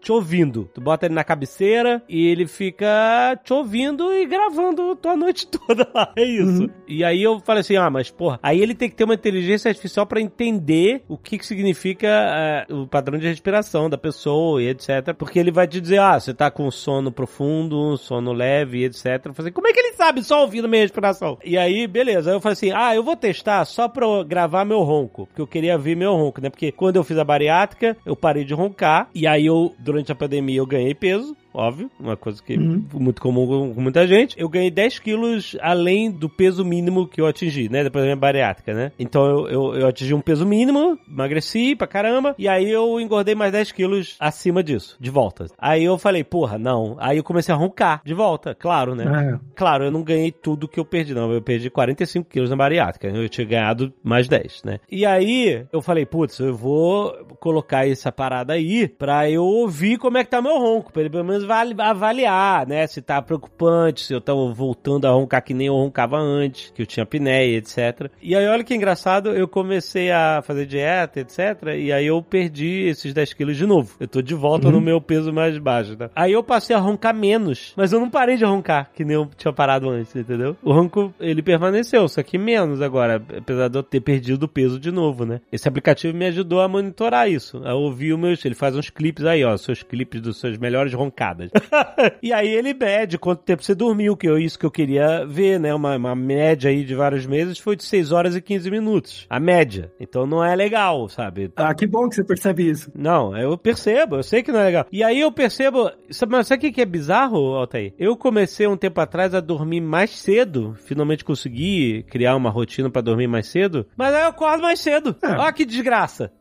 te 0.00 0.10
ouvindo. 0.10 0.68
Tu 0.74 0.80
bota 0.80 1.06
ele 1.06 1.14
na 1.14 1.24
cabeceira 1.24 2.02
e 2.08 2.26
ele 2.26 2.46
fica 2.46 3.38
te 3.44 3.52
ouvindo 3.52 4.12
e 4.12 4.26
gravando 4.26 4.96
tua 4.96 5.16
noite 5.16 5.46
toda 5.66 5.88
lá. 5.94 6.12
É 6.16 6.24
isso. 6.24 6.68
E 6.86 7.04
aí 7.04 7.22
eu 7.22 7.40
falei 7.40 7.60
assim: 7.60 7.76
ah, 7.76 7.90
mas 7.90 8.10
porra, 8.10 8.38
aí 8.42 8.60
ele 8.60 8.74
tem 8.74 8.88
que 8.88 8.96
ter 8.96 9.04
uma 9.04 9.14
inteligência 9.14 9.68
artificial 9.68 10.06
pra 10.06 10.20
entender 10.20 11.02
o 11.08 11.16
que, 11.16 11.38
que 11.38 11.46
significa 11.46 12.08
eh, 12.08 12.66
o 12.72 12.86
padrão 12.86 13.18
de 13.18 13.26
respiração 13.26 13.88
da 13.88 13.98
pessoa 13.98 14.62
e 14.62 14.68
etc. 14.68 15.14
Porque 15.16 15.38
ele 15.38 15.50
vai 15.50 15.66
te 15.66 15.80
dizer: 15.80 15.98
ah, 15.98 16.18
você 16.18 16.32
tá 16.32 16.50
com 16.50 16.70
sono 16.70 17.12
profundo, 17.12 17.96
sono 17.96 18.32
leve 18.32 18.78
e 18.78 18.84
etc. 18.84 19.26
Eu 19.26 19.34
falei, 19.34 19.52
como 19.52 19.68
é 19.68 19.72
que 19.72 19.80
ele 19.80 19.94
sabe 19.94 20.22
só 20.22 20.42
ouvindo 20.42 20.68
minha 20.68 20.82
respiração? 20.82 21.38
E 21.44 21.56
aí, 21.56 21.86
beleza. 21.86 22.30
Aí 22.30 22.36
eu 22.36 22.40
falei 22.40 22.54
assim: 22.54 22.72
ah, 22.72 22.94
eu 22.94 23.02
vou 23.02 23.16
testar 23.16 23.64
só 23.64 23.88
pra 23.88 24.06
eu 24.06 24.24
gravar 24.62 24.64
meu 24.64 24.82
ronco. 24.82 25.26
Porque 25.26 25.40
eu 25.40 25.46
queria 25.46 25.76
ver 25.76 25.96
meu 25.96 26.14
ronco, 26.14 26.40
né? 26.40 26.48
Porque 26.48 26.72
quando 26.72 26.96
eu 26.96 27.04
fiz 27.04 27.18
a 27.18 27.24
bariátrica, 27.24 27.96
eu 28.06 28.16
parei 28.16 28.44
de 28.44 28.54
roncar. 28.54 29.08
E 29.14 29.26
aí 29.26 29.46
eu, 29.46 29.74
durante 29.78 30.10
a 30.10 30.14
pandemia, 30.14 30.58
eu 30.58 30.66
ganhei 30.66 30.94
peso 30.94 31.36
óbvio, 31.54 31.90
uma 31.98 32.16
coisa 32.16 32.42
que 32.42 32.54
é 32.54 32.56
muito 32.56 33.20
comum 33.20 33.46
com, 33.46 33.74
com 33.74 33.80
muita 33.80 34.06
gente. 34.06 34.38
Eu 34.38 34.48
ganhei 34.48 34.70
10 34.70 34.98
quilos 34.98 35.56
além 35.60 36.10
do 36.10 36.28
peso 36.28 36.64
mínimo 36.64 37.06
que 37.06 37.20
eu 37.20 37.26
atingi, 37.26 37.68
né? 37.68 37.84
Depois 37.84 38.02
da 38.02 38.06
minha 38.06 38.16
bariátrica, 38.16 38.72
né? 38.74 38.92
Então 38.98 39.24
eu, 39.24 39.48
eu, 39.48 39.74
eu 39.80 39.86
atingi 39.88 40.14
um 40.14 40.20
peso 40.20 40.46
mínimo, 40.46 40.98
emagreci 41.08 41.74
pra 41.76 41.86
caramba, 41.86 42.34
e 42.38 42.48
aí 42.48 42.70
eu 42.70 43.00
engordei 43.00 43.34
mais 43.34 43.52
10 43.52 43.72
quilos 43.72 44.16
acima 44.18 44.62
disso, 44.62 44.96
de 45.00 45.10
volta. 45.10 45.46
Aí 45.58 45.84
eu 45.84 45.98
falei, 45.98 46.24
porra, 46.24 46.58
não. 46.58 46.96
Aí 46.98 47.16
eu 47.16 47.24
comecei 47.24 47.54
a 47.54 47.58
roncar 47.58 48.02
de 48.04 48.14
volta, 48.14 48.54
claro, 48.54 48.94
né? 48.94 49.04
É. 49.04 49.38
Claro, 49.54 49.84
eu 49.84 49.90
não 49.90 50.02
ganhei 50.02 50.30
tudo 50.32 50.68
que 50.68 50.80
eu 50.80 50.84
perdi, 50.84 51.14
não. 51.14 51.32
Eu 51.32 51.42
perdi 51.42 51.70
45 51.70 52.28
quilos 52.28 52.50
na 52.50 52.56
bariátrica. 52.56 53.08
Eu 53.08 53.28
tinha 53.28 53.46
ganhado 53.46 53.92
mais 54.02 54.28
10, 54.28 54.62
né? 54.64 54.80
E 54.90 55.04
aí, 55.04 55.64
eu 55.72 55.80
falei, 55.80 56.06
putz, 56.06 56.38
eu 56.38 56.54
vou 56.54 57.12
colocar 57.40 57.88
essa 57.88 58.10
parada 58.10 58.54
aí 58.54 58.88
pra 58.88 59.30
eu 59.30 59.44
ouvir 59.44 59.98
como 59.98 60.18
é 60.18 60.24
que 60.24 60.30
tá 60.30 60.40
meu 60.40 60.58
ronco. 60.58 60.92
Pra 60.92 61.02
ele 61.02 61.10
pelo 61.10 61.24
menos 61.24 61.41
vali- 61.42 61.74
avaliar, 61.78 62.66
né? 62.66 62.86
Se 62.86 63.00
tá 63.02 63.20
preocupante, 63.22 64.00
se 64.02 64.12
eu 64.14 64.20
tava 64.20 64.52
voltando 64.52 65.06
a 65.06 65.10
roncar 65.10 65.42
que 65.42 65.54
nem 65.54 65.66
eu 65.68 65.74
roncava 65.74 66.18
antes, 66.18 66.70
que 66.74 66.82
eu 66.82 66.86
tinha 66.86 67.04
apneia, 67.04 67.56
etc. 67.56 68.10
E 68.20 68.34
aí, 68.36 68.46
olha 68.46 68.64
que 68.64 68.74
engraçado, 68.74 69.30
eu 69.30 69.48
comecei 69.48 70.10
a 70.10 70.42
fazer 70.42 70.66
dieta, 70.66 71.20
etc. 71.20 71.38
E 71.78 71.92
aí 71.92 72.06
eu 72.06 72.22
perdi 72.22 72.84
esses 72.88 73.12
10 73.12 73.32
quilos 73.32 73.56
de 73.56 73.66
novo. 73.66 73.94
Eu 73.98 74.08
tô 74.08 74.22
de 74.22 74.34
volta 74.34 74.70
no 74.70 74.80
meu 74.80 75.00
peso 75.00 75.32
mais 75.32 75.56
baixo, 75.58 75.96
né? 75.98 76.10
Aí 76.14 76.32
eu 76.32 76.42
passei 76.42 76.74
a 76.74 76.78
roncar 76.78 77.14
menos, 77.14 77.72
mas 77.76 77.92
eu 77.92 78.00
não 78.00 78.10
parei 78.10 78.36
de 78.36 78.44
roncar, 78.44 78.90
que 78.94 79.04
nem 79.04 79.14
eu 79.16 79.28
tinha 79.36 79.52
parado 79.52 79.88
antes, 79.88 80.14
entendeu? 80.14 80.56
O 80.62 80.72
ronco, 80.72 81.12
ele 81.20 81.42
permaneceu, 81.42 82.06
só 82.08 82.22
que 82.22 82.38
menos 82.38 82.80
agora, 82.80 83.22
apesar 83.38 83.68
de 83.68 83.78
eu 83.78 83.82
ter 83.82 84.00
perdido 84.00 84.44
o 84.44 84.48
peso 84.48 84.78
de 84.78 84.90
novo, 84.90 85.24
né? 85.24 85.40
Esse 85.50 85.68
aplicativo 85.68 86.16
me 86.16 86.26
ajudou 86.26 86.60
a 86.60 86.68
monitorar 86.68 87.30
isso, 87.30 87.60
a 87.64 87.74
ouvir 87.74 88.12
o 88.12 88.18
meu, 88.18 88.32
ele 88.44 88.54
faz 88.54 88.76
uns 88.76 88.90
clipes 88.90 89.24
aí, 89.24 89.44
ó, 89.44 89.56
seus 89.56 89.82
clipes 89.82 90.20
dos 90.20 90.38
seus 90.40 90.58
melhores 90.58 90.92
roncadas. 91.32 91.50
e 92.22 92.32
aí 92.32 92.48
ele 92.48 92.74
mede 92.74 93.18
quanto 93.18 93.42
tempo 93.42 93.62
você 93.62 93.74
dormiu, 93.74 94.16
que 94.16 94.28
é 94.28 94.40
isso 94.40 94.58
que 94.58 94.66
eu 94.66 94.70
queria 94.70 95.24
ver, 95.26 95.58
né? 95.58 95.74
Uma, 95.74 95.96
uma 95.96 96.14
média 96.14 96.70
aí 96.70 96.84
de 96.84 96.94
vários 96.94 97.26
meses 97.26 97.58
foi 97.58 97.76
de 97.76 97.84
6 97.84 98.12
horas 98.12 98.36
e 98.36 98.40
15 98.40 98.70
minutos. 98.70 99.26
A 99.28 99.40
média. 99.40 99.92
Então 99.98 100.26
não 100.26 100.44
é 100.44 100.54
legal, 100.54 101.08
sabe? 101.08 101.50
Ah, 101.56 101.74
que 101.74 101.86
bom 101.86 102.08
que 102.08 102.16
você 102.16 102.24
percebe 102.24 102.68
isso. 102.68 102.90
Não, 102.94 103.36
eu 103.36 103.56
percebo, 103.56 104.16
eu 104.16 104.22
sei 104.22 104.42
que 104.42 104.52
não 104.52 104.60
é 104.60 104.64
legal. 104.64 104.86
E 104.92 105.02
aí 105.02 105.20
eu 105.20 105.32
percebo, 105.32 105.90
sabe, 106.10 106.32
mas 106.32 106.46
sabe 106.46 106.68
o 106.68 106.72
que 106.72 106.80
é 106.80 106.86
bizarro, 106.86 107.54
Altair? 107.54 107.94
Eu 107.98 108.16
comecei 108.16 108.66
um 108.66 108.76
tempo 108.76 109.00
atrás 109.00 109.34
a 109.34 109.40
dormir 109.40 109.80
mais 109.80 110.10
cedo, 110.10 110.76
finalmente 110.84 111.24
consegui 111.24 112.04
criar 112.08 112.36
uma 112.36 112.50
rotina 112.50 112.90
pra 112.90 113.02
dormir 113.02 113.26
mais 113.26 113.46
cedo, 113.46 113.86
mas 113.96 114.14
aí 114.14 114.22
eu 114.22 114.28
acordo 114.28 114.62
mais 114.62 114.80
cedo. 114.80 115.16
É. 115.22 115.32
Olha 115.32 115.52
que 115.52 115.64
desgraça. 115.64 116.32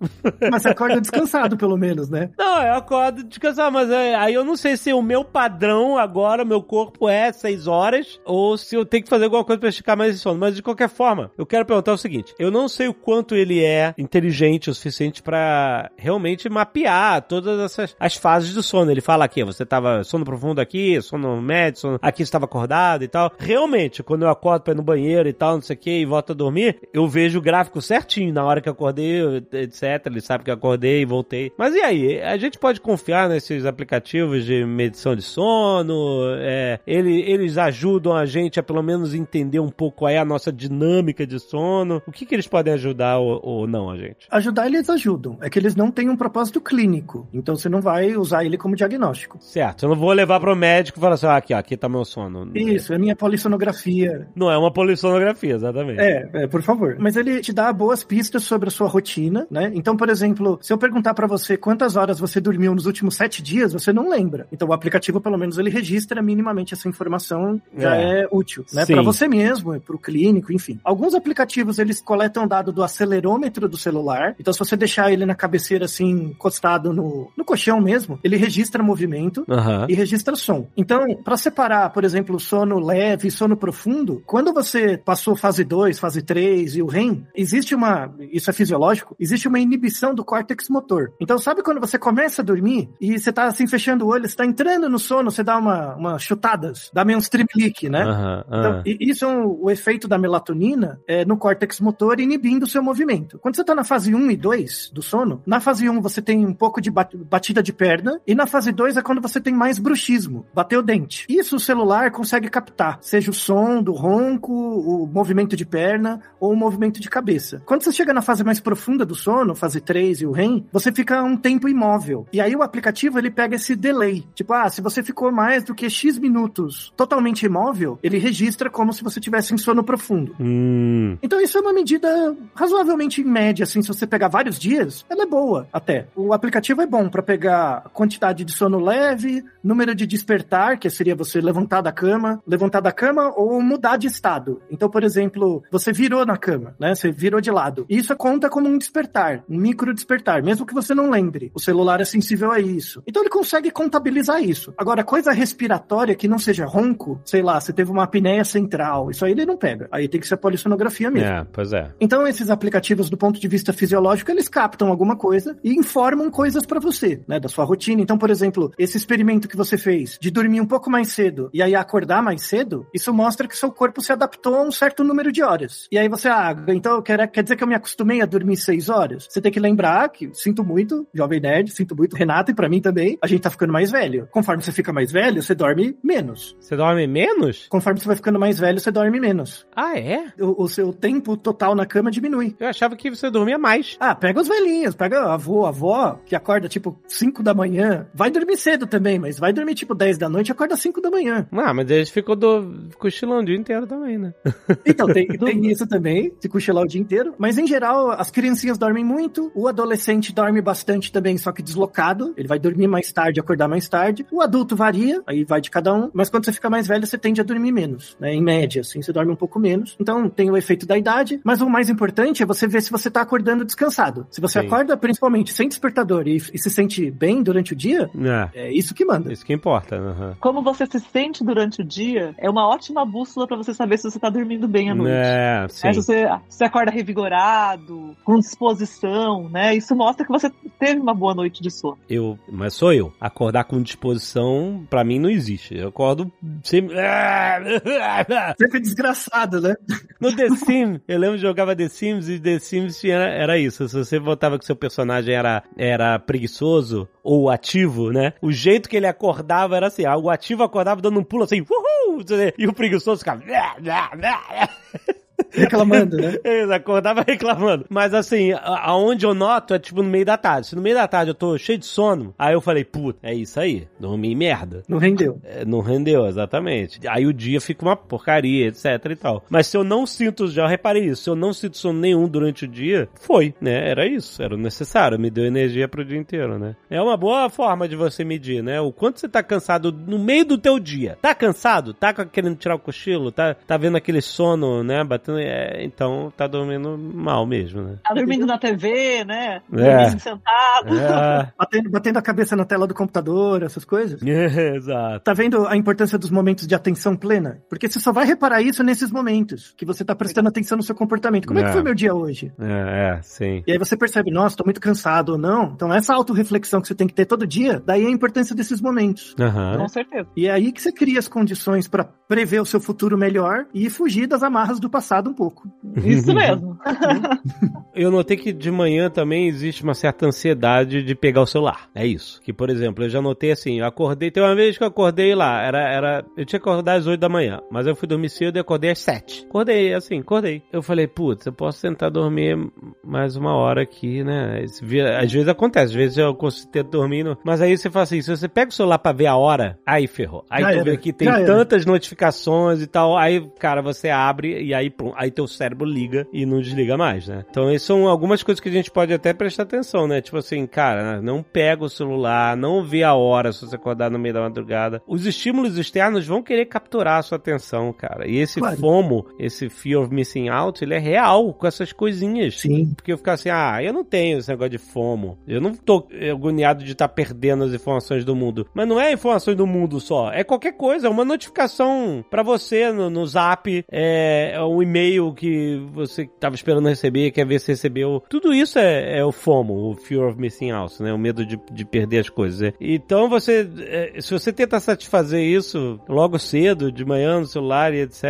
Mas 0.51 0.63
você 0.63 0.69
acorda 0.69 0.99
descansado, 0.99 1.57
pelo 1.57 1.77
menos, 1.77 2.09
né? 2.09 2.29
Não, 2.37 2.63
eu 2.63 2.73
acordo 2.73 3.23
descansar, 3.23 3.71
mas 3.71 3.89
aí 3.91 4.33
eu 4.33 4.43
não 4.43 4.55
sei 4.55 4.77
se 4.82 4.91
o 4.91 5.01
meu 5.01 5.23
padrão 5.23 5.95
agora, 5.95 6.43
meu 6.43 6.61
corpo 6.63 7.07
é 7.07 7.32
6 7.32 7.67
horas, 7.67 8.19
ou 8.25 8.57
se 8.57 8.75
eu 8.75 8.84
tenho 8.84 9.03
que 9.03 9.09
fazer 9.09 9.25
alguma 9.25 9.43
coisa 9.43 9.59
pra 9.59 9.69
esticar 9.69 9.95
mais 9.95 10.15
esse 10.15 10.23
sono. 10.23 10.39
Mas 10.39 10.55
de 10.55 10.63
qualquer 10.63 10.89
forma, 10.89 11.32
eu 11.38 11.45
quero 11.45 11.65
perguntar 11.65 11.93
o 11.93 11.97
seguinte: 11.97 12.34
eu 12.39 12.49
não 12.49 12.67
sei 12.67 12.88
o 12.88 12.93
quanto 12.93 13.36
ele 13.36 13.63
é 13.63 13.93
inteligente 13.95 14.71
o 14.71 14.73
suficiente 14.73 15.21
pra 15.21 15.91
realmente 15.95 16.49
mapear 16.49 17.21
todas 17.21 17.59
essas 17.59 17.95
as 17.99 18.15
fases 18.15 18.55
do 18.55 18.63
sono. 18.63 18.89
Ele 18.89 19.01
fala 19.01 19.23
aqui, 19.23 19.43
você 19.43 19.63
tava 19.63 20.03
sono 20.03 20.25
profundo 20.25 20.59
aqui, 20.59 20.99
sono 21.01 21.39
médio, 21.39 21.79
sono... 21.79 21.99
aqui 22.01 22.23
estava 22.23 22.45
acordado 22.45 23.03
e 23.03 23.07
tal. 23.07 23.32
Realmente, 23.38 24.01
quando 24.01 24.23
eu 24.23 24.29
acordo 24.29 24.63
pra 24.63 24.73
ir 24.73 24.77
no 24.77 24.84
banheiro 24.84 25.29
e 25.29 25.34
tal, 25.34 25.55
não 25.55 25.61
sei 25.61 25.75
o 25.75 25.79
que, 25.79 25.91
e 25.91 26.05
volto 26.05 26.32
a 26.32 26.36
dormir, 26.36 26.79
eu 26.91 27.07
vejo 27.07 27.38
o 27.38 27.41
gráfico 27.41 27.82
certinho 27.84 28.34
na 28.34 28.43
hora 28.43 28.59
que 28.59 28.67
eu 28.67 28.73
acordei, 28.73 29.21
etc. 29.53 30.07
Ele 30.07 30.21
sabe 30.21 30.43
que 30.43 30.49
eu 30.49 30.55
acordei 30.55 31.01
e 31.01 31.05
voltei. 31.05 31.51
Mas 31.55 31.75
e 31.75 31.82
aí? 31.82 32.19
A 32.19 32.36
gente 32.38 32.57
pode 32.57 32.82
confiar 32.82 33.29
nesses 33.29 33.63
aplicativos 33.63 34.43
de 34.43 34.70
medição 34.72 35.15
de 35.15 35.22
sono, 35.22 36.22
é, 36.39 36.80
ele- 36.86 37.22
eles 37.22 37.57
ajudam 37.57 38.13
a 38.15 38.26
gente 38.26 38.59
a 38.59 38.63
pelo 38.63 38.82
menos 38.82 39.13
entender 39.13 39.59
um 39.59 39.69
pouco 39.69 39.97
qual 39.99 40.09
é 40.09 40.17
a 40.17 40.26
nossa 40.26 40.51
dinâmica 40.51 41.26
de 41.26 41.39
sono. 41.39 42.01
O 42.07 42.11
que, 42.11 42.26
que 42.26 42.34
eles 42.36 42.47
podem 42.47 42.74
ajudar 42.74 43.19
ou, 43.19 43.39
ou 43.43 43.67
não 43.67 43.89
a 43.89 43.97
gente? 43.97 44.28
Ajudar 44.30 44.67
eles 44.67 44.89
ajudam. 44.89 45.38
É 45.41 45.49
que 45.49 45.59
eles 45.59 45.76
não 45.76 45.91
têm 45.91 46.09
um 46.09 46.15
propósito 46.17 46.59
clínico. 46.61 47.28
Então 47.34 47.55
você 47.55 47.69
não 47.69 47.82
vai 47.82 48.15
usar 48.15 48.43
ele 48.45 48.57
como 48.57 48.76
diagnóstico. 48.76 49.38
Certo, 49.39 49.84
eu 49.86 49.89
não 49.89 49.95
vou 49.95 50.11
levar 50.11 50.39
pro 50.39 50.55
médico 50.55 50.97
e 50.97 51.01
falar 51.01 51.15
assim, 51.15 51.26
ah, 51.28 51.38
aqui, 51.38 51.53
ó, 51.53 51.57
aqui 51.57 51.76
tá 51.78 51.88
meu 51.89 52.05
sono. 52.05 52.49
Isso, 52.55 52.93
é 52.93 52.97
minha 52.97 53.15
polissonografia. 53.15 54.28
Não 54.36 54.49
é 54.51 54.57
uma 54.57 54.72
polissonografia, 54.72 55.55
exatamente. 55.55 55.99
É, 55.99 56.30
é, 56.34 56.47
por 56.47 56.61
favor. 56.61 56.95
Mas 56.99 57.15
ele 57.15 57.41
te 57.41 57.53
dá 57.53 57.72
boas 57.74 58.03
pistas 58.03 58.43
sobre 58.43 58.69
a 58.69 58.72
sua 58.72 58.88
rotina, 58.88 59.45
né? 59.49 59.72
Então, 59.74 59.95
por 59.95 60.09
exemplo, 60.09 60.57
se 60.61 60.72
eu 60.72 60.78
perguntar 60.78 61.13
pra 61.13 61.28
você 61.28 61.57
quantas 61.57 61.95
horas 61.95 62.19
você 62.19 62.39
dormiu 62.39 62.74
nos 62.74 62.86
últimos 62.86 63.15
sete 63.15 63.41
dias, 63.41 63.74
você 63.74 63.91
não 63.91 64.09
lembra. 64.09 64.47
Então, 64.51 64.61
o 64.66 64.74
aplicativo, 64.74 65.20
pelo 65.22 65.38
menos, 65.38 65.57
ele 65.57 65.70
registra 65.70 66.22
minimamente 66.22 66.74
essa 66.74 66.88
informação, 66.88 67.62
já 67.78 67.95
É. 67.95 68.22
é, 68.22 68.28
útil, 68.32 68.66
né? 68.74 68.86
Pra 68.86 69.01
você 69.01 69.28
mesmo, 69.28 69.80
pro 69.82 69.97
clínico, 69.97 70.51
enfim. 70.53 70.80
Alguns 70.84 71.14
aplicativos, 71.14 71.80
eles 71.80 72.01
coletam 72.01 72.47
dado 72.47 72.72
do 72.72 72.84
acelerômetro 72.84 73.68
do 73.68 73.78
celular. 73.78 74.36
Então, 74.39 74.53
se 74.53 74.59
você 74.59 74.76
deixar 74.76 75.12
ele 75.12 75.26
na 75.26 75.36
cabeceira, 75.36 75.86
assim, 75.86 76.09
encostado 76.32 76.93
no, 76.93 77.32
no 77.38 77.45
colchão 77.45 77.80
mesmo, 77.82 78.20
ele 78.24 78.36
registra 78.38 78.84
movimento 78.84 79.45
Aham. 79.49 79.86
e 79.89 79.93
registra 79.93 80.36
som. 80.36 80.68
Então, 80.76 81.16
para 81.24 81.38
separar, 81.38 81.89
por 81.91 82.03
exemplo, 82.03 82.39
sono 82.39 82.80
leve 82.80 83.28
e 83.28 83.32
sono 83.32 83.55
profundo, 83.57 84.22
quando 84.26 84.53
você 84.53 84.97
passou 84.97 85.36
fase 85.36 85.64
2, 85.64 85.99
fase 85.99 86.22
3 86.22 86.76
e 86.76 86.82
o 86.82 86.88
REM, 86.88 87.26
existe 87.36 87.74
uma, 87.76 88.14
isso 88.32 88.49
é 88.49 88.53
fisiológico, 88.53 89.16
existe 89.20 89.47
uma 89.47 89.59
inibição 89.59 90.14
do 90.14 90.24
córtex 90.24 90.70
motor. 90.70 91.12
Então, 91.20 91.38
sabe 91.38 91.62
quando 91.64 91.80
você 91.80 91.97
começa 91.97 92.41
a 92.41 92.45
dormir 92.45 92.89
e 92.99 93.18
você 93.20 93.32
tá 93.32 93.45
assim 93.45 93.68
fechando 93.68 94.05
o 94.05 94.09
olho, 94.09 94.28
você 94.28 94.36
tá 94.41 94.45
entrando 94.45 94.89
no 94.89 94.99
sono, 94.99 95.29
você 95.31 95.43
dá 95.43 95.57
uma, 95.57 95.95
uma 95.95 96.19
chutadas, 96.19 96.89
dá 96.93 97.03
meio 97.05 97.19
tremelique, 97.29 97.89
né? 97.89 98.01
Aham, 98.03 98.43
Então, 98.47 98.81
isso 98.85 99.25
é 99.25 99.27
um- 99.27 99.57
o 99.63 99.69
efeito 99.69 100.07
da 100.07 100.17
melatonina 100.17 100.99
é, 101.07 101.23
no 101.25 101.37
córtex 101.37 101.79
motor 101.79 102.19
inibindo 102.19 102.63
o 102.63 102.67
seu 102.67 102.81
movimento. 102.83 103.37
Quando 103.39 103.55
você 103.55 103.61
está 103.61 103.75
na 103.75 103.83
fase 103.83 104.13
1 104.13 104.31
e 104.31 104.35
2 104.37 104.89
do 104.93 105.01
sono, 105.01 105.41
na 105.45 105.59
fase 105.59 105.89
1 105.89 106.01
você 106.01 106.21
tem 106.21 106.45
um 106.45 106.53
pouco 106.53 106.81
de 106.81 106.89
bat- 106.91 107.15
batida 107.17 107.61
de 107.61 107.71
perna, 107.73 108.19
e 108.25 108.33
na 108.35 108.45
fase 108.47 108.71
2 108.71 108.97
é 108.97 109.01
quando 109.01 109.21
você 109.21 109.39
tem 109.39 109.53
mais 109.53 109.77
bruxismo, 109.79 110.45
bater 110.53 110.77
o 110.77 110.81
dente. 110.81 111.25
Isso 111.29 111.55
o 111.55 111.59
celular 111.59 112.11
consegue 112.11 112.49
captar, 112.49 112.97
seja 113.01 113.29
o 113.31 113.33
som 113.33 113.81
do 113.81 113.91
ronco, 113.93 114.51
o 114.53 115.07
movimento 115.07 115.55
de 115.55 115.65
perna 115.65 116.21
ou 116.39 116.53
o 116.53 116.55
movimento 116.55 116.99
de 116.99 117.09
cabeça. 117.09 117.61
Quando 117.65 117.84
você 117.84 117.91
chega 117.91 118.13
na 118.13 118.22
fase 118.22 118.43
mais 118.43 118.59
profunda 118.59 119.05
do 119.05 119.15
sono, 119.15 119.55
fase 119.55 119.80
3 119.81 120.22
e 120.22 120.26
o 120.26 120.31
REM, 120.31 120.65
você 120.72 120.91
fica 120.91 121.22
um 121.23 121.38
tempo 121.38 121.68
imóvel. 121.69 122.26
E 122.31 122.39
aí 122.41 122.55
o 122.55 122.61
aplicativo 122.63 123.18
ele 123.19 123.30
pega 123.31 123.55
esse 123.55 123.76
delay. 123.76 124.23
Tipo, 124.34 124.53
ah, 124.53 124.70
se 124.70 124.82
você 124.82 125.03
ficou 125.03 125.32
mais 125.32 125.64
do 125.64 125.76
que 125.76 125.90
X 125.90 126.18
minutos 126.18 126.94
totalmente 126.95 127.45
imóvel, 127.45 127.99
ele 128.02 128.18
registra 128.18 128.70
como 128.70 128.94
se 128.94 129.03
você 129.03 129.20
tivesse 129.20 129.53
em 129.53 129.58
sono 129.58 129.84
profundo. 129.84 130.36
Hum, 130.40 131.18
Então 131.22 131.40
isso 131.41 131.58
é 131.58 131.62
uma 131.62 131.74
medida 131.74 132.36
razoavelmente 132.56 133.24
média, 133.24 133.64
assim, 133.64 133.82
se 133.82 133.88
você 133.88 134.06
pegar 134.08 134.28
vários 134.28 134.60
dias, 134.60 135.06
ela 135.10 135.24
é 135.24 135.26
boa 135.26 135.68
até. 135.74 136.08
O 136.16 136.34
aplicativo 136.34 136.82
é 136.82 136.86
bom 136.86 137.10
para 137.10 137.22
pegar 137.24 137.90
quantidade 137.94 138.44
de 138.45 138.52
sono 138.52 138.80
leve, 138.80 139.44
número 139.64 139.94
de 139.95 140.06
despertar, 140.06 140.78
que 140.78 140.90
seria 140.90 141.16
você 141.16 141.41
levantar 141.41 141.82
da 141.82 141.91
cama, 141.91 142.41
levantar 142.48 142.80
da 142.82 142.91
cama 142.91 143.34
ou 143.36 143.62
mudar 143.62 143.98
de 143.98 144.08
estado. 144.08 144.62
Então, 144.70 144.90
por 144.90 145.03
exemplo, 145.03 145.64
você 145.72 145.91
virou 145.91 146.26
na 146.26 146.38
cama, 146.38 146.76
né? 146.80 146.94
Você 146.95 147.12
virou 147.12 147.41
de 147.41 147.52
lado. 147.52 147.86
Isso 147.90 148.16
conta 148.16 148.49
como 148.49 148.68
um 148.68 148.78
despertar, 148.78 149.44
um 149.49 149.58
micro 149.58 149.94
despertar, 149.94 150.44
mesmo 150.44 150.66
que 150.66 150.74
você 150.74 150.94
não 150.94 151.10
lembre. 151.10 151.52
O 151.53 151.60
celular 151.60 151.99
é 152.02 152.06
sensível 152.06 152.52
a 152.52 152.60
isso. 152.60 153.02
Então 153.08 153.22
ele 153.24 153.30
consegue 153.30 153.72
contabilizar 153.72 154.20
isso. 154.41 154.73
Agora, 154.77 155.03
coisa 155.03 155.31
respiratória 155.31 156.15
que 156.15 156.27
não 156.27 156.39
seja 156.39 156.65
ronco, 156.65 157.22
sei 157.26 157.41
lá, 157.41 157.60
você 157.60 157.73
teve 157.73 157.91
uma 157.91 158.03
apneia 158.03 158.43
central, 158.43 159.11
isso 159.11 159.26
aí 159.26 159.31
ele 159.31 159.45
não 159.45 159.57
pega. 159.57 159.88
Aí 159.91 160.07
tem 160.07 160.19
que 160.19 160.27
ser 160.27 160.35
a 160.35 160.38
polissonografia 160.38 161.10
mesmo. 161.10 161.27
é, 161.27 161.45
pois 161.52 161.73
é. 161.73 161.89
Então, 161.99 162.27
esses 162.27 162.49
aplicativos, 162.49 163.10
do 163.10 163.18
ponto 163.18 163.39
de 163.39 163.48
vista 163.48 163.73
fisiológico, 163.73 164.31
eles 164.31 164.48
captam 164.48 164.89
alguma 164.89 165.15
coisa 165.15 165.57
e 165.64 165.73
informam 165.73 166.30
coisas 166.30 166.65
pra 166.65 166.80
você, 166.80 167.22
né, 167.27 167.39
da 167.39 167.49
sua 167.49 167.65
rotina. 167.65 168.02
Então, 168.02 168.18
por 168.18 168.30
exemplo, 168.30 168.72
esse 168.77 168.98
experimento 168.98 169.48
que 169.48 169.57
você 169.57 169.77
fez 169.77 170.18
de 170.19 170.31
dormir 170.31 170.61
um 170.61 170.65
pouco 170.65 170.89
mais 170.89 171.10
cedo 171.10 171.49
e 171.53 171.61
aí 171.61 171.76
acordar 171.76 172.22
mais 172.22 172.43
cedo, 172.43 172.85
isso 172.93 173.14
mostra 173.14 173.48
que 173.48 173.57
seu 173.57 173.72
corpo 173.72 174.02
se 174.02 174.11
adaptou 174.11 174.56
a 174.56 174.64
um 174.64 174.72
certo 174.72 175.03
número 175.03 175.31
de 175.31 175.43
horas. 175.43 175.88
E 175.91 175.98
aí 175.98 176.10
você, 176.10 176.27
ah, 176.27 176.56
então 176.68 177.02
quer, 177.02 177.27
quer 177.30 177.43
dizer 177.43 177.56
que 177.56 177.64
eu 177.64 177.68
me 177.68 177.76
acostumei 177.76 178.22
a 178.22 178.26
dormir 178.26 178.57
seis 178.57 178.89
horas? 178.89 179.27
Você 179.30 179.41
tem 179.41 179.52
que 179.52 179.60
lembrar 179.60 180.10
que, 180.10 180.30
sinto 180.34 180.64
muito, 180.64 181.07
Jovem 181.14 181.39
Nerd, 181.39 181.72
sinto 181.72 181.95
muito, 181.95 182.15
Renata, 182.15 182.52
e 182.52 182.56
pra 182.56 182.69
mim 182.69 182.81
também, 182.81 183.18
a 183.22 183.27
gente 183.27 183.41
tá 183.41 183.49
ficando 183.49 183.73
mais 183.73 183.91
velho. 183.91 184.10
Conforme 184.31 184.63
você 184.63 184.71
fica 184.71 184.91
mais 184.93 185.11
velho, 185.11 185.41
você 185.41 185.55
dorme 185.55 185.97
menos. 186.03 186.55
Você 186.59 186.75
dorme 186.75 187.07
menos? 187.07 187.67
Conforme 187.69 187.99
você 187.99 188.07
vai 188.07 188.15
ficando 188.15 188.39
mais 188.39 188.59
velho, 188.59 188.79
você 188.79 188.91
dorme 188.91 189.19
menos. 189.19 189.65
Ah, 189.75 189.97
é? 189.97 190.33
O, 190.39 190.63
o 190.63 190.67
seu 190.67 190.93
tempo 190.93 191.38
total 191.38 191.75
na 191.75 191.85
cama 191.85 192.11
diminui. 192.11 192.55
Eu 192.59 192.67
achava 192.67 192.95
que 192.95 193.09
você 193.09 193.29
dormia 193.29 193.57
mais. 193.57 193.97
Ah, 193.99 194.15
pega 194.15 194.41
os 194.41 194.47
velhinhos, 194.47 194.95
pega 194.95 195.21
a 195.21 195.33
avô, 195.33 195.65
a 195.65 195.69
avó, 195.69 196.19
que 196.25 196.35
acorda 196.35 196.67
tipo 196.67 196.99
5 197.07 197.43
da 197.43 197.53
manhã. 197.53 198.07
Vai 198.13 198.29
dormir 198.29 198.57
cedo 198.57 198.88
também, 198.88 199.19
mas 199.19 199.39
vai 199.39 199.53
dormir 199.53 199.75
tipo 199.75 199.95
10 199.95 200.17
da 200.17 200.29
noite 200.29 200.49
e 200.49 200.51
acorda 200.51 200.75
5 200.75 201.01
da 201.01 201.09
manhã. 201.09 201.47
Ah, 201.51 201.73
mas 201.73 201.89
eles 201.89 202.09
ficam 202.09 202.35
do... 202.35 202.89
cochilando 202.97 203.41
o 203.41 203.45
dia 203.45 203.55
inteiro 203.55 203.88
também, 203.88 204.17
né? 204.17 204.33
Então, 204.85 205.07
tem, 205.07 205.27
tem 205.38 205.67
isso 205.67 205.88
também, 205.88 206.33
se 206.39 206.49
cochilar 206.49 206.83
o 206.83 206.88
dia 206.88 206.99
inteiro. 206.99 207.33
Mas 207.38 207.57
em 207.57 207.67
geral, 207.67 208.11
as 208.11 208.31
criancinhas 208.31 208.77
dormem 208.77 209.03
muito, 209.03 209.51
o 209.55 209.67
adolescente 209.67 210.33
dorme 210.33 210.61
bastante 210.61 211.11
também, 211.11 211.38
só 211.38 211.51
que 211.51 211.61
deslocado. 211.61 212.33
Ele 212.35 212.47
vai 212.47 212.59
dormir 212.59 212.88
mais 212.88 213.11
tarde, 213.11 213.39
acordar 213.39 213.67
mais 213.67 213.88
tarde. 213.88 214.01
O 214.32 214.41
adulto 214.41 214.76
varia, 214.76 215.22
aí 215.28 215.44
vai 215.44 215.61
de 215.61 215.69
cada 215.69 215.94
um. 215.94 216.10
Mas 216.14 216.30
quando 216.30 216.45
você 216.45 216.52
fica 216.52 216.69
mais 216.69 216.88
velho, 216.88 217.06
você 217.06 217.18
tende 217.18 217.41
a 217.41 217.44
dormir 217.44 217.72
menos, 217.72 218.15
né? 218.19 218.34
Em 218.34 218.41
média, 218.41 218.82
assim, 218.82 219.02
você 219.02 219.11
dorme 219.14 219.32
um 219.32 219.36
pouco 219.36 219.60
menos. 219.60 219.95
Então, 219.99 220.30
tem 220.30 220.49
o 220.49 220.57
efeito 220.57 220.86
da 220.86 220.98
idade. 220.98 221.40
Mas 221.44 221.61
o 221.61 221.69
mais 221.69 221.90
importante 221.90 222.41
é 222.44 222.45
você 222.45 222.68
ver 222.68 222.82
se 222.82 222.91
você 222.91 223.10
tá 223.10 223.22
acordando 223.22 223.65
descansado. 223.65 224.26
Se 224.30 224.41
você 224.41 224.60
Sim. 224.60 224.65
acorda, 224.68 224.95
principalmente, 224.98 225.53
sem 225.53 225.68
despertador 225.68 226.28
e, 226.28 226.38
e 226.38 226.57
se 226.57 226.69
sente 226.69 227.10
bem 227.11 227.41
durante 227.44 227.73
o 227.73 227.76
dia, 227.76 228.10
É, 228.53 228.68
é 228.68 228.72
isso 228.73 228.94
que 228.94 229.06
manda. 229.06 229.32
isso 229.32 229.45
que 229.45 229.53
importa. 229.53 229.95
aham. 229.95 230.36
Como 230.40 230.61
você 230.61 230.86
se 230.86 230.99
sente 230.99 231.44
durante 231.44 231.82
o 231.82 231.86
dia 231.86 232.34
é 232.38 232.49
uma 232.49 232.68
ótima 232.68 233.06
bússola 233.06 233.48
pra 233.48 233.57
você 233.57 233.73
saber 233.73 233.98
se 233.98 234.10
você 234.10 234.19
tá 234.19 234.30
dormindo 234.30 234.68
bem 234.68 234.90
à 234.90 234.95
noite. 234.95 235.11
É, 235.15 235.65
sim. 235.69 235.88
É, 235.88 235.94
se 235.94 236.02
você, 236.02 236.28
você 236.49 236.64
acorda 236.64 236.91
revigorado, 236.91 238.15
com 238.23 238.40
disposição, 238.40 239.49
né? 239.49 239.76
Isso 239.76 239.95
mostra 239.95 240.26
que 240.26 240.32
você 240.32 240.49
teve 240.80 240.99
uma 240.99 241.14
boa 241.14 241.34
noite 241.34 241.61
de 241.61 241.69
sono. 241.69 241.98
Eu, 242.10 242.38
mas 242.49 242.73
sou 242.73 242.94
eu. 242.94 243.14
Acordar 243.19 243.64
com 243.65 243.82
disposição, 243.91 244.85
pra 244.89 245.03
mim, 245.03 245.19
não 245.19 245.30
existe. 245.30 245.77
Eu 245.77 245.89
acordo 245.89 246.31
sempre. 246.63 246.95
Sempre 248.57 248.80
desgraçado, 248.80 249.61
né? 249.61 249.76
No 250.19 250.35
The 250.35 250.49
Sims, 250.49 251.01
eu 251.07 251.19
lembro 251.19 251.35
que 251.35 251.41
jogava 251.41 251.76
The 251.76 251.89
Sims 251.89 252.30
e 252.30 252.39
The 252.39 252.59
Sims 252.59 252.99
tinha, 252.99 253.18
era 253.18 253.57
isso. 253.57 253.88
Se 253.88 253.97
você 253.97 254.19
botava 254.19 254.57
que 254.57 254.65
seu 254.65 254.76
personagem 254.76 255.34
era, 255.34 255.63
era 255.77 256.19
preguiçoso 256.19 257.07
ou 257.23 257.49
ativo, 257.49 258.11
né? 258.11 258.34
O 258.41 258.51
jeito 258.51 258.89
que 258.89 258.97
ele 258.97 259.07
acordava 259.07 259.76
era 259.76 259.88
assim: 259.88 260.03
o 260.05 260.30
ativo 260.30 260.63
acordava 260.63 261.01
dando 261.01 261.19
um 261.19 261.23
pulo 261.23 261.43
assim, 261.43 261.61
uhul! 261.61 262.23
E 262.57 262.68
o 262.68 262.73
preguiçoso 262.73 263.19
ficava. 263.19 263.43
Reclamando, 265.52 266.18
né? 266.18 266.38
Eles 266.44 266.72
acordava 266.72 267.23
reclamando. 267.28 267.86
Mas 267.90 268.14
assim, 268.14 268.52
aonde 268.61 269.26
eu 269.26 269.34
noto 269.34 269.73
é 269.73 269.80
tipo 269.80 270.02
no 270.02 270.10
meio 270.10 270.26
da 270.26 270.38
tarde. 270.38 270.68
Se 270.68 270.76
no 270.76 270.82
meio 270.82 270.95
da 270.95 271.07
tarde 271.07 271.32
eu 271.32 271.36
tô 271.36 271.57
cheio 271.57 271.78
de 271.78 271.86
sono, 271.86 272.34
aí 272.38 272.53
eu 272.53 272.61
falei, 272.61 272.84
puta, 272.84 273.19
é 273.22 273.34
isso 273.34 273.60
aí. 273.60 273.88
Dormi 273.99 274.34
merda. 274.36 274.84
Não 274.88 274.98
rendeu. 274.98 275.40
É, 275.44 275.65
não 275.65 275.80
rendeu, 275.80 276.26
exatamente. 276.26 276.99
Aí 277.07 277.26
o 277.26 277.34
dia 277.34 277.60
fica 277.60 277.86
uma 277.86 277.95
porcaria, 277.95 278.68
etc 278.68 278.84
e 279.10 279.15
tal. 279.15 279.44
Mas 279.49 279.68
se 279.68 279.78
eu 279.78 279.84
não 279.84 280.06
sinto, 280.06 280.48
já 280.48 280.68
reparei 280.68 281.06
isso, 281.06 281.23
se 281.23 281.30
eu 281.30 281.36
não 281.36 281.53
sinto 281.53 281.78
sono 281.78 281.99
nenhum 281.99 282.28
durante 282.28 282.65
o 282.65 282.68
dia, 282.68 283.10
foi, 283.19 283.53
né? 283.60 283.90
Era 283.90 284.06
isso, 284.06 284.41
era 284.41 284.56
o 284.56 284.57
necessário, 284.57 285.19
me 285.19 285.30
deu 285.30 285.45
energia 285.45 285.88
pro 285.88 286.06
dia 286.06 286.18
inteiro, 286.18 286.57
né? 286.57 286.76
É 286.90 287.02
uma 287.02 287.18
boa 287.18 287.49
forma 287.49 287.88
de 287.88 287.95
você 287.95 288.23
medir, 288.23 288.64
né? 288.64 288.80
O 288.80 288.91
quanto 288.91 289.19
você 289.19 289.28
tá 289.28 289.44
cansado 289.44 289.91
no 289.91 290.19
meio 290.19 290.45
do 290.45 290.57
teu 290.57 290.80
dia. 290.80 291.18
Tá 291.22 291.36
cansado? 291.36 291.94
Tá 291.94 292.14
querendo 292.14 292.56
tirar 292.56 292.76
o 292.76 292.80
cochilo? 292.80 293.32
Tá, 293.32 293.53
tá 293.53 293.78
vendo 293.78 293.98
aquele 293.98 294.22
sono, 294.22 294.84
né? 294.84 295.03
Batendo. 295.03 295.40
É, 295.43 295.84
então 295.84 296.31
tá 296.35 296.47
dormindo 296.47 296.97
mal 296.97 297.45
mesmo, 297.45 297.81
né? 297.81 297.95
Tá 298.03 298.13
dormindo 298.13 298.45
na 298.45 298.57
TV, 298.57 299.23
né? 299.26 299.61
É. 299.73 299.97
Dormindo 299.97 300.19
sentado. 300.19 300.97
É, 300.97 301.51
Batendo, 301.57 301.89
batendo 301.89 302.18
a 302.18 302.22
cabeça 302.22 302.55
na 302.55 302.65
tela 302.65 302.88
do 302.88 302.93
computador, 302.93 303.63
essas 303.63 303.85
coisas. 303.85 304.22
exato. 304.23 305.23
Tá 305.23 305.34
vendo 305.34 305.68
a 305.68 305.76
importância 305.76 306.18
dos 306.18 306.30
momentos 306.30 306.68
de 306.68 306.76
atenção 306.76 307.15
plena? 307.15 307.61
Porque 307.69 307.88
você 307.88 307.99
só 307.99 308.11
vai 308.11 308.26
reparar 308.26 308.61
isso 308.61 308.84
nesses 308.84 309.11
momentos, 309.11 309.73
que 309.77 309.85
você 309.85 310.03
tá 310.03 310.15
prestando 310.15 310.49
atenção 310.49 310.77
no 310.77 310.84
seu 310.84 310.95
comportamento. 310.95 311.47
Como 311.47 311.59
é, 311.59 311.63
É. 311.63 311.65
que 311.68 311.73
foi 311.73 311.84
meu 311.84 311.93
dia 311.95 312.13
hoje? 312.13 312.51
É, 312.59 313.18
é, 313.18 313.22
sim. 313.22 313.63
E 313.65 313.72
aí 313.72 313.77
você 313.77 313.95
percebe, 313.97 314.31
nossa, 314.31 314.55
tô 314.57 314.63
muito 314.63 314.81
cansado 314.81 315.34
ou 315.34 315.38
não. 315.38 315.72
Então 315.76 315.93
essa 315.93 316.13
autorreflexão 316.13 316.81
que 316.81 316.88
você 316.88 316.95
tem 316.95 317.07
que 317.07 317.13
ter 317.13 317.26
todo 317.26 317.45
dia, 317.47 317.81
daí 317.85 318.05
a 318.05 318.09
importância 318.09 318.55
desses 318.55 318.81
momentos. 318.81 319.35
Aham. 319.39 319.77
Com 319.77 319.88
certeza. 319.88 320.27
E 320.35 320.47
é 320.47 320.51
aí 320.51 320.72
que 320.72 320.81
você 320.81 320.91
cria 320.91 321.19
as 321.19 321.27
condições 321.27 321.88
pra 321.88 322.03
prever 322.03 322.61
o 322.61 322.65
seu 322.65 322.80
futuro 322.80 323.18
melhor 323.18 323.65
e 323.73 323.89
fugir 323.89 324.27
das 324.27 324.43
amarras 324.43 324.80
do 324.80 324.89
passado 324.89 325.31
um 325.32 325.36
pouco. 325.36 325.68
Isso 326.03 326.34
mesmo. 326.34 326.78
Eu 327.94 328.10
notei 328.10 328.38
que 328.38 328.53
de 328.53 328.72
manhã 328.72 329.10
também 329.10 329.48
existe 329.48 329.84
uma 329.84 329.94
certa 329.94 330.26
ansiedade 330.26 331.03
de 331.03 331.14
pegar 331.14 331.41
o 331.41 331.45
celular. 331.45 331.90
É 331.94 332.06
isso. 332.06 332.41
Que, 332.41 332.53
por 332.53 332.70
exemplo, 332.70 333.03
eu 333.03 333.10
já 333.10 333.22
notei 333.22 333.52
assim, 333.52 333.80
eu 333.80 333.86
acordei, 333.86 334.32
tem 334.32 334.41
uma 334.41 334.56
vez 334.56 334.78
que 334.78 334.84
eu 334.84 334.88
acordei 334.88 335.36
lá, 335.36 335.62
era, 335.62 335.80
era, 335.80 336.26
eu 336.38 336.45
tinha 336.45 336.60
que 336.60 336.70
acordar 336.70 336.94
às 336.98 337.06
8 337.06 337.20
da 337.20 337.28
manhã, 337.28 337.60
mas 337.70 337.86
eu 337.86 337.95
fui 337.95 338.08
dormir 338.08 338.30
cedo 338.30 338.56
e 338.56 338.60
acordei 338.60 338.91
às 338.91 338.99
7. 338.99 339.45
Acordei, 339.49 339.94
assim, 339.94 340.20
acordei. 340.20 340.62
Eu 340.72 340.82
falei, 340.82 341.06
putz, 341.06 341.45
eu 341.45 341.52
posso 341.53 341.82
tentar 341.82 342.10
dormir 342.10 342.58
mais 343.03 343.36
uma 343.36 343.53
hora 343.56 343.82
aqui, 343.82 344.24
né? 344.24 344.64
Às 344.64 345.32
vezes 345.32 345.48
acontece, 345.49 345.86
às 345.88 345.94
vezes 345.94 346.18
eu 346.18 346.34
consigo 346.34 346.72
ter 346.72 346.84
dormindo, 346.84 347.38
mas 347.44 347.62
aí 347.62 347.78
você 347.78 347.90
fala 347.90 348.03
assim, 348.03 348.22
se 348.22 348.30
você 348.30 348.48
pega 348.48 348.72
o 348.72 348.74
celular 348.74 348.99
pra 348.99 349.12
ver 349.12 349.28
a 349.28 349.36
hora, 349.36 349.78
aí 349.86 350.08
ferrou. 350.08 350.45
Aí 350.49 350.62
Já 350.64 350.70
tu 350.70 350.76
era, 350.76 350.84
vê 350.86 350.98
que 350.98 351.12
tem 351.12 351.28
já 351.28 351.38
era. 351.40 351.45
tantas 351.45 351.86
notificações 351.86 352.82
e 352.82 352.88
tal, 352.88 353.18
aí, 353.18 353.45
cara, 353.60 353.82
você 353.82 354.10
abre 354.10 354.64
e 354.64 354.74
aí, 354.74 354.90
pum, 354.90 355.12
aí 355.22 355.30
teu 355.30 355.48
cérebro 355.48 355.85
liga 355.85 356.27
e 356.34 356.48
não 356.48 356.60
desliga 356.60 356.98
mais, 356.98 357.27
né? 357.27 357.45
Então, 357.49 357.69
essas 357.69 357.84
são 357.84 358.07
algumas 358.07 358.41
coisas 358.41 358.60
que 358.60 358.69
a 358.69 358.72
gente 358.72 358.89
pode 358.89 359.14
até 359.14 359.34
prestar 359.34 359.64
atenção, 359.64 360.07
né? 360.07 360.19
Tipo 360.19 360.38
assim, 360.38 360.65
cara, 360.65 361.22
não 361.22 361.43
pega 361.43 361.84
o 361.84 361.89
celular, 361.89 362.57
não 362.57 362.84
vê 362.84 363.03
a 363.03 363.14
hora 363.14 363.52
se 363.52 363.65
você 363.65 363.76
acordar 363.76 364.10
no 364.10 364.18
meio 364.18 364.34
da 364.34 364.41
madrugada. 364.41 365.02
Os 365.06 365.26
estímulos 365.27 365.77
externos 365.77 366.26
vão 366.26 366.41
querer 366.41 366.65
capturar 366.65 367.19
a 367.19 367.22
sua 367.22 367.35
atenção, 367.38 367.93
cara. 367.93 368.27
E 368.27 368.38
esse 368.38 368.60
Claro. 368.60 368.77
FOMO, 368.77 369.26
esse 369.38 369.69
Fear 369.69 370.02
of 370.02 370.14
Missing 370.14 370.49
Out, 370.49 370.84
ele 370.84 370.95
é 370.95 370.99
real 370.99 371.53
com 371.53 371.68
essas 371.68 371.93
coisinhas. 371.93 372.60
Sim. 372.60 372.93
Porque 372.95 373.11
eu 373.11 373.18
ficar 373.18 373.34
assim, 373.34 373.49
ah, 373.49 373.80
eu 373.84 373.93
não 373.93 374.03
tenho 374.03 374.39
esse 374.39 374.49
negócio 374.49 374.72
de 374.72 374.77
FOMO. 374.80 375.38
Eu 375.48 375.61
não 375.61 375.76
tô 375.76 376.07
agoniado 376.31 376.84
de 376.84 376.93
estar 376.93 377.07
perdendo 377.10 377.64
as 377.64 377.73
informações 377.73 378.26
do 378.26 378.35
mundo. 378.35 378.65
Mas 378.73 378.88
não 378.88 378.99
é 378.99 379.14
informações 379.14 379.56
do 379.56 379.68
mundo 379.68 379.99
só. 379.99 380.31
É 380.31 380.43
qualquer 380.43 380.73
coisa. 380.73 381.07
É 381.07 381.10
uma 381.10 381.26
notificação 381.26 382.26
pra 382.30 382.41
você 382.41 382.91
no, 382.91 383.10
no 383.10 383.26
zap. 383.27 383.85
É, 383.91 384.53
é 384.56 384.64
um 384.64 384.81
e-mail 384.81 385.10
que 385.33 385.81
você 385.93 386.29
tava 386.39 386.55
esperando 386.55 386.88
receber, 386.88 387.31
quer 387.31 387.45
ver 387.45 387.59
se 387.59 387.71
recebeu. 387.71 388.23
Tudo 388.29 388.53
isso 388.53 388.79
é, 388.79 389.19
é 389.19 389.25
o 389.25 389.31
FOMO, 389.31 389.91
o 389.91 389.95
Fear 389.95 390.29
of 390.29 390.39
Missing 390.39 390.71
Out, 390.71 391.01
né? 391.01 391.13
O 391.13 391.17
medo 391.17 391.45
de, 391.45 391.59
de 391.71 391.85
perder 391.85 392.19
as 392.19 392.29
coisas. 392.29 392.61
É. 392.61 392.73
Então 392.79 393.29
você, 393.29 393.69
é, 393.79 394.21
se 394.21 394.31
você 394.31 394.51
tenta 394.53 394.79
satisfazer 394.79 395.41
isso 395.41 395.99
logo 396.07 396.38
cedo, 396.39 396.91
de 396.91 397.05
manhã 397.05 397.39
no 397.39 397.45
celular 397.45 397.93
e 397.93 398.01
etc., 398.01 398.23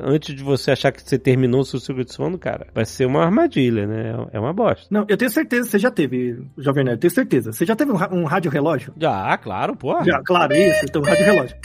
antes 0.00 0.34
de 0.34 0.42
você 0.42 0.72
achar 0.72 0.92
que 0.92 1.02
você 1.02 1.18
terminou 1.18 1.60
o 1.60 1.64
seu 1.64 1.80
ciclo 1.80 2.04
de 2.04 2.12
sono, 2.12 2.38
cara, 2.38 2.66
vai 2.74 2.84
ser 2.84 3.06
uma 3.06 3.24
armadilha, 3.24 3.86
né? 3.86 4.26
É 4.32 4.38
uma 4.38 4.52
bosta. 4.52 4.86
Não, 4.90 5.04
eu 5.08 5.16
tenho 5.16 5.30
certeza 5.30 5.64
que 5.64 5.70
você 5.70 5.78
já 5.78 5.90
teve, 5.90 6.42
Jovem 6.58 6.84
Nerd, 6.84 6.96
eu 6.96 7.00
tenho 7.00 7.12
certeza. 7.12 7.52
Você 7.52 7.64
já 7.64 7.74
teve 7.74 7.92
um, 7.92 7.96
um 8.12 8.24
rádio 8.24 8.50
relógio? 8.50 8.92
Já, 8.96 9.36
claro, 9.38 9.76
pô. 9.76 10.02
Já, 10.04 10.20
claro, 10.24 10.54
isso, 10.54 10.84
então 10.84 11.02
rádio 11.02 11.24
relógio. 11.24 11.56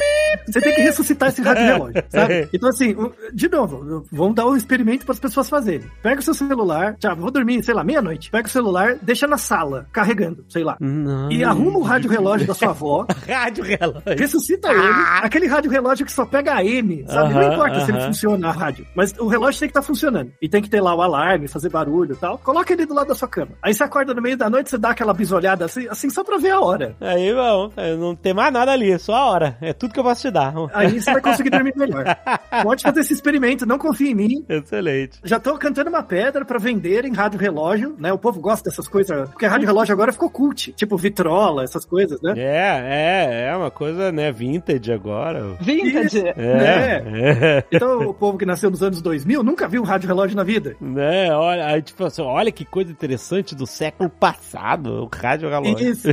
Você 0.45 0.61
tem 0.61 0.75
que 0.75 0.81
ressuscitar 0.81 1.29
esse 1.29 1.41
rádio 1.43 1.63
relógio, 1.63 2.03
sabe? 2.09 2.49
Então, 2.53 2.69
assim, 2.69 2.95
de 3.34 3.49
novo, 3.49 4.05
vamos 4.11 4.35
dar 4.35 4.45
um 4.52 4.57
experimento 4.57 5.06
para 5.06 5.14
as 5.14 5.19
pessoas 5.19 5.49
fazerem. 5.49 5.88
Pega 6.02 6.19
o 6.19 6.24
seu 6.24 6.34
celular, 6.34 6.95
já 6.99 7.14
vou 7.14 7.32
dormir, 7.32 7.64
sei 7.64 7.74
lá, 7.74 7.84
meia-noite. 7.84 8.30
Pega 8.32 8.48
o 8.48 8.52
celular, 8.52 8.95
deixa 9.02 9.28
na 9.28 9.38
sala, 9.38 9.86
carregando, 9.91 10.45
sei 10.49 10.64
lá. 10.64 10.78
Não. 10.80 11.32
E 11.32 11.44
arruma 11.44 11.80
o 11.80 11.84
rádio 11.84 12.10
relógio 12.10 12.48
da 12.48 12.53
sua 12.53 12.69
avó, 12.69 13.06
Rádio 13.28 13.64
relógio. 13.64 14.02
ressuscita 14.18 14.69
ele, 14.72 14.94
aquele 15.22 15.48
rádio 15.48 15.69
relógio 15.72 16.06
que 16.06 16.11
só 16.11 16.26
pega 16.26 16.56
AM, 16.56 17.06
sabe? 17.07 17.34
Aham, 17.34 17.41
não 17.41 17.53
importa 17.53 17.86
se 17.86 17.91
ele 17.91 18.02
funciona 18.02 18.48
a 18.48 18.52
rádio, 18.52 18.86
mas 18.95 19.14
o 19.18 19.28
relógio 19.28 19.60
tem 19.60 19.69
que 19.69 19.72
estar 19.72 19.82
funcionando. 19.82 20.32
E 20.41 20.48
tem 20.49 20.61
que 20.61 20.69
ter 20.69 20.82
lá 20.82 20.94
o 20.95 21.02
alarme, 21.02 21.48
fazer 21.48 21.69
barulho 21.69 22.14
e 22.14 22.18
tal. 22.18 22.38
Coloca 22.40 22.72
ele 22.74 22.86
do 22.86 22.94
lado 22.94 23.07
da 23.07 23.15
sua 23.15 23.28
cama. 23.28 23.52
Aí 23.61 23.74
você 23.74 23.84
acorda 23.84 24.14
no 24.14 24.22
meio 24.22 24.38
da 24.38 24.49
noite, 24.49 24.69
você 24.69 24.78
dá 24.78 24.90
aquela 24.91 25.14
bisolhada 25.14 25.65
assim, 25.65 25.88
assim 25.88 26.10
só 26.10 26.24
pra 26.24 26.38
ver 26.38 26.52
a 26.52 26.60
hora. 26.60 26.95
Aí, 27.02 27.34
bom, 27.34 27.72
não 27.99 28.15
tem 28.15 28.34
mais 28.34 28.52
nada 28.53 28.72
ali, 28.72 28.98
só 28.99 29.14
a 29.15 29.26
hora. 29.26 29.57
É 29.61 29.74
tudo 29.74 29.94
que 29.94 29.99
eu 29.99 30.03
posso 30.03 30.22
te 30.22 30.32
dar. 30.32 30.53
Aí 30.74 30.99
você 31.02 31.11
vai 31.11 31.22
conseguir 31.22 31.49
dormir 31.49 31.74
melhor. 31.76 32.03
Pode 32.64 32.84
fazer 32.84 33.02
esse 33.02 33.14
experimento, 33.14 33.65
não 33.65 33.78
confie 33.78 34.11
em 34.11 34.15
mim. 34.15 34.27
Excelente. 34.49 35.20
Já 35.24 35.40
tô 35.40 35.58
cantando 35.58 35.90
uma 35.90 36.04
pedra 36.04 36.45
pra 36.45 36.60
vender 36.60 37.06
em 37.06 37.14
rádio 37.14 37.40
relógio, 37.40 37.95
né? 37.98 38.12
O 38.12 38.18
povo 38.18 38.40
gosta 38.40 38.70
dessas 38.70 38.88
coisas, 38.88 39.30
porque 39.30 39.45
rádio 39.45 39.68
relógio 39.68 39.94
agora 39.94 40.12
ficou 40.12 40.30
cult, 40.30 40.74
tipo 40.74 40.98
vitrola, 40.98 41.64
essas 41.64 41.86
coisas, 41.86 42.22
né? 42.22 42.34
É, 42.38 43.48
é, 43.48 43.49
é 43.49 43.56
uma 43.56 43.72
coisa, 43.72 44.12
né, 44.12 44.32
vintage 44.32 44.91
agora. 44.91 45.56
Vintage. 45.60 46.18
Isso. 46.18 46.28
É, 46.28 47.04
é. 47.06 47.64
Então 47.78 48.10
o 48.10 48.14
povo 48.14 48.38
que 48.38 48.45
nasceu 48.45 48.70
nos 48.70 48.82
anos 48.82 49.02
2000 49.02 49.44
nunca 49.44 49.68
viu 49.68 49.82
um 49.82 49.86
rádio 49.86 50.08
relógio 50.08 50.36
na 50.36 50.44
vida. 50.44 50.76
Né, 50.80 51.34
olha, 51.34 51.66
aí, 51.66 51.82
tipo 51.82 52.04
assim, 52.04 52.22
olha 52.22 52.52
que 52.52 52.66
coisa 52.66 52.91
interessante 52.91 53.56
do 53.56 53.66
século 53.66 54.10
passado, 54.10 55.04
o 55.04 55.10
rádio 55.14 55.49
relógio. 55.49 55.90
Isso. 55.90 56.08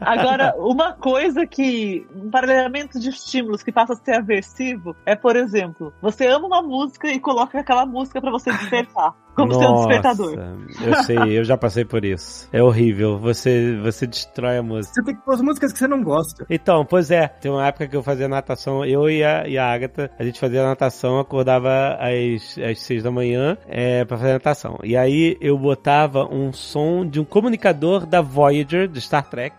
Agora, 0.00 0.54
uma 0.58 0.92
coisa 0.92 1.46
que, 1.46 2.06
um 2.14 2.30
paralelamento 2.30 2.98
de 2.98 3.10
estímulos 3.10 3.62
que 3.62 3.72
passa 3.72 3.92
a 3.92 3.96
ser 3.96 4.14
aversivo 4.14 4.96
é, 5.06 5.14
por 5.14 5.36
exemplo, 5.36 5.92
você 6.00 6.26
ama 6.26 6.46
uma 6.46 6.62
música 6.62 7.08
e 7.08 7.20
coloca 7.20 7.60
aquela 7.60 7.86
música 7.86 8.20
pra 8.20 8.30
você 8.30 8.50
despertar, 8.52 9.14
como 9.38 9.52
seu 9.52 9.62
Nossa, 9.62 9.88
despertador. 9.88 10.38
Eu 10.84 10.94
sei, 11.04 11.38
eu 11.38 11.44
já 11.44 11.56
passei 11.56 11.84
por 11.84 12.04
isso. 12.04 12.48
É 12.52 12.62
horrível, 12.62 13.18
você, 13.18 13.76
você 13.76 14.06
destrói 14.06 14.58
a 14.58 14.62
música. 14.62 14.94
Você 14.94 15.02
tem 15.02 15.14
que 15.14 15.22
pôr 15.22 15.34
as 15.34 15.40
músicas 15.40 15.72
que 15.72 15.78
você 15.78 15.86
não 15.86 16.02
gosta. 16.02 16.44
Então, 16.50 16.84
pois 16.84 17.10
é, 17.10 17.28
tem 17.28 17.50
uma 17.50 17.66
época 17.66 17.86
que 17.86 17.96
eu 17.96 18.02
fazia 18.02 18.28
natação, 18.28 18.84
eu 18.84 19.08
e 19.08 19.22
a, 19.22 19.46
e 19.46 19.56
a 19.56 19.72
Agatha, 19.72 20.10
a 20.18 20.24
gente 20.24 20.40
fazia 20.40 20.64
natação, 20.64 21.20
acordava 21.20 21.96
às, 22.00 22.58
às 22.58 22.80
seis 22.80 23.02
da 23.02 23.10
manhã 23.10 23.56
é, 23.68 24.04
pra 24.04 24.18
fazer 24.18 24.32
natação. 24.32 24.78
E 24.82 24.96
aí 24.96 25.36
eu 25.40 25.56
botava 25.56 26.24
um 26.24 26.52
som 26.52 27.06
de 27.06 27.20
um 27.20 27.24
comunicador 27.24 28.06
da 28.06 28.20
Voyager, 28.20 28.88
de 28.88 29.00
Star 29.00 29.28
Trek, 29.28 29.56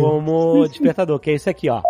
como 0.00 0.66
despertador, 0.66 1.18
que 1.18 1.30
é 1.30 1.34
esse 1.34 1.50
aqui, 1.50 1.68
ó. 1.68 1.82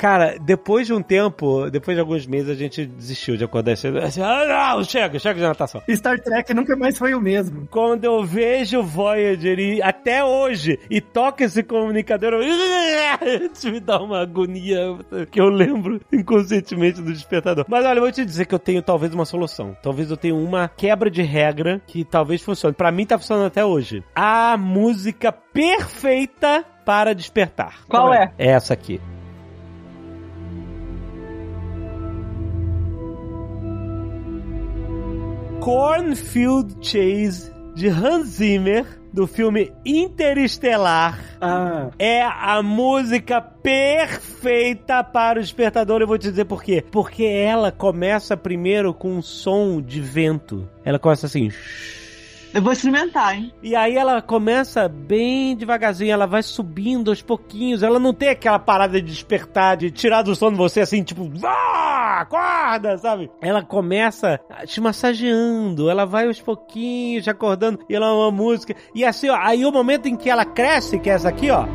Cara, 0.00 0.36
depois 0.40 0.86
de 0.86 0.94
um 0.94 1.02
tempo, 1.02 1.68
depois 1.68 1.94
de 1.94 2.00
alguns 2.00 2.26
meses, 2.26 2.48
a 2.48 2.54
gente 2.54 2.86
desistiu 2.86 3.36
de 3.36 3.44
acordar 3.44 3.76
cedo. 3.76 3.98
Assim, 3.98 4.22
ah, 4.22 4.74
não, 4.74 4.82
chega, 4.82 5.18
chega 5.18 5.34
de 5.34 5.42
natação. 5.42 5.82
Star 5.90 6.18
Trek 6.18 6.54
nunca 6.54 6.74
mais 6.74 6.96
foi 6.96 7.12
o 7.12 7.20
mesmo. 7.20 7.68
Quando 7.70 8.02
eu 8.04 8.24
vejo 8.24 8.78
o 8.78 8.82
Voyager 8.82 9.58
e 9.58 9.82
até 9.82 10.24
hoje 10.24 10.80
e 10.88 11.02
toca 11.02 11.44
esse 11.44 11.62
comunicador, 11.62 12.32
eu... 12.32 12.40
isso 13.52 13.70
me 13.70 13.78
dá 13.78 14.00
uma 14.00 14.22
agonia 14.22 14.78
que 15.30 15.38
eu 15.38 15.50
lembro 15.50 16.00
inconscientemente 16.10 17.02
do 17.02 17.12
despertador. 17.12 17.66
Mas 17.68 17.84
olha, 17.84 17.98
eu 17.98 18.02
vou 18.02 18.10
te 18.10 18.24
dizer 18.24 18.46
que 18.46 18.54
eu 18.54 18.58
tenho 18.58 18.80
talvez 18.80 19.12
uma 19.12 19.26
solução. 19.26 19.76
Talvez 19.82 20.10
eu 20.10 20.16
tenha 20.16 20.34
uma 20.34 20.66
quebra 20.66 21.10
de 21.10 21.20
regra 21.20 21.78
que 21.86 22.06
talvez 22.06 22.40
funcione. 22.40 22.74
Pra 22.74 22.90
mim 22.90 23.04
tá 23.04 23.18
funcionando 23.18 23.48
até 23.48 23.62
hoje. 23.62 24.02
A 24.14 24.56
música 24.56 25.30
perfeita 25.30 26.64
para 26.86 27.14
despertar. 27.14 27.84
Qual 27.86 28.14
é? 28.14 28.32
É 28.38 28.52
essa 28.52 28.72
aqui. 28.72 28.98
Cornfield 35.60 36.76
Chase 36.80 37.52
de 37.74 37.88
Hans 37.88 38.28
Zimmer 38.28 38.86
do 39.12 39.26
filme 39.26 39.70
Interestelar 39.84 41.20
Ah, 41.38 41.90
é 41.98 42.22
a 42.22 42.62
música 42.62 43.42
perfeita 43.42 45.04
para 45.04 45.38
o 45.38 45.42
despertador. 45.42 46.00
Eu 46.00 46.06
vou 46.06 46.16
te 46.16 46.30
dizer 46.30 46.46
por 46.46 46.62
quê. 46.62 46.82
Porque 46.90 47.24
ela 47.24 47.70
começa 47.70 48.38
primeiro 48.38 48.94
com 48.94 49.16
um 49.16 49.22
som 49.22 49.82
de 49.82 50.00
vento. 50.00 50.66
Ela 50.82 50.98
começa 50.98 51.26
assim. 51.26 51.50
Eu 52.52 52.60
vou 52.60 52.72
experimentar, 52.72 53.36
hein? 53.36 53.52
E 53.62 53.76
aí 53.76 53.96
ela 53.96 54.20
começa 54.20 54.88
bem 54.88 55.54
devagarzinho, 55.54 56.10
ela 56.10 56.26
vai 56.26 56.42
subindo 56.42 57.10
aos 57.10 57.22
pouquinhos. 57.22 57.82
Ela 57.82 58.00
não 58.00 58.12
tem 58.12 58.28
aquela 58.28 58.58
parada 58.58 59.00
de 59.00 59.08
despertar, 59.08 59.76
de 59.76 59.90
tirar 59.90 60.22
do 60.22 60.34
sono 60.34 60.56
você 60.56 60.80
assim, 60.80 61.02
tipo, 61.04 61.30
ah, 61.44 62.20
acorda, 62.20 62.98
sabe? 62.98 63.30
Ela 63.40 63.62
começa 63.62 64.40
te 64.66 64.80
massageando, 64.80 65.88
ela 65.88 66.04
vai 66.04 66.26
aos 66.26 66.40
pouquinhos, 66.40 67.28
acordando, 67.28 67.78
e 67.88 67.94
ela 67.94 68.06
é 68.06 68.12
uma 68.12 68.32
música. 68.32 68.74
E 68.94 69.04
assim, 69.04 69.28
ó, 69.28 69.36
aí 69.36 69.64
o 69.64 69.70
momento 69.70 70.06
em 70.06 70.16
que 70.16 70.28
ela 70.28 70.44
cresce, 70.44 70.98
que 70.98 71.08
é 71.08 71.14
essa 71.14 71.28
aqui, 71.28 71.50
ó. 71.50 71.66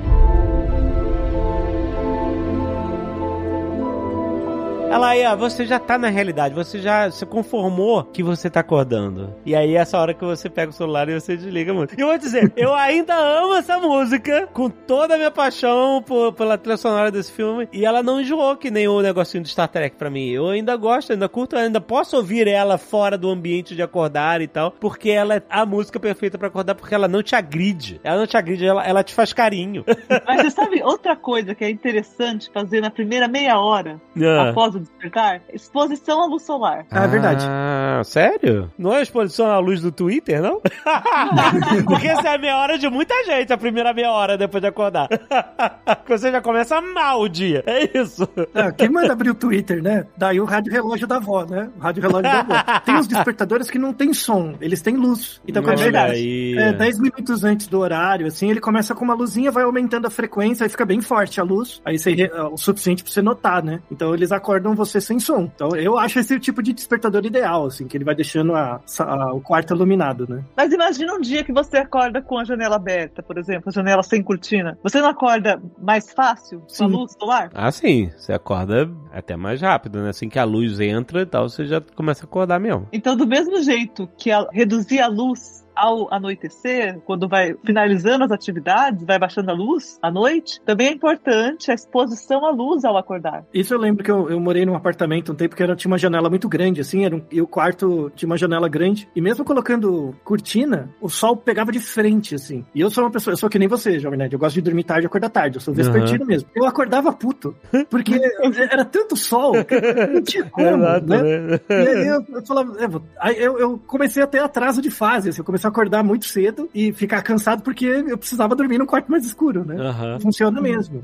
Ela 4.90 5.10
aí, 5.10 5.26
ó, 5.26 5.36
você 5.36 5.66
já 5.66 5.78
tá 5.78 5.98
na 5.98 6.08
realidade, 6.08 6.56
você 6.56 6.80
já 6.80 7.12
se 7.12 7.26
conformou 7.26 8.04
que 8.04 8.24
você 8.24 8.50
tá 8.50 8.62
acordando. 8.62 9.36
E 9.46 9.54
aí, 9.54 9.76
essa 9.76 9.98
hora 9.98 10.14
que 10.14 10.24
você 10.24 10.50
pega 10.50 10.70
o 10.70 10.74
celular 10.74 11.10
e 11.10 11.20
você 11.20 11.36
desliga 11.36 11.72
a 11.72 11.76
música. 11.76 11.96
E 12.00 12.02
eu 12.02 12.08
vou 12.08 12.18
dizer, 12.18 12.54
eu 12.56 12.74
ainda 12.74 13.14
amo 13.14 13.56
essa 13.56 13.78
música, 13.78 14.48
com 14.54 14.70
toda 14.70 15.16
a 15.16 15.18
minha 15.18 15.32
paixão 15.32 16.02
por, 16.02 16.32
pela 16.34 16.58
trilha 16.58 16.78
sonora 16.78 17.12
desse 17.12 17.32
filme, 17.32 17.68
e 17.74 17.84
ela 17.86 18.02
não 18.02 18.22
enjoou 18.22 18.56
que 18.56 18.72
nem 18.72 18.88
o 18.88 19.02
negocinho 19.02 19.44
do 19.44 19.50
Star 19.50 19.68
Trek 19.68 19.98
pra 19.98 20.10
mim. 20.10 20.30
Eu 20.30 20.48
ainda 20.48 20.78
gosto, 20.78 21.12
ainda 21.12 21.28
curto, 21.28 21.58
ainda 21.58 21.82
posso 21.82 22.16
ouvir 22.16 22.48
ela 22.48 22.78
fora 22.78 23.18
do 23.18 23.30
ambiente 23.30 23.76
de 23.76 23.82
acordar 23.82 24.40
e 24.42 24.48
tal, 24.48 24.72
porque 24.72 25.10
ela 25.10 25.36
é 25.36 25.42
a 25.50 25.66
música 25.66 26.00
perfeita 26.00 26.38
pra 26.38 26.48
acordar, 26.48 26.76
porque 26.76 26.96
ela 26.96 27.08
não 27.08 27.22
te 27.22 27.36
agride. 27.36 28.00
Ela 28.02 28.20
não 28.20 28.28
te 28.28 28.38
agride, 28.38 28.66
ela, 28.66 28.86
ela 28.86 29.04
te 29.04 29.14
faz 29.14 29.34
carinho. 29.34 29.84
Mas 30.26 30.42
você 30.44 30.52
sabe 30.52 30.82
outra 30.82 31.18
coisa 31.18 31.54
que 31.54 31.66
é 31.66 31.70
interessante 31.70 32.50
fazer 32.54 32.80
na 32.80 32.90
primeira 32.90 33.28
meia 33.28 33.60
hora 33.60 34.00
Ah. 34.36 34.50
após 34.50 34.75
o 34.78 34.80
despertar? 34.80 35.42
Exposição 35.54 36.24
à 36.24 36.26
luz 36.26 36.44
solar. 36.44 36.86
Ah, 36.92 37.04
é 37.04 37.08
verdade. 37.08 37.46
Ah, 37.48 38.02
sério? 38.04 38.72
Não 38.78 38.94
é 38.94 39.02
exposição 39.02 39.48
à 39.48 39.60
luz 39.60 39.82
do 39.82 39.92
Twitter, 39.92 40.42
não? 40.42 40.62
Porque 41.86 42.08
essa 42.08 42.30
é 42.30 42.36
a 42.36 42.38
meia 42.38 42.58
hora 42.58 42.78
de 42.78 42.90
muita 42.90 43.14
gente, 43.26 43.52
a 43.52 43.58
primeira 43.58 43.94
meia 43.94 44.12
hora 44.12 44.38
depois 44.38 44.62
de 44.62 44.68
acordar. 44.68 45.08
Você 46.08 46.32
já 46.32 46.42
começa 46.42 46.80
mal 46.82 47.22
o 47.22 47.30
dia. 47.30 47.64
É 47.66 47.98
isso. 47.98 48.28
Ah, 48.54 48.72
quem 48.72 48.90
manda 48.90 49.14
abrir 49.14 49.30
o 49.30 49.36
Twitter, 49.36 49.82
né? 49.82 50.06
Daí 50.18 50.40
o 50.40 50.46
rádio 50.46 50.72
relógio 50.72 51.08
da 51.08 51.18
avó, 51.18 51.46
né? 51.46 51.70
O 51.78 51.80
rádio 51.80 52.02
relógio 52.02 52.24
da 52.24 52.40
avó. 52.40 52.54
Tem 52.86 52.96
os 52.98 53.08
despertadores 53.08 53.70
que 53.70 53.80
não 53.80 53.94
tem 53.94 54.14
som, 54.14 54.56
eles 54.62 54.82
têm 54.82 54.96
luz. 54.96 55.42
Então 55.48 55.64
quando 55.64 55.80
chega 55.80 56.08
é, 56.10 56.74
10 56.74 57.00
minutos 57.00 57.44
antes 57.44 57.68
do 57.68 57.80
horário, 57.80 58.28
assim, 58.28 58.50
ele 58.50 58.60
começa 58.60 58.94
com 58.94 59.04
uma 59.04 59.14
luzinha, 59.14 59.52
vai 59.52 59.64
aumentando 59.64 60.08
a 60.08 60.10
frequência, 60.10 60.64
aí 60.66 60.70
fica 60.70 60.86
bem 60.86 61.02
forte 61.02 61.40
a 61.40 61.44
luz. 61.44 61.82
Aí 61.86 61.98
você, 61.98 62.14
é 62.24 62.44
o 62.44 62.58
suficiente 62.58 63.04
pra 63.04 63.12
você 63.12 63.22
notar, 63.22 63.64
né? 63.64 63.82
Então 63.92 64.14
eles 64.14 64.32
acordam 64.32 64.65
você 64.74 65.02
sem 65.02 65.20
som. 65.20 65.42
Então 65.54 65.76
eu 65.76 65.98
acho 66.00 66.18
esse 66.20 66.34
o 66.34 66.40
tipo 66.40 66.64
de 66.64 66.72
despertador 66.74 67.26
ideal, 67.26 67.66
assim, 67.66 67.88
que 67.88 67.98
ele 67.98 68.06
vai 68.06 68.16
deixando 68.16 68.56
a- 68.56 68.80
a- 69.00 69.34
o 69.34 69.42
quarto 69.42 69.74
iluminado, 69.76 70.26
né? 70.28 70.44
Mas 70.56 70.72
imagina 70.72 71.14
um 71.14 71.20
dia 71.22 71.44
que 71.44 71.52
você 71.52 71.78
acorda 71.78 72.22
com 72.22 72.38
a 72.40 72.44
janela 72.46 72.78
aberta, 72.78 73.22
por 73.22 73.38
exemplo, 73.38 73.64
a 73.68 73.72
janela 73.72 74.02
sem 74.02 74.24
cortina. 74.24 74.78
Você 74.82 75.02
não 75.02 75.10
acorda 75.10 75.62
mais 75.82 76.12
fácil 76.14 76.60
com 76.60 76.66
a 76.66 76.70
Sim. 76.70 76.86
luz 76.88 77.14
solar? 77.20 77.50
Ah, 77.54 77.72
sim. 77.72 78.10
Você 78.16 78.32
acorda 78.34 78.90
até 79.12 79.36
mais 79.36 79.62
rápido, 79.62 80.02
né? 80.02 80.10
Assim 80.10 80.30
que 80.30 80.40
a 80.40 80.44
luz 80.46 80.80
entra 80.80 81.22
e 81.22 81.26
tal, 81.26 81.50
você 81.50 81.66
já 81.66 81.82
começa 81.96 82.24
a 82.24 82.28
acordar 82.28 82.60
mesmo. 82.60 82.88
Então, 82.94 83.16
do 83.18 83.28
mesmo 83.28 83.62
jeito 83.62 84.08
que 84.18 84.32
a- 84.32 84.48
reduzir 84.54 85.00
a 85.02 85.08
luz 85.08 85.65
ao 85.76 86.14
anoitecer, 86.14 87.00
quando 87.06 87.28
vai 87.28 87.56
finalizando 87.66 88.24
as 88.24 88.32
atividades, 88.32 89.04
vai 89.06 89.20
baixando 89.20 89.52
a 89.52 89.54
luz 89.54 89.98
à 90.02 90.10
noite, 90.12 90.60
também 90.66 90.88
é 90.88 90.92
importante 90.92 91.72
a 91.72 91.74
exposição 91.74 92.46
à 92.46 92.52
luz 92.52 92.84
ao 92.86 92.98
acordar. 92.98 93.44
Isso 93.54 93.74
eu 93.74 93.80
lembro 93.80 94.04
que 94.04 94.12
eu, 94.12 94.30
eu 94.30 94.40
morei 94.40 94.66
num 94.66 94.76
apartamento 94.76 95.32
um 95.32 95.36
tempo 95.36 95.56
que 95.56 95.64
era, 95.64 95.76
tinha 95.76 95.92
uma 95.92 95.98
janela 95.98 96.30
muito 96.30 96.48
grande, 96.48 96.82
assim, 96.82 97.06
era 97.06 97.16
um- 97.16 97.22
e 97.32 97.42
o 97.42 97.48
quarto 97.48 98.12
tinha 98.16 98.28
uma 98.28 98.38
janela 98.38 98.68
grande. 98.70 99.08
E 99.16 99.22
mesmo 99.22 99.44
colocando 99.46 100.16
cortina, 100.24 100.90
o 101.02 101.10
sol 101.10 101.36
pegava 101.38 101.72
de 101.72 101.80
frente, 101.80 102.36
assim. 102.36 102.64
E 102.74 102.82
eu 102.82 102.90
sou 102.90 103.04
uma 103.04 103.12
pessoa, 103.12 103.34
eu 103.34 103.38
sou 103.38 103.50
que 103.50 103.60
nem 103.60 103.68
você, 103.68 104.00
Jovem 104.00 104.18
Nerd. 104.20 104.34
Eu 104.34 104.40
gosto 104.40 104.56
de 104.56 104.62
dormir 104.62 104.84
tarde 104.84 105.06
e 105.06 105.08
acordar 105.08 105.30
tarde. 105.30 105.58
Eu 105.58 105.62
sou 105.62 105.74
vespertino 105.74 106.26
mesmo. 106.26 106.50
Eu 106.56 106.66
acordava 106.66 107.12
puto. 107.14 107.56
Porque 107.90 108.14
era 108.72 108.86
tanto 108.86 109.16
sol 109.16 109.54
que 109.66 109.80
não 110.08 110.22
tinha 110.24 110.46
como, 110.46 110.78
né? 110.78 111.60
E 111.70 111.74
aí 111.74 112.08
eu, 112.08 112.26
eu 112.30 112.46
falava, 112.46 112.76
é, 112.80 113.32
eu, 113.46 113.60
eu 113.60 113.78
comecei 113.86 114.22
a 114.24 114.28
ter 114.28 114.40
atraso 114.40 114.82
de 114.82 114.90
fase, 114.90 115.30
assim, 115.30 115.42
eu 115.42 115.46
comecei 115.46 115.65
a 115.66 115.70
acordar 115.70 116.04
muito 116.04 116.26
cedo 116.26 116.70
e 116.74 116.94
ficar 116.94 117.22
cansado 117.22 117.62
porque 117.62 117.86
eu 117.86 118.18
precisava 118.18 118.56
dormir 118.56 118.78
num 118.78 118.86
quarto 118.86 119.10
mais 119.10 119.26
escuro, 119.26 119.66
né? 119.66 119.76
Aham. 119.76 120.20
Funciona 120.20 120.62
mesmo. 120.62 121.02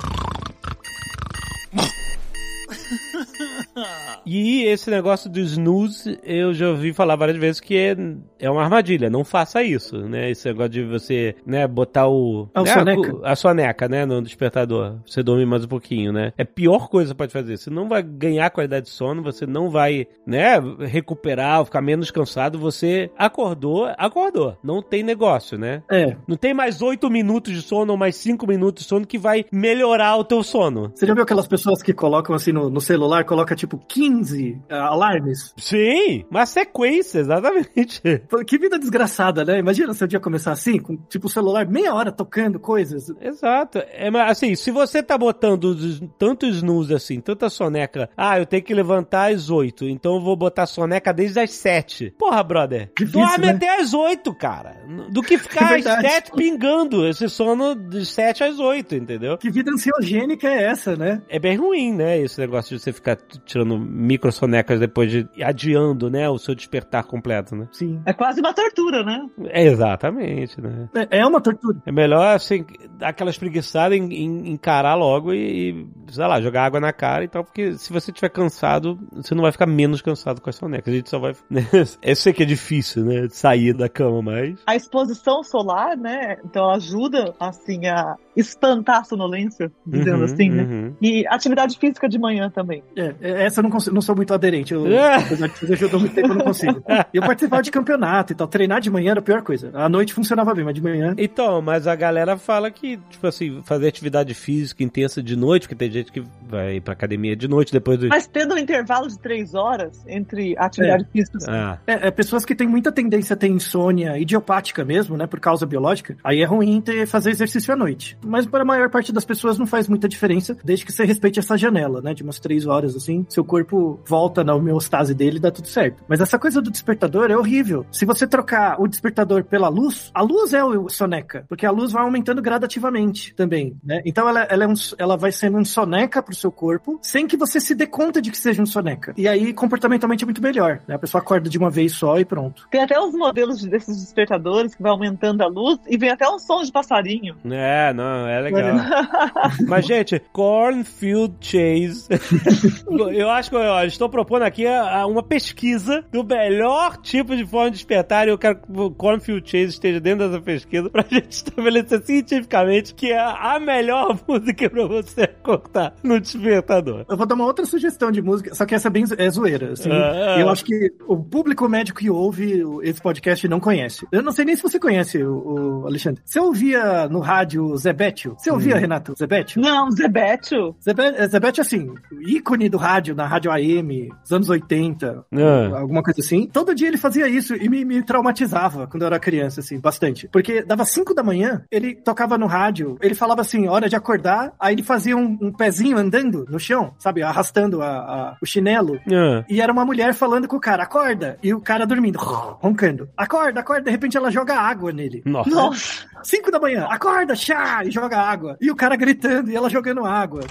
E 4.26 4.64
esse 4.64 4.90
negócio 4.90 5.30
do 5.30 5.40
snooze, 5.40 6.20
eu 6.24 6.54
já 6.54 6.70
ouvi 6.70 6.94
falar 6.94 7.16
várias 7.16 7.38
vezes 7.38 7.60
que 7.60 7.76
é, 7.76 7.96
é 8.42 8.50
uma 8.50 8.64
armadilha. 8.64 9.10
Não 9.10 9.24
faça 9.24 9.64
isso, 9.64 9.98
né? 10.08 10.30
Esse 10.32 10.48
negócio 10.48 10.72
de 10.72 10.84
você, 10.84 11.36
né, 11.46 11.68
botar 11.68 12.08
o... 12.08 12.50
Ah, 12.54 12.62
o 12.62 12.66
né, 12.66 12.74
soneca. 12.74 13.20
A 13.24 13.36
soneca, 13.36 13.88
né, 13.88 14.06
no 14.06 14.22
despertador. 14.22 14.98
Você 15.06 15.22
dorme 15.22 15.46
mais 15.46 15.64
um 15.64 15.68
pouquinho, 15.68 16.12
né? 16.12 16.34
É 16.38 16.44
a 16.44 16.46
pior 16.46 16.90
coisa 16.90 17.14
que 17.14 17.18
pode 17.18 17.32
fazer. 17.32 17.58
Você 17.58 17.70
não 17.70 17.88
vai 17.88 18.02
ganhar 18.02 18.50
qualidade 18.50 18.88
de 18.88 18.92
sono, 18.92 19.22
você 19.22 19.46
não 19.46 19.70
vai, 19.70 20.08
né, 20.26 20.60
recuperar, 20.80 21.64
ficar 21.66 21.82
menos 21.82 22.12
cansado. 22.12 22.58
Você 22.60 23.12
acordou, 23.18 23.86
acordou. 23.98 24.58
Não 24.64 24.82
tem 24.82 25.04
negócio, 25.04 25.58
né? 25.58 25.84
É. 25.90 26.16
Não 26.28 26.36
tem 26.36 26.54
mais 26.54 26.82
oito 26.82 27.10
minutos 27.10 27.54
de 27.54 27.62
sono 27.62 27.92
ou 27.94 27.98
mais 27.98 28.16
cinco 28.16 28.48
minutos 28.48 28.84
de 28.84 28.90
sono 28.90 29.06
que 29.06 29.18
vai 29.18 29.46
melhorar 29.52 30.18
o 30.18 30.24
teu 30.24 30.44
sono. 30.44 30.92
Você 30.96 31.06
já 31.06 31.14
viu 31.14 31.24
aquelas 31.24 31.48
pessoas 31.48 31.82
que 31.84 31.94
colocam 31.94 32.36
assim 32.36 32.52
no, 32.52 32.70
no 32.70 32.82
celular, 32.82 33.26
coloca 33.26 33.56
tipo 33.56 33.78
15 33.78 34.60
ah, 34.70 34.88
alarmes? 34.88 35.54
Sim, 35.58 36.26
uma 36.30 36.46
sequência, 36.46 37.20
exatamente. 37.20 38.02
Que 38.46 38.58
vida 38.58 38.78
desgraçada, 38.80 39.44
né? 39.46 39.60
Imagina 39.60 39.94
seu 39.94 40.08
dia 40.08 40.20
começar 40.20 40.52
assim, 40.52 40.80
com 40.80 40.96
tipo 41.10 41.28
o 41.28 41.30
celular 41.30 41.68
meia 41.68 41.94
hora 41.94 42.12
tocando 42.12 42.60
coisas. 42.60 43.12
Exato. 43.22 43.80
É, 43.94 44.10
mas, 44.10 44.32
assim, 44.32 44.56
se 44.56 44.72
você 44.72 45.04
tá 45.04 45.18
botando 45.18 45.66
os- 45.66 46.02
tanto 46.18 46.46
snooze 46.46 46.94
assim, 46.94 47.20
tanta 47.20 47.50
soneca, 47.50 48.10
ah, 48.16 48.40
eu 48.40 48.46
tenho 48.46 48.64
que 48.64 48.74
levantar 48.74 49.32
às 49.32 49.50
8, 49.50 49.86
então 49.86 50.16
eu 50.16 50.22
vou 50.22 50.36
botar 50.36 50.66
soneca 50.66 51.14
desde 51.14 51.40
as 51.40 51.52
7. 51.52 52.14
Porra, 52.18 52.44
brother. 52.44 52.92
Difícil, 52.98 53.20
dorme 53.22 53.46
né? 53.48 53.52
até 53.54 53.80
às 53.82 53.94
8, 53.94 54.34
cara. 54.34 54.78
Do 55.10 55.22
que 55.22 55.38
ficar 55.38 55.72
É 55.82 55.90
às. 55.90 56.02
7 56.02 56.32
pingando 56.32 57.08
esse 57.08 57.28
sono 57.30 57.76
de 57.76 58.06
7 58.06 58.44
às 58.44 58.60
8, 58.60 58.96
entendeu? 58.96 59.38
Que 59.38 59.50
vida 59.50 59.72
ansiogênica 59.72 60.48
é 60.48 60.64
essa, 60.64 60.96
né? 60.96 61.22
É 61.30 61.40
bem 61.40 61.58
ruim, 61.58 61.94
né? 61.94 62.20
Esse 62.20 62.40
negócio 62.40 62.76
de 62.78 62.82
você 62.84 62.92
ficar 62.94 63.18
tirando 63.46 63.78
micro 63.78 64.32
sonecas 64.32 64.80
depois 64.80 65.12
de 65.12 65.28
adiando, 65.44 66.10
né? 66.10 66.30
O 66.30 66.38
seu 66.38 66.56
despertar 66.56 67.04
completo, 67.04 67.56
né? 67.56 67.68
Sim. 67.72 68.02
É 68.06 68.14
quase 68.22 68.40
uma 68.40 68.54
tortura, 68.54 69.04
né? 69.04 69.26
É 69.50 69.64
exatamente, 69.64 70.62
né? 70.62 70.88
É, 71.10 71.20
é 71.20 71.26
uma 71.26 71.42
tortura. 71.42 71.78
É 71.86 71.92
melhor, 71.92 72.36
assim, 72.36 72.64
dar 72.98 73.10
aquela 73.10 73.32
espreguiçada, 73.32 73.96
em, 73.96 74.14
em- 74.14 74.52
encarar 74.52 74.94
logo 74.96 75.34
e, 75.34 75.72
e, 75.72 75.88
sei 76.14 76.28
lá, 76.28 76.40
jogar 76.40 76.66
água 76.66 76.80
na 76.80 76.94
cara 76.94 77.24
e 77.24 77.28
tal, 77.28 77.44
porque 77.44 77.74
se 77.74 77.92
você 77.92 78.12
estiver 78.12 78.30
cansado, 78.30 79.00
você 79.12 79.34
não 79.34 79.42
vai 79.42 79.52
ficar 79.52 79.66
menos 79.66 80.02
cansado 80.02 80.40
com 80.40 80.50
as 80.50 80.56
sonecas. 80.56 80.94
A 80.94 80.98
gente 80.98 81.10
só 81.10 81.18
vai. 81.20 81.34
Né? 81.50 81.66
Eu 82.02 82.16
sei 82.16 82.32
que 82.34 82.44
é 82.44 82.46
difícil, 82.46 83.04
né? 83.06 83.28
Sair 83.30 83.74
da 83.74 83.90
cama, 83.90 84.22
mas. 84.22 84.60
A 84.68 84.76
exposição 84.76 85.44
solar, 85.44 85.98
né? 85.98 86.38
Então 86.46 86.70
ajuda, 86.70 87.34
assim, 87.40 87.88
a 87.88 88.16
espantar 88.36 89.00
a 89.00 89.04
sonolência, 89.04 89.72
dizendo 89.86 90.20
Uhum, 90.20 90.24
assim, 90.26 90.50
né? 90.50 90.64
uhum. 90.64 90.96
E 91.02 91.26
atividade 91.28 91.78
física 91.78 92.08
de 92.08 92.18
manhã 92.20 92.50
também. 92.50 92.84
É, 92.96 93.16
é, 93.22 93.44
essa 93.46 93.60
eu 93.60 93.64
não, 93.64 93.70
consigo, 93.72 93.94
não 93.96 94.02
sou 94.02 94.16
muito 94.16 94.34
aderente. 94.34 94.74
Eu, 94.74 94.86
É. 94.88 95.16
apesar 95.26 95.48
de 95.48 95.54
fazer 95.60 95.76
judô 95.78 95.98
há 95.98 96.00
muito 96.00 96.14
tempo, 96.16 96.30
eu 96.30 96.36
não 96.36 96.46
consigo. 96.46 96.84
E 97.14 97.18
eu 97.18 97.22
participava 97.24 97.62
de 97.62 97.72
campeonato 97.72 98.11
e 98.32 98.36
tal. 98.36 98.48
Treinar 98.48 98.82
de 98.82 98.90
manhã 98.90 99.12
era 99.12 99.20
a 99.20 99.24
pior 99.24 99.42
coisa. 99.42 99.72
À 99.74 99.88
noite 99.88 100.14
funcionava 100.14 100.54
bem, 100.54 100.66
mas 100.66 100.74
de 100.74 100.82
manhã. 100.82 101.14
Então, 101.18 101.62
mas 101.62 101.88
a 101.88 101.96
galera 101.96 102.38
fala 102.38 102.70
que, 102.70 102.98
tipo 103.10 103.26
assim, 103.26 103.62
fazer 103.64 103.88
atividade 103.88 104.34
física 104.34 104.84
intensa 104.84 105.22
de 105.22 105.36
noite, 105.36 105.64
porque 105.64 105.76
tem 105.76 105.92
gente 105.92 106.12
que 106.12 106.24
vai 106.48 106.80
pra 106.82 106.94
academia 106.94 107.36
de 107.36 107.48
noite 107.48 107.72
depois 107.72 107.98
do. 108.00 108.08
Mas 108.08 108.28
tendo 108.28 108.56
um 108.56 108.58
intervalo 108.58 109.08
de 109.08 109.18
três 109.20 109.54
horas 109.54 110.04
entre 110.08 110.56
atividade 110.58 111.06
física 111.12 111.38
Ah, 111.48 111.78
É, 111.88 112.08
é, 112.08 112.12
pessoas 112.12 112.44
que 112.46 112.56
têm 112.56 112.68
muita 112.68 112.92
tendência 112.92 113.34
a 113.34 113.38
ter 113.38 113.48
insônia 113.48 114.18
idiopática 114.18 114.84
mesmo, 114.84 115.16
né, 115.18 115.28
por 115.28 115.40
causa 115.40 115.66
biológica, 115.66 116.16
aí 116.24 116.42
é 116.42 116.46
ruim 116.46 116.82
ter, 116.82 117.06
fazer 117.08 117.32
exercício 117.32 117.74
à 117.74 117.78
noite. 117.78 118.18
Mas 118.26 118.46
para 118.46 118.64
a 118.64 118.66
maior 118.66 118.90
parte 118.90 119.12
das 119.12 119.26
pessoas 119.26 119.58
não 119.58 119.66
faz 119.66 119.88
muita 119.88 120.08
diferença, 120.08 120.58
desde 120.64 120.86
que 120.86 120.92
você 120.92 121.06
respeite 121.06 121.40
essa 121.40 121.58
janela, 121.58 122.02
né, 122.02 122.14
de 122.14 122.24
umas 122.24 122.40
três 122.40 122.66
horas, 122.66 122.96
assim, 122.96 123.26
seu 123.30 123.44
corpo 123.44 124.00
volta 124.06 124.44
na 124.44 124.54
homeostase 124.56 125.14
dele 125.14 125.38
e 125.38 125.40
dá 125.40 125.52
tudo 125.52 125.68
certo. 125.68 126.04
Mas 126.08 126.20
essa 126.22 126.38
coisa 126.40 126.62
do 126.62 126.72
despertador 126.72 127.30
é 127.32 127.38
horrível. 127.38 127.86
Se 128.02 128.06
você 128.08 128.26
trocar 128.26 128.82
o 128.82 128.88
despertador 128.88 129.44
pela 129.44 129.68
luz, 129.70 130.10
a 130.12 130.24
luz 130.24 130.56
é 130.56 130.64
o 130.64 130.90
soneca, 130.90 131.46
porque 131.48 131.68
a 131.68 131.70
luz 131.72 131.92
vai 131.92 132.02
aumentando 132.02 132.42
gradativamente 132.42 133.32
também, 133.36 133.78
né? 133.84 134.02
Então 134.04 134.28
ela, 134.28 134.42
ela, 134.50 134.64
é 134.64 134.68
um, 134.68 134.74
ela 134.98 135.16
vai 135.16 135.32
sendo 135.32 135.60
um 135.60 135.64
soneca 135.64 136.20
pro 136.20 136.34
seu 136.34 136.52
corpo, 136.52 136.98
sem 137.04 137.28
que 137.28 137.38
você 137.38 137.60
se 137.60 137.76
dê 137.76 137.86
conta 137.86 138.20
de 138.20 138.32
que 138.32 138.38
seja 138.40 138.60
um 138.60 138.66
soneca. 138.66 139.14
E 139.16 139.28
aí, 139.28 139.54
comportamentalmente, 139.54 140.24
é 140.24 140.26
muito 140.26 140.42
melhor, 140.42 140.80
né? 140.88 140.96
A 140.96 140.98
pessoa 140.98 141.22
acorda 141.22 141.48
de 141.48 141.60
uma 141.60 141.70
vez 141.70 141.94
só 141.94 142.18
e 142.20 142.26
pronto. 142.26 142.68
Tem 142.72 142.82
até 142.82 143.00
os 143.00 143.14
modelos 143.14 143.60
de- 143.60 143.70
desses 143.70 143.96
despertadores 144.02 144.74
que 144.74 144.82
vai 144.82 144.92
aumentando 144.92 145.44
a 145.44 145.48
luz 145.48 145.78
e 145.88 145.96
vem 145.96 146.10
até 146.10 146.28
um 146.28 146.40
som 146.40 146.64
de 146.64 146.72
passarinho. 146.72 147.36
é, 147.46 147.94
não, 147.94 148.28
é 148.28 148.42
legal. 148.42 148.78
Mas, 149.68 149.86
gente, 149.86 150.20
Cornfield 150.34 151.36
Chase. 151.40 152.08
eu 153.14 153.30
acho 153.30 153.52
que 153.52 153.56
eu 153.56 153.86
estou 153.86 154.10
propondo 154.10 154.42
aqui 154.42 154.66
a- 154.66 155.02
a 155.02 155.06
uma 155.06 155.22
pesquisa 155.22 156.04
do 156.12 156.24
melhor 156.24 156.98
tipo 156.98 157.36
de 157.36 157.46
forma 157.46 157.70
de 157.70 157.81
despertar 157.82 158.28
e 158.28 158.32
eu 158.32 158.38
quero 158.38 158.56
que 158.58 158.72
o 158.72 158.92
Cornfield 158.92 159.50
Chase 159.50 159.70
esteja 159.74 160.00
dentro 160.00 160.28
dessa 160.28 160.42
pesquisa 160.42 160.90
pra 160.90 161.04
gente 161.10 161.32
estabelecer 161.32 162.02
cientificamente 162.06 162.94
que 162.94 163.12
é 163.12 163.20
a 163.20 163.60
melhor 163.60 164.18
música 164.28 164.70
pra 164.70 164.86
você 164.86 165.28
cortar 165.28 165.94
no 166.04 166.20
despertador. 166.20 167.06
Eu 167.10 167.18
vou 167.18 167.26
dar 167.26 167.36
uma 167.36 167.46
outra 167.46 167.66
sugestão 167.66 168.12
de 168.12 168.22
música, 168.22 168.54
só 168.56 168.66
que 168.66 168.76
essa 168.76 168.88
é 168.88 168.92
bem 168.92 169.04
é 169.18 169.30
zoeira. 169.30 169.74
Assim, 169.74 169.90
Ah, 169.92 170.36
ah. 170.36 170.40
Eu 170.40 170.50
acho 170.50 170.64
que 170.64 170.92
o 171.08 171.18
público 171.18 171.68
médico 171.68 172.00
que 172.00 172.10
ouve 172.10 172.62
esse 172.84 173.02
podcast 173.02 173.48
não 173.48 173.60
conhece. 173.60 174.06
Eu 174.12 174.22
não 174.22 174.32
sei 174.32 174.46
nem 174.46 174.56
se 174.56 174.64
você 174.64 174.80
conhece 174.80 175.22
o, 175.24 175.82
o 175.84 175.88
Alexandre. 175.88 176.22
Você 176.26 176.40
ouvia 176.40 177.08
no 177.10 177.20
rádio 177.20 177.76
Zebetio? 177.78 178.36
Você 178.38 178.52
ouvia, 178.52 178.78
Renato, 178.78 179.14
Zebetio? 179.18 179.62
Não, 179.62 179.90
Zebetio. 179.92 180.76
Zebe- 180.84 181.16
é, 181.16 181.28
Zebetio, 181.28 181.62
assim, 181.62 181.94
ícone 182.28 182.70
do 182.70 182.78
rádio, 182.78 183.16
na 183.16 183.26
rádio 183.26 183.52
AM, 183.52 184.10
dos 184.22 184.32
anos 184.32 184.50
80, 184.50 185.26
Ah. 185.34 185.80
alguma 185.80 186.04
coisa 186.04 186.22
assim. 186.22 186.48
Todo 186.48 186.76
dia 186.76 186.88
ele 186.88 186.98
fazia 186.98 187.28
isso 187.28 187.56
e 187.56 187.68
me, 187.72 187.86
me 187.86 188.04
traumatizava 188.04 188.86
quando 188.88 189.04
eu 189.04 189.08
era 189.08 189.20
criança, 189.20 189.62
assim, 189.62 189.80
bastante. 189.80 190.28
Porque 190.28 190.62
dava 190.62 190.84
5 190.86 191.14
da 191.14 191.24
manhã, 191.24 191.64
ele 191.72 191.96
tocava 191.96 192.38
no 192.38 192.46
rádio, 192.46 192.98
ele 193.02 193.16
falava 193.16 193.42
assim, 193.42 193.68
hora 193.68 193.88
de 193.90 193.96
acordar, 193.96 194.54
aí 194.60 194.76
ele 194.76 194.84
fazia 194.84 195.16
um, 195.16 195.38
um 195.42 195.52
pezinho 195.52 195.98
andando 195.98 196.46
no 196.50 196.60
chão, 196.60 196.94
sabe, 197.00 197.24
arrastando 197.24 197.82
a- 197.82 197.88
a- 197.88 198.38
o 198.42 198.46
chinelo. 198.46 199.00
Ah. 199.12 199.44
E 199.50 199.62
era 199.62 199.72
uma 199.72 199.86
mulher 199.86 200.14
falando 200.14 200.48
com 200.48 200.58
o 200.58 200.60
cara, 200.60 200.84
acorda! 200.84 201.38
E 201.42 201.54
o 201.54 201.62
cara 201.62 201.86
dormindo, 201.88 202.20
roncando. 202.62 203.10
Acorda, 203.16 203.60
acorda, 203.62 203.84
de 203.84 203.92
repente 203.92 204.18
ela 204.18 204.30
joga 204.30 204.56
água 204.56 204.92
nele. 204.92 205.22
Nossa. 205.26 205.50
Nossa. 205.50 206.08
5 206.24 206.52
da 206.52 206.60
manhã, 206.60 206.86
acorda, 206.90 207.36
chá! 207.36 207.84
E 207.86 207.92
joga 207.92 208.18
água. 208.18 208.58
E 208.60 208.70
o 208.70 208.76
cara 208.76 208.96
gritando 208.96 209.50
e 209.50 209.56
ela 209.56 209.70
jogando 209.70 210.06
água. 210.06 210.42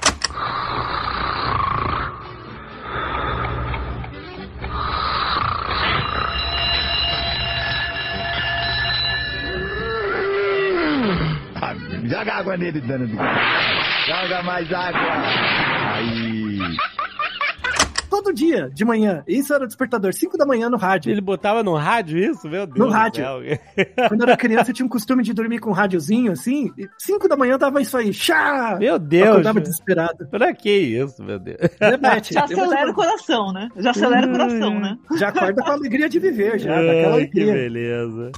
Joga 12.11 12.35
água 12.35 12.57
nele, 12.57 12.81
dano. 12.81 13.07
Joga 13.07 14.43
mais 14.43 14.73
água. 14.73 15.01
Aí. 15.95 16.59
Todo 18.11 18.33
dia, 18.35 18.69
de 18.75 18.85
manhã. 18.85 19.23
Isso 19.29 19.55
era 19.55 19.63
o 19.63 19.67
despertador, 19.67 20.13
5 20.13 20.37
da 20.37 20.45
manhã 20.45 20.69
no 20.69 20.77
rádio. 20.77 21.13
Ele 21.13 21.21
botava 21.21 21.63
no 21.63 21.75
rádio 21.77 22.19
isso? 22.19 22.49
Meu 22.49 22.67
Deus 22.67 22.79
No 22.79 22.87
do 22.87 22.91
rádio. 22.93 23.25
céu. 23.25 23.41
Quando 24.09 24.21
eu 24.23 24.27
era 24.27 24.37
criança, 24.37 24.71
eu 24.71 24.75
tinha 24.75 24.85
um 24.85 24.89
costume 24.89 25.23
de 25.23 25.33
dormir 25.33 25.61
com 25.61 25.71
um 25.71 25.73
rádiozinho, 25.73 26.33
assim. 26.33 26.71
5 26.99 27.29
da 27.29 27.37
manhã 27.37 27.57
dava 27.57 27.81
isso 27.81 27.97
aí. 27.97 28.13
Chá! 28.13 28.77
Meu 28.81 28.95
Eu 28.95 28.99
Deus. 28.99 29.29
acordava 29.29 29.61
desesperado. 29.61 30.27
Pra 30.29 30.53
que 30.53 30.71
isso, 30.71 31.23
meu 31.23 31.39
Deus? 31.39 31.57
Já 32.33 32.43
acelera 32.45 32.91
o 32.91 32.95
coração, 32.95 33.53
né? 33.53 33.69
Já 33.77 33.91
acelera 33.91 34.27
o 34.27 34.33
coração, 34.33 34.81
né? 34.81 34.99
Já 35.17 35.29
acorda 35.29 35.63
com 35.63 35.71
a 35.71 35.75
alegria 35.75 36.09
de 36.09 36.19
viver, 36.19 36.59
já. 36.59 36.75
daquela 36.75 37.15
Ai, 37.17 37.27
que 37.27 37.41
alegria. 37.41 37.53
beleza. 37.55 38.33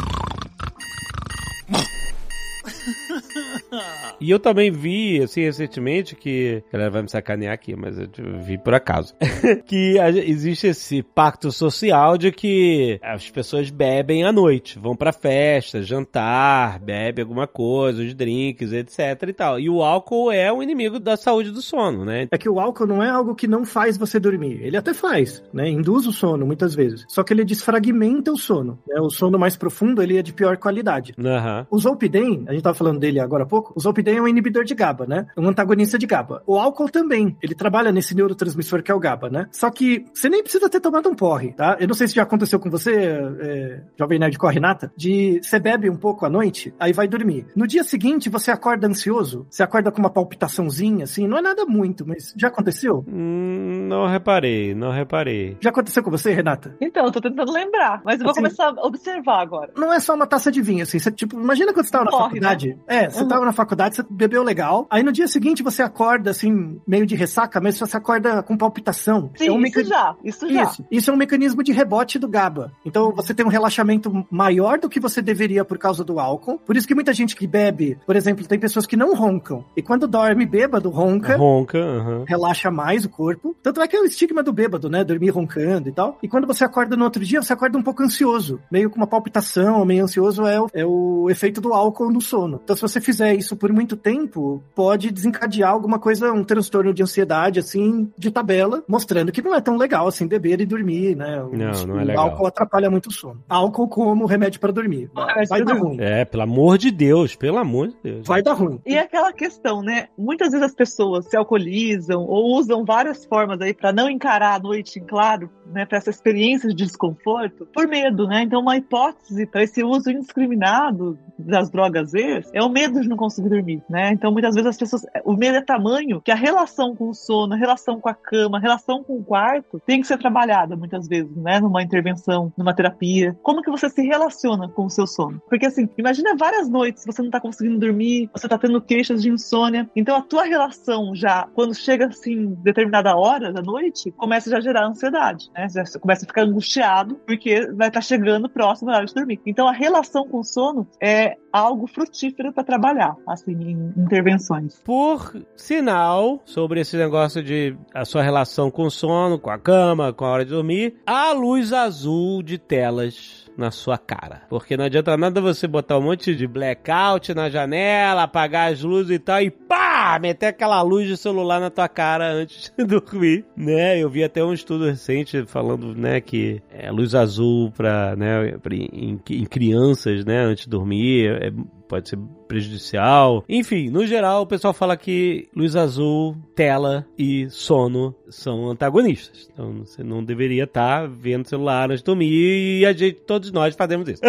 E 4.20 4.30
eu 4.30 4.38
também 4.38 4.70
vi, 4.70 5.22
assim, 5.22 5.42
recentemente, 5.42 6.14
que. 6.14 6.62
A 6.68 6.72
galera 6.72 6.90
vai 6.90 7.02
me 7.02 7.10
sacanear 7.10 7.54
aqui, 7.54 7.74
mas 7.74 7.98
eu 7.98 8.08
vi 8.40 8.58
por 8.58 8.74
acaso. 8.74 9.14
que 9.66 9.96
existe 10.26 10.68
esse 10.68 11.02
pacto 11.02 11.50
social 11.50 12.16
de 12.16 12.30
que 12.32 12.98
as 13.02 13.30
pessoas 13.30 13.70
bebem 13.70 14.24
à 14.24 14.32
noite, 14.32 14.78
vão 14.78 14.94
pra 14.94 15.12
festa, 15.12 15.82
jantar, 15.82 16.78
bebe 16.78 17.22
alguma 17.22 17.46
coisa, 17.46 18.02
os 18.02 18.14
drinks, 18.14 18.72
etc 18.72 19.22
e 19.28 19.32
tal. 19.32 19.60
E 19.60 19.68
o 19.68 19.82
álcool 19.82 20.30
é 20.30 20.52
um 20.52 20.62
inimigo 20.62 20.98
da 20.98 21.16
saúde 21.16 21.50
do 21.50 21.62
sono, 21.62 22.04
né? 22.04 22.28
É 22.30 22.38
que 22.38 22.48
o 22.48 22.60
álcool 22.60 22.86
não 22.86 23.02
é 23.02 23.08
algo 23.08 23.34
que 23.34 23.46
não 23.46 23.64
faz 23.64 23.96
você 23.96 24.18
dormir. 24.18 24.60
Ele 24.62 24.76
até 24.76 24.92
faz, 24.94 25.42
né? 25.52 25.68
Induz 25.68 26.06
o 26.06 26.12
sono, 26.12 26.46
muitas 26.46 26.74
vezes. 26.74 27.04
Só 27.08 27.22
que 27.22 27.32
ele 27.32 27.44
desfragmenta 27.44 28.32
o 28.32 28.36
sono. 28.36 28.78
né? 28.88 29.00
O 29.00 29.10
sono 29.10 29.38
mais 29.38 29.56
profundo, 29.56 30.02
ele 30.02 30.16
é 30.16 30.22
de 30.22 30.32
pior 30.32 30.56
qualidade. 30.56 31.14
Aham. 31.18 31.66
O 31.70 31.78
Zolpidem, 31.78 32.44
a 32.46 32.52
gente 32.52 32.62
tava 32.62 32.74
falando 32.74 32.98
dele 32.98 33.20
agora 33.20 33.44
há 33.44 33.46
pouco, 33.46 33.61
o 33.74 33.80
Zolpidem 33.80 34.16
é 34.16 34.22
um 34.22 34.28
inibidor 34.28 34.64
de 34.64 34.74
GABA, 34.74 35.06
né? 35.06 35.26
Um 35.36 35.48
antagonista 35.48 35.98
de 35.98 36.06
GABA. 36.06 36.42
O 36.46 36.58
álcool 36.58 36.88
também, 36.90 37.36
ele 37.42 37.54
trabalha 37.54 37.92
nesse 37.92 38.14
neurotransmissor 38.14 38.82
que 38.82 38.90
é 38.90 38.94
o 38.94 38.98
GABA, 39.00 39.28
né? 39.30 39.46
Só 39.52 39.70
que 39.70 40.04
você 40.12 40.28
nem 40.28 40.42
precisa 40.42 40.68
ter 40.68 40.80
tomado 40.80 41.08
um 41.08 41.14
porre, 41.14 41.52
tá? 41.52 41.76
Eu 41.80 41.86
não 41.88 41.94
sei 41.94 42.08
se 42.08 42.14
já 42.14 42.22
aconteceu 42.22 42.58
com 42.58 42.70
você, 42.70 42.92
é, 42.94 43.80
Jovem 43.98 44.18
Nerd 44.18 44.38
com 44.38 44.46
a 44.46 44.50
Renata, 44.50 44.92
de 44.96 45.40
você 45.42 45.58
bebe 45.58 45.88
um 45.90 45.96
pouco 45.96 46.24
à 46.26 46.30
noite, 46.30 46.74
aí 46.78 46.92
vai 46.92 47.06
dormir. 47.08 47.46
No 47.54 47.66
dia 47.66 47.84
seguinte, 47.84 48.28
você 48.30 48.50
acorda 48.50 48.86
ansioso, 48.86 49.46
você 49.50 49.62
acorda 49.62 49.90
com 49.90 49.98
uma 49.98 50.10
palpitaçãozinha, 50.10 51.04
assim, 51.04 51.26
não 51.26 51.38
é 51.38 51.42
nada 51.42 51.64
muito, 51.66 52.06
mas 52.06 52.32
já 52.36 52.48
aconteceu? 52.48 53.04
Hum, 53.08 53.86
não 53.88 54.06
reparei, 54.06 54.74
não 54.74 54.90
reparei. 54.90 55.56
Já 55.60 55.70
aconteceu 55.70 56.02
com 56.02 56.10
você, 56.10 56.32
Renata? 56.32 56.76
Então, 56.80 57.04
eu 57.04 57.12
tô 57.12 57.20
tentando 57.20 57.52
lembrar, 57.52 58.00
mas 58.04 58.18
eu 58.18 58.24
vou 58.24 58.30
Assim- 58.32 58.40
começar 58.42 58.68
a 58.76 58.86
observar 58.86 59.40
agora. 59.40 59.70
não 59.76 59.92
é 59.92 60.00
só 60.00 60.14
uma 60.14 60.26
taça 60.26 60.50
de 60.50 60.60
vinho, 60.60 60.82
assim. 60.82 60.98
Você, 60.98 61.10
tipo, 61.10 61.38
imagina 61.38 61.72
quando 61.72 61.86
você 61.86 61.92
tava 61.92 62.04
na 62.04 62.10
Corre, 62.10 62.24
faculdade. 62.24 62.78
É, 62.86 63.08
você 63.10 63.22
Uhum. 63.22 63.28
tava 63.28 63.44
na 63.44 63.51
faculdade, 63.52 63.96
você 63.96 64.04
bebeu 64.08 64.42
legal. 64.42 64.86
Aí 64.90 65.02
no 65.02 65.12
dia 65.12 65.26
seguinte 65.28 65.62
você 65.62 65.82
acorda, 65.82 66.30
assim, 66.30 66.80
meio 66.86 67.06
de 67.06 67.14
ressaca, 67.14 67.60
mas 67.60 67.78
você 67.78 67.96
acorda 67.96 68.42
com 68.42 68.56
palpitação. 68.56 69.30
Sim, 69.36 69.48
é 69.48 69.52
um 69.52 69.62
isso 69.62 69.84
já, 69.84 70.16
isso 70.22 70.52
já. 70.52 70.62
Isso, 70.62 70.84
isso 70.90 71.10
é 71.10 71.14
um 71.14 71.16
mecanismo 71.16 71.62
de 71.62 71.72
rebote 71.72 72.18
do 72.18 72.28
GABA. 72.28 72.72
Então 72.84 73.12
você 73.12 73.34
tem 73.34 73.44
um 73.44 73.48
relaxamento 73.48 74.26
maior 74.30 74.78
do 74.78 74.88
que 74.88 75.00
você 75.00 75.22
deveria 75.22 75.64
por 75.64 75.78
causa 75.78 76.04
do 76.04 76.18
álcool. 76.18 76.58
Por 76.58 76.76
isso 76.76 76.86
que 76.86 76.94
muita 76.94 77.12
gente 77.12 77.36
que 77.36 77.46
bebe, 77.46 77.98
por 78.06 78.16
exemplo, 78.16 78.46
tem 78.46 78.58
pessoas 78.58 78.86
que 78.86 78.96
não 78.96 79.14
roncam. 79.14 79.64
E 79.76 79.82
quando 79.82 80.06
dorme 80.06 80.46
bêbado, 80.46 80.90
ronca. 80.90 81.36
Ronca. 81.36 82.24
Relaxa 82.26 82.70
mais 82.70 83.04
o 83.04 83.08
corpo. 83.08 83.56
Tanto 83.62 83.80
é 83.80 83.88
que 83.88 83.96
é 83.96 84.00
o 84.00 84.04
estigma 84.04 84.42
do 84.42 84.52
bêbado, 84.52 84.88
né? 84.88 85.04
Dormir 85.04 85.30
roncando 85.30 85.88
e 85.88 85.92
tal. 85.92 86.18
E 86.22 86.28
quando 86.28 86.46
você 86.46 86.64
acorda 86.64 86.96
no 86.96 87.04
outro 87.04 87.24
dia, 87.24 87.42
você 87.42 87.52
acorda 87.52 87.78
um 87.78 87.82
pouco 87.82 88.02
ansioso. 88.02 88.60
Meio 88.70 88.90
com 88.90 88.96
uma 88.96 89.06
palpitação, 89.06 89.84
meio 89.84 90.04
ansioso 90.04 90.46
é 90.46 90.60
o, 90.60 90.66
é 90.72 90.84
o 90.84 91.28
efeito 91.30 91.60
do 91.60 91.72
álcool 91.72 92.10
no 92.10 92.20
sono. 92.20 92.60
Então, 92.62 92.76
se 92.76 92.82
você 92.82 93.00
fizer 93.00 93.34
isso 93.34 93.41
por 93.56 93.72
muito 93.72 93.96
tempo, 93.96 94.62
pode 94.74 95.10
desencadear 95.10 95.70
alguma 95.70 95.98
coisa, 95.98 96.32
um 96.32 96.44
transtorno 96.44 96.92
de 96.94 97.02
ansiedade, 97.02 97.58
assim, 97.58 98.10
de 98.16 98.30
tabela, 98.30 98.82
mostrando 98.88 99.32
que 99.32 99.42
não 99.42 99.54
é 99.54 99.60
tão 99.60 99.76
legal 99.76 100.06
assim 100.06 100.26
beber 100.26 100.60
e 100.60 100.66
dormir, 100.66 101.16
né? 101.16 101.42
O, 101.42 101.50
Não, 101.56 101.86
não 101.86 101.98
é 102.00 102.02
o 102.02 102.06
legal. 102.06 102.24
álcool 102.30 102.46
atrapalha 102.46 102.90
muito 102.90 103.08
o 103.08 103.12
sono. 103.12 103.42
Álcool 103.48 103.88
como 103.88 104.26
remédio 104.26 104.60
para 104.60 104.72
dormir. 104.72 105.10
Vai 105.14 105.46
pra 105.46 105.74
dar 105.74 105.78
ruim. 105.78 105.96
É, 106.00 106.24
pelo 106.24 106.42
amor 106.42 106.78
de 106.78 106.90
Deus, 106.90 107.34
pelo 107.34 107.58
amor 107.58 107.88
de 107.88 107.96
Deus. 108.02 108.26
Vai 108.26 108.42
dar 108.42 108.54
ruim. 108.54 108.80
E 108.86 108.94
é 108.94 109.00
aquela 109.00 109.32
questão, 109.32 109.82
né? 109.82 110.08
Muitas 110.16 110.50
vezes 110.52 110.66
as 110.66 110.74
pessoas 110.74 111.26
se 111.26 111.36
alcoolizam 111.36 112.22
ou 112.22 112.56
usam 112.58 112.84
várias 112.84 113.24
formas 113.24 113.60
aí 113.60 113.74
pra 113.74 113.92
não 113.92 114.08
encarar 114.08 114.54
a 114.54 114.58
noite 114.58 114.98
em 114.98 115.04
claro, 115.04 115.50
né? 115.66 115.84
Pra 115.86 115.98
essa 115.98 116.10
experiência 116.10 116.68
de 116.68 116.74
desconforto, 116.74 117.66
por 117.72 117.86
medo, 117.88 118.26
né? 118.26 118.42
Então, 118.42 118.60
uma 118.60 118.76
hipótese 118.76 119.46
para 119.46 119.62
esse 119.62 119.82
uso 119.82 120.10
indiscriminado 120.10 121.18
das 121.38 121.70
drogas 121.70 122.10
Z 122.10 122.42
é 122.52 122.62
o 122.62 122.68
medo 122.68 123.00
de 123.00 123.08
não 123.08 123.16
conseguir 123.22 123.48
dormir, 123.48 123.82
né? 123.88 124.12
Então, 124.12 124.32
muitas 124.32 124.54
vezes 124.54 124.70
as 124.70 124.76
pessoas. 124.76 125.06
O 125.24 125.34
medo 125.34 125.56
é 125.56 125.60
tamanho 125.62 126.20
que 126.20 126.30
a 126.30 126.34
relação 126.34 126.94
com 126.94 127.10
o 127.10 127.14
sono, 127.14 127.54
a 127.54 127.56
relação 127.56 128.00
com 128.00 128.08
a 128.08 128.14
cama, 128.14 128.58
a 128.58 128.60
relação 128.60 129.02
com 129.02 129.16
o 129.16 129.24
quarto 129.24 129.80
tem 129.86 130.00
que 130.00 130.06
ser 130.06 130.18
trabalhada 130.18 130.76
muitas 130.76 131.06
vezes, 131.06 131.34
né? 131.36 131.60
Numa 131.60 131.82
intervenção, 131.82 132.52
numa 132.56 132.74
terapia. 132.74 133.36
Como 133.42 133.62
que 133.62 133.70
você 133.70 133.88
se 133.88 134.02
relaciona 134.02 134.68
com 134.68 134.86
o 134.86 134.90
seu 134.90 135.06
sono? 135.06 135.40
Porque 135.48 135.66
assim, 135.66 135.88
imagina 135.96 136.36
várias 136.36 136.68
noites 136.68 137.04
você 137.06 137.22
não 137.22 137.30
tá 137.30 137.40
conseguindo 137.40 137.78
dormir, 137.78 138.28
você 138.32 138.48
tá 138.48 138.58
tendo 138.58 138.80
queixas 138.80 139.22
de 139.22 139.30
insônia. 139.30 139.88
Então 139.94 140.16
a 140.16 140.22
tua 140.22 140.44
relação 140.44 141.14
já, 141.14 141.46
quando 141.54 141.74
chega 141.74 142.06
assim, 142.06 142.54
determinada 142.62 143.16
hora 143.16 143.52
da 143.52 143.62
noite, 143.62 144.10
começa 144.12 144.50
já 144.50 144.58
a 144.58 144.60
gerar 144.60 144.86
ansiedade, 144.86 145.50
né? 145.54 145.66
Já 145.68 145.84
começa 145.98 146.24
a 146.24 146.28
ficar 146.28 146.42
angustiado 146.42 147.16
porque 147.26 147.66
vai 147.72 147.88
estar 147.88 148.00
chegando 148.00 148.48
próximo 148.48 148.90
da 148.90 148.98
hora 148.98 149.06
de 149.06 149.14
dormir. 149.14 149.40
Então 149.46 149.68
a 149.68 149.72
relação 149.72 150.26
com 150.28 150.40
o 150.40 150.44
sono 150.44 150.86
é 151.00 151.36
algo 151.52 151.86
frutífero 151.86 152.52
para 152.52 152.64
trabalhar, 152.64 153.11
assim, 153.26 153.52
em 153.52 153.92
intervenções. 153.96 154.80
Por 154.84 155.34
sinal, 155.56 156.40
sobre 156.44 156.80
esse 156.80 156.96
negócio 156.96 157.42
de 157.42 157.76
a 157.94 158.04
sua 158.04 158.22
relação 158.22 158.70
com 158.70 158.84
o 158.84 158.90
sono, 158.90 159.38
com 159.38 159.50
a 159.50 159.58
cama, 159.58 160.12
com 160.12 160.24
a 160.24 160.30
hora 160.30 160.44
de 160.44 160.50
dormir, 160.50 160.96
a 161.06 161.32
luz 161.32 161.72
azul 161.72 162.42
de 162.42 162.58
telas 162.58 163.50
na 163.56 163.70
sua 163.70 163.98
cara. 163.98 164.42
Porque 164.48 164.76
não 164.76 164.84
adianta 164.84 165.16
nada 165.16 165.40
você 165.40 165.66
botar 165.66 165.98
um 165.98 166.02
monte 166.02 166.34
de 166.34 166.46
blackout 166.46 167.34
na 167.34 167.48
janela, 167.50 168.22
apagar 168.24 168.72
as 168.72 168.82
luzes 168.82 169.10
e 169.16 169.18
tal, 169.18 169.40
e 169.42 169.50
pá! 169.50 170.18
Meter 170.20 170.46
aquela 170.46 170.80
luz 170.82 171.06
de 171.06 171.16
celular 171.16 171.60
na 171.60 171.70
tua 171.70 171.88
cara 171.88 172.32
antes 172.32 172.72
de 172.76 172.84
dormir, 172.84 173.44
né? 173.56 173.98
Eu 173.98 174.10
vi 174.10 174.24
até 174.24 174.42
um 174.44 174.52
estudo 174.52 174.86
recente 174.86 175.44
falando, 175.46 175.94
né, 175.94 176.20
que 176.20 176.60
é 176.70 176.90
luz 176.90 177.14
azul 177.14 177.70
pra, 177.72 178.16
né, 178.16 178.56
pra- 178.62 178.74
em, 178.74 179.20
em 179.30 179.44
crianças, 179.44 180.24
né, 180.24 180.38
antes 180.44 180.64
de 180.64 180.70
dormir, 180.70 181.30
é, 181.42 181.52
pode 181.88 182.08
ser 182.08 182.18
prejudicial. 182.48 183.44
Enfim, 183.48 183.88
no 183.90 184.06
geral, 184.06 184.42
o 184.42 184.46
pessoal 184.46 184.72
fala 184.74 184.96
que 184.96 185.48
luz 185.54 185.74
azul, 185.76 186.36
tela 186.54 187.06
e 187.18 187.48
sono 187.50 188.14
são 188.28 188.70
antagonistas. 188.70 189.48
Então 189.52 189.84
você 189.84 190.02
não 190.02 190.22
deveria 190.24 190.64
estar 190.64 191.08
vendo 191.08 191.48
celular 191.48 191.90
antes 191.90 192.00
de 192.00 192.04
dormir 192.04 192.80
e 192.80 192.86
a 192.86 192.92
gente, 192.92 193.20
todos 193.42 193.50
nós 193.50 193.74
fazemos 193.74 194.08
isso. 194.08 194.22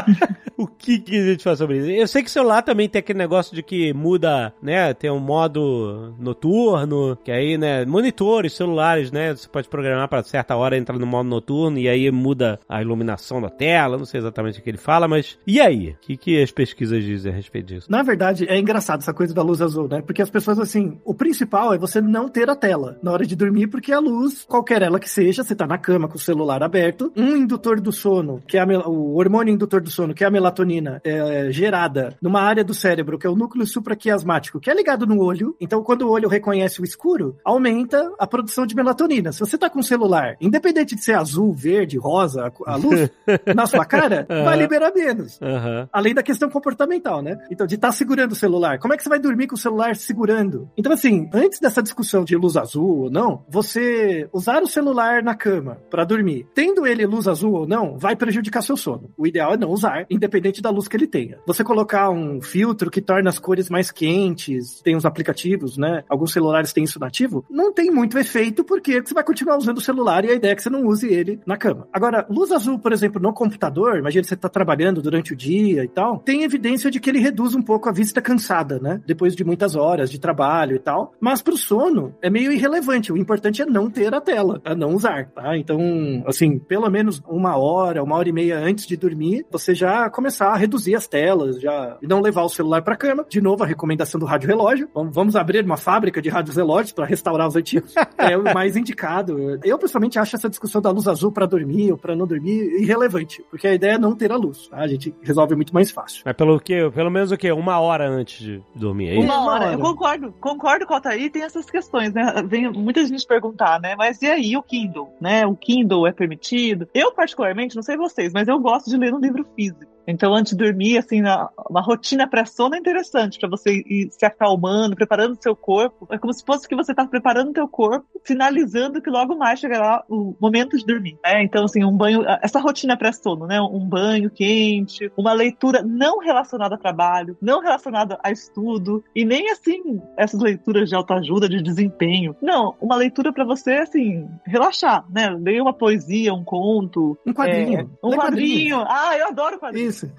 o 0.56 0.66
que, 0.66 0.98
que 0.98 1.18
a 1.18 1.24
gente 1.24 1.44
faz 1.44 1.58
sobre 1.58 1.78
isso? 1.78 1.90
Eu 1.90 2.08
sei 2.08 2.22
que 2.22 2.28
o 2.28 2.32
celular 2.32 2.62
também 2.62 2.88
tem 2.88 3.00
aquele 3.00 3.18
negócio 3.18 3.54
de 3.54 3.62
que 3.62 3.92
muda, 3.92 4.54
né? 4.62 4.94
Tem 4.94 5.10
um 5.10 5.20
modo 5.20 6.14
noturno, 6.18 7.16
que 7.22 7.30
aí, 7.30 7.58
né? 7.58 7.84
Monitores, 7.84 8.54
celulares, 8.54 9.12
né? 9.12 9.34
Você 9.34 9.48
pode 9.48 9.68
programar 9.68 10.08
para 10.08 10.22
certa 10.22 10.56
hora 10.56 10.78
entrar 10.78 10.98
no 10.98 11.06
modo 11.06 11.28
noturno 11.28 11.78
e 11.78 11.88
aí 11.88 12.10
muda 12.10 12.58
a 12.68 12.80
iluminação 12.80 13.40
da 13.40 13.50
tela. 13.50 13.98
Não 13.98 14.06
sei 14.06 14.20
exatamente 14.20 14.58
o 14.58 14.62
que 14.62 14.70
ele 14.70 14.78
fala, 14.78 15.06
mas 15.06 15.38
e 15.46 15.60
aí? 15.60 15.90
O 15.90 15.96
que, 16.00 16.16
que 16.16 16.42
as 16.42 16.50
pesquisas 16.50 17.04
dizem 17.04 17.32
a 17.32 17.34
respeito 17.34 17.66
disso? 17.66 17.90
Na 17.90 18.02
verdade, 18.02 18.46
é 18.48 18.58
engraçado 18.58 19.00
essa 19.00 19.12
coisa 19.12 19.34
da 19.34 19.42
luz 19.42 19.60
azul, 19.60 19.88
né? 19.88 20.00
Porque 20.00 20.22
as 20.22 20.30
pessoas, 20.30 20.58
assim, 20.58 20.98
o 21.04 21.14
principal 21.14 21.74
é 21.74 21.78
você 21.78 22.00
não 22.00 22.28
ter 22.28 22.48
a 22.48 22.56
tela 22.56 22.98
na 23.02 23.12
hora 23.12 23.26
de 23.26 23.36
dormir, 23.36 23.66
porque 23.66 23.92
a 23.92 23.98
luz, 23.98 24.44
qualquer 24.44 24.80
ela 24.82 24.98
que 24.98 25.10
seja, 25.10 25.42
você 25.42 25.54
tá 25.54 25.66
na 25.66 25.76
cama 25.76 26.08
com 26.08 26.16
o 26.16 26.20
celular 26.20 26.62
aberto, 26.62 27.12
um 27.16 27.36
indutor 27.36 27.80
do 27.80 27.92
sono, 27.92 28.42
que 28.46 28.53
é 28.56 28.60
a 28.60 28.64
o 28.88 29.16
hormônio 29.16 29.52
indutor 29.52 29.80
do 29.80 29.90
sono, 29.90 30.14
que 30.14 30.24
é 30.24 30.26
a 30.26 30.30
melatonina, 30.30 31.00
é 31.04 31.50
gerada 31.50 32.16
numa 32.20 32.40
área 32.40 32.64
do 32.64 32.74
cérebro, 32.74 33.18
que 33.18 33.26
é 33.26 33.30
o 33.30 33.36
núcleo 33.36 33.66
supraquiasmático, 33.66 34.60
que 34.60 34.70
é 34.70 34.74
ligado 34.74 35.06
no 35.06 35.22
olho. 35.22 35.56
Então, 35.60 35.82
quando 35.82 36.02
o 36.02 36.10
olho 36.10 36.28
reconhece 36.28 36.80
o 36.80 36.84
escuro, 36.84 37.36
aumenta 37.44 38.12
a 38.18 38.26
produção 38.26 38.66
de 38.66 38.74
melatonina. 38.74 39.32
Se 39.32 39.40
você 39.40 39.56
tá 39.56 39.68
com 39.70 39.80
o 39.80 39.82
celular, 39.82 40.36
independente 40.40 40.94
de 40.94 41.02
ser 41.02 41.14
azul, 41.14 41.52
verde, 41.52 41.98
rosa, 41.98 42.52
a 42.66 42.76
luz 42.76 43.10
na 43.54 43.66
sua 43.66 43.84
cara, 43.84 44.26
vai 44.28 44.56
liberar 44.56 44.92
menos. 44.94 45.38
Aham. 45.40 45.88
Além 45.92 46.14
da 46.14 46.22
questão 46.22 46.48
comportamental, 46.48 47.22
né? 47.22 47.38
Então, 47.50 47.66
de 47.66 47.74
estar 47.74 47.92
segurando 47.92 48.32
o 48.32 48.36
celular. 48.36 48.78
Como 48.78 48.94
é 48.94 48.96
que 48.96 49.02
você 49.02 49.08
vai 49.08 49.18
dormir 49.18 49.46
com 49.46 49.54
o 49.54 49.58
celular 49.58 49.96
segurando? 49.96 50.68
Então, 50.76 50.92
assim, 50.92 51.28
antes 51.32 51.60
dessa 51.60 51.82
discussão 51.82 52.24
de 52.24 52.36
luz 52.36 52.56
azul 52.56 53.04
ou 53.04 53.10
não, 53.10 53.44
você 53.48 54.28
usar 54.32 54.62
o 54.62 54.66
celular 54.66 55.22
na 55.22 55.34
cama 55.34 55.78
para 55.90 56.04
dormir, 56.04 56.46
tendo 56.54 56.86
ele 56.86 57.06
luz 57.06 57.28
azul 57.28 57.52
ou 57.52 57.66
não, 57.66 57.98
vai 57.98 58.16
prejudicar 58.16 58.43
seu 58.62 58.76
sono. 58.76 59.10
O 59.16 59.26
ideal 59.26 59.54
é 59.54 59.56
não 59.56 59.70
usar, 59.70 60.06
independente 60.08 60.62
da 60.62 60.70
luz 60.70 60.88
que 60.88 60.96
ele 60.96 61.06
tenha. 61.06 61.38
Você 61.46 61.62
colocar 61.62 62.10
um 62.10 62.40
filtro 62.40 62.90
que 62.90 63.00
torna 63.00 63.28
as 63.28 63.38
cores 63.38 63.68
mais 63.68 63.90
quentes, 63.90 64.80
tem 64.82 64.96
os 64.96 65.04
aplicativos, 65.04 65.76
né? 65.76 66.02
Alguns 66.08 66.32
celulares 66.32 66.72
têm 66.72 66.84
isso 66.84 66.98
nativo, 66.98 67.44
não 67.50 67.72
tem 67.72 67.90
muito 67.90 68.18
efeito 68.18 68.64
porque 68.64 69.02
você 69.02 69.14
vai 69.14 69.24
continuar 69.24 69.58
usando 69.58 69.78
o 69.78 69.82
celular 69.82 70.24
e 70.24 70.30
a 70.30 70.34
ideia 70.34 70.52
é 70.52 70.54
que 70.54 70.62
você 70.62 70.70
não 70.70 70.86
use 70.86 71.12
ele 71.12 71.40
na 71.46 71.56
cama. 71.56 71.86
Agora, 71.92 72.26
luz 72.28 72.50
azul, 72.52 72.78
por 72.78 72.92
exemplo, 72.92 73.20
no 73.20 73.32
computador, 73.32 73.98
imagina 73.98 74.24
você 74.24 74.34
está 74.34 74.48
trabalhando 74.48 75.02
durante 75.02 75.32
o 75.32 75.36
dia 75.36 75.84
e 75.84 75.88
tal, 75.88 76.18
tem 76.18 76.42
evidência 76.42 76.90
de 76.90 77.00
que 77.00 77.10
ele 77.10 77.18
reduz 77.18 77.54
um 77.54 77.62
pouco 77.62 77.88
a 77.88 77.92
vista 77.92 78.20
cansada, 78.20 78.78
né? 78.78 79.00
Depois 79.06 79.34
de 79.36 79.44
muitas 79.44 79.76
horas 79.76 80.10
de 80.10 80.18
trabalho 80.18 80.76
e 80.76 80.78
tal. 80.78 81.12
Mas 81.20 81.42
pro 81.42 81.56
sono 81.56 82.14
é 82.22 82.30
meio 82.30 82.52
irrelevante. 82.52 83.12
O 83.12 83.16
importante 83.16 83.62
é 83.62 83.66
não 83.66 83.90
ter 83.90 84.14
a 84.14 84.20
tela, 84.20 84.60
a 84.64 84.74
não 84.74 84.94
usar, 84.94 85.30
tá? 85.30 85.56
Então, 85.56 85.78
assim, 86.26 86.58
pelo 86.58 86.88
menos 86.90 87.22
uma 87.28 87.56
hora, 87.56 88.02
uma 88.02 88.16
hora 88.16 88.28
e 88.28 88.32
meia 88.34 88.58
antes 88.58 88.86
de 88.86 88.96
dormir, 88.96 89.46
você 89.50 89.74
já 89.74 90.10
começar 90.10 90.48
a 90.48 90.56
reduzir 90.56 90.94
as 90.94 91.06
telas, 91.06 91.60
já 91.60 91.96
não 92.02 92.20
levar 92.20 92.42
o 92.42 92.48
celular 92.48 92.82
pra 92.82 92.96
cama. 92.96 93.24
De 93.28 93.40
novo, 93.40 93.62
a 93.62 93.66
recomendação 93.66 94.18
do 94.18 94.26
rádio 94.26 94.48
relógio. 94.48 94.88
Vamos, 94.92 95.36
abrir 95.36 95.64
uma 95.64 95.76
fábrica 95.76 96.20
de 96.20 96.28
rádios 96.28 96.56
relógios 96.56 96.92
para 96.92 97.06
restaurar 97.06 97.48
os 97.48 97.56
antigos. 97.56 97.94
É 98.16 98.38
o 98.38 98.44
mais 98.54 98.74
indicado. 98.76 99.58
Eu, 99.62 99.78
pessoalmente, 99.78 100.18
acho 100.18 100.36
essa 100.36 100.48
discussão 100.48 100.80
da 100.80 100.90
luz 100.90 101.06
azul 101.06 101.30
pra 101.30 101.44
dormir 101.44 101.92
ou 101.92 101.98
pra 101.98 102.16
não 102.16 102.26
dormir 102.26 102.80
irrelevante, 102.80 103.44
porque 103.50 103.66
a 103.66 103.74
ideia 103.74 103.94
é 103.94 103.98
não 103.98 104.14
ter 104.16 104.32
a 104.32 104.36
luz, 104.36 104.68
tá? 104.68 104.78
A 104.78 104.86
gente 104.86 105.14
resolve 105.20 105.54
muito 105.54 105.74
mais 105.74 105.90
fácil. 105.90 106.22
Mas 106.24 106.34
pelo 106.34 106.58
que? 106.58 106.90
Pelo 106.90 107.10
menos 107.10 107.32
o 107.32 107.36
quê? 107.36 107.52
Uma 107.52 107.78
hora 107.80 108.08
antes 108.08 108.38
de 108.38 108.62
dormir, 108.74 109.08
é 109.08 109.14
isso? 109.16 109.24
Uma 109.24 109.44
hora, 109.44 109.64
hora. 109.66 109.74
eu 109.74 109.78
concordo, 109.78 110.32
concordo 110.40 110.86
com 110.86 110.94
a 110.94 110.96
Altair, 110.96 111.30
tem 111.30 111.42
essas 111.42 111.68
questões, 111.68 112.14
né? 112.14 112.22
Vem 112.46 112.70
muita 112.72 113.04
gente 113.04 113.26
perguntar, 113.26 113.78
né? 113.80 113.94
Mas 113.96 114.22
e 114.22 114.26
aí 114.26 114.56
o 114.56 114.62
Kindle, 114.62 115.12
né? 115.20 115.44
O 115.46 115.54
Kindle 115.54 116.06
é 116.06 116.12
permitido? 116.12 116.88
Eu, 116.94 117.12
particularmente, 117.12 117.76
não 117.76 117.82
sei 117.82 117.96
vocês, 118.24 118.32
mas 118.32 118.48
eu 118.48 118.58
gosto 118.58 118.90
de 118.90 118.96
ler 118.96 119.14
um 119.14 119.18
livro 119.18 119.46
físico. 119.54 119.93
Então, 120.06 120.34
antes 120.34 120.56
de 120.56 120.64
dormir, 120.64 120.98
assim, 120.98 121.20
na- 121.20 121.48
uma 121.68 121.80
rotina 121.80 122.26
pré-sono 122.28 122.74
é 122.74 122.78
interessante 122.78 123.38
para 123.38 123.48
você 123.48 123.82
ir 123.86 124.08
se 124.10 124.24
acalmando, 124.24 124.94
preparando 124.96 125.32
o 125.32 125.42
seu 125.42 125.54
corpo. 125.56 126.06
É 126.10 126.18
como 126.18 126.32
se 126.32 126.44
fosse 126.44 126.68
que 126.68 126.76
você 126.76 126.92
está 126.92 127.06
preparando 127.06 127.50
o 127.50 127.52
teu 127.54 127.68
corpo, 127.68 128.06
sinalizando 128.24 129.00
que 129.00 129.10
logo 129.10 129.36
mais 129.36 129.58
chegará 129.60 130.04
o 130.08 130.34
momento 130.40 130.76
de 130.76 130.84
dormir. 130.84 131.18
Né? 131.24 131.42
Então, 131.42 131.64
assim, 131.64 131.84
um 131.84 131.96
banho, 131.96 132.22
essa 132.42 132.60
rotina 132.60 132.96
pré-sono, 132.96 133.46
né? 133.46 133.60
Um 133.60 133.84
banho 133.86 134.30
quente, 134.30 135.10
uma 135.16 135.32
leitura 135.32 135.82
não 135.82 136.18
relacionada 136.18 136.74
a 136.74 136.78
trabalho, 136.78 137.36
não 137.40 137.60
relacionada 137.60 138.18
a 138.22 138.30
estudo, 138.30 139.02
e 139.14 139.24
nem 139.24 139.50
assim, 139.50 140.00
essas 140.16 140.40
leituras 140.40 140.88
de 140.88 140.94
autoajuda, 140.94 141.48
de 141.48 141.62
desempenho. 141.62 142.34
Não, 142.42 142.74
uma 142.80 142.96
leitura 142.96 143.32
para 143.32 143.44
você, 143.44 143.72
assim, 143.74 144.28
relaxar, 144.46 145.04
né? 145.10 145.30
Leia 145.30 145.62
uma 145.62 145.72
poesia, 145.72 146.32
um 146.34 146.44
conto. 146.44 147.16
Um 147.26 147.32
quadrinho. 147.32 147.80
é, 147.80 147.86
um 148.06 148.10
Lê 148.10 148.16
quadrinho. 148.16 148.84
Ah, 148.86 149.16
eu 149.16 149.28
adoro 149.28 149.58
quadrinhos. 149.58 149.93
Isso. 149.94 150.10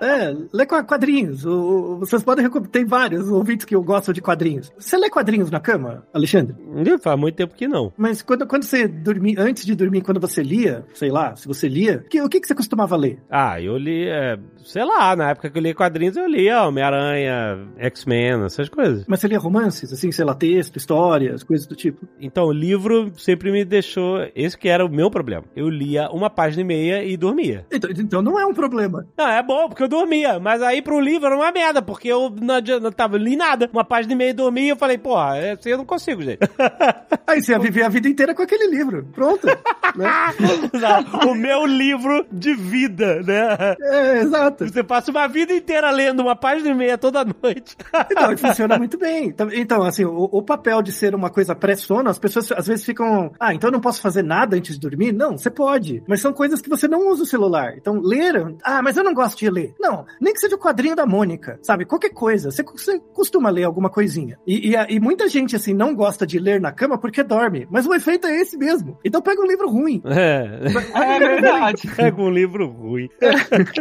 É, 0.00 0.34
lê 0.52 0.66
qua- 0.66 0.82
quadrinhos. 0.82 1.44
O- 1.46 1.98
vocês 2.00 2.22
podem 2.22 2.48
Tem 2.70 2.84
vários 2.84 3.28
ouvintes 3.28 3.64
que 3.64 3.76
gostam 3.76 4.12
de 4.12 4.20
quadrinhos. 4.20 4.72
Você 4.78 4.96
lê 4.96 5.08
quadrinhos 5.08 5.50
na 5.50 5.60
cama, 5.60 6.04
Alexandre? 6.12 6.54
Faz 7.00 7.18
muito 7.18 7.36
tempo 7.36 7.54
que 7.54 7.68
não. 7.68 7.92
Mas 7.96 8.20
quando, 8.22 8.46
quando 8.46 8.64
você 8.64 8.88
dormia, 8.88 9.36
antes 9.40 9.64
de 9.64 9.74
dormir, 9.74 10.02
quando 10.02 10.20
você 10.20 10.42
lia, 10.42 10.84
sei 10.94 11.10
lá, 11.10 11.36
se 11.36 11.46
você 11.46 11.68
lia, 11.68 12.04
que- 12.10 12.20
o 12.20 12.28
que, 12.28 12.40
que 12.40 12.46
você 12.48 12.54
costumava 12.54 12.96
ler? 12.96 13.18
Ah, 13.30 13.60
eu 13.60 13.76
li, 13.76 14.08
é, 14.08 14.38
sei 14.64 14.84
lá, 14.84 15.14
na 15.14 15.30
época 15.30 15.48
que 15.50 15.58
eu 15.58 15.62
li 15.62 15.72
quadrinhos, 15.74 16.16
eu 16.16 16.26
lia 16.26 16.62
Homem-Aranha, 16.64 17.66
X-Men, 17.78 18.44
essas 18.44 18.68
coisas. 18.68 19.04
Mas 19.06 19.20
você 19.20 19.28
lia 19.28 19.38
romances, 19.38 19.92
assim, 19.92 20.10
sei 20.10 20.24
lá, 20.24 20.34
texto, 20.34 20.76
histórias, 20.76 21.42
coisas 21.42 21.66
do 21.66 21.76
tipo. 21.76 22.06
Então, 22.20 22.44
o 22.46 22.52
livro 22.52 23.12
sempre 23.16 23.50
me 23.52 23.64
deixou. 23.64 24.18
Esse 24.34 24.56
que 24.58 24.68
era 24.68 24.84
o 24.84 24.88
meu 24.90 25.10
problema. 25.10 25.44
Eu 25.54 25.68
lia 25.68 26.08
uma 26.10 26.28
página 26.30 26.62
e 26.62 26.64
meia 26.64 27.04
e 27.04 27.16
dormia. 27.16 27.66
Então, 27.70 27.90
então 27.90 28.22
não 28.22 28.38
é 28.38 28.46
um 28.46 28.54
problema. 28.54 29.03
Não, 29.16 29.28
é 29.28 29.42
bom, 29.42 29.68
porque 29.68 29.82
eu 29.82 29.88
dormia. 29.88 30.38
Mas 30.38 30.62
aí 30.62 30.82
pro 30.82 31.00
livro 31.00 31.26
era 31.26 31.36
uma 31.36 31.52
merda, 31.52 31.82
porque 31.82 32.08
eu 32.08 32.30
não, 32.30 32.60
não 32.80 32.92
tava, 32.92 33.16
li 33.16 33.36
nada. 33.36 33.68
Uma 33.72 33.84
página 33.84 34.14
e 34.14 34.16
meia 34.16 34.30
e 34.30 34.34
dormia. 34.34 34.72
Eu 34.72 34.76
falei, 34.76 34.98
porra, 34.98 35.52
assim 35.52 35.70
eu 35.70 35.78
não 35.78 35.84
consigo, 35.84 36.22
gente. 36.22 36.40
Aí 37.26 37.42
você 37.42 37.52
ia 37.52 37.58
viver 37.58 37.82
a 37.84 37.88
vida 37.88 38.08
inteira 38.08 38.34
com 38.34 38.42
aquele 38.42 38.66
livro. 38.68 39.04
Pronto. 39.14 39.46
né? 39.46 39.56
Não, 40.74 41.30
o 41.30 41.34
meu 41.34 41.64
livro 41.64 42.26
de 42.30 42.54
vida, 42.54 43.22
né? 43.22 43.76
É, 43.80 44.18
exato. 44.18 44.66
Você 44.66 44.82
passa 44.82 45.10
uma 45.10 45.26
vida 45.26 45.52
inteira 45.54 45.90
lendo 45.90 46.20
uma 46.20 46.36
página 46.36 46.70
e 46.70 46.74
meia 46.74 46.98
toda 46.98 47.24
noite. 47.24 47.76
Então, 48.14 48.32
e 48.32 48.36
funciona 48.36 48.76
muito 48.76 48.98
bem. 48.98 49.28
Então, 49.28 49.48
Então, 49.52 49.82
assim, 49.82 50.04
o, 50.04 50.28
o 50.30 50.42
papel 50.42 50.82
de 50.82 50.92
ser 50.92 51.14
uma 51.14 51.30
coisa 51.30 51.54
pré-sono, 51.54 52.10
as 52.10 52.18
pessoas 52.18 52.52
às 52.52 52.66
vezes 52.66 52.84
ficam, 52.84 53.32
ah, 53.40 53.54
então 53.54 53.68
eu 53.68 53.72
não 53.72 53.80
posso 53.80 54.00
fazer 54.00 54.22
nada 54.22 54.56
antes 54.56 54.74
de 54.74 54.80
dormir? 54.80 55.12
Não, 55.12 55.36
você 55.36 55.50
pode. 55.50 56.02
Mas 56.06 56.20
são 56.20 56.32
coisas 56.32 56.60
que 56.60 56.68
você 56.68 56.86
não 56.86 57.08
usa 57.08 57.22
o 57.22 57.26
celular. 57.26 57.74
Então, 57.76 58.00
ler, 58.00 58.54
ah, 58.62 58.82
mas 58.82 58.93
eu 58.96 59.04
não 59.04 59.14
gosto 59.14 59.38
de 59.38 59.50
ler. 59.50 59.74
Não, 59.78 60.04
nem 60.20 60.32
que 60.32 60.40
seja 60.40 60.56
o 60.56 60.58
quadrinho 60.58 60.96
da 60.96 61.06
Mônica, 61.06 61.58
sabe? 61.62 61.84
Qualquer 61.84 62.10
coisa. 62.10 62.50
Você, 62.50 62.62
você 62.62 62.98
costuma 63.12 63.50
ler 63.50 63.64
alguma 63.64 63.90
coisinha. 63.90 64.38
E, 64.46 64.70
e, 64.70 64.94
e 64.94 65.00
muita 65.00 65.28
gente, 65.28 65.56
assim, 65.56 65.72
não 65.72 65.94
gosta 65.94 66.26
de 66.26 66.38
ler 66.38 66.60
na 66.60 66.72
cama 66.72 66.98
porque 66.98 67.22
dorme. 67.22 67.66
Mas 67.70 67.86
o 67.86 67.94
efeito 67.94 68.26
é 68.26 68.40
esse 68.40 68.56
mesmo. 68.56 68.98
Então 69.04 69.20
pega 69.20 69.40
um 69.40 69.46
livro 69.46 69.68
ruim. 69.68 70.02
É. 70.04 70.60
É 70.94 71.18
verdade. 71.18 71.88
Pega 71.94 72.20
um 72.20 72.30
livro 72.30 72.66
ruim. 72.66 73.08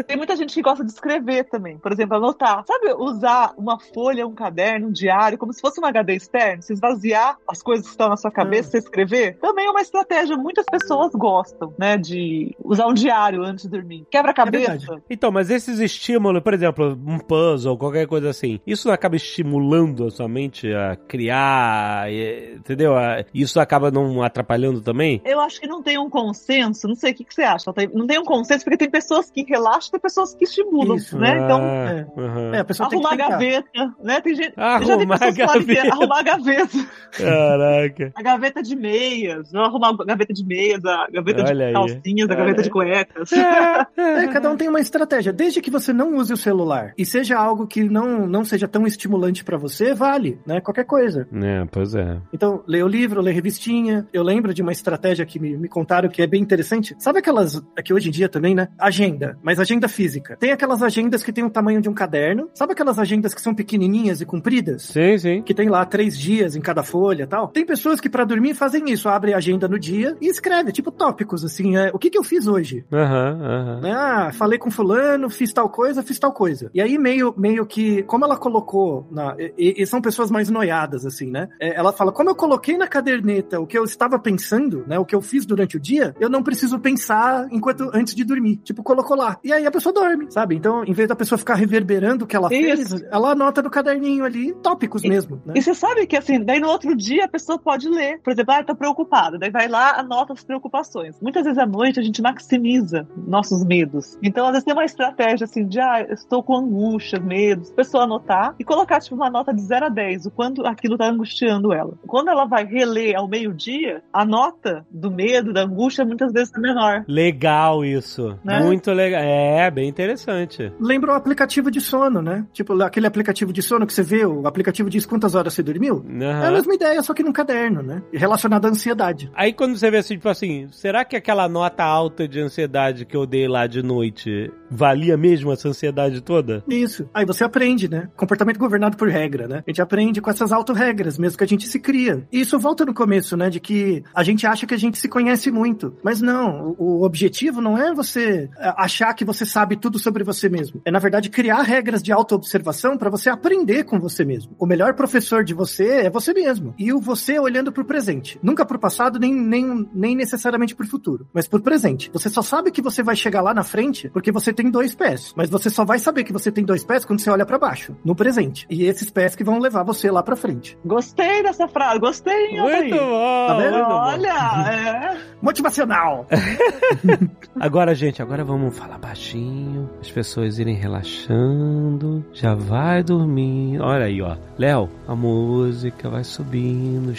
Tem 0.07 0.17
muita 0.17 0.35
gente 0.35 0.53
que 0.53 0.61
gosta 0.61 0.83
de 0.83 0.91
escrever 0.91 1.45
também. 1.45 1.77
Por 1.77 1.91
exemplo, 1.91 2.17
anotar. 2.17 2.63
Sabe, 2.65 2.93
usar 2.97 3.53
uma 3.57 3.79
folha, 3.79 4.27
um 4.27 4.33
caderno, 4.33 4.87
um 4.87 4.91
diário, 4.91 5.37
como 5.37 5.53
se 5.53 5.61
fosse 5.61 5.79
um 5.79 5.85
HD 5.85 6.15
externo, 6.15 6.61
se 6.61 6.73
esvaziar 6.73 7.37
as 7.47 7.61
coisas 7.61 7.85
que 7.85 7.91
estão 7.91 8.09
na 8.09 8.17
sua 8.17 8.31
cabeça, 8.31 8.71
você 8.71 8.77
escrever. 8.79 9.37
Também 9.39 9.65
é 9.65 9.69
uma 9.69 9.81
estratégia. 9.81 10.37
Muitas 10.37 10.65
pessoas 10.65 11.11
gostam, 11.13 11.73
né, 11.77 11.97
de 11.97 12.55
usar 12.63 12.87
um 12.87 12.93
diário 12.93 13.43
antes 13.43 13.65
de 13.65 13.71
dormir. 13.71 14.05
Quebra-cabeça. 14.09 14.77
verdade. 14.77 15.02
Então, 15.09 15.31
mas 15.31 15.49
esses 15.49 15.79
estímulos, 15.79 16.41
por 16.41 16.53
exemplo, 16.53 16.97
um 17.05 17.19
puzzle, 17.19 17.77
qualquer 17.77 18.07
coisa 18.07 18.29
assim, 18.29 18.59
isso 18.65 18.87
não 18.87 18.93
acaba 18.95 19.15
estimulando 19.15 20.05
a 20.05 20.09
sua 20.11 20.27
mente 20.27 20.71
a 20.73 20.95
criar, 20.95 22.07
entendeu? 22.55 22.95
A- 22.97 23.23
Isso 23.33 23.59
acaba 23.59 23.91
não 23.91 24.21
atrapalhando 24.23 24.81
também? 24.81 25.21
Eu 25.25 25.39
acho 25.41 25.59
que 25.59 25.67
não 25.67 25.81
tem 25.83 25.97
um 25.97 26.09
consenso, 26.09 26.87
não 26.87 26.95
sei 26.95 27.11
o 27.11 27.15
que, 27.15 27.23
que 27.23 27.33
você 27.33 27.43
acha. 27.43 27.71
Não 27.93 28.07
tem 28.07 28.19
um 28.19 28.23
consenso, 28.23 28.63
porque 28.63 28.77
tem 28.77 28.89
pessoas 28.89 29.29
que 29.29 29.43
relaxam 29.43 29.89
e 29.89 29.91
tem 29.91 29.99
pessoas 30.01 30.33
que 30.35 30.45
estimulam, 30.45 30.97
Isso. 30.97 31.17
né? 31.17 31.35
Então, 31.37 31.59
é. 31.61 32.07
aham. 32.17 32.55
É, 32.55 32.59
a 32.59 32.65
pessoa 32.65 32.89
tem 32.89 32.99
que 32.99 33.05
arrumar 33.05 33.25
a 33.25 33.29
gaveta, 33.29 33.93
né? 34.03 34.21
Tem 34.21 34.35
gente. 34.35 34.53
Arrumar 34.57 35.19
pessoas 35.19 35.21
a 35.21 35.27
é 35.27 35.31
gaveta. 35.47 35.93
arrumar 35.93 36.19
a 36.19 36.23
gaveta. 36.23 36.77
Caraca. 37.17 38.11
A 38.15 38.21
gaveta 38.21 38.61
de 38.63 38.75
meias. 38.75 39.51
Não 39.51 39.63
arrumar 39.63 39.89
a 39.99 40.05
gaveta 40.05 40.33
de 40.33 40.45
meias, 40.45 40.83
a 40.85 41.07
gaveta 41.11 41.43
Olha 41.43 41.65
aí. 41.67 41.73
de 41.73 41.73
calcinhas, 41.73 42.29
a 42.29 42.35
gaveta 42.35 42.63
de 42.63 42.69
cuecas. 42.69 43.31
É, 43.33 44.27
cada 44.31 44.49
um 44.49 44.57
tem 44.57 44.67
uma 44.67 44.79
estratégia. 44.93 45.33
Desde 45.33 45.59
que 45.61 45.71
você 45.71 45.91
não 45.91 46.15
use 46.15 46.31
o 46.31 46.37
celular 46.37 46.93
e 46.97 47.05
seja 47.05 47.37
algo 47.37 47.65
que 47.65 47.83
não, 47.83 48.27
não 48.27 48.45
seja 48.45 48.67
tão 48.67 48.85
estimulante 48.85 49.43
pra 49.43 49.57
você, 49.57 49.93
vale, 49.93 50.39
né? 50.45 50.61
Qualquer 50.61 50.85
coisa. 50.85 51.27
É, 51.33 51.65
pois 51.71 51.95
é. 51.95 52.17
Então, 52.31 52.63
lê 52.67 52.83
o 52.83 52.87
livro, 52.87 53.21
lê 53.21 53.31
revistinha. 53.31 54.05
Eu 54.13 54.23
lembro 54.23 54.53
de 54.53 54.61
uma 54.61 54.71
estratégia 54.71 55.25
que 55.25 55.39
me, 55.39 55.57
me 55.57 55.67
contaram 55.67 56.09
que 56.09 56.21
é 56.21 56.27
bem 56.27 56.41
interessante. 56.41 56.95
Sabe 56.99 57.19
aquelas, 57.19 57.61
aqui 57.75 57.93
hoje 57.93 58.09
em 58.09 58.11
dia 58.11 58.29
também, 58.29 58.53
né? 58.53 58.67
Agenda, 58.77 59.37
mas 59.41 59.59
agenda 59.59 59.87
física. 59.87 60.37
Tem 60.37 60.51
aquelas 60.51 60.83
agendas 60.83 61.23
que 61.23 61.33
tem 61.33 61.43
o 61.43 61.49
tamanho 61.49 61.81
de 61.81 61.89
um 61.89 61.93
caderno. 61.93 62.49
Sabe 62.53 62.73
aquelas 62.73 62.99
agendas 62.99 63.33
que 63.33 63.41
são 63.41 63.55
pequenininhas 63.55 64.21
e 64.21 64.25
compridas? 64.25 64.83
Sim, 64.83 65.17
sim. 65.17 65.41
Que 65.41 65.53
tem 65.53 65.69
lá 65.69 65.85
três 65.85 66.17
dias 66.17 66.55
em 66.55 66.61
cada 66.61 66.83
folha 66.83 67.23
e 67.23 67.27
tal. 67.27 67.47
Tem 67.47 67.65
pessoas 67.65 67.99
que 67.99 68.09
pra 68.09 68.23
dormir 68.23 68.53
fazem 68.53 68.91
isso, 68.91 69.09
abre 69.09 69.33
a 69.33 69.37
agenda 69.37 69.67
no 69.67 69.79
dia 69.79 70.15
e 70.21 70.27
escreve, 70.27 70.71
tipo 70.71 70.91
tópicos, 70.91 71.43
assim, 71.43 71.75
é, 71.77 71.89
o 71.93 71.97
que 71.97 72.09
que 72.09 72.17
eu 72.17 72.23
fiz 72.23 72.45
hoje? 72.47 72.85
Aham, 72.91 73.39
aham. 73.41 73.81
né? 73.81 73.91
Ah, 73.93 74.31
falei 74.33 74.59
com 74.59 74.69
fulano, 74.69 74.82
fiz 75.29 75.51
tal 75.53 75.69
coisa, 75.69 76.03
fiz 76.03 76.19
tal 76.19 76.31
coisa. 76.31 76.69
E 76.73 76.81
aí 76.81 76.97
meio, 76.97 77.33
meio 77.37 77.65
que, 77.65 78.03
como 78.03 78.25
ela 78.25 78.37
colocou, 78.37 79.07
na, 79.11 79.35
e, 79.39 79.81
e 79.81 79.87
são 79.87 80.01
pessoas 80.01 80.29
mais 80.31 80.49
noiadas, 80.49 81.05
assim, 81.05 81.29
né? 81.29 81.49
É, 81.59 81.75
ela 81.75 81.91
fala, 81.93 82.11
como 82.11 82.29
eu 82.29 82.35
coloquei 82.35 82.77
na 82.77 82.87
caderneta 82.87 83.59
o 83.59 83.67
que 83.67 83.77
eu 83.77 83.83
estava 83.83 84.19
pensando, 84.19 84.83
né? 84.87 84.99
O 84.99 85.05
que 85.05 85.15
eu 85.15 85.21
fiz 85.21 85.45
durante 85.45 85.77
o 85.77 85.79
dia, 85.79 86.15
eu 86.19 86.29
não 86.29 86.43
preciso 86.43 86.79
pensar 86.79 87.47
enquanto 87.51 87.89
antes 87.93 88.15
de 88.15 88.23
dormir. 88.23 88.57
Tipo, 88.57 88.83
colocou 88.83 89.15
lá. 89.15 89.37
E 89.43 89.51
aí 89.51 89.65
a 89.65 89.71
pessoa 89.71 89.93
dorme, 89.93 90.31
sabe? 90.31 90.55
Então, 90.55 90.83
em 90.83 90.93
vez 90.93 91.07
da 91.07 91.15
pessoa 91.15 91.37
ficar 91.37 91.55
reverberando 91.55 92.25
o 92.25 92.27
que 92.27 92.35
ela 92.35 92.53
Isso. 92.53 92.89
fez, 92.97 93.03
ela 93.11 93.31
anota 93.31 93.61
no 93.61 93.69
caderninho 93.69 94.23
ali, 94.23 94.53
tópicos 94.61 95.03
E- 95.03 95.09
mesmo, 95.09 95.41
né? 95.45 95.53
E 95.55 95.61
você 95.61 95.73
sabe 95.73 96.05
que, 96.07 96.15
assim, 96.15 96.43
daí 96.43 96.59
no 96.59 96.67
outro 96.67 96.95
dia 96.95 97.25
a 97.25 97.27
pessoa 97.27 97.57
pode 97.57 97.89
ler. 97.89 98.19
Por 98.23 98.31
exemplo, 98.33 98.53
ah, 98.53 98.63
tô 98.63 98.75
preocupada. 98.75 99.37
Daí 99.37 99.49
vai 99.51 99.67
lá, 99.67 99.99
anota 99.99 100.33
as 100.33 100.43
preocupações. 100.43 101.19
Muitas 101.21 101.43
vezes 101.43 101.57
à 101.57 101.65
noite 101.65 101.99
a 101.99 102.03
gente 102.03 102.21
maximiza 102.21 103.07
nossos 103.27 103.63
medos. 103.63 104.17
Então, 104.21 104.45
às 104.45 104.51
vezes 104.51 104.62
tem 104.63 104.73
uma 104.73 104.85
estratégia, 104.85 105.45
assim, 105.45 105.65
de, 105.65 105.79
ah, 105.79 106.05
eu 106.07 106.13
estou 106.13 106.43
com 106.43 106.57
angústia, 106.57 107.19
medos. 107.19 107.71
A 107.71 107.75
pessoa 107.75 108.03
anotar 108.03 108.55
e 108.59 108.63
colocar, 108.63 108.99
tipo, 108.99 109.15
uma 109.15 109.29
nota 109.29 109.53
de 109.53 109.61
0 109.61 109.85
a 109.85 109.89
10, 109.89 110.27
o 110.27 110.31
quanto 110.31 110.65
aquilo 110.65 110.97
tá 110.97 111.07
angustiando 111.07 111.73
ela. 111.73 111.93
Quando 112.07 112.29
ela 112.29 112.45
vai 112.45 112.65
reler 112.65 113.15
ao 113.15 113.27
meio-dia, 113.27 114.01
a 114.11 114.25
nota 114.25 114.85
do 114.89 115.11
medo, 115.11 115.53
da 115.53 115.63
angústia, 115.63 116.05
muitas 116.05 116.31
vezes 116.31 116.53
é 116.55 116.59
menor. 116.59 117.03
Legal 117.07 117.83
isso. 117.83 118.37
Né? 118.43 118.61
Muito 118.61 118.91
legal. 118.91 119.21
É, 119.21 119.69
bem 119.69 119.87
interessante. 119.89 120.71
Lembra 120.79 121.13
o 121.13 121.15
aplicativo 121.15 121.69
de 121.69 121.81
sono, 121.81 122.21
né? 122.21 122.45
Tipo, 122.51 122.81
aquele 122.81 123.07
aplicativo 123.07 123.51
de 123.51 123.61
sono 123.61 123.85
que 123.85 123.93
você 123.93 124.03
vê, 124.03 124.25
o 124.25 124.47
aplicativo 124.47 124.89
diz 124.89 125.05
quantas 125.05 125.35
horas 125.35 125.53
você 125.53 125.63
dormiu. 125.63 126.03
É 126.19 126.47
a 126.47 126.51
mesma 126.51 126.73
ideia, 126.73 127.01
só 127.01 127.13
que 127.13 127.23
num 127.23 127.33
caderno, 127.33 127.81
né? 127.81 128.01
Relacionado 128.13 128.65
à 128.65 128.69
ansiedade. 128.69 129.31
Aí 129.33 129.53
quando 129.53 129.77
você 129.77 129.89
vê 129.89 129.97
assim, 129.97 130.15
tipo 130.15 130.29
assim, 130.29 130.67
será 130.71 131.03
que 131.03 131.15
aquela 131.15 131.47
nota 131.47 131.83
alta 131.83 132.27
de 132.27 132.39
ansiedade 132.39 133.05
que 133.05 133.15
eu 133.15 133.25
dei 133.25 133.47
lá 133.47 133.67
de 133.67 133.81
noite 133.81 134.51
valia 134.69 135.15
mesmo 135.17 135.51
essa 135.51 135.69
ansiedade 135.69 136.21
toda? 136.21 136.63
Isso. 136.67 137.09
Aí 137.13 137.25
você 137.25 137.43
aprende, 137.43 137.89
né? 137.89 138.09
Comportamento 138.15 138.57
governado 138.57 138.97
por 138.97 139.09
regra, 139.09 139.47
né? 139.47 139.63
A 139.65 139.69
gente 139.69 139.81
aprende 139.81 140.21
com 140.21 140.29
essas 140.29 140.51
autorregras 140.51 141.17
mesmo 141.17 141.37
que 141.37 141.43
a 141.43 141.47
gente 141.47 141.67
se 141.67 141.79
cria. 141.79 142.27
E 142.31 142.41
isso 142.41 142.57
volta 142.59 142.85
no 142.85 142.93
começo, 142.93 143.37
né? 143.37 143.49
De 143.49 143.59
que 143.59 144.03
a 144.13 144.23
gente 144.23 144.45
acha 144.45 144.65
que 144.65 144.73
a 144.73 144.77
gente 144.77 144.97
se 144.97 145.07
conhece 145.07 145.51
muito. 145.51 145.95
Mas 146.03 146.21
não, 146.21 146.75
o, 146.77 146.99
o 146.99 147.03
objetivo 147.03 147.61
não 147.61 147.77
é 147.77 147.93
você 147.93 148.49
é, 148.57 148.73
achar 148.77 149.13
que 149.13 149.25
você 149.25 149.45
sabe 149.45 149.75
tudo 149.75 149.99
sobre 149.99 150.23
você 150.23 150.49
mesmo. 150.49 150.81
É, 150.85 150.91
na 150.91 150.99
verdade, 150.99 151.29
criar 151.29 151.61
regras 151.61 152.01
de 152.01 152.11
autoobservação 152.11 152.97
para 152.97 153.09
você 153.09 153.29
aprender 153.29 153.83
com 153.83 153.99
você 153.99 154.25
mesmo. 154.25 154.55
O 154.59 154.65
melhor 154.65 154.93
professor 154.95 155.43
de 155.43 155.53
você 155.53 156.05
é 156.05 156.09
você 156.09 156.33
mesmo. 156.33 156.73
E 156.77 156.91
o 156.91 156.99
você 156.99 157.39
olhando 157.39 157.71
pro 157.71 157.85
presente. 157.85 158.39
Nunca 158.41 158.65
pro 158.65 158.79
passado, 158.79 159.19
nem, 159.19 159.33
nem, 159.33 159.89
nem 159.93 160.15
necessariamente 160.15 160.75
pro 160.75 160.87
futuro. 160.87 161.27
Mas 161.33 161.47
pro 161.47 161.61
presente. 161.61 162.09
Você 162.13 162.29
só 162.29 162.41
sabe 162.41 162.71
que 162.71 162.81
você 162.81 163.03
vai 163.03 163.15
chegar 163.15 163.41
lá 163.41 163.53
na 163.53 163.63
frente 163.63 164.09
porque 164.09 164.31
você 164.31 164.42
tem 164.51 164.69
dois 164.69 164.95
pés. 164.95 165.33
Mas 165.37 165.49
você 165.49 165.69
só 165.69 165.85
vai 165.85 165.99
saber 165.99 166.23
que 166.23 166.33
você 166.33 166.51
tem 166.51 166.65
dois 166.65 166.83
pés 166.83 167.05
quando 167.05 167.19
você 167.19 167.29
olha 167.29 167.45
para 167.45 167.59
baixo, 167.59 167.95
no 168.03 168.15
presente. 168.15 168.65
E 168.69 168.83
esses 168.85 169.09
pés 169.09 169.35
que 169.35 169.43
vão 169.43 169.59
levar 169.59 169.83
você 169.83 170.09
lá 170.09 170.23
pra 170.23 170.35
frente. 170.35 170.77
Gostei 170.83 171.43
dessa 171.43 171.67
frase, 171.67 171.99
gostei, 171.99 172.59
Muito 172.59 172.95
bom! 172.95 173.47
Tá 173.47 173.57
vendo? 173.57 173.73
muito 173.73 173.85
bom. 173.87 173.93
Olha, 173.93 175.13
é. 175.13 175.17
Motivacional! 175.41 176.25
Agora, 177.59 177.93
gente, 177.93 178.21
agora 178.21 178.43
vamos 178.43 178.75
falar 178.75 178.97
baixinho, 178.97 179.89
as 180.01 180.09
pessoas 180.09 180.57
irem 180.57 180.75
relaxando, 180.75 182.25
já 182.33 182.55
vai 182.55 183.03
dormir. 183.03 183.79
Olha 183.79 184.05
aí, 184.05 184.21
ó. 184.21 184.35
Léo, 184.57 184.89
a 185.07 185.15
música 185.15 186.09
vai 186.09 186.23
subindo. 186.23 187.13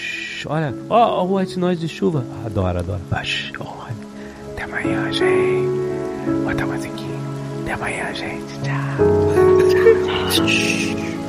Olha, 0.47 0.75
ó, 0.91 1.21
ó 1.21 1.25
o 1.25 1.37
white 1.37 1.59
noise 1.59 1.81
de 1.81 1.89
chuva. 1.89 2.25
Adoro, 2.45 2.79
adoro. 2.81 3.01
Baixo, 3.11 3.53
olha. 3.61 3.95
Até 4.53 4.65
amanhã, 4.65 5.13
gente. 5.13 5.69
Bota 6.45 6.65
a 6.65 6.67
musiquinha. 6.67 7.04
Até 7.65 7.73
amanhã, 7.73 8.13
gente. 8.13 8.61
Tchau. 8.61 9.33
Este 10.29 11.24